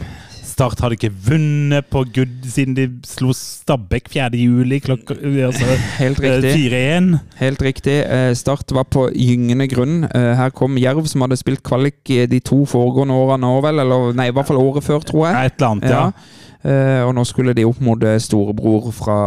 Start 0.54 0.82
hadde 0.84 0.98
ikke 1.00 1.10
vunnet 1.26 1.88
på 1.90 2.04
Good 2.14 2.44
siden 2.52 2.76
de 2.78 2.86
slo 3.08 3.34
Stabæk 3.34 4.12
4. 4.14 4.30
juli 4.38 4.78
klokka 4.84 5.16
altså, 5.18 5.66
Helt 5.98 6.20
eh, 6.22 6.36
riktig. 6.36 6.52
4-1. 6.74 7.08
Helt 7.40 7.64
riktig. 7.66 7.96
Eh, 8.06 8.34
Start 8.38 8.74
var 8.76 8.86
på 8.86 9.08
gyngende 9.18 9.66
grunn. 9.72 10.04
Eh, 10.06 10.34
Her 10.38 10.54
kom 10.54 10.78
Jerv, 10.78 11.08
som 11.10 11.26
hadde 11.26 11.40
spilt 11.42 11.64
kvalik 11.66 12.06
de 12.06 12.40
to 12.46 12.64
foregående 12.70 13.18
årene 13.18 13.50
òg, 13.50 13.64
vel? 13.66 13.82
Eller 13.82 14.14
nei, 14.18 14.30
i 14.30 14.36
hvert 14.36 14.50
fall 14.52 14.62
året 14.62 14.86
før, 14.86 15.02
tror 15.08 15.26
jeg. 15.30 15.50
Et 15.50 15.58
eller 15.58 15.72
annet, 15.72 15.90
ja. 15.90 16.06
Eh, 16.12 16.43
og 16.64 17.12
nå 17.18 17.24
skulle 17.28 17.52
de 17.58 17.66
opp 17.68 17.80
mot 17.84 18.04
eh, 18.08 18.16
storebror 18.24 18.92
fra, 18.96 19.18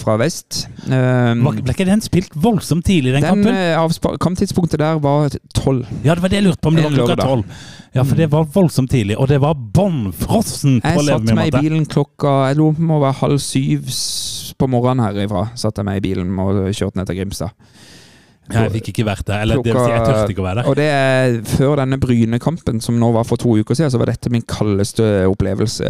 fra 0.00 0.14
vest. 0.20 0.62
Eh, 0.88 1.32
Var, 1.36 1.58
ble 1.60 1.74
ikke 1.74 1.84
den 1.88 2.00
spilt 2.04 2.32
voldsomt 2.40 2.86
tidlig, 2.88 3.12
den, 3.18 3.26
den 3.26 3.44
kampen? 3.44 3.52
eh, 3.52 4.16
kamptidspunktet 4.22 4.80
der 4.80 5.00
var 5.04 5.28
tolv. 5.56 5.84
Ja, 6.06 6.14
det 6.16 6.24
var 6.24 6.32
det 6.32 6.40
jeg 6.40 6.46
lurte 6.48 6.62
på, 6.64 6.72
om 6.72 6.78
det 6.78 6.86
var 6.86 6.96
klokka 6.96 7.18
tolv. 7.20 7.58
Ja, 7.96 8.04
for 8.04 8.16
det 8.20 8.30
var 8.32 8.48
voldsomt 8.52 8.90
tidlig, 8.92 9.16
og 9.20 9.28
det 9.28 9.40
var 9.40 9.54
bånnfrossen 9.56 10.80
på 10.84 10.94
Jeg 11.00 11.06
satte 11.10 11.36
meg 11.36 11.48
i 11.48 11.60
bilen 11.60 11.86
klokka 11.88 12.32
Jeg 12.50 12.58
lo 12.58 12.70
om 12.74 12.90
det 13.00 13.12
halv 13.22 13.38
syv 13.40 13.88
på 14.56 14.68
morgenen 14.68 15.04
herifra. 15.04 15.46
Satte 15.56 15.80
jeg 15.80 15.88
meg 15.88 16.00
i 16.00 16.04
bilen 16.08 16.32
og 16.40 16.66
kjørte 16.76 17.00
ned 17.00 17.08
til 17.08 17.20
Grimstad. 17.20 17.52
Jeg 18.52 18.70
fikk 18.76 18.88
ikke 18.92 19.04
vært 19.08 19.24
der, 19.26 19.40
eller 19.42 19.62
si, 19.62 19.70
jeg 19.70 20.02
tørte 20.06 20.30
ikke 20.32 20.42
å 20.42 20.46
være 20.46 20.60
der. 20.62 20.68
Og 20.70 20.76
det 20.78 20.86
er 20.92 21.38
før 21.56 21.76
denne 21.80 21.98
Bryne-kampen, 21.98 22.80
som 22.80 22.98
nå 23.00 23.08
var 23.16 23.24
for 23.26 23.36
to 23.42 23.56
uker 23.58 23.74
siden, 23.74 23.90
så 23.90 23.98
var 23.98 24.06
dette 24.12 24.30
min 24.30 24.42
kaldeste 24.46 25.02
opplevelse. 25.30 25.88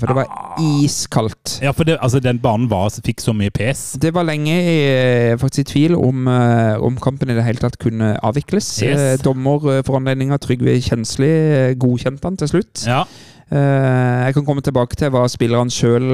For 0.00 0.06
det 0.06 0.16
var 0.16 0.26
Ah. 0.30 0.56
iskaldt. 0.84 1.58
Ja, 1.62 1.72
for 1.72 1.84
det, 1.84 1.98
altså, 2.00 2.20
den 2.22 2.38
banen 2.42 2.68
var, 2.70 2.88
fikk 2.90 3.20
så 3.20 3.34
mye 3.36 3.50
pes. 3.50 3.96
Det 4.00 4.12
var 4.14 4.24
lenge 4.24 4.54
eh, 4.54 5.36
faktisk 5.40 5.66
i 5.66 5.72
tvil 5.72 5.94
om, 5.98 6.26
eh, 6.28 6.76
om 6.80 6.96
kampen 6.96 7.30
i 7.30 7.34
det 7.36 7.44
hele 7.44 7.58
tatt 7.62 7.78
kunne 7.78 8.14
avvikles. 8.22 8.70
Yes. 8.82 8.98
Eh, 8.98 9.16
Dommer 9.24 9.78
eh, 9.78 9.82
for 9.86 9.98
anledninga 10.00 10.38
Trygve 10.40 10.78
Kjensli 10.80 11.28
eh, 11.30 11.74
godkjente 11.80 12.24
han 12.24 12.36
til 12.40 12.48
slutt. 12.54 12.86
Ja, 12.86 13.04
Eh, 13.50 14.26
Jeg 14.28 14.34
kan 14.36 14.44
komme 14.46 14.62
tilbake 14.62 14.94
til 14.94 15.10
hva 15.10 15.24
spillerne 15.26 15.72
sjøl 15.74 16.04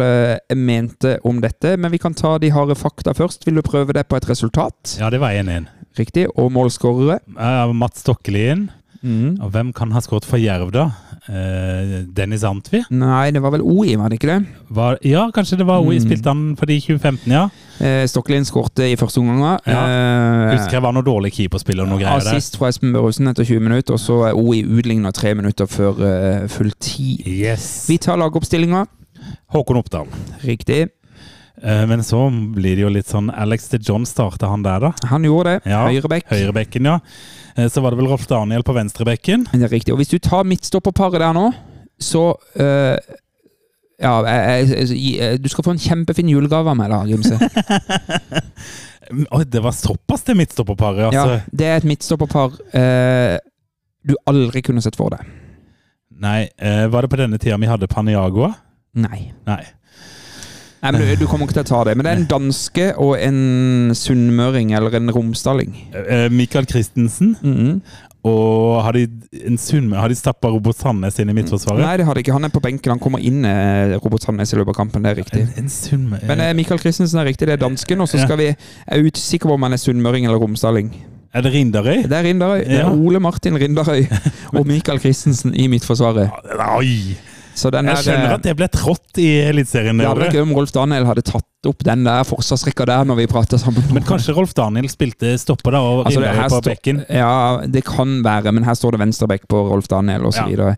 mente 0.56 1.18
om 1.28 1.36
dette, 1.44 1.74
men 1.76 1.92
vi 1.92 1.98
kan 2.00 2.14
ta 2.16 2.38
de 2.40 2.48
harde 2.48 2.72
fakta 2.80 3.12
først. 3.12 3.44
Vil 3.44 3.58
du 3.58 3.62
prøve 3.66 3.92
det 3.92 4.06
på 4.08 4.16
et 4.16 4.24
resultat? 4.30 4.96
ja 4.98 5.10
det 5.12 5.20
var 5.20 5.34
1-1. 5.36 5.66
Riktig. 5.98 6.26
Og 6.36 6.50
målskårere? 6.52 7.20
Uh, 7.36 7.72
Mats 7.76 8.04
Stokkelien. 8.04 8.68
Mm. 9.02 9.36
Og 9.44 9.50
hvem 9.54 9.72
kan 9.76 9.92
ha 9.94 10.00
skåret 10.02 10.26
for 10.26 10.40
Jerv, 10.40 10.72
da? 10.74 10.88
Uh, 11.26 12.04
Dennis 12.14 12.44
Antvi? 12.46 12.82
Nei, 12.94 13.30
det 13.34 13.42
var 13.42 13.52
vel 13.54 13.64
OI, 13.66 13.96
var 13.98 14.10
det 14.10 14.20
ikke 14.20 14.30
det? 14.30 14.38
Var, 14.76 14.98
ja, 15.06 15.24
kanskje 15.34 15.58
det 15.60 15.66
var 15.66 15.82
OI. 15.84 15.98
Mm. 15.98 16.04
Spilte 16.06 16.32
han 16.32 16.42
for 16.58 16.70
de 16.70 16.78
2015, 16.80 17.32
ja? 17.34 17.46
Uh, 17.80 18.04
Stokkelien 18.10 18.46
skårte 18.46 18.88
i 18.90 18.96
første 18.98 19.22
omgang. 19.22 19.60
Ja. 19.66 19.84
Uh, 19.84 20.56
Husker 20.56 20.78
jeg 20.78 20.86
var 20.86 20.96
noe 20.96 21.06
dårlig 21.06 21.32
keeperspill 21.36 21.82
og 21.84 21.90
noe 21.92 22.02
greier. 22.02 22.22
Assist 22.22 22.58
fra 22.60 22.70
Espen 22.72 22.94
Børhusen 22.96 23.30
etter 23.30 23.46
20 23.46 23.64
minutter, 23.68 23.98
og 23.98 24.02
så 24.02 24.20
er 24.30 24.38
OI 24.38 24.62
utligna 24.66 25.14
tre 25.14 25.34
minutter 25.38 25.70
før 25.70 26.02
full 26.52 26.72
tid. 26.80 27.26
Yes. 27.26 27.86
Vi 27.90 27.98
tar 28.02 28.20
lagoppstillinga. 28.22 28.86
Håkon 29.54 29.78
Oppdal. 29.80 30.10
Riktig. 30.46 30.86
Eh, 31.62 31.86
men 31.86 32.04
så 32.04 32.20
blir 32.30 32.76
det 32.76 32.84
jo 32.84 32.90
litt 32.92 33.08
sånn 33.08 33.30
Alex 33.32 33.70
de 33.72 33.80
John 33.80 34.04
starta 34.08 34.50
han 34.50 34.64
der, 34.64 34.88
da. 34.88 35.08
Han 35.10 35.24
gjorde 35.24 35.56
det. 35.56 35.72
Ja, 35.72 35.84
Høyrebekk. 35.88 36.28
Høyrebekken, 36.30 36.88
ja. 36.90 36.98
Eh, 37.56 37.68
så 37.72 37.80
var 37.80 37.94
det 37.94 38.00
vel 38.02 38.10
Rolf 38.10 38.26
Daniel 38.28 38.64
på 38.66 38.74
venstrebekken. 38.76 39.46
Det 39.52 39.68
er 39.68 39.72
riktig. 39.72 39.94
Og 39.94 40.02
hvis 40.02 40.12
du 40.12 40.18
tar 40.22 40.44
midtstopperparet 40.48 41.22
der 41.22 41.32
nå, 41.36 41.48
så 41.96 42.28
uh, 42.60 42.96
Ja, 43.96 44.10
jeg, 44.28 44.66
jeg, 44.68 44.98
jeg, 45.16 45.38
du 45.40 45.48
skal 45.48 45.64
få 45.64 45.72
en 45.72 45.80
kjempefin 45.80 46.28
julegave 46.28 46.68
av 46.68 46.76
meg, 46.76 46.92
da, 46.92 46.98
Gimse. 47.08 47.38
Oi, 49.38 49.44
det 49.48 49.62
var 49.64 49.72
såpass, 49.72 50.26
det 50.26 50.36
midtstopperparet. 50.36 51.06
Altså. 51.08 51.38
Ja, 51.38 51.56
det 51.56 51.70
er 51.70 51.80
et 51.80 51.88
midtstopperpar 51.88 52.52
uh, 52.52 53.38
du 54.06 54.12
aldri 54.28 54.60
kunne 54.66 54.84
sett 54.84 54.98
for 54.98 55.16
deg. 55.16 55.24
Nei, 56.20 56.46
Uh, 56.60 56.86
var 56.92 57.04
det 57.04 57.12
på 57.12 57.18
denne 57.20 57.40
tida 57.40 57.56
vi 57.60 57.68
hadde 57.68 57.88
Paniagua? 57.88 58.52
Nei. 58.96 59.32
Nei. 59.48 59.62
Nei, 60.86 60.92
men 60.94 61.02
du, 61.02 61.12
du 61.24 61.26
kommer 61.26 61.48
ikke 61.50 61.58
til 61.58 61.64
å 61.66 61.70
ta 61.74 61.82
det. 61.90 61.96
Men 61.98 62.06
det 62.06 62.12
er 62.14 62.20
en 62.22 62.28
danske 62.30 62.88
og 63.02 63.16
en 63.18 63.40
sunnmøring, 63.98 64.70
eller 64.78 64.94
en 65.00 65.10
romsdaling. 65.12 65.72
Eh, 66.06 66.28
Michael 66.30 66.68
Christensen. 66.70 67.34
Mhm. 67.42 67.80
Og 68.26 68.80
har 68.82 68.96
de, 68.96 69.04
en 69.46 69.54
sunnmø- 69.54 70.00
har 70.02 70.10
de 70.10 70.16
stappa 70.18 70.48
Robert 70.50 70.74
Sandnes 70.74 71.14
inn 71.22 71.28
i 71.30 71.34
midtforsvaret? 71.36 71.78
Nei, 71.78 71.92
det 72.00 72.06
har 72.08 72.16
de 72.18 72.24
ikke. 72.24 72.32
Han 72.34 72.42
er 72.48 72.50
på 72.50 72.58
benken. 72.64 72.90
Han 72.96 72.98
kommer 72.98 73.22
inn, 73.22 73.44
eh, 73.46 73.92
Robert 74.02 74.24
Sandnes, 74.26 74.50
i 74.50 74.56
løpet 74.58 74.72
av 74.74 74.78
kampen. 74.80 75.04
Det 75.06 75.12
er 75.12 75.20
riktig. 75.20 75.42
En, 75.44 75.52
en 75.62 75.68
sunnmø... 75.70 76.18
Men 76.26 76.40
eh, 76.42 76.50
Michael 76.58 76.80
Christensen 76.82 77.20
er 77.22 77.28
riktig, 77.30 77.46
det 77.46 77.54
er 77.54 77.62
dansken. 77.62 78.02
Og 78.02 78.08
så 78.10 78.18
Ja. 78.18 78.24
skal 78.26 78.40
vi 78.40 78.48
Jeg 78.48 78.56
er 78.88 79.06
usikker 79.06 79.46
på 79.46 79.54
om 79.54 79.62
han 79.68 79.72
er 79.78 79.78
sunnmøring 79.78 80.26
eller 80.26 80.42
romsdaling. 80.42 80.90
er 81.36 81.42
det 81.46 81.52
Rindarøy? 81.54 82.02
Det 82.08 82.18
er 82.18 82.24
Rindarøy. 82.26 82.64
Det 82.66 82.80
er 82.80 82.90
Ole 82.90 83.20
Martin 83.20 83.54
Rindarøy 83.62 84.06
og 84.58 84.66
Michael 84.66 84.98
Christensen 84.98 85.54
i 85.54 85.68
midtforsvaret. 85.68 86.30
Oi! 86.80 87.14
Så 87.56 87.70
den 87.72 87.88
Jeg 87.88 88.04
skjønner 88.04 88.28
eh, 88.28 88.36
at 88.36 88.44
det 88.44 88.52
ble 88.58 88.68
trått 88.68 89.20
i 89.22 89.28
Eliteserien. 89.48 89.96
det 89.96 90.04
det 90.04 90.10
hadde 90.10 90.26
vært 90.26 90.36
gøy 90.36 90.44
om 90.44 90.54
Rolf 90.58 90.74
Daniel 90.74 91.08
hadde 91.08 91.24
tatt 91.24 91.68
opp 91.70 91.82
den 91.88 92.04
der 92.06 92.26
forsvarsrekka 92.28 92.86
der 92.88 93.08
når 93.08 93.20
vi 93.22 93.26
prata 93.30 93.58
sammen. 93.58 93.86
Men 93.96 94.04
kanskje 94.06 94.36
Rolf 94.36 94.52
Daniel 94.56 94.90
spilte 94.92 95.32
stopper 95.40 95.74
da, 95.74 95.80
og 95.80 96.04
Altså, 96.04 96.20
det, 96.22 96.34
på 96.52 96.60
bekken? 96.68 97.02
Ja, 97.08 97.64
det 97.64 97.82
kan 97.88 98.20
være, 98.26 98.52
men 98.52 98.68
her 98.68 98.76
står 98.76 98.94
det 98.94 99.02
venstrebekk 99.06 99.48
på 99.50 99.64
Rolf 99.72 99.88
Daniel 99.90 100.28
osv. 100.28 100.52
Ja. 100.52 100.74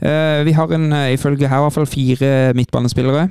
Uh, 0.00 0.40
vi 0.46 0.54
har 0.56 0.70
en, 0.72 0.86
eh, 0.96 1.12
ifølge 1.18 1.50
her 1.50 1.60
i 1.60 1.64
hvert 1.66 1.76
fall 1.76 1.90
fire 1.90 2.30
midtbanespillere. 2.56 3.26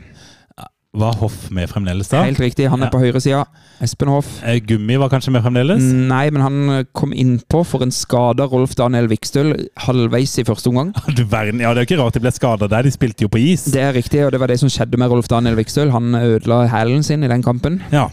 Var 0.98 1.14
Hoff 1.22 1.52
med 1.54 1.70
fremdeles 1.70 2.08
da? 2.10 2.24
Helt 2.26 2.40
riktig, 2.42 2.66
han 2.68 2.82
er 2.82 2.88
Ja. 2.88 2.90
på 2.90 2.98
høyresida. 2.98 3.44
Espen 3.80 4.08
Hoff. 4.10 4.42
Eh, 4.44 4.58
Gummi 4.60 4.96
var 4.98 5.08
kanskje 5.10 5.30
med 5.32 5.44
fremdeles? 5.44 5.84
Nei, 5.84 6.32
men 6.32 6.42
han 6.42 6.86
kom 6.96 7.12
innpå 7.14 7.64
for 7.64 7.84
en 7.84 7.92
skada 7.92 8.48
Rolf 8.50 8.74
Daniel 8.74 9.06
Vikstøl 9.08 9.68
halvveis 9.86 10.40
i 10.40 10.44
første 10.44 10.66
omgang. 10.68 10.92
Du 11.16 11.24
verden, 11.26 11.60
ja, 11.62 11.76
Det 11.76 11.84
er 11.84 11.86
jo 11.86 11.96
ikke 11.96 12.02
rart 12.04 12.14
de 12.18 12.20
ble 12.26 12.32
skada 12.34 12.68
der, 12.68 12.82
de 12.82 12.90
spilte 12.92 13.22
jo 13.22 13.28
på 13.30 13.38
is. 13.38 13.66
Det 13.70 13.80
er 13.80 13.94
riktig, 13.94 14.26
og 14.26 14.32
det 14.32 14.40
var 14.42 14.48
det 14.48 14.58
som 14.60 14.68
skjedde 14.70 14.98
med 14.98 15.12
Rolf 15.12 15.28
Daniel 15.30 15.56
Vikstøl. 15.62 15.92
Han 15.92 16.10
ødela 16.16 16.66
hælen 16.68 17.04
sin 17.06 17.24
i 17.24 17.28
den 17.30 17.44
kampen. 17.44 17.84
Ja. 17.94 18.08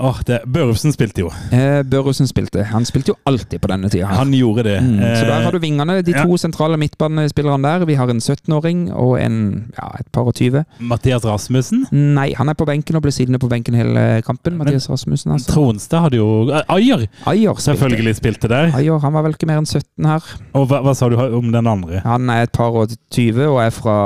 Åh, 0.00 0.16
det, 0.24 0.40
Børufsen 0.48 0.92
spilte 0.96 1.20
jo. 1.20 1.28
Eh, 1.52 1.82
Børufsen 1.84 2.24
spilte. 2.26 2.64
Han 2.72 2.86
spilte 2.88 3.12
jo 3.12 3.16
alltid 3.28 3.60
på 3.60 3.68
denne 3.68 3.90
tida. 3.92 4.06
her. 4.08 4.16
Han 4.16 4.32
gjorde 4.32 4.62
det. 4.64 4.78
Mm, 4.80 4.96
så 4.96 5.22
Eh, 5.22 5.28
der 5.28 5.42
har 5.44 5.50
du 5.52 5.58
vingene, 5.58 6.00
de 6.02 6.12
ja. 6.16 6.24
to 6.24 6.38
sentrale 6.40 6.78
midtbanespillerne 6.80 7.62
der. 7.62 7.84
Vi 7.84 7.94
har 8.00 8.08
en 8.08 8.16
17-åring 8.20 8.90
og 8.94 9.20
en 9.20 9.70
ja, 9.76 9.90
et 10.00 10.06
par 10.10 10.22
og 10.24 10.34
tyve. 10.34 10.64
Mathias 10.80 11.26
Rasmussen. 11.26 11.81
Nei, 11.90 12.28
han 12.38 12.50
er 12.50 12.56
på 12.58 12.66
benken 12.68 12.98
og 12.98 13.04
ble 13.04 13.12
sittende 13.14 13.40
på 13.42 13.50
benken 13.50 13.76
hele 13.76 14.04
kampen. 14.26 14.56
Mathias 14.60 14.88
Rasmussen, 14.90 15.34
altså. 15.34 15.50
Tronstad 15.52 16.06
hadde 16.06 16.20
jo 16.20 16.28
eh, 16.48 16.62
Ayer 16.72 17.06
Ayer 17.26 17.56
spilte. 17.56 17.64
selvfølgelig 17.70 18.14
spilte 18.18 18.50
der. 18.52 18.70
Ayer, 18.78 19.00
han 19.02 19.16
var 19.16 19.26
vel 19.26 19.36
ikke 19.36 19.48
mer 19.50 19.62
enn 19.62 19.68
17 19.68 20.08
her. 20.08 20.28
Og 20.58 20.68
hva, 20.70 20.82
hva 20.86 20.94
sa 20.98 21.08
du 21.10 21.18
om 21.18 21.50
den 21.54 21.70
andre? 21.70 22.02
Han 22.06 22.30
er 22.32 22.46
et 22.46 22.54
par 22.54 22.76
og 22.78 22.94
20 23.14 23.42
og 23.48 23.58
er 23.64 23.74
fra 23.74 23.96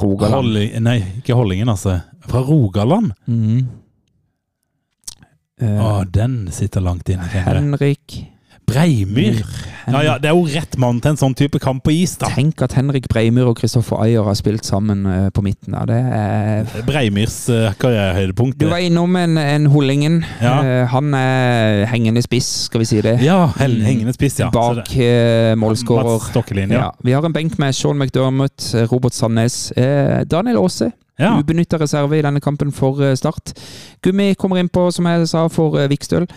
Rogaland. 0.00 0.38
Holling, 0.40 0.72
nei, 0.86 0.98
ikke 1.20 1.36
Hollingen, 1.38 1.70
altså. 1.74 2.00
Fra 2.28 2.42
Rogaland. 2.46 3.12
Mm. 3.26 3.68
Uh, 5.58 5.78
Å, 5.82 5.92
den 6.06 6.44
sitter 6.54 6.84
langt 6.84 7.08
inne. 7.10 7.26
Henrik 7.34 8.20
Breimyr. 8.68 9.42
Ja, 9.88 10.02
ja, 10.04 10.14
det 10.20 10.28
er 10.28 10.36
jo 10.36 10.44
rett 10.52 10.74
mann 10.76 10.98
til 11.00 11.14
en 11.14 11.18
sånn 11.20 11.34
type 11.38 11.56
kamp 11.62 11.80
på 11.86 11.94
is, 11.96 12.18
da. 12.20 12.28
Tenk 12.36 12.60
at 12.66 12.74
Henrik 12.76 13.06
Breimyr 13.08 13.48
og 13.48 13.56
Kristoffer 13.56 14.02
Ayer 14.04 14.26
har 14.26 14.36
spilt 14.36 14.68
sammen 14.68 15.06
uh, 15.08 15.30
på 15.32 15.40
midten 15.46 15.72
Da. 15.72 15.86
Det 15.88 15.96
er 15.96 16.84
Breimyrs 16.84 17.38
uh, 17.48 17.70
karrierehøydepunkt. 17.80 18.60
Du 18.60 18.68
var 18.68 18.84
innom 18.84 19.16
en, 19.16 19.38
en 19.40 19.70
Hollingen. 19.72 20.20
Ja. 20.44 20.58
Uh, 20.60 20.84
han 20.92 21.16
er 21.16 21.86
hengende 21.88 22.20
spiss, 22.24 22.50
skal 22.68 22.84
vi 22.84 22.90
si 22.92 23.00
det. 23.04 23.16
Ja, 23.24 23.46
hengende 23.56 24.12
spiss, 24.16 24.38
ja. 24.42 24.52
Bak 24.52 24.92
uh, 24.92 25.56
målskårer. 25.56 26.28
Ja. 26.68 26.90
Vi 27.00 27.16
har 27.16 27.24
en 27.24 27.32
benk 27.32 27.56
med 27.58 27.72
Sean 27.72 27.96
McDermott, 27.96 28.74
eh, 28.74 28.84
Robert 28.92 29.14
Sandnes, 29.14 29.70
eh, 29.72 30.24
Daniel 30.28 30.60
Aase. 30.60 30.92
Ja. 31.18 31.32
Ubenytta 31.40 31.78
reserve 31.80 32.18
i 32.18 32.22
denne 32.22 32.40
kampen 32.40 32.70
for 32.72 33.00
eh, 33.02 33.16
Start. 33.18 33.52
Gummi 34.02 34.34
kommer 34.38 34.60
innpå, 34.60 34.90
som 34.94 35.08
jeg 35.10 35.28
sa, 35.30 35.48
for 35.50 35.78
eh, 35.80 35.88
Vikstøl. 35.90 36.28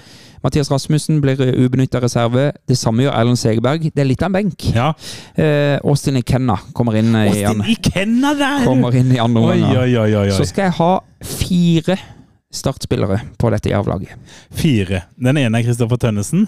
Mathias 0.43 0.71
Rasmussen 0.71 1.19
blir 1.21 1.37
ubenytta 1.61 1.99
reserve. 2.01 2.47
Det 2.67 2.77
samme 2.79 3.03
gjør 3.05 3.13
Erlend 3.19 3.37
Segerberg. 3.37 3.83
Det 3.93 4.01
er 4.01 4.07
litt 4.09 4.23
av 4.25 4.31
en 4.31 4.37
benk. 4.39 4.65
ja. 4.73 4.87
Eh, 5.37 5.77
Austin 5.85 6.17
Ikenna 6.17 6.55
kommer 6.73 6.97
inn 6.97 7.13
eh, 7.15 7.27
i, 7.27 7.43
Austin 7.43 7.61
an- 7.61 7.69
Ikenna 7.75 8.33
der! 8.39 8.63
kommer 8.65 8.95
inn 8.97 9.11
i 9.13 9.19
andre 9.21 9.41
omgang. 9.43 10.33
Så 10.33 10.47
skal 10.49 10.69
jeg 10.69 10.77
ha 10.79 10.91
fire 11.23 11.97
startspillere 12.51 13.19
på 13.39 13.51
dette 13.53 13.69
jervlaget. 13.71 14.17
Fire. 14.51 15.03
Den 15.15 15.37
ene 15.39 15.61
er 15.61 15.63
Kristoffer 15.69 16.01
Tønnesen. 16.01 16.47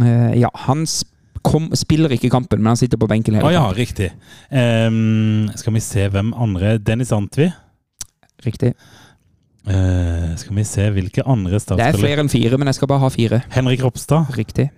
Eh, 0.00 0.38
ja, 0.40 0.48
han 0.64 0.86
kom, 1.42 1.66
spiller 1.76 2.14
ikke 2.14 2.30
kampen, 2.32 2.62
men 2.62 2.70
han 2.72 2.78
sitter 2.80 2.96
på 3.02 3.08
benken 3.10 3.34
hele 3.36 3.44
Å 3.44 3.50
Oh, 3.50 3.52
ja, 3.52 3.64
riktig. 3.76 4.12
Um, 4.48 5.50
skal 5.58 5.74
vi 5.74 5.82
se 5.84 6.06
hvem 6.14 6.30
andre 6.38 6.76
Dennis 6.78 7.10
Antvi. 7.12 7.50
Riktig. 8.46 8.72
Eh, 9.68 10.32
skal 10.40 10.56
vi 10.56 10.64
se 10.66 10.88
hvilke 10.90 11.22
andre 11.22 11.60
Det 11.60 11.78
er 11.78 11.98
flere 11.98 12.24
enn 12.24 12.30
fire, 12.32 12.58
men 12.58 12.66
jeg 12.66 12.80
skal 12.80 12.88
bare 12.90 13.04
ha 13.04 13.10
fire. 13.14 13.42
Henrik 13.54 13.84
Ropstad. 13.84 14.32
Riktig. 14.36 14.70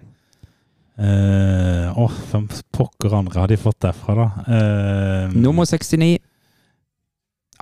Åh, 0.98 2.12
hvem 2.30 2.44
pokker 2.72 3.16
andre 3.16 3.40
har 3.40 3.50
de 3.50 3.56
fått 3.58 3.80
derfra, 3.82 4.14
da? 4.14 4.26
Uh, 4.46 5.32
Nummer 5.34 5.64
69. 5.66 6.18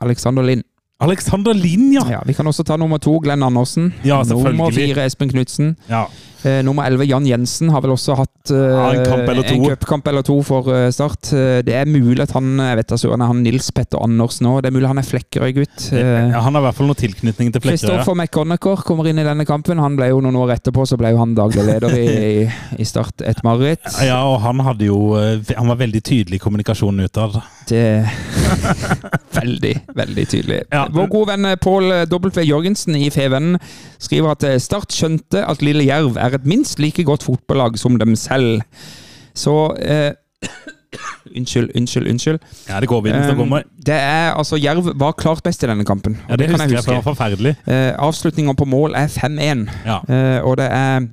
Alexander 0.03 0.43
Lind. 0.43 0.64
Alexander 1.03 1.55
Lind, 1.55 1.95
ja! 1.95 2.03
Ja, 2.11 2.20
vi 2.27 2.35
kan 2.37 2.47
også 2.47 2.62
ta 2.66 2.77
nummer 2.77 2.99
to, 3.03 3.16
Glenn 3.23 3.43
Andersen. 3.43 3.93
Ja, 4.05 4.23
nummer 4.29 4.70
fire, 4.70 5.07
Espen 5.07 5.33
Knutsen. 5.33 5.77
ja. 5.89 6.07
Eh, 6.43 6.59
nummer 6.66 6.86
elleve, 6.88 7.07
Jan 7.07 7.26
Jensen, 7.26 7.70
har 7.70 7.82
vel 7.84 7.93
også 7.95 8.16
hatt 8.18 8.51
eh, 8.51 8.57
Ja, 8.59 8.86
en 8.97 9.05
kamp 9.07 9.28
eller 9.30 9.47
to. 9.47 10.11
eller 10.11 10.24
to 10.26 10.36
for 10.47 10.70
eh, 10.74 10.88
Start. 10.90 11.30
Eh, 11.36 11.61
det 11.62 11.76
er 11.78 11.86
mulig 11.86 12.24
at 12.24 12.32
han 12.34 12.57
jeg 12.59 12.80
vet 12.80 12.90
da 12.90 12.99
han 13.12 13.22
er 13.22 13.30
han 13.30 13.43
Nils 13.45 13.70
Petter 13.74 14.03
Anders 14.03 14.40
nå. 14.43 14.57
Det 14.62 14.72
er 14.72 14.74
mulig 14.74 14.90
han 14.90 14.99
er 14.99 15.07
Flekkerøy-gutt. 15.07 15.86
Eh, 15.95 16.30
Ja, 16.32 16.40
han 16.43 16.57
har 16.57 16.64
i 16.64 16.66
hvert 16.66 16.78
fall 16.80 16.90
noe 16.90 16.99
tilknytning 16.99 17.53
til 17.55 17.62
Flekkerøy. 17.62 17.78
Kristoffer 17.78 18.18
McConnacher 18.18 18.82
kommer 18.88 19.07
inn 19.11 19.22
i 19.22 19.26
denne 19.26 19.47
kampen. 19.47 19.78
Han 19.82 19.97
ble 19.99 20.11
jo 20.11 20.18
noen 20.24 20.40
år 20.43 20.57
etterpå 20.57 20.86
så 20.88 20.99
ble 20.99 21.12
jo 21.14 21.20
han 21.22 21.36
daglig 21.38 21.66
leder 21.68 21.95
i, 21.99 22.49
i 22.82 22.88
Start 22.88 23.22
et 23.22 23.43
mareritt. 23.47 23.86
Ja, 24.03 24.22
og 24.26 24.40
han 24.43 24.62
hadde 24.66 24.90
jo 24.90 25.14
eh, 25.20 25.38
Han 25.57 25.70
var 25.70 25.78
veldig 25.84 26.03
tydelig 26.03 26.40
i 26.40 26.43
kommunikasjonen 26.43 27.07
utad. 27.07 27.38
Det 27.70 27.84
Veldig, 29.43 29.72
veldig 29.97 30.24
tydelig. 30.28 30.61
Ja. 30.72 30.86
Vår 30.93 31.09
gode 31.12 31.32
venn 31.32 31.47
eh, 31.49 31.57
Pål 31.61 31.88
W. 32.11 32.43
Jørgensen 32.45 32.99
i 32.99 33.09
Fevennen 33.14 33.59
skriver 34.03 34.34
at 34.34 34.47
eh, 34.49 34.59
Start 34.62 34.93
skjønte 34.95 35.45
at 35.47 35.62
Lille 35.64 35.86
Jerv 35.86 36.18
er 36.20 36.32
et 36.41 36.47
minst 36.49 36.78
like 36.83 37.05
godt 37.05 37.22
fotballag 37.22 37.78
som 37.78 37.99
dem 37.99 38.16
selv. 38.16 38.62
Så 39.35 39.55
eh, 39.80 40.12
Unnskyld, 41.37 41.70
unnskyld, 41.76 42.09
unnskyld. 42.11 42.39
Ja, 42.68 42.80
det 42.80 42.89
går 42.91 43.01
vinden 43.07 43.24
som 43.24 43.37
kommer. 43.37 43.62
det 43.87 43.95
er, 43.95 44.35
altså, 44.37 44.57
Jerv 44.61 44.91
var 45.01 45.12
klart 45.16 45.41
best 45.43 45.62
i 45.64 45.66
denne 45.70 45.85
kampen. 45.89 46.18
Ja, 46.28 46.37
det 46.37 46.49
det 46.49 46.51
husker 46.51 46.68
jeg, 46.74 46.85
for 46.85 46.93
det 46.93 47.05
var 47.05 47.14
forferdelig. 47.14 47.55
Eh, 47.66 47.93
Avslutninga 47.99 48.53
på 48.53 48.64
mål 48.68 48.95
er 48.95 49.09
5-1. 49.09 49.62
Ja. 49.87 49.99
Eh, 50.09 50.43
og 50.45 50.57
det 50.61 50.66
er 50.68 51.07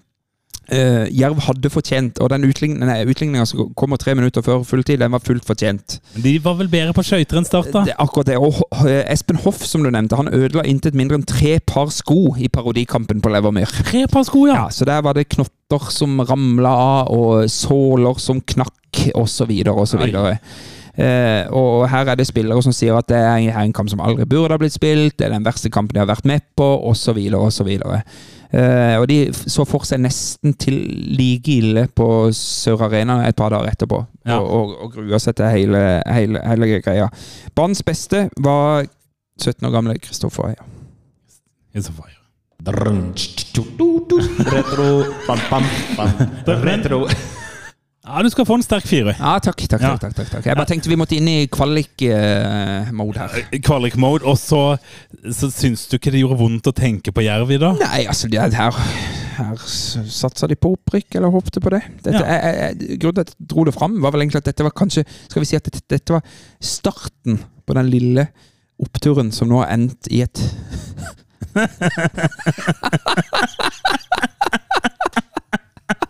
eh, 0.73 1.07
Jerv 1.15 1.41
hadde 1.45 1.71
fortjent, 1.71 2.19
og 2.23 2.31
den 2.33 2.45
utligninga 2.47 3.45
som 3.49 3.71
kommer 3.77 3.99
tre 4.01 4.15
minutter 4.17 4.43
før 4.45 4.63
fulltid, 4.67 4.99
den 5.01 5.13
var 5.13 5.23
fullt 5.25 5.45
fortjent. 5.47 5.99
Men 6.15 6.25
de 6.25 6.33
var 6.43 6.57
vel 6.59 6.71
bedre 6.71 6.95
på 6.95 7.05
skøyter 7.05 7.39
enn 7.39 7.47
Start, 7.47 7.71
da? 7.73 7.83
Det 7.87 7.97
akkurat 8.01 8.31
det. 8.31 8.37
Og 8.39 8.61
uh, 8.79 8.89
Espen 9.09 9.39
Hoff, 9.43 9.61
som 9.67 9.85
du 9.85 9.91
nevnte, 9.93 10.19
han 10.19 10.31
ødela 10.33 10.65
intet 10.69 10.97
mindre 10.97 11.19
enn 11.19 11.27
tre 11.27 11.57
par 11.59 11.91
sko 11.93 12.35
i 12.39 12.49
parodikampen 12.53 13.23
på 13.23 13.33
Levermyr. 13.33 13.71
Tre 13.91 14.05
par 14.11 14.27
sko, 14.27 14.45
ja! 14.49 14.65
Ja, 14.65 14.73
så 14.73 14.87
der 14.89 15.03
var 15.05 15.17
det 15.17 15.29
knotter 15.33 15.91
som 15.93 16.19
ramla 16.25 16.73
av, 16.73 17.13
og 17.13 17.47
såler 17.53 18.19
som 18.21 18.41
knakk, 18.41 18.75
osv., 19.15 19.53
osv. 19.69 20.05
Uh, 20.99 21.45
og 21.55 21.85
her 21.87 22.09
er 22.11 22.17
det 22.19 22.25
spillere 22.27 22.59
som 22.65 22.73
sier 22.75 22.97
at 22.97 23.07
det 23.07 23.19
er 23.19 23.61
en 23.61 23.75
kamp 23.75 23.87
som 23.91 24.01
aldri 24.03 24.25
burde 24.27 24.51
ha 24.51 24.59
blitt 24.59 24.75
spilt, 24.75 25.15
det 25.19 25.29
er 25.29 25.35
den 25.37 25.45
verste 25.45 25.71
kampen 25.71 25.95
de 25.95 26.01
har 26.01 26.09
vært 26.09 26.27
med 26.27 26.43
på, 26.59 26.65
osv., 26.89 27.21
osv. 27.39 27.69
Eh, 28.53 28.95
og 28.97 29.07
de 29.11 29.17
så 29.33 29.61
for 29.69 29.85
seg 29.85 29.99
nesten 30.01 30.55
til 30.57 30.73
like 31.19 31.51
ille 31.59 31.83
på 31.93 32.07
Sør 32.33 32.81
Arena 32.87 33.19
et 33.27 33.35
par 33.37 33.49
dager 33.53 33.69
etterpå, 33.69 33.99
Ja. 34.25 34.39
og, 34.39 34.49
og, 34.49 34.77
og 34.87 34.93
grua 34.95 35.19
seg 35.21 35.35
til 35.37 35.45
hele, 35.53 35.83
hele, 36.09 36.41
hele 36.49 36.79
greia. 36.81 37.09
Banens 37.55 37.83
beste 37.85 38.29
var 38.41 38.87
17 39.39 39.67
år 39.69 39.71
gamle 39.77 39.97
Kristoffer. 40.01 40.55
I 41.75 41.81
så. 41.85 41.93
Retro. 44.49 44.87
Bam, 45.27 45.39
bam, 45.49 45.63
bam. 45.95 46.09
Retro. 46.65 47.05
Ja, 48.07 48.21
du 48.23 48.29
skal 48.31 48.45
få 48.47 48.55
en 48.55 48.63
sterk 48.63 48.85
fire. 48.87 49.11
Ja, 49.19 49.33
takk, 49.43 49.59
takk, 49.69 49.81
Ja. 49.83 49.89
takk, 49.99 50.13
takk, 50.15 50.29
takk. 50.31 50.45
Jeg 50.47 50.55
bare 50.55 50.65
tenkte 50.69 50.87
vi 50.89 50.95
måtte 50.97 51.17
inn 51.17 51.27
i 51.27 51.47
kvalik-mode 51.51 53.19
her. 53.19 53.43
Kvalik-mode, 53.59 54.23
og 54.25 54.37
så, 54.39 54.61
så 55.35 55.49
syns 55.51 55.83
du 55.91 55.97
ikke 55.99 56.11
det 56.15 56.21
gjorde 56.23 56.37
vondt 56.39 56.67
å 56.71 56.73
tenke 56.73 57.11
på 57.13 57.21
Jerv 57.25 57.51
i 57.51 57.57
dag? 57.61 57.75
Nei, 57.83 58.05
altså, 58.07 58.29
det 58.31 58.39
her, 58.55 58.71
her 59.35 59.55
satsa 59.65 60.47
de 60.47 60.55
på 60.55 60.71
opprykk, 60.77 61.15
eller 61.19 61.29
håpte 61.35 61.59
på 61.61 61.69
det. 61.75 61.83
Dette, 62.05 62.23
Ja. 62.23 62.39
jeg, 62.39 62.55
jeg, 62.89 62.99
grunnen 63.03 63.19
til 63.19 63.27
at 63.27 63.35
jeg 63.35 63.47
dro 63.51 63.67
det 63.67 63.75
fram, 63.75 63.99
var 64.01 64.11
vel 64.15 64.21
egentlig 64.25 64.41
at 64.41 64.47
dette 64.49 64.63
var 64.65 64.71
kanskje 64.79 65.03
Skal 65.29 65.43
vi 65.43 65.49
si 65.51 65.59
at 65.59 65.67
dette, 65.67 65.83
dette 65.91 66.13
var 66.15 66.23
starten 66.63 67.43
på 67.67 67.75
den 67.77 67.91
lille 67.91 68.29
oppturen 68.79 69.29
som 69.35 69.51
nå 69.51 69.59
har 69.61 69.75
endt 69.75 70.07
i 70.09 70.23
et 70.23 70.39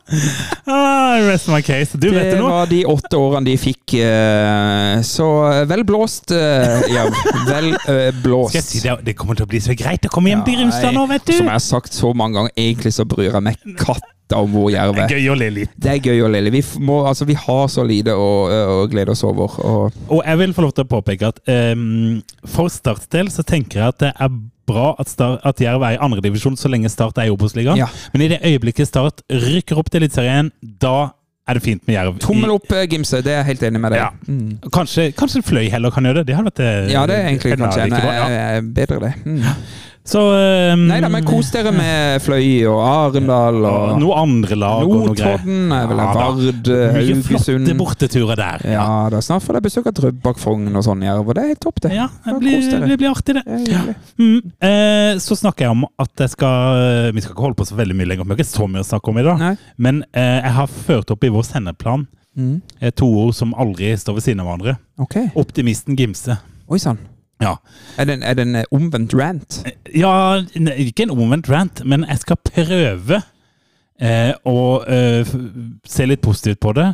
Ah, 0.69 1.17
rest 1.25 1.47
my 1.49 1.61
case. 1.65 1.97
Du, 1.97 2.09
vet 2.13 2.31
Det 2.33 2.37
nå. 2.39 2.45
Det 2.45 2.53
var 2.53 2.67
de 2.69 2.79
åtte 2.85 3.17
årene 3.17 3.45
de 3.49 3.55
fikk. 3.57 3.95
eh, 4.01 5.01
Så 5.05 5.25
vel 5.69 5.83
blåst, 5.87 6.31
eh, 6.35 6.83
ja. 6.93 7.07
Vel 7.47 7.71
eh, 7.73 8.11
blåst. 8.23 8.53
Skal 8.53 8.61
jeg 8.61 8.67
si 8.69 8.83
det, 8.85 8.95
det 9.07 9.15
kommer 9.17 9.39
til 9.39 9.47
å 9.47 9.49
bli 9.49 9.61
så 9.63 9.75
greit 9.77 10.05
å 10.05 10.11
komme 10.13 10.29
hjem 10.33 10.43
til 10.47 10.59
Grimstad 10.59 10.93
nå, 10.95 11.07
vet 11.09 11.25
du. 11.29 11.33
Som 11.39 11.49
jeg 11.49 11.55
har 11.57 11.65
sagt 11.65 11.95
så 11.97 12.13
mange 12.17 12.37
ganger, 12.39 12.55
egentlig 12.59 12.93
så 12.97 13.05
bryr 13.09 13.31
jeg 13.31 13.45
meg 13.49 13.57
katt 13.81 14.05
om 14.37 14.51
hvor 14.53 14.67
Jerv 14.69 14.93
Det 14.93 15.07
er. 15.07 15.15
gøy 15.17 15.31
å 15.33 15.37
le 15.39 15.47
litt. 15.55 15.71
Det 15.81 15.89
er 15.95 16.03
gøy 16.05 16.19
å 16.21 16.29
lille. 16.29 16.51
Vi, 16.53 16.61
må, 16.85 16.99
altså, 17.09 17.25
vi 17.25 17.33
har 17.33 17.63
så 17.73 17.81
lite 17.87 18.13
å, 18.13 18.27
å 18.75 18.83
glede 18.91 19.15
oss 19.15 19.23
over. 19.25 19.55
Og, 19.65 19.97
Og 20.13 20.21
jeg 20.21 20.37
vil 20.43 20.53
få 20.53 20.67
lov 20.67 20.75
til 20.77 20.85
å 20.85 20.91
påpeke 20.91 21.31
at 21.33 21.41
um, 21.73 22.19
for 22.45 22.69
Starts 22.69 23.09
del 23.09 23.31
så 23.33 23.41
tenker 23.47 23.81
jeg 23.81 23.95
at 23.95 24.03
det 24.05 24.11
er 24.13 24.29
bra 24.69 24.91
at, 25.01 25.11
Start, 25.11 25.41
at 25.49 25.61
Jerv 25.65 25.83
er 25.89 25.97
i 25.97 26.01
andredivisjon 26.05 26.57
så 26.59 26.71
lenge 26.71 26.89
Start 26.93 27.17
er 27.19 27.29
i 27.29 27.33
Obos-ligaen. 27.33 27.79
Ja. 27.81 27.89
Men 28.13 28.25
i 28.25 28.31
det 28.33 28.41
øyeblikket 28.45 28.89
Start 28.89 29.23
rykker 29.29 29.81
opp 29.81 29.89
til 29.91 30.03
Eliteserien, 30.03 30.53
da 30.81 31.09
er 31.49 31.57
det 31.57 31.63
fint 31.65 31.81
med 31.89 31.95
Jerv. 31.97 32.17
tommel 32.21 32.51
opp, 32.53 32.71
eh, 32.77 32.85
Gimse. 32.89 33.23
Det 33.25 33.31
er 33.33 33.39
jeg 33.41 33.45
helt 33.53 33.63
enig 33.71 33.79
med 33.81 33.95
deg. 33.95 34.03
Ja. 34.03 34.09
Mm. 34.29 34.71
Kanskje, 34.75 35.07
kanskje 35.17 35.41
Fløy 35.47 35.65
heller 35.73 35.89
kan 35.95 36.05
gjøre 36.05 36.21
det. 36.21 36.27
Det 36.29 36.35
hadde 36.37 36.51
vært 36.51 36.61
eh, 36.65 36.91
Ja, 36.93 37.05
det 37.09 37.15
er 37.17 37.29
egentlig 37.31 37.55
kanskje 37.57 37.87
en, 37.87 37.95
bra, 37.95 38.11
ja. 38.13 38.27
eh, 38.57 38.61
bedre, 38.61 38.99
det. 39.07 39.13
Mm. 39.25 39.41
Så 40.09 40.21
um, 40.73 40.87
Nei 40.89 40.97
da, 41.03 41.09
men 41.13 41.25
kos 41.27 41.51
dere 41.53 41.69
med 41.75 42.23
Fløy 42.25 42.63
og 42.71 42.79
Arendal 42.81 43.59
og 43.69 43.91
Noe 44.01 44.15
andre 44.17 44.55
lag 44.57 44.87
og 44.87 44.93
noe 45.09 45.13
greier. 45.13 45.37
Notodden, 45.43 45.73
er 45.75 45.89
vel 45.91 45.99
Ja. 46.01 46.07
Vard, 46.17 46.39
Mye 46.39 46.95
Haugesund 46.95 47.27
flotte 47.27 47.75
borteturer 47.77 48.39
der. 48.39 48.63
Ja, 48.73 48.87
da 49.13 49.19
snart 49.21 49.45
får 49.45 49.59
dere 49.59 49.65
besøk 49.67 49.89
av 49.91 49.95
Drøbak, 49.99 50.39
Frogn 50.41 50.65
og 50.73 50.85
sånn, 50.87 51.03
Jerv. 51.05 51.27
Og 51.29 51.37
det 51.37 51.43
er 51.43 51.51
helt 51.53 51.61
topp, 51.67 51.81
det. 51.85 51.91
Ja, 51.93 52.07
Ja, 52.25 52.33
det 52.33 52.39
blir, 52.41 52.87
det 52.89 52.97
blir 53.03 53.11
artig, 53.11 53.35
det. 53.37 53.43
Ja. 53.69 53.83
Mm. 54.17 54.39
Eh, 54.65 55.11
så 55.21 55.37
snakker 55.37 55.67
jeg 55.67 55.75
om 55.77 55.85
at 56.01 56.25
jeg 56.25 56.33
skal 56.33 57.11
Vi 57.13 57.21
skal 57.21 57.35
ikke 57.35 57.45
holde 57.45 57.59
på 57.61 57.67
så 57.69 57.77
veldig 57.77 57.95
mye 57.99 58.09
lenger. 58.09 58.25
Vi 58.25 58.33
har 58.33 58.41
ikke 58.41 58.49
så 58.49 58.67
mye 58.71 58.81
å 58.81 58.89
snakke 58.89 59.13
om 59.13 59.19
i 59.21 59.27
dag. 59.29 59.37
Nei. 59.45 59.53
Men 59.77 60.01
eh, 60.13 60.39
jeg 60.41 60.55
har 60.57 60.73
ført 60.89 61.13
opp 61.13 61.23
i 61.29 61.33
vår 61.37 61.45
sendeplan 61.51 62.07
Mm. 62.39 62.61
eh, 62.79 62.91
to 62.95 63.07
ord 63.19 63.33
som 63.35 63.51
aldri 63.57 63.89
står 63.99 64.15
ved 64.15 64.23
siden 64.23 64.39
av 64.39 64.45
hverandre. 64.47 64.75
Okay. 65.01 65.25
Optimisten 65.35 65.97
Gimse. 65.99 66.37
Oi 66.71 66.77
sann. 66.79 66.99
Ja. 67.39 67.55
Er 67.97 68.07
det 68.07 68.17
en, 68.17 68.23
er 68.23 68.35
det 68.35 68.45
en 68.47 68.61
eh, 68.61 68.71
omvendt 68.75 69.15
rant? 69.15 69.61
ja, 69.95 70.13
ikke 70.75 71.05
en 71.05 71.15
omvendt 71.15 71.49
rant, 71.51 71.83
men 71.87 72.03
jeg 72.09 72.23
skal 72.25 72.41
prøve 72.43 73.21
eh, 73.99 74.33
å 74.43 74.57
eh, 74.83 75.31
se 75.87 76.09
litt 76.09 76.23
positivt 76.25 76.59
på 76.65 76.75
det. 76.75 76.91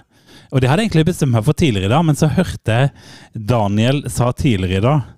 Og 0.53 0.61
det 0.61 0.69
hadde 0.69 0.83
jeg 0.85 0.91
egentlig 0.91 1.09
bestemt 1.09 1.33
meg 1.33 1.47
for 1.47 1.57
tidligere 1.57 1.89
i 1.89 1.95
dag, 1.95 2.05
men 2.05 2.17
så 2.19 2.29
hørte 2.29 2.77
jeg 2.79 2.93
Daniel 3.33 4.05
sa 4.13 4.31
tidligere 4.31 4.83
i 4.83 4.85
dag 4.85 5.11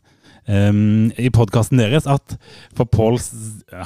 Um, 0.48 1.10
i 1.20 1.28
podkasten 1.28 1.76
deres 1.76 2.06
at 2.08 2.38
for 2.78 2.88
Paul, 2.88 3.18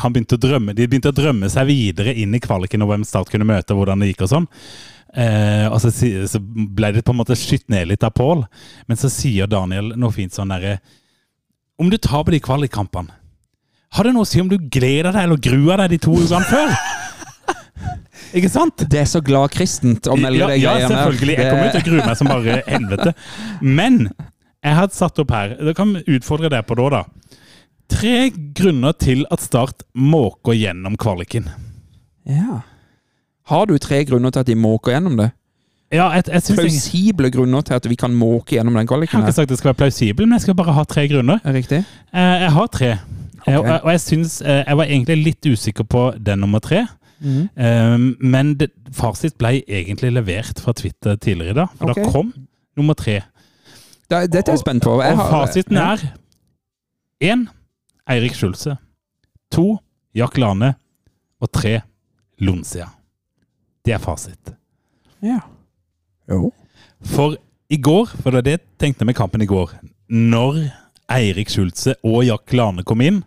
han 0.03 0.13
begynte 0.13 0.37
å 0.37 0.41
drømme, 0.43 0.75
De 0.77 0.85
begynte 0.85 1.09
å 1.09 1.15
drømme 1.17 1.47
seg 1.49 1.65
videre 1.71 2.13
inn 2.13 2.35
i 2.37 2.41
kvaliken 2.43 2.85
og 2.85 2.91
hvem 2.91 3.05
Start 3.07 3.31
kunne 3.33 3.47
møte, 3.49 3.73
hvordan 3.73 4.03
det 4.03 4.11
gikk 4.11 4.27
og 4.27 4.29
sånn. 4.35 4.45
Uh, 5.09 5.65
og 5.73 5.79
så, 5.81 5.89
så 6.29 6.39
ble 6.41 6.91
det 6.93 7.01
på 7.07 7.15
en 7.15 7.19
måte 7.23 7.37
skytt 7.39 7.65
ned 7.73 7.89
litt 7.89 8.05
av 8.05 8.13
Pål. 8.13 8.45
Men 8.85 9.01
så 9.01 9.09
sier 9.09 9.49
Daniel 9.49 9.95
noe 9.97 10.13
fint 10.13 10.37
sånn 10.37 10.53
derre 10.53 10.77
Om 11.81 11.89
du 11.89 11.97
taper 11.97 12.35
de 12.35 12.39
kvalikkampene, 12.43 13.15
har 13.91 14.07
det 14.07 14.13
noe 14.15 14.23
å 14.23 14.29
si 14.29 14.39
om 14.39 14.47
du 14.51 14.55
gleder 14.71 15.11
deg 15.11 15.25
eller 15.25 15.39
gruer 15.41 15.81
deg 15.81 15.95
de 15.95 15.97
to 16.05 16.13
ukene 16.15 16.45
før? 16.47 16.75
Ikke 18.37 18.51
sant? 18.51 18.85
Det 18.87 19.01
er 19.01 19.09
så 19.09 19.19
glad 19.25 19.51
kristent 19.51 20.07
å 20.07 20.15
melde 20.15 20.45
Ja, 20.45 20.47
deg 20.53 20.61
ja, 20.63 20.75
selvfølgelig. 20.87 21.35
Jeg 21.35 21.49
kommer 21.51 21.73
til 21.73 21.81
å 21.81 21.87
grue 21.89 22.05
meg 22.05 22.19
som 22.19 22.29
bare 22.31 22.59
helvete. 22.69 23.13
Men 23.65 23.97
jeg 24.61 24.77
hadde 24.77 24.95
satt 24.95 25.19
opp 25.23 25.33
her 25.33 25.55
Da 25.57 25.73
kan 25.75 25.91
vi 25.97 26.15
utfordre 26.15 26.51
deg 26.53 26.63
på 26.69 26.77
det, 26.79 26.87
da. 26.93 27.01
Tre 27.91 28.15
grunner 28.55 28.95
til 28.95 29.25
at 29.33 29.43
Start 29.43 29.83
måker 29.97 30.55
gjennom 30.55 30.95
kvaliken. 31.01 31.49
Ja. 32.29 32.61
Har 33.51 33.67
du 33.67 33.75
tre 33.83 34.05
grunner 34.07 34.31
til 34.31 34.45
at 34.45 34.51
de 34.53 34.55
måker 34.55 34.95
gjennom 34.95 35.17
det? 35.19 35.31
Ja, 35.91 36.07
jeg, 36.15 36.23
jeg 36.27 36.41
synes 36.43 36.59
jeg, 36.59 36.69
Plausible 36.71 37.31
grunner 37.31 37.61
til 37.67 37.73
at 37.75 37.87
vi 37.89 37.95
kan 37.99 38.13
måke 38.15 38.55
gjennom 38.55 38.77
den 38.79 38.85
jeg 38.87 38.89
har 38.95 39.03
ikke 39.03 39.25
sagt 39.27 39.35
sagt 39.35 39.49
det 39.49 39.57
skal 39.59 39.69
være 39.73 39.79
plausibel, 39.83 40.27
men 40.27 40.37
jeg 40.37 40.45
skal 40.45 40.55
bare 40.55 40.73
ha 40.77 40.83
tre 40.87 41.07
grunner. 41.11 41.39
Er 41.43 41.53
riktig? 41.53 41.81
Eh, 42.13 42.41
Jeg 42.45 42.51
har 42.51 42.67
tre. 42.67 42.91
Okay. 43.41 43.57
Og, 43.57 43.65
og 43.83 43.91
jeg 43.91 44.01
synes 44.01 44.41
eh, 44.41 44.63
Jeg 44.67 44.77
var 44.77 44.83
egentlig 44.85 45.17
litt 45.23 45.45
usikker 45.45 45.83
på 45.83 46.03
den 46.25 46.39
nummer 46.39 46.59
tre. 46.59 46.85
Mm. 47.21 47.49
Um, 47.55 48.05
men 48.21 48.55
det, 48.57 48.71
fasit 48.97 49.35
ble 49.37 49.59
egentlig 49.67 50.11
levert 50.13 50.59
fra 50.63 50.73
Twitter 50.73 51.15
tidligere 51.21 51.51
i 51.51 51.59
dag. 51.59 51.67
For 51.77 51.91
okay. 51.91 52.03
da 52.03 52.11
kom 52.15 52.31
nummer 52.77 52.97
tre. 52.97 53.19
Da, 54.09 54.23
dette 54.25 54.49
er 54.49 54.57
jeg 54.57 54.63
spent 54.63 54.83
på. 54.83 54.95
Jeg 55.01 55.13
Og 55.13 55.17
har- 55.21 55.31
fasiten 55.31 55.77
er 55.77 56.01
én 57.21 57.45
Eirik 58.09 58.33
Skjulse. 58.33 58.77
To 59.51 59.77
Jack 60.15 60.37
Lane. 60.37 60.73
Og 61.41 61.51
tre 61.51 61.81
Lonsia. 62.39 62.87
Det 63.85 63.93
er 63.93 63.97
fasit. 64.01 64.53
Ja. 65.21 65.39
Jo. 66.31 66.51
For 67.11 67.35
i 67.71 67.77
går, 67.81 68.11
for 68.21 68.31
det 68.31 68.39
var 68.41 68.47
det 68.47 68.55
jeg 68.57 68.65
tenkte 68.79 69.05
med 69.07 69.15
kampen 69.17 69.41
i 69.43 69.49
går, 69.49 69.71
når 70.11 70.63
Eirik 71.11 71.49
Skjulse 71.51 71.95
og 72.07 72.23
Jack 72.27 72.53
Lane 72.55 72.83
kom 72.87 73.01
inn 73.03 73.21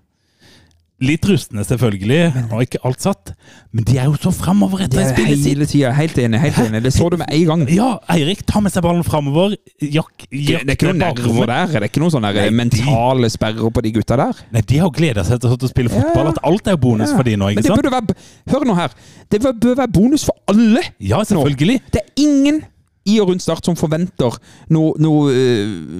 Litt 1.05 1.25
rustne, 1.27 1.65
selvfølgelig, 1.67 2.45
og 2.55 2.61
ikke 2.63 2.79
alt 2.87 3.03
satt, 3.03 3.33
men 3.75 3.83
de 3.85 3.97
er 3.99 4.05
jo 4.07 4.15
så 4.23 4.31
framover 4.33 4.79
Det 4.85 4.87
etter 4.87 5.01
er 5.03 5.09
spillet 5.11 5.41
sitt. 5.41 5.49
hele 5.51 5.67
tida. 5.67 5.91
Helt 5.93 6.21
enig. 6.23 6.39
helt 6.41 6.61
enig. 6.63 6.81
Det 6.85 6.93
så 6.95 7.09
du 7.11 7.17
med 7.19 7.27
en 7.35 7.49
gang. 7.51 7.65
Ja, 7.75 7.89
Eirik 8.15 8.45
tar 8.47 8.63
med 8.63 8.73
seg 8.73 8.85
ballen 8.87 9.03
framover. 9.05 9.57
Jack, 9.83 10.29
Jack 10.31 10.63
det 10.63 10.71
er 10.71 10.77
ikke 10.79 10.93
noen 10.93 11.03
nerver 11.03 11.51
der. 11.51 11.67
Det 11.75 11.81
er 11.83 11.87
ikke 11.91 12.01
noen 12.05 12.15
sånne 12.15 12.31
Nei, 12.39 12.47
mentale 12.55 13.27
de- 13.27 13.33
sperrer 13.35 13.75
på 13.75 13.83
de 13.85 13.93
gutta 13.99 14.17
der. 14.23 14.41
Nei, 14.55 14.63
De 14.71 14.79
har 14.85 14.91
gleda 14.95 15.25
seg 15.27 15.43
til 15.43 15.51
å 15.59 15.69
spille 15.75 15.91
fotball. 15.93 16.31
Ja. 16.31 16.37
At 16.37 16.39
alt 16.47 16.69
er 16.73 16.77
bonus 16.87 17.11
Ja. 17.11 17.17
for 17.19 17.23
de 17.27 17.37
nå, 17.37 17.51
ikke 17.51 17.55
Men 17.59 17.63
det 17.67 17.73
sant? 17.75 17.83
burde 17.83 17.93
være 17.99 18.55
Hør 18.55 18.65
nå 18.71 18.75
her. 18.79 18.91
Det 19.35 19.43
bør 19.43 19.75
være 19.83 19.93
bonus 19.93 20.25
for 20.31 20.37
alle. 20.49 20.81
Ja, 21.01 21.19
selvfølgelig. 21.27 21.81
Det 21.93 22.01
er 22.07 22.23
ingen 22.23 22.63
i 23.07 23.21
og 23.21 23.29
rundt 23.33 23.43
Start 23.45 23.65
som 23.67 23.77
forventer 23.77 24.37
noe, 24.73 24.95
noe 25.03 25.33
uh, 25.33 25.99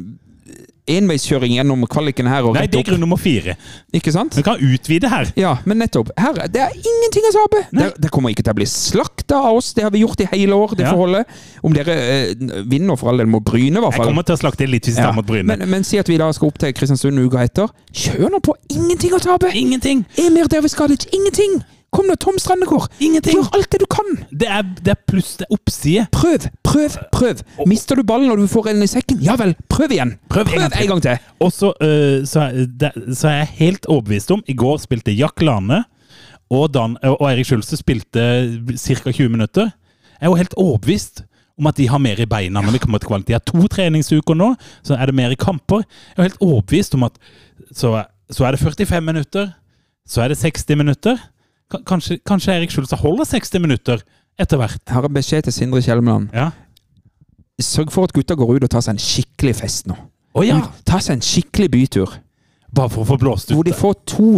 enveiskjøring 0.91 1.55
gjennom 1.57 1.87
kvaliken 1.89 2.27
her. 2.29 2.45
Nei, 2.53 2.67
det 2.69 2.83
er 2.83 2.87
grunn 2.91 3.01
nummer 3.01 3.17
fire. 3.21 3.55
Ikke 3.97 4.13
sant? 4.13 4.35
Vi 4.37 4.45
kan 4.45 4.61
utvide 4.61 5.09
her. 5.09 5.31
Ja, 5.41 5.55
men 5.65 5.81
nettopp. 5.81 6.11
Her, 6.21 6.37
det 6.53 6.61
er 6.61 6.75
ingenting 6.77 7.25
å 7.31 7.33
tape! 7.39 7.63
Det, 7.73 7.87
det 8.05 8.11
kommer 8.13 8.35
ikke 8.35 8.45
til 8.45 8.53
å 8.53 8.59
bli 8.59 8.67
slakta 8.69 9.39
av 9.49 9.61
oss. 9.63 9.73
Det 9.77 9.87
har 9.87 9.95
vi 9.95 10.03
gjort 10.05 10.21
i 10.21 10.29
hele 10.35 10.59
år, 10.61 10.75
det 10.77 10.85
Ja. 10.85 10.93
forholdet. 10.93 11.39
Om 11.65 11.77
dere 11.77 11.97
uh, 12.37 12.59
vinner 12.69 13.01
for 13.01 13.13
all 13.13 13.23
del 13.25 13.31
mot 13.33 13.45
Bryne, 13.45 13.81
i 13.81 13.85
hvert 13.85 13.97
Jeg 13.97 14.11
kommer 14.13 14.29
til 14.29 14.37
å 14.37 14.43
slakte 14.43 14.69
litt 14.69 14.85
hvis 14.91 14.99
vi 14.99 15.01
Ja. 15.01 15.09
tar 15.09 15.17
mot 15.17 15.27
Bryne. 15.27 15.49
Men, 15.57 15.65
men 15.73 15.89
si 15.89 15.97
at 15.99 16.09
vi 16.13 16.21
da 16.21 16.29
skal 16.37 16.53
opp 16.53 16.61
til 16.61 16.77
Kristiansund 16.77 17.25
uka 17.25 17.47
etter. 17.49 17.73
Kjør 17.93 18.29
nå 18.37 18.43
på! 18.45 18.57
Ingenting 18.77 19.17
å 19.17 19.23
tape! 19.25 19.55
Ingenting! 19.57 20.05
Emir 20.21 20.53
Derviskadic, 20.53 21.09
ingenting! 21.17 21.63
Kom 21.95 22.09
nå, 22.11 22.17
Tom 22.19 22.39
Strandegård! 22.43 22.89
Ingenting! 22.99 23.39
Gjør 23.39 23.55
alt 23.55 23.71
det 23.71 23.79
du 23.85 23.87
kan! 23.91 24.09
Det 24.35 24.49
er, 24.51 24.65
det 24.83 24.95
er 24.97 25.01
pluss, 25.07 25.37
det 25.39 25.47
er 25.47 25.55
oppside. 25.55 26.07
Prøv, 26.15 26.49
prøv, 26.67 26.97
prøv! 27.15 27.43
Mister 27.71 27.99
du 27.99 28.03
ballen 28.07 28.27
når 28.33 28.43
du 28.43 28.49
får 28.51 28.73
en 28.73 28.83
i 28.83 28.89
sekken? 28.91 29.21
Ja 29.23 29.37
vel, 29.39 29.55
prøv 29.71 29.95
igjen! 29.95 30.17
Prøv 30.33 30.51
en 30.51 30.65
gang 30.65 30.75
en 30.81 30.91
gang 30.91 31.03
til! 31.05 31.29
Og 31.45 31.53
så, 31.55 31.71
uh, 31.79 32.25
så, 32.27 32.49
er, 32.49 32.65
det, 32.83 32.91
så 33.15 33.31
er 33.31 33.37
jeg 33.45 33.53
helt 33.61 33.87
overbevist 33.87 34.33
om 34.35 34.43
I 34.51 34.57
går 34.59 34.81
spilte 34.83 35.15
Jack 35.15 35.45
Lane 35.45 35.85
og, 36.51 36.67
Dan, 36.75 36.97
og 37.07 37.23
Eirik 37.29 37.47
Skjulse 37.47 37.79
spilte 37.79 38.25
ca. 38.75 39.13
20 39.15 39.31
minutter. 39.31 39.71
Jeg 40.19 40.27
er 40.27 40.33
jo 40.33 40.41
helt 40.41 40.59
overbevist 40.61 41.23
om 41.59 41.69
at 41.71 41.79
de 41.79 41.87
har 41.89 42.03
mer 42.03 42.19
i 42.19 42.27
beina 42.27 42.63
når 42.63 42.75
vi 42.75 42.81
kommer 42.83 43.03
til 43.03 43.13
kvalitet. 43.13 43.29
De 43.31 43.37
har 43.39 43.45
to 43.47 43.69
treningsuker 43.71 44.35
nå, 44.39 44.51
så 44.83 44.99
er 44.99 45.11
det 45.11 45.15
mer 45.15 45.31
i 45.31 45.39
kamper. 45.39 45.87
Jeg 46.11 46.19
er 46.19 46.29
helt 46.29 46.43
overbevist 46.43 46.99
om 46.99 47.07
at 47.07 47.23
så, 47.71 48.01
så 48.31 48.49
er 48.49 48.57
det 48.57 48.65
45 48.65 49.01
minutter, 49.07 49.53
så 50.07 50.25
er 50.25 50.35
det 50.35 50.41
60 50.43 50.75
minutter. 50.83 51.23
Ka- 51.73 51.81
Kanskje, 51.89 52.19
kanskje 52.27 52.55
Erik 52.59 52.71
Skjulstad 52.75 53.01
holder 53.01 53.25
60 53.29 53.61
minutter 53.65 54.03
etter 54.39 54.59
hvert. 54.61 54.81
Jeg 54.87 54.95
har 54.97 55.07
en 55.09 55.15
beskjed 55.15 55.47
til 55.47 55.53
Sindre 55.57 55.81
Kjelmeland. 55.85 56.29
Ja. 56.35 56.51
Sørg 57.63 57.93
for 57.95 58.09
at 58.09 58.13
gutta 58.17 58.35
går 58.39 58.57
ut 58.57 58.65
og 58.67 58.71
tar 58.73 58.83
seg 58.83 58.97
en 58.97 59.03
skikkelig 59.03 59.55
fest 59.61 59.87
nå. 59.91 59.95
Oh, 60.35 60.43
ja! 60.43 60.59
Ta 60.89 60.99
seg 60.99 61.21
en 61.21 61.23
skikkelig 61.25 61.69
bytur. 61.71 62.17
Bare 62.75 62.91
for 62.91 63.05
å 63.05 63.09
få 63.13 63.19
blåst 63.23 63.53
ut. 63.53 63.55
Hvor 63.55 63.67
de 63.69 63.75
får 63.79 63.95
to 64.11 64.31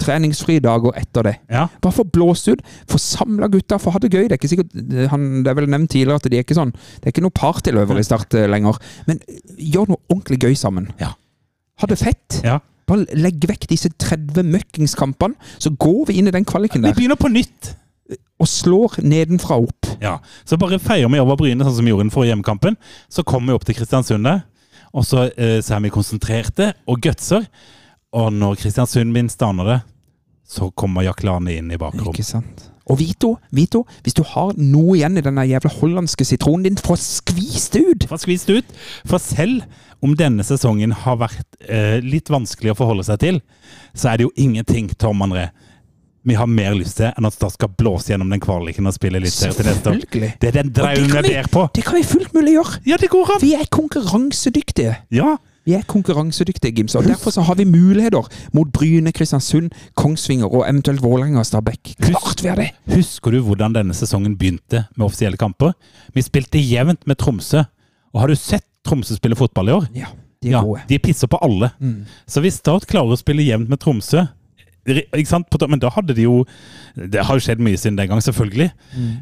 treningsfrie 0.00 0.62
dager 0.64 0.94
etter 0.96 1.26
det. 1.26 1.32
Ja. 1.52 1.66
Bare 1.82 1.92
få 1.92 2.04
blåst 2.08 2.46
ut, 2.48 2.62
få 2.88 2.96
samla 3.02 3.50
gutta, 3.52 3.76
få 3.82 3.90
ha 3.92 4.00
det 4.00 4.12
gøy. 4.14 4.28
Det 4.30 4.36
er 4.36 4.38
ikke 4.38 4.52
sikkert, 4.52 4.76
han, 5.10 5.26
det 5.44 5.50
er 5.50 5.58
vel 5.58 5.66
nevnt 5.68 5.90
tidligere 5.92 6.22
at 6.22 6.28
de 6.30 6.38
er 6.38 6.46
ikke 6.46 6.56
sånn 6.56 6.70
Det 6.72 7.10
er 7.10 7.12
ikke 7.12 7.24
noe 7.26 7.34
partyløver 7.36 7.98
i 8.00 8.06
Start 8.06 8.38
eh, 8.38 8.46
lenger. 8.48 8.78
Men 9.10 9.18
eh, 9.26 9.42
gjør 9.74 9.90
noe 9.92 10.00
ordentlig 10.08 10.38
gøy 10.46 10.54
sammen. 10.56 10.86
Ja. 11.02 11.10
Ha 11.82 11.90
det 11.90 11.98
fett. 12.00 12.38
Ja. 12.46 12.60
Bare 12.90 13.06
legg 13.14 13.44
vekk 13.46 13.68
disse 13.70 13.90
30 14.02 14.42
møkkingskampene, 14.50 15.38
så 15.62 15.70
går 15.70 16.08
vi 16.10 16.18
inn 16.18 16.30
i 16.30 16.34
den 16.34 16.46
kvaliken 16.48 16.82
der. 16.82 16.92
Vi 16.92 17.04
begynner 17.04 17.20
på 17.20 17.32
nytt. 17.32 17.76
og 18.40 18.48
slår 18.48 18.94
nedenfra 19.04 19.58
opp. 19.60 19.86
Ja, 20.00 20.16
Så 20.48 20.56
bare 20.58 20.78
feirer 20.80 21.10
vi 21.12 21.20
over 21.20 21.36
Bryne 21.36 21.62
sånn 21.62 21.76
som 21.76 21.84
vi 21.84 21.92
gjorde 21.92 22.06
den 22.08 22.10
forrige 22.10 22.32
hjemmekampen. 22.32 22.78
Så 23.12 23.22
kommer 23.22 23.52
vi 23.52 23.58
opp 23.58 23.66
til 23.68 23.76
Kristiansund 23.76 24.26
og 24.92 25.04
så, 25.04 25.28
eh, 25.36 25.60
så 25.60 25.76
er 25.76 25.80
vi 25.84 25.90
konsentrerte 25.90 26.72
og 26.88 27.00
gutser. 27.04 27.46
Og 28.12 28.32
når 28.32 28.56
Kristiansund 28.56 29.12
minst 29.12 29.42
aner 29.42 29.64
det, 29.64 29.78
så 30.48 30.72
kommer 30.74 31.06
Jack 31.06 31.22
Lane 31.22 31.52
inn 31.54 31.70
i 31.70 31.78
bakrom. 31.78 32.10
Ikke 32.10 32.26
sant? 32.26 32.70
Og 32.88 32.98
Vito, 32.98 33.36
Vito, 33.54 33.84
hvis 34.02 34.14
du 34.16 34.22
har 34.26 34.54
noe 34.56 34.96
igjen 34.96 35.18
i 35.20 35.22
denne 35.22 35.44
jævla 35.46 35.70
hollandske 35.80 36.24
sitronen 36.26 36.64
din, 36.64 36.76
få 36.80 36.96
skvist 36.98 37.76
det 37.76 37.82
ut! 37.86 38.06
Få 38.10 38.18
skvist 38.18 38.50
ut. 38.50 38.64
For 39.06 39.18
selv 39.22 39.62
om 40.02 40.14
denne 40.16 40.42
sesongen 40.46 40.94
har 41.04 41.18
vært 41.20 41.58
eh, 41.68 41.98
litt 42.02 42.30
vanskelig 42.32 42.72
å 42.72 42.78
forholde 42.78 43.04
seg 43.06 43.20
til, 43.22 43.40
så 43.94 44.10
er 44.12 44.18
det 44.22 44.26
jo 44.30 44.32
ingenting, 44.40 44.88
Tom 44.98 45.20
André, 45.22 45.50
vi 46.24 46.34
har 46.36 46.48
mer 46.50 46.74
lyst 46.76 46.98
til 46.98 47.08
enn 47.16 47.24
at 47.28 47.32
Start 47.36 47.54
skal 47.56 47.70
blåse 47.80 48.10
gjennom 48.12 48.28
den 48.32 48.42
kvaliken 48.44 48.88
og 48.90 48.92
spille 48.96 49.20
litt 49.22 49.32
til 49.32 49.54
neste 49.64 49.92
år. 49.94 50.02
Det 50.10 50.50
er 50.50 50.56
den 50.58 50.72
draumen 50.76 51.14
vi- 51.24 51.30
ber 51.32 51.48
på. 51.52 51.62
Det 51.76 51.84
kan 51.86 51.96
vi 51.96 52.02
fullt 52.04 52.34
mulig 52.36 52.56
gjøre! 52.58 52.80
Ja, 52.90 52.96
det 53.00 53.08
går 53.12 53.36
an! 53.36 53.40
Vi 53.40 53.54
er 53.56 53.64
konkurransedyktige. 53.72 54.96
Ja. 55.16 55.36
Vi 55.66 55.74
er 55.76 55.82
konkurransedyktige, 55.86 56.72
Gims, 56.72 56.94
og 56.96 57.04
derfor 57.04 57.30
så 57.34 57.42
har 57.44 57.54
vi 57.58 57.64
muligheter 57.68 58.26
mot 58.56 58.70
Bryne, 58.72 59.12
Kristiansund, 59.12 59.70
Kongsvinger 59.94 60.48
og 60.48 60.64
eventuelt 60.68 61.02
Vålerenga 61.04 61.38
og 61.42 61.46
Stabæk. 61.46 61.94
Klart 62.00 62.40
vi 62.42 62.48
har 62.48 62.56
det! 62.56 62.70
Husker 62.94 63.30
du 63.36 63.42
hvordan 63.44 63.74
denne 63.76 63.94
sesongen 63.94 64.38
begynte 64.40 64.86
med 64.96 65.04
offisielle 65.06 65.36
kamper? 65.36 65.72
Vi 66.16 66.22
spilte 66.24 66.58
jevnt 66.62 67.06
med 67.06 67.16
Tromsø. 67.20 67.62
Og 68.14 68.20
har 68.24 68.32
du 68.32 68.34
sett 68.40 68.64
Tromsø 68.88 69.14
spille 69.20 69.36
fotball 69.36 69.68
i 69.68 69.72
år? 69.76 69.86
Ja, 69.94 70.06
de 70.42 70.48
er 70.48 70.52
Ja, 70.56 70.62
gode. 70.64 70.80
de 70.88 70.98
pisser 70.98 71.28
på 71.28 71.38
alle. 71.44 71.70
Så 72.26 72.40
hvis 72.40 72.56
Start 72.58 72.86
klarer 72.88 73.12
å 73.12 73.20
spille 73.20 73.44
jevnt 73.44 73.68
med 73.68 73.78
Tromsø 73.84 74.24
Men 74.86 75.80
da 75.82 75.90
hadde 75.92 76.14
de 76.16 76.24
jo 76.24 76.44
Det 76.96 77.22
har 77.26 77.36
jo 77.36 77.42
skjedd 77.44 77.60
mye 77.62 77.76
siden 77.78 77.98
den 77.98 78.08
gang, 78.08 78.22
selvfølgelig. 78.24 78.70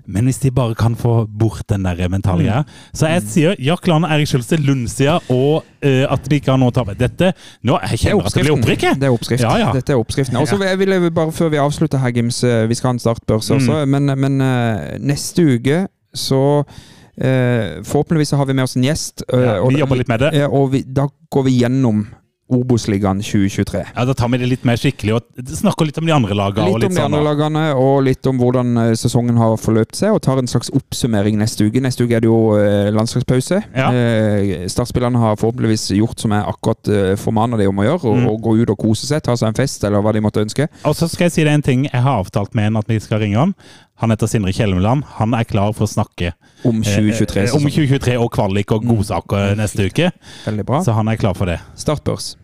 Men 0.07 0.29
hvis 0.29 0.39
de 0.45 0.51
bare 0.55 0.75
kan 0.79 0.95
få 0.97 1.27
bort 1.27 1.67
den 1.69 1.85
der 1.85 2.09
mentale 2.09 2.45
greia 2.47 2.65
Så 2.95 3.11
jeg 3.11 3.23
sier 3.29 3.57
ja, 3.59 3.77
Lane, 3.87 4.09
Erik 4.09 4.29
Skjølstad, 4.31 4.63
Lundsida 4.65 5.19
og 5.29 5.65
uh, 5.85 6.05
at 6.13 6.29
de 6.31 6.39
ikke 6.39 6.53
har 6.53 6.61
noe 6.61 6.73
å 6.73 6.75
tape. 6.75 6.95
Dette 6.99 7.33
Nå 7.67 7.79
jeg 7.83 7.91
Det 7.91 7.99
er 7.99 8.03
kjenner 8.05 8.27
at 8.29 8.35
det 8.35 8.45
blir 8.45 8.57
opprykk. 8.57 8.87
Det 8.99 9.09
er 9.09 9.15
oppskrift. 9.15 9.45
Ja, 9.45 9.55
ja. 9.61 9.73
Dette 9.75 9.95
er 9.95 10.01
oppskriften. 10.01 10.39
Og 10.41 10.49
så 10.49 10.59
vil 10.59 10.95
jeg 10.95 11.13
bare, 11.15 11.33
før 11.35 11.53
vi 11.53 11.61
avslutter 11.63 12.03
her, 12.03 12.15
Gims, 12.15 12.43
eh, 12.45 12.67
vi 12.69 12.77
skal 12.79 12.93
ha 12.93 12.97
en 12.97 13.03
startbørse 13.03 13.59
også, 13.59 13.83
men, 13.87 14.13
men 14.19 14.41
uh, 14.43 14.97
neste 15.01 15.45
uke 15.57 15.83
så 16.15 16.43
uh, 16.63 17.85
Forhåpentligvis 17.85 18.31
har 18.31 18.47
vi 18.47 18.57
med 18.57 18.65
oss 18.65 18.77
en 18.77 18.87
gjest. 18.87 19.25
eh, 19.33 19.45
Ja, 19.45 19.59
vi 19.67 19.83
jobber 19.83 20.01
litt 20.01 20.09
med 20.09 20.21
det. 20.21 20.47
Og 20.47 20.73
vi, 20.73 20.83
da 20.83 21.09
går 21.31 21.49
vi 21.49 21.59
gjennom 21.63 22.07
Obos-ligaen 22.49 23.21
2023. 23.21 23.83
Ja, 23.97 24.05
Da 24.09 24.15
tar 24.15 24.29
vi 24.33 24.39
det 24.39 24.49
litt 24.49 24.65
mer 24.65 24.77
skikkelig 24.81 25.15
og 25.19 25.23
snakker 25.59 25.87
litt 25.89 25.99
om 26.01 26.07
de 26.09 26.13
andre 26.15 26.35
lagene. 26.35 26.69
og 26.73 26.79
Litt 26.81 26.89
om 26.89 26.95
de 26.95 27.01
sånn, 27.01 27.13
andre 27.13 27.25
lagene, 27.27 27.65
og 27.77 28.03
litt 28.07 28.27
om 28.27 28.39
hvordan 28.41 28.77
eh, 28.87 28.93
sesongen 28.97 29.37
har 29.37 29.57
forløpt 29.61 29.95
seg, 30.01 30.13
og 30.17 30.23
tar 30.25 30.39
en 30.41 30.49
slags 30.49 30.71
oppsummering 30.75 31.37
neste 31.39 31.67
uke. 31.69 31.81
Neste 31.85 32.05
uke 32.07 32.17
er 32.17 32.21
det 32.25 32.31
jo 32.31 32.57
eh, 32.57 32.89
landslagspause. 32.95 33.61
Ja. 33.77 33.91
Eh, 33.93 34.67
Startspillerne 34.69 35.19
har 35.21 35.37
forhåpentligvis 35.37 35.91
gjort 35.99 36.19
som 36.25 36.33
jeg 36.33 36.45
akkurat 36.49 36.93
formaner 37.21 37.59
de 37.61 37.67
om 37.69 37.77
å 37.79 37.85
gjøre, 37.85 38.05
og, 38.05 38.17
Mm. 38.19 38.29
og 38.33 38.41
gå 38.43 38.57
ut 38.63 38.71
og 38.71 38.79
kose 38.79 39.07
seg, 39.07 39.23
ta 39.23 39.37
seg 39.37 39.49
en 39.49 39.55
fest, 39.55 39.85
eller 39.85 40.01
hva 40.03 40.13
de 40.13 40.21
måtte 40.25 40.41
ønske. 40.43 40.69
Og 40.85 40.95
så 40.97 41.09
skal 41.09 41.27
jeg 41.29 41.33
si 41.33 41.45
det 41.45 41.53
en 41.53 41.63
ting. 41.63 41.85
Jeg 41.93 42.03
har 42.03 42.23
avtalt 42.25 42.55
med 42.55 42.67
en 42.73 42.77
at 42.77 42.87
vi 42.89 42.99
skal 42.99 43.21
ringe 43.21 43.37
han. 43.37 43.55
Han 43.99 44.11
heter 44.15 44.31
Sindre 44.31 44.53
Kjelmeland. 44.55 45.03
Han 45.19 45.35
er 45.35 45.47
klar 45.49 45.73
for 45.75 45.89
å 45.89 45.91
snakke 45.91 46.33
Om 46.65 46.83
2023. 46.87 47.43
eh, 47.49 47.55
om 47.57 47.65
2023 47.67 48.17
og 48.19 48.31
kvalik 48.35 48.71
og 48.77 48.85
godsaker 48.87 49.57
neste 49.59 49.89
uke. 49.91 50.13
Veldig 50.47 50.67
bra. 50.67 50.83
Så 50.87 50.95
han 50.95 51.09
er 51.11 51.19
klar 51.19 51.35
for 51.35 51.51
det. 51.51 51.59
Startbørs. 51.79 52.37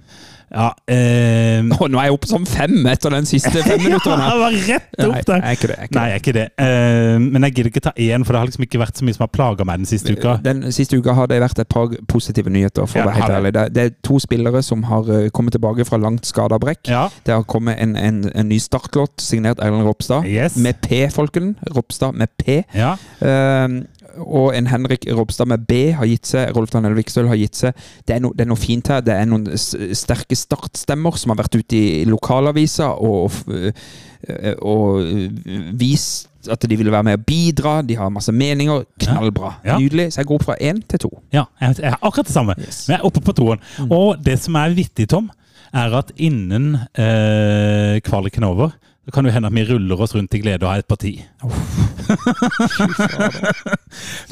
Ja, 0.52 0.68
eh, 0.86 1.62
oh, 1.80 1.86
nå 1.90 1.98
er 1.98 2.08
jeg 2.10 2.14
oppe 2.14 2.28
som 2.30 2.44
fem 2.46 2.84
etter 2.90 3.10
den 3.14 3.26
siste 3.26 3.50
femminutteren 3.64 4.20
Ja, 4.24 4.28
her. 4.28 4.38
var 4.42 4.52
rett 4.68 4.98
Nei, 4.98 5.06
opp 5.08 5.26
der. 5.26 5.40
jeg 5.40 5.48
er 5.48 5.56
ikke 5.58 5.70
det. 5.70 5.76
Jeg 5.76 5.80
er 5.80 5.88
ikke 5.88 5.96
Nei, 5.98 6.04
jeg 6.10 6.14
er 6.14 6.22
ikke 6.22 6.34
det. 6.36 6.44
Eh, 6.64 7.18
men 7.24 7.46
jeg 7.48 7.54
gidder 7.56 7.70
ikke 7.72 7.82
ta 7.88 7.92
én, 7.96 8.24
for 8.26 8.36
det 8.36 8.42
har 8.42 8.50
liksom 8.50 8.66
ikke 8.68 8.80
vært 8.84 9.00
så 9.00 9.06
mye 9.08 9.16
som 9.16 9.24
har 9.26 9.32
plaga 9.34 9.66
meg 9.68 9.82
den 9.82 9.88
siste 9.90 10.14
uka. 10.14 10.36
Den 10.44 10.62
siste 10.76 10.98
uka 11.00 11.14
har 11.18 11.30
det 11.32 11.40
vært 11.42 11.62
et 11.64 11.70
par 11.74 11.94
positive 12.12 12.52
nyheter, 12.54 12.86
for 12.86 13.00
Ja, 13.00 13.06
å 13.06 13.10
være 13.10 13.22
helt 13.22 13.36
ærlig. 13.38 13.54
Det, 13.56 13.64
det 13.74 13.86
er 13.88 13.94
to 14.06 14.20
spillere 14.22 14.62
som 14.66 14.84
har 14.90 15.10
eh, 15.16 15.28
kommet 15.34 15.56
tilbake 15.56 15.88
fra 15.88 15.98
langt 16.02 16.28
skada 16.28 16.60
brekk. 16.62 16.84
Ja. 16.92 17.06
Det 17.26 17.34
har 17.34 17.42
kommet 17.50 17.80
en, 17.82 17.96
en, 17.98 18.22
en 18.34 18.48
ny 18.52 18.60
startlåt 18.62 19.24
signert 19.24 19.58
Erlend 19.64 19.88
Ropstad. 19.88 20.28
Yes. 20.30 20.56
Med 20.60 20.78
P, 20.84 21.04
folken. 21.14 21.54
Ropstad 21.74 22.14
med 22.14 22.30
P. 22.38 22.62
ja. 22.76 22.94
Ehm, 23.24 23.84
og 24.18 24.52
en 24.56 24.68
Henrik 24.70 25.06
Ropstad 25.14 25.48
med 25.50 25.64
B 25.68 25.92
har 25.96 26.08
gitt 26.08 26.28
seg. 26.28 26.52
Rolf 26.56 26.72
Daniel 26.74 26.96
Vikstøl 26.98 27.28
har 27.30 27.38
gitt 27.40 27.58
seg. 27.58 27.86
Det 28.06 28.16
er, 28.16 28.22
no, 28.24 28.32
det 28.36 28.44
er 28.44 28.50
noe 28.50 28.60
fint 28.60 28.90
her. 28.92 29.02
Det 29.04 29.14
er 29.14 29.26
noen 29.30 29.48
sterke 29.56 30.36
startstemmer 30.38 31.18
som 31.20 31.34
har 31.34 31.42
vært 31.42 31.58
ute 31.58 31.78
i 31.78 32.04
lokalaviser 32.08 33.00
og, 33.04 33.34
og, 33.48 34.62
og 34.64 35.74
vist 35.80 36.30
at 36.52 36.64
de 36.68 36.76
vil 36.76 36.90
være 36.92 37.06
med 37.08 37.18
og 37.18 37.24
bidra. 37.26 37.78
De 37.82 37.96
har 37.96 38.12
masse 38.12 38.32
meninger. 38.32 38.84
Knallbra. 39.00 39.54
Ja. 39.64 39.78
Nydelig. 39.80 40.12
Så 40.12 40.22
jeg 40.22 40.30
går 40.30 40.40
opp 40.40 40.48
fra 40.50 40.58
én 40.60 40.82
til 40.88 41.06
to. 41.06 41.12
ja 41.32 41.46
jeg, 41.60 41.78
er 41.80 41.96
har 41.96 42.02
akkurat 42.02 42.28
det 42.28 42.34
samme. 42.34 42.56
Yes. 42.58 42.84
Men 42.88 42.96
jeg 42.96 43.00
er 43.00 43.08
oppe 43.08 43.24
på 43.24 43.36
toen. 43.36 43.64
Og 43.88 44.20
det 44.24 44.38
som 44.42 44.58
er 44.60 44.76
vittig, 44.76 45.08
Tom, 45.10 45.30
er 45.74 45.94
at 45.98 46.12
innen 46.16 46.74
eh, 46.94 48.00
kvaliken 48.04 48.44
er 48.44 48.52
over, 48.52 48.76
så 49.04 49.12
kan 49.12 49.26
det 49.26 49.34
hende 49.34 49.50
at 49.50 49.56
vi 49.56 49.66
ruller 49.68 50.00
oss 50.00 50.14
rundt 50.16 50.34
i 50.34 50.40
glede 50.40 50.64
og 50.64 50.72
har 50.72 50.84
et 50.84 50.88
parti. 50.88 51.16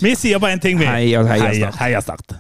Vi 0.04 0.14
sier 0.16 0.38
bare 0.38 0.52
én 0.52 0.60
ting, 0.60 0.78
vi. 0.78 0.84
Heia, 0.86 1.22
heia 1.26 1.48
heia, 1.48 1.70
Start. 1.70 1.80
heia 1.80 2.00
Start. 2.00 2.34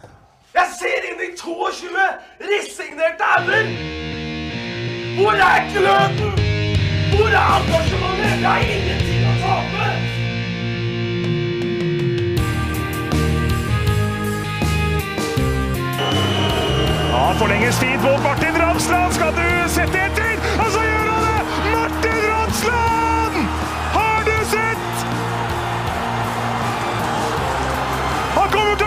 Jeg 0.54 0.66
ser 0.78 1.00
inn 1.10 1.20
i 1.26 1.30
22 1.38 2.06
resignerte 2.52 3.24
ender! 3.38 3.64
Hvor 5.18 5.32
er 5.32 5.60
gløden? 5.72 6.32
Hvor 7.12 7.28
er 7.28 7.46
engasjementet? 7.60 8.40
Jeg 8.42 8.48
har 8.48 8.60
ingenting 8.76 9.22
å 9.28 9.34
tape! 9.42 9.86
Ja, 17.12 17.32
forlenges 17.38 17.76
tid 17.78 17.98
på 18.02 18.16
Martin 18.24 18.52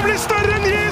blir 0.06 0.18
større! 0.18 0.85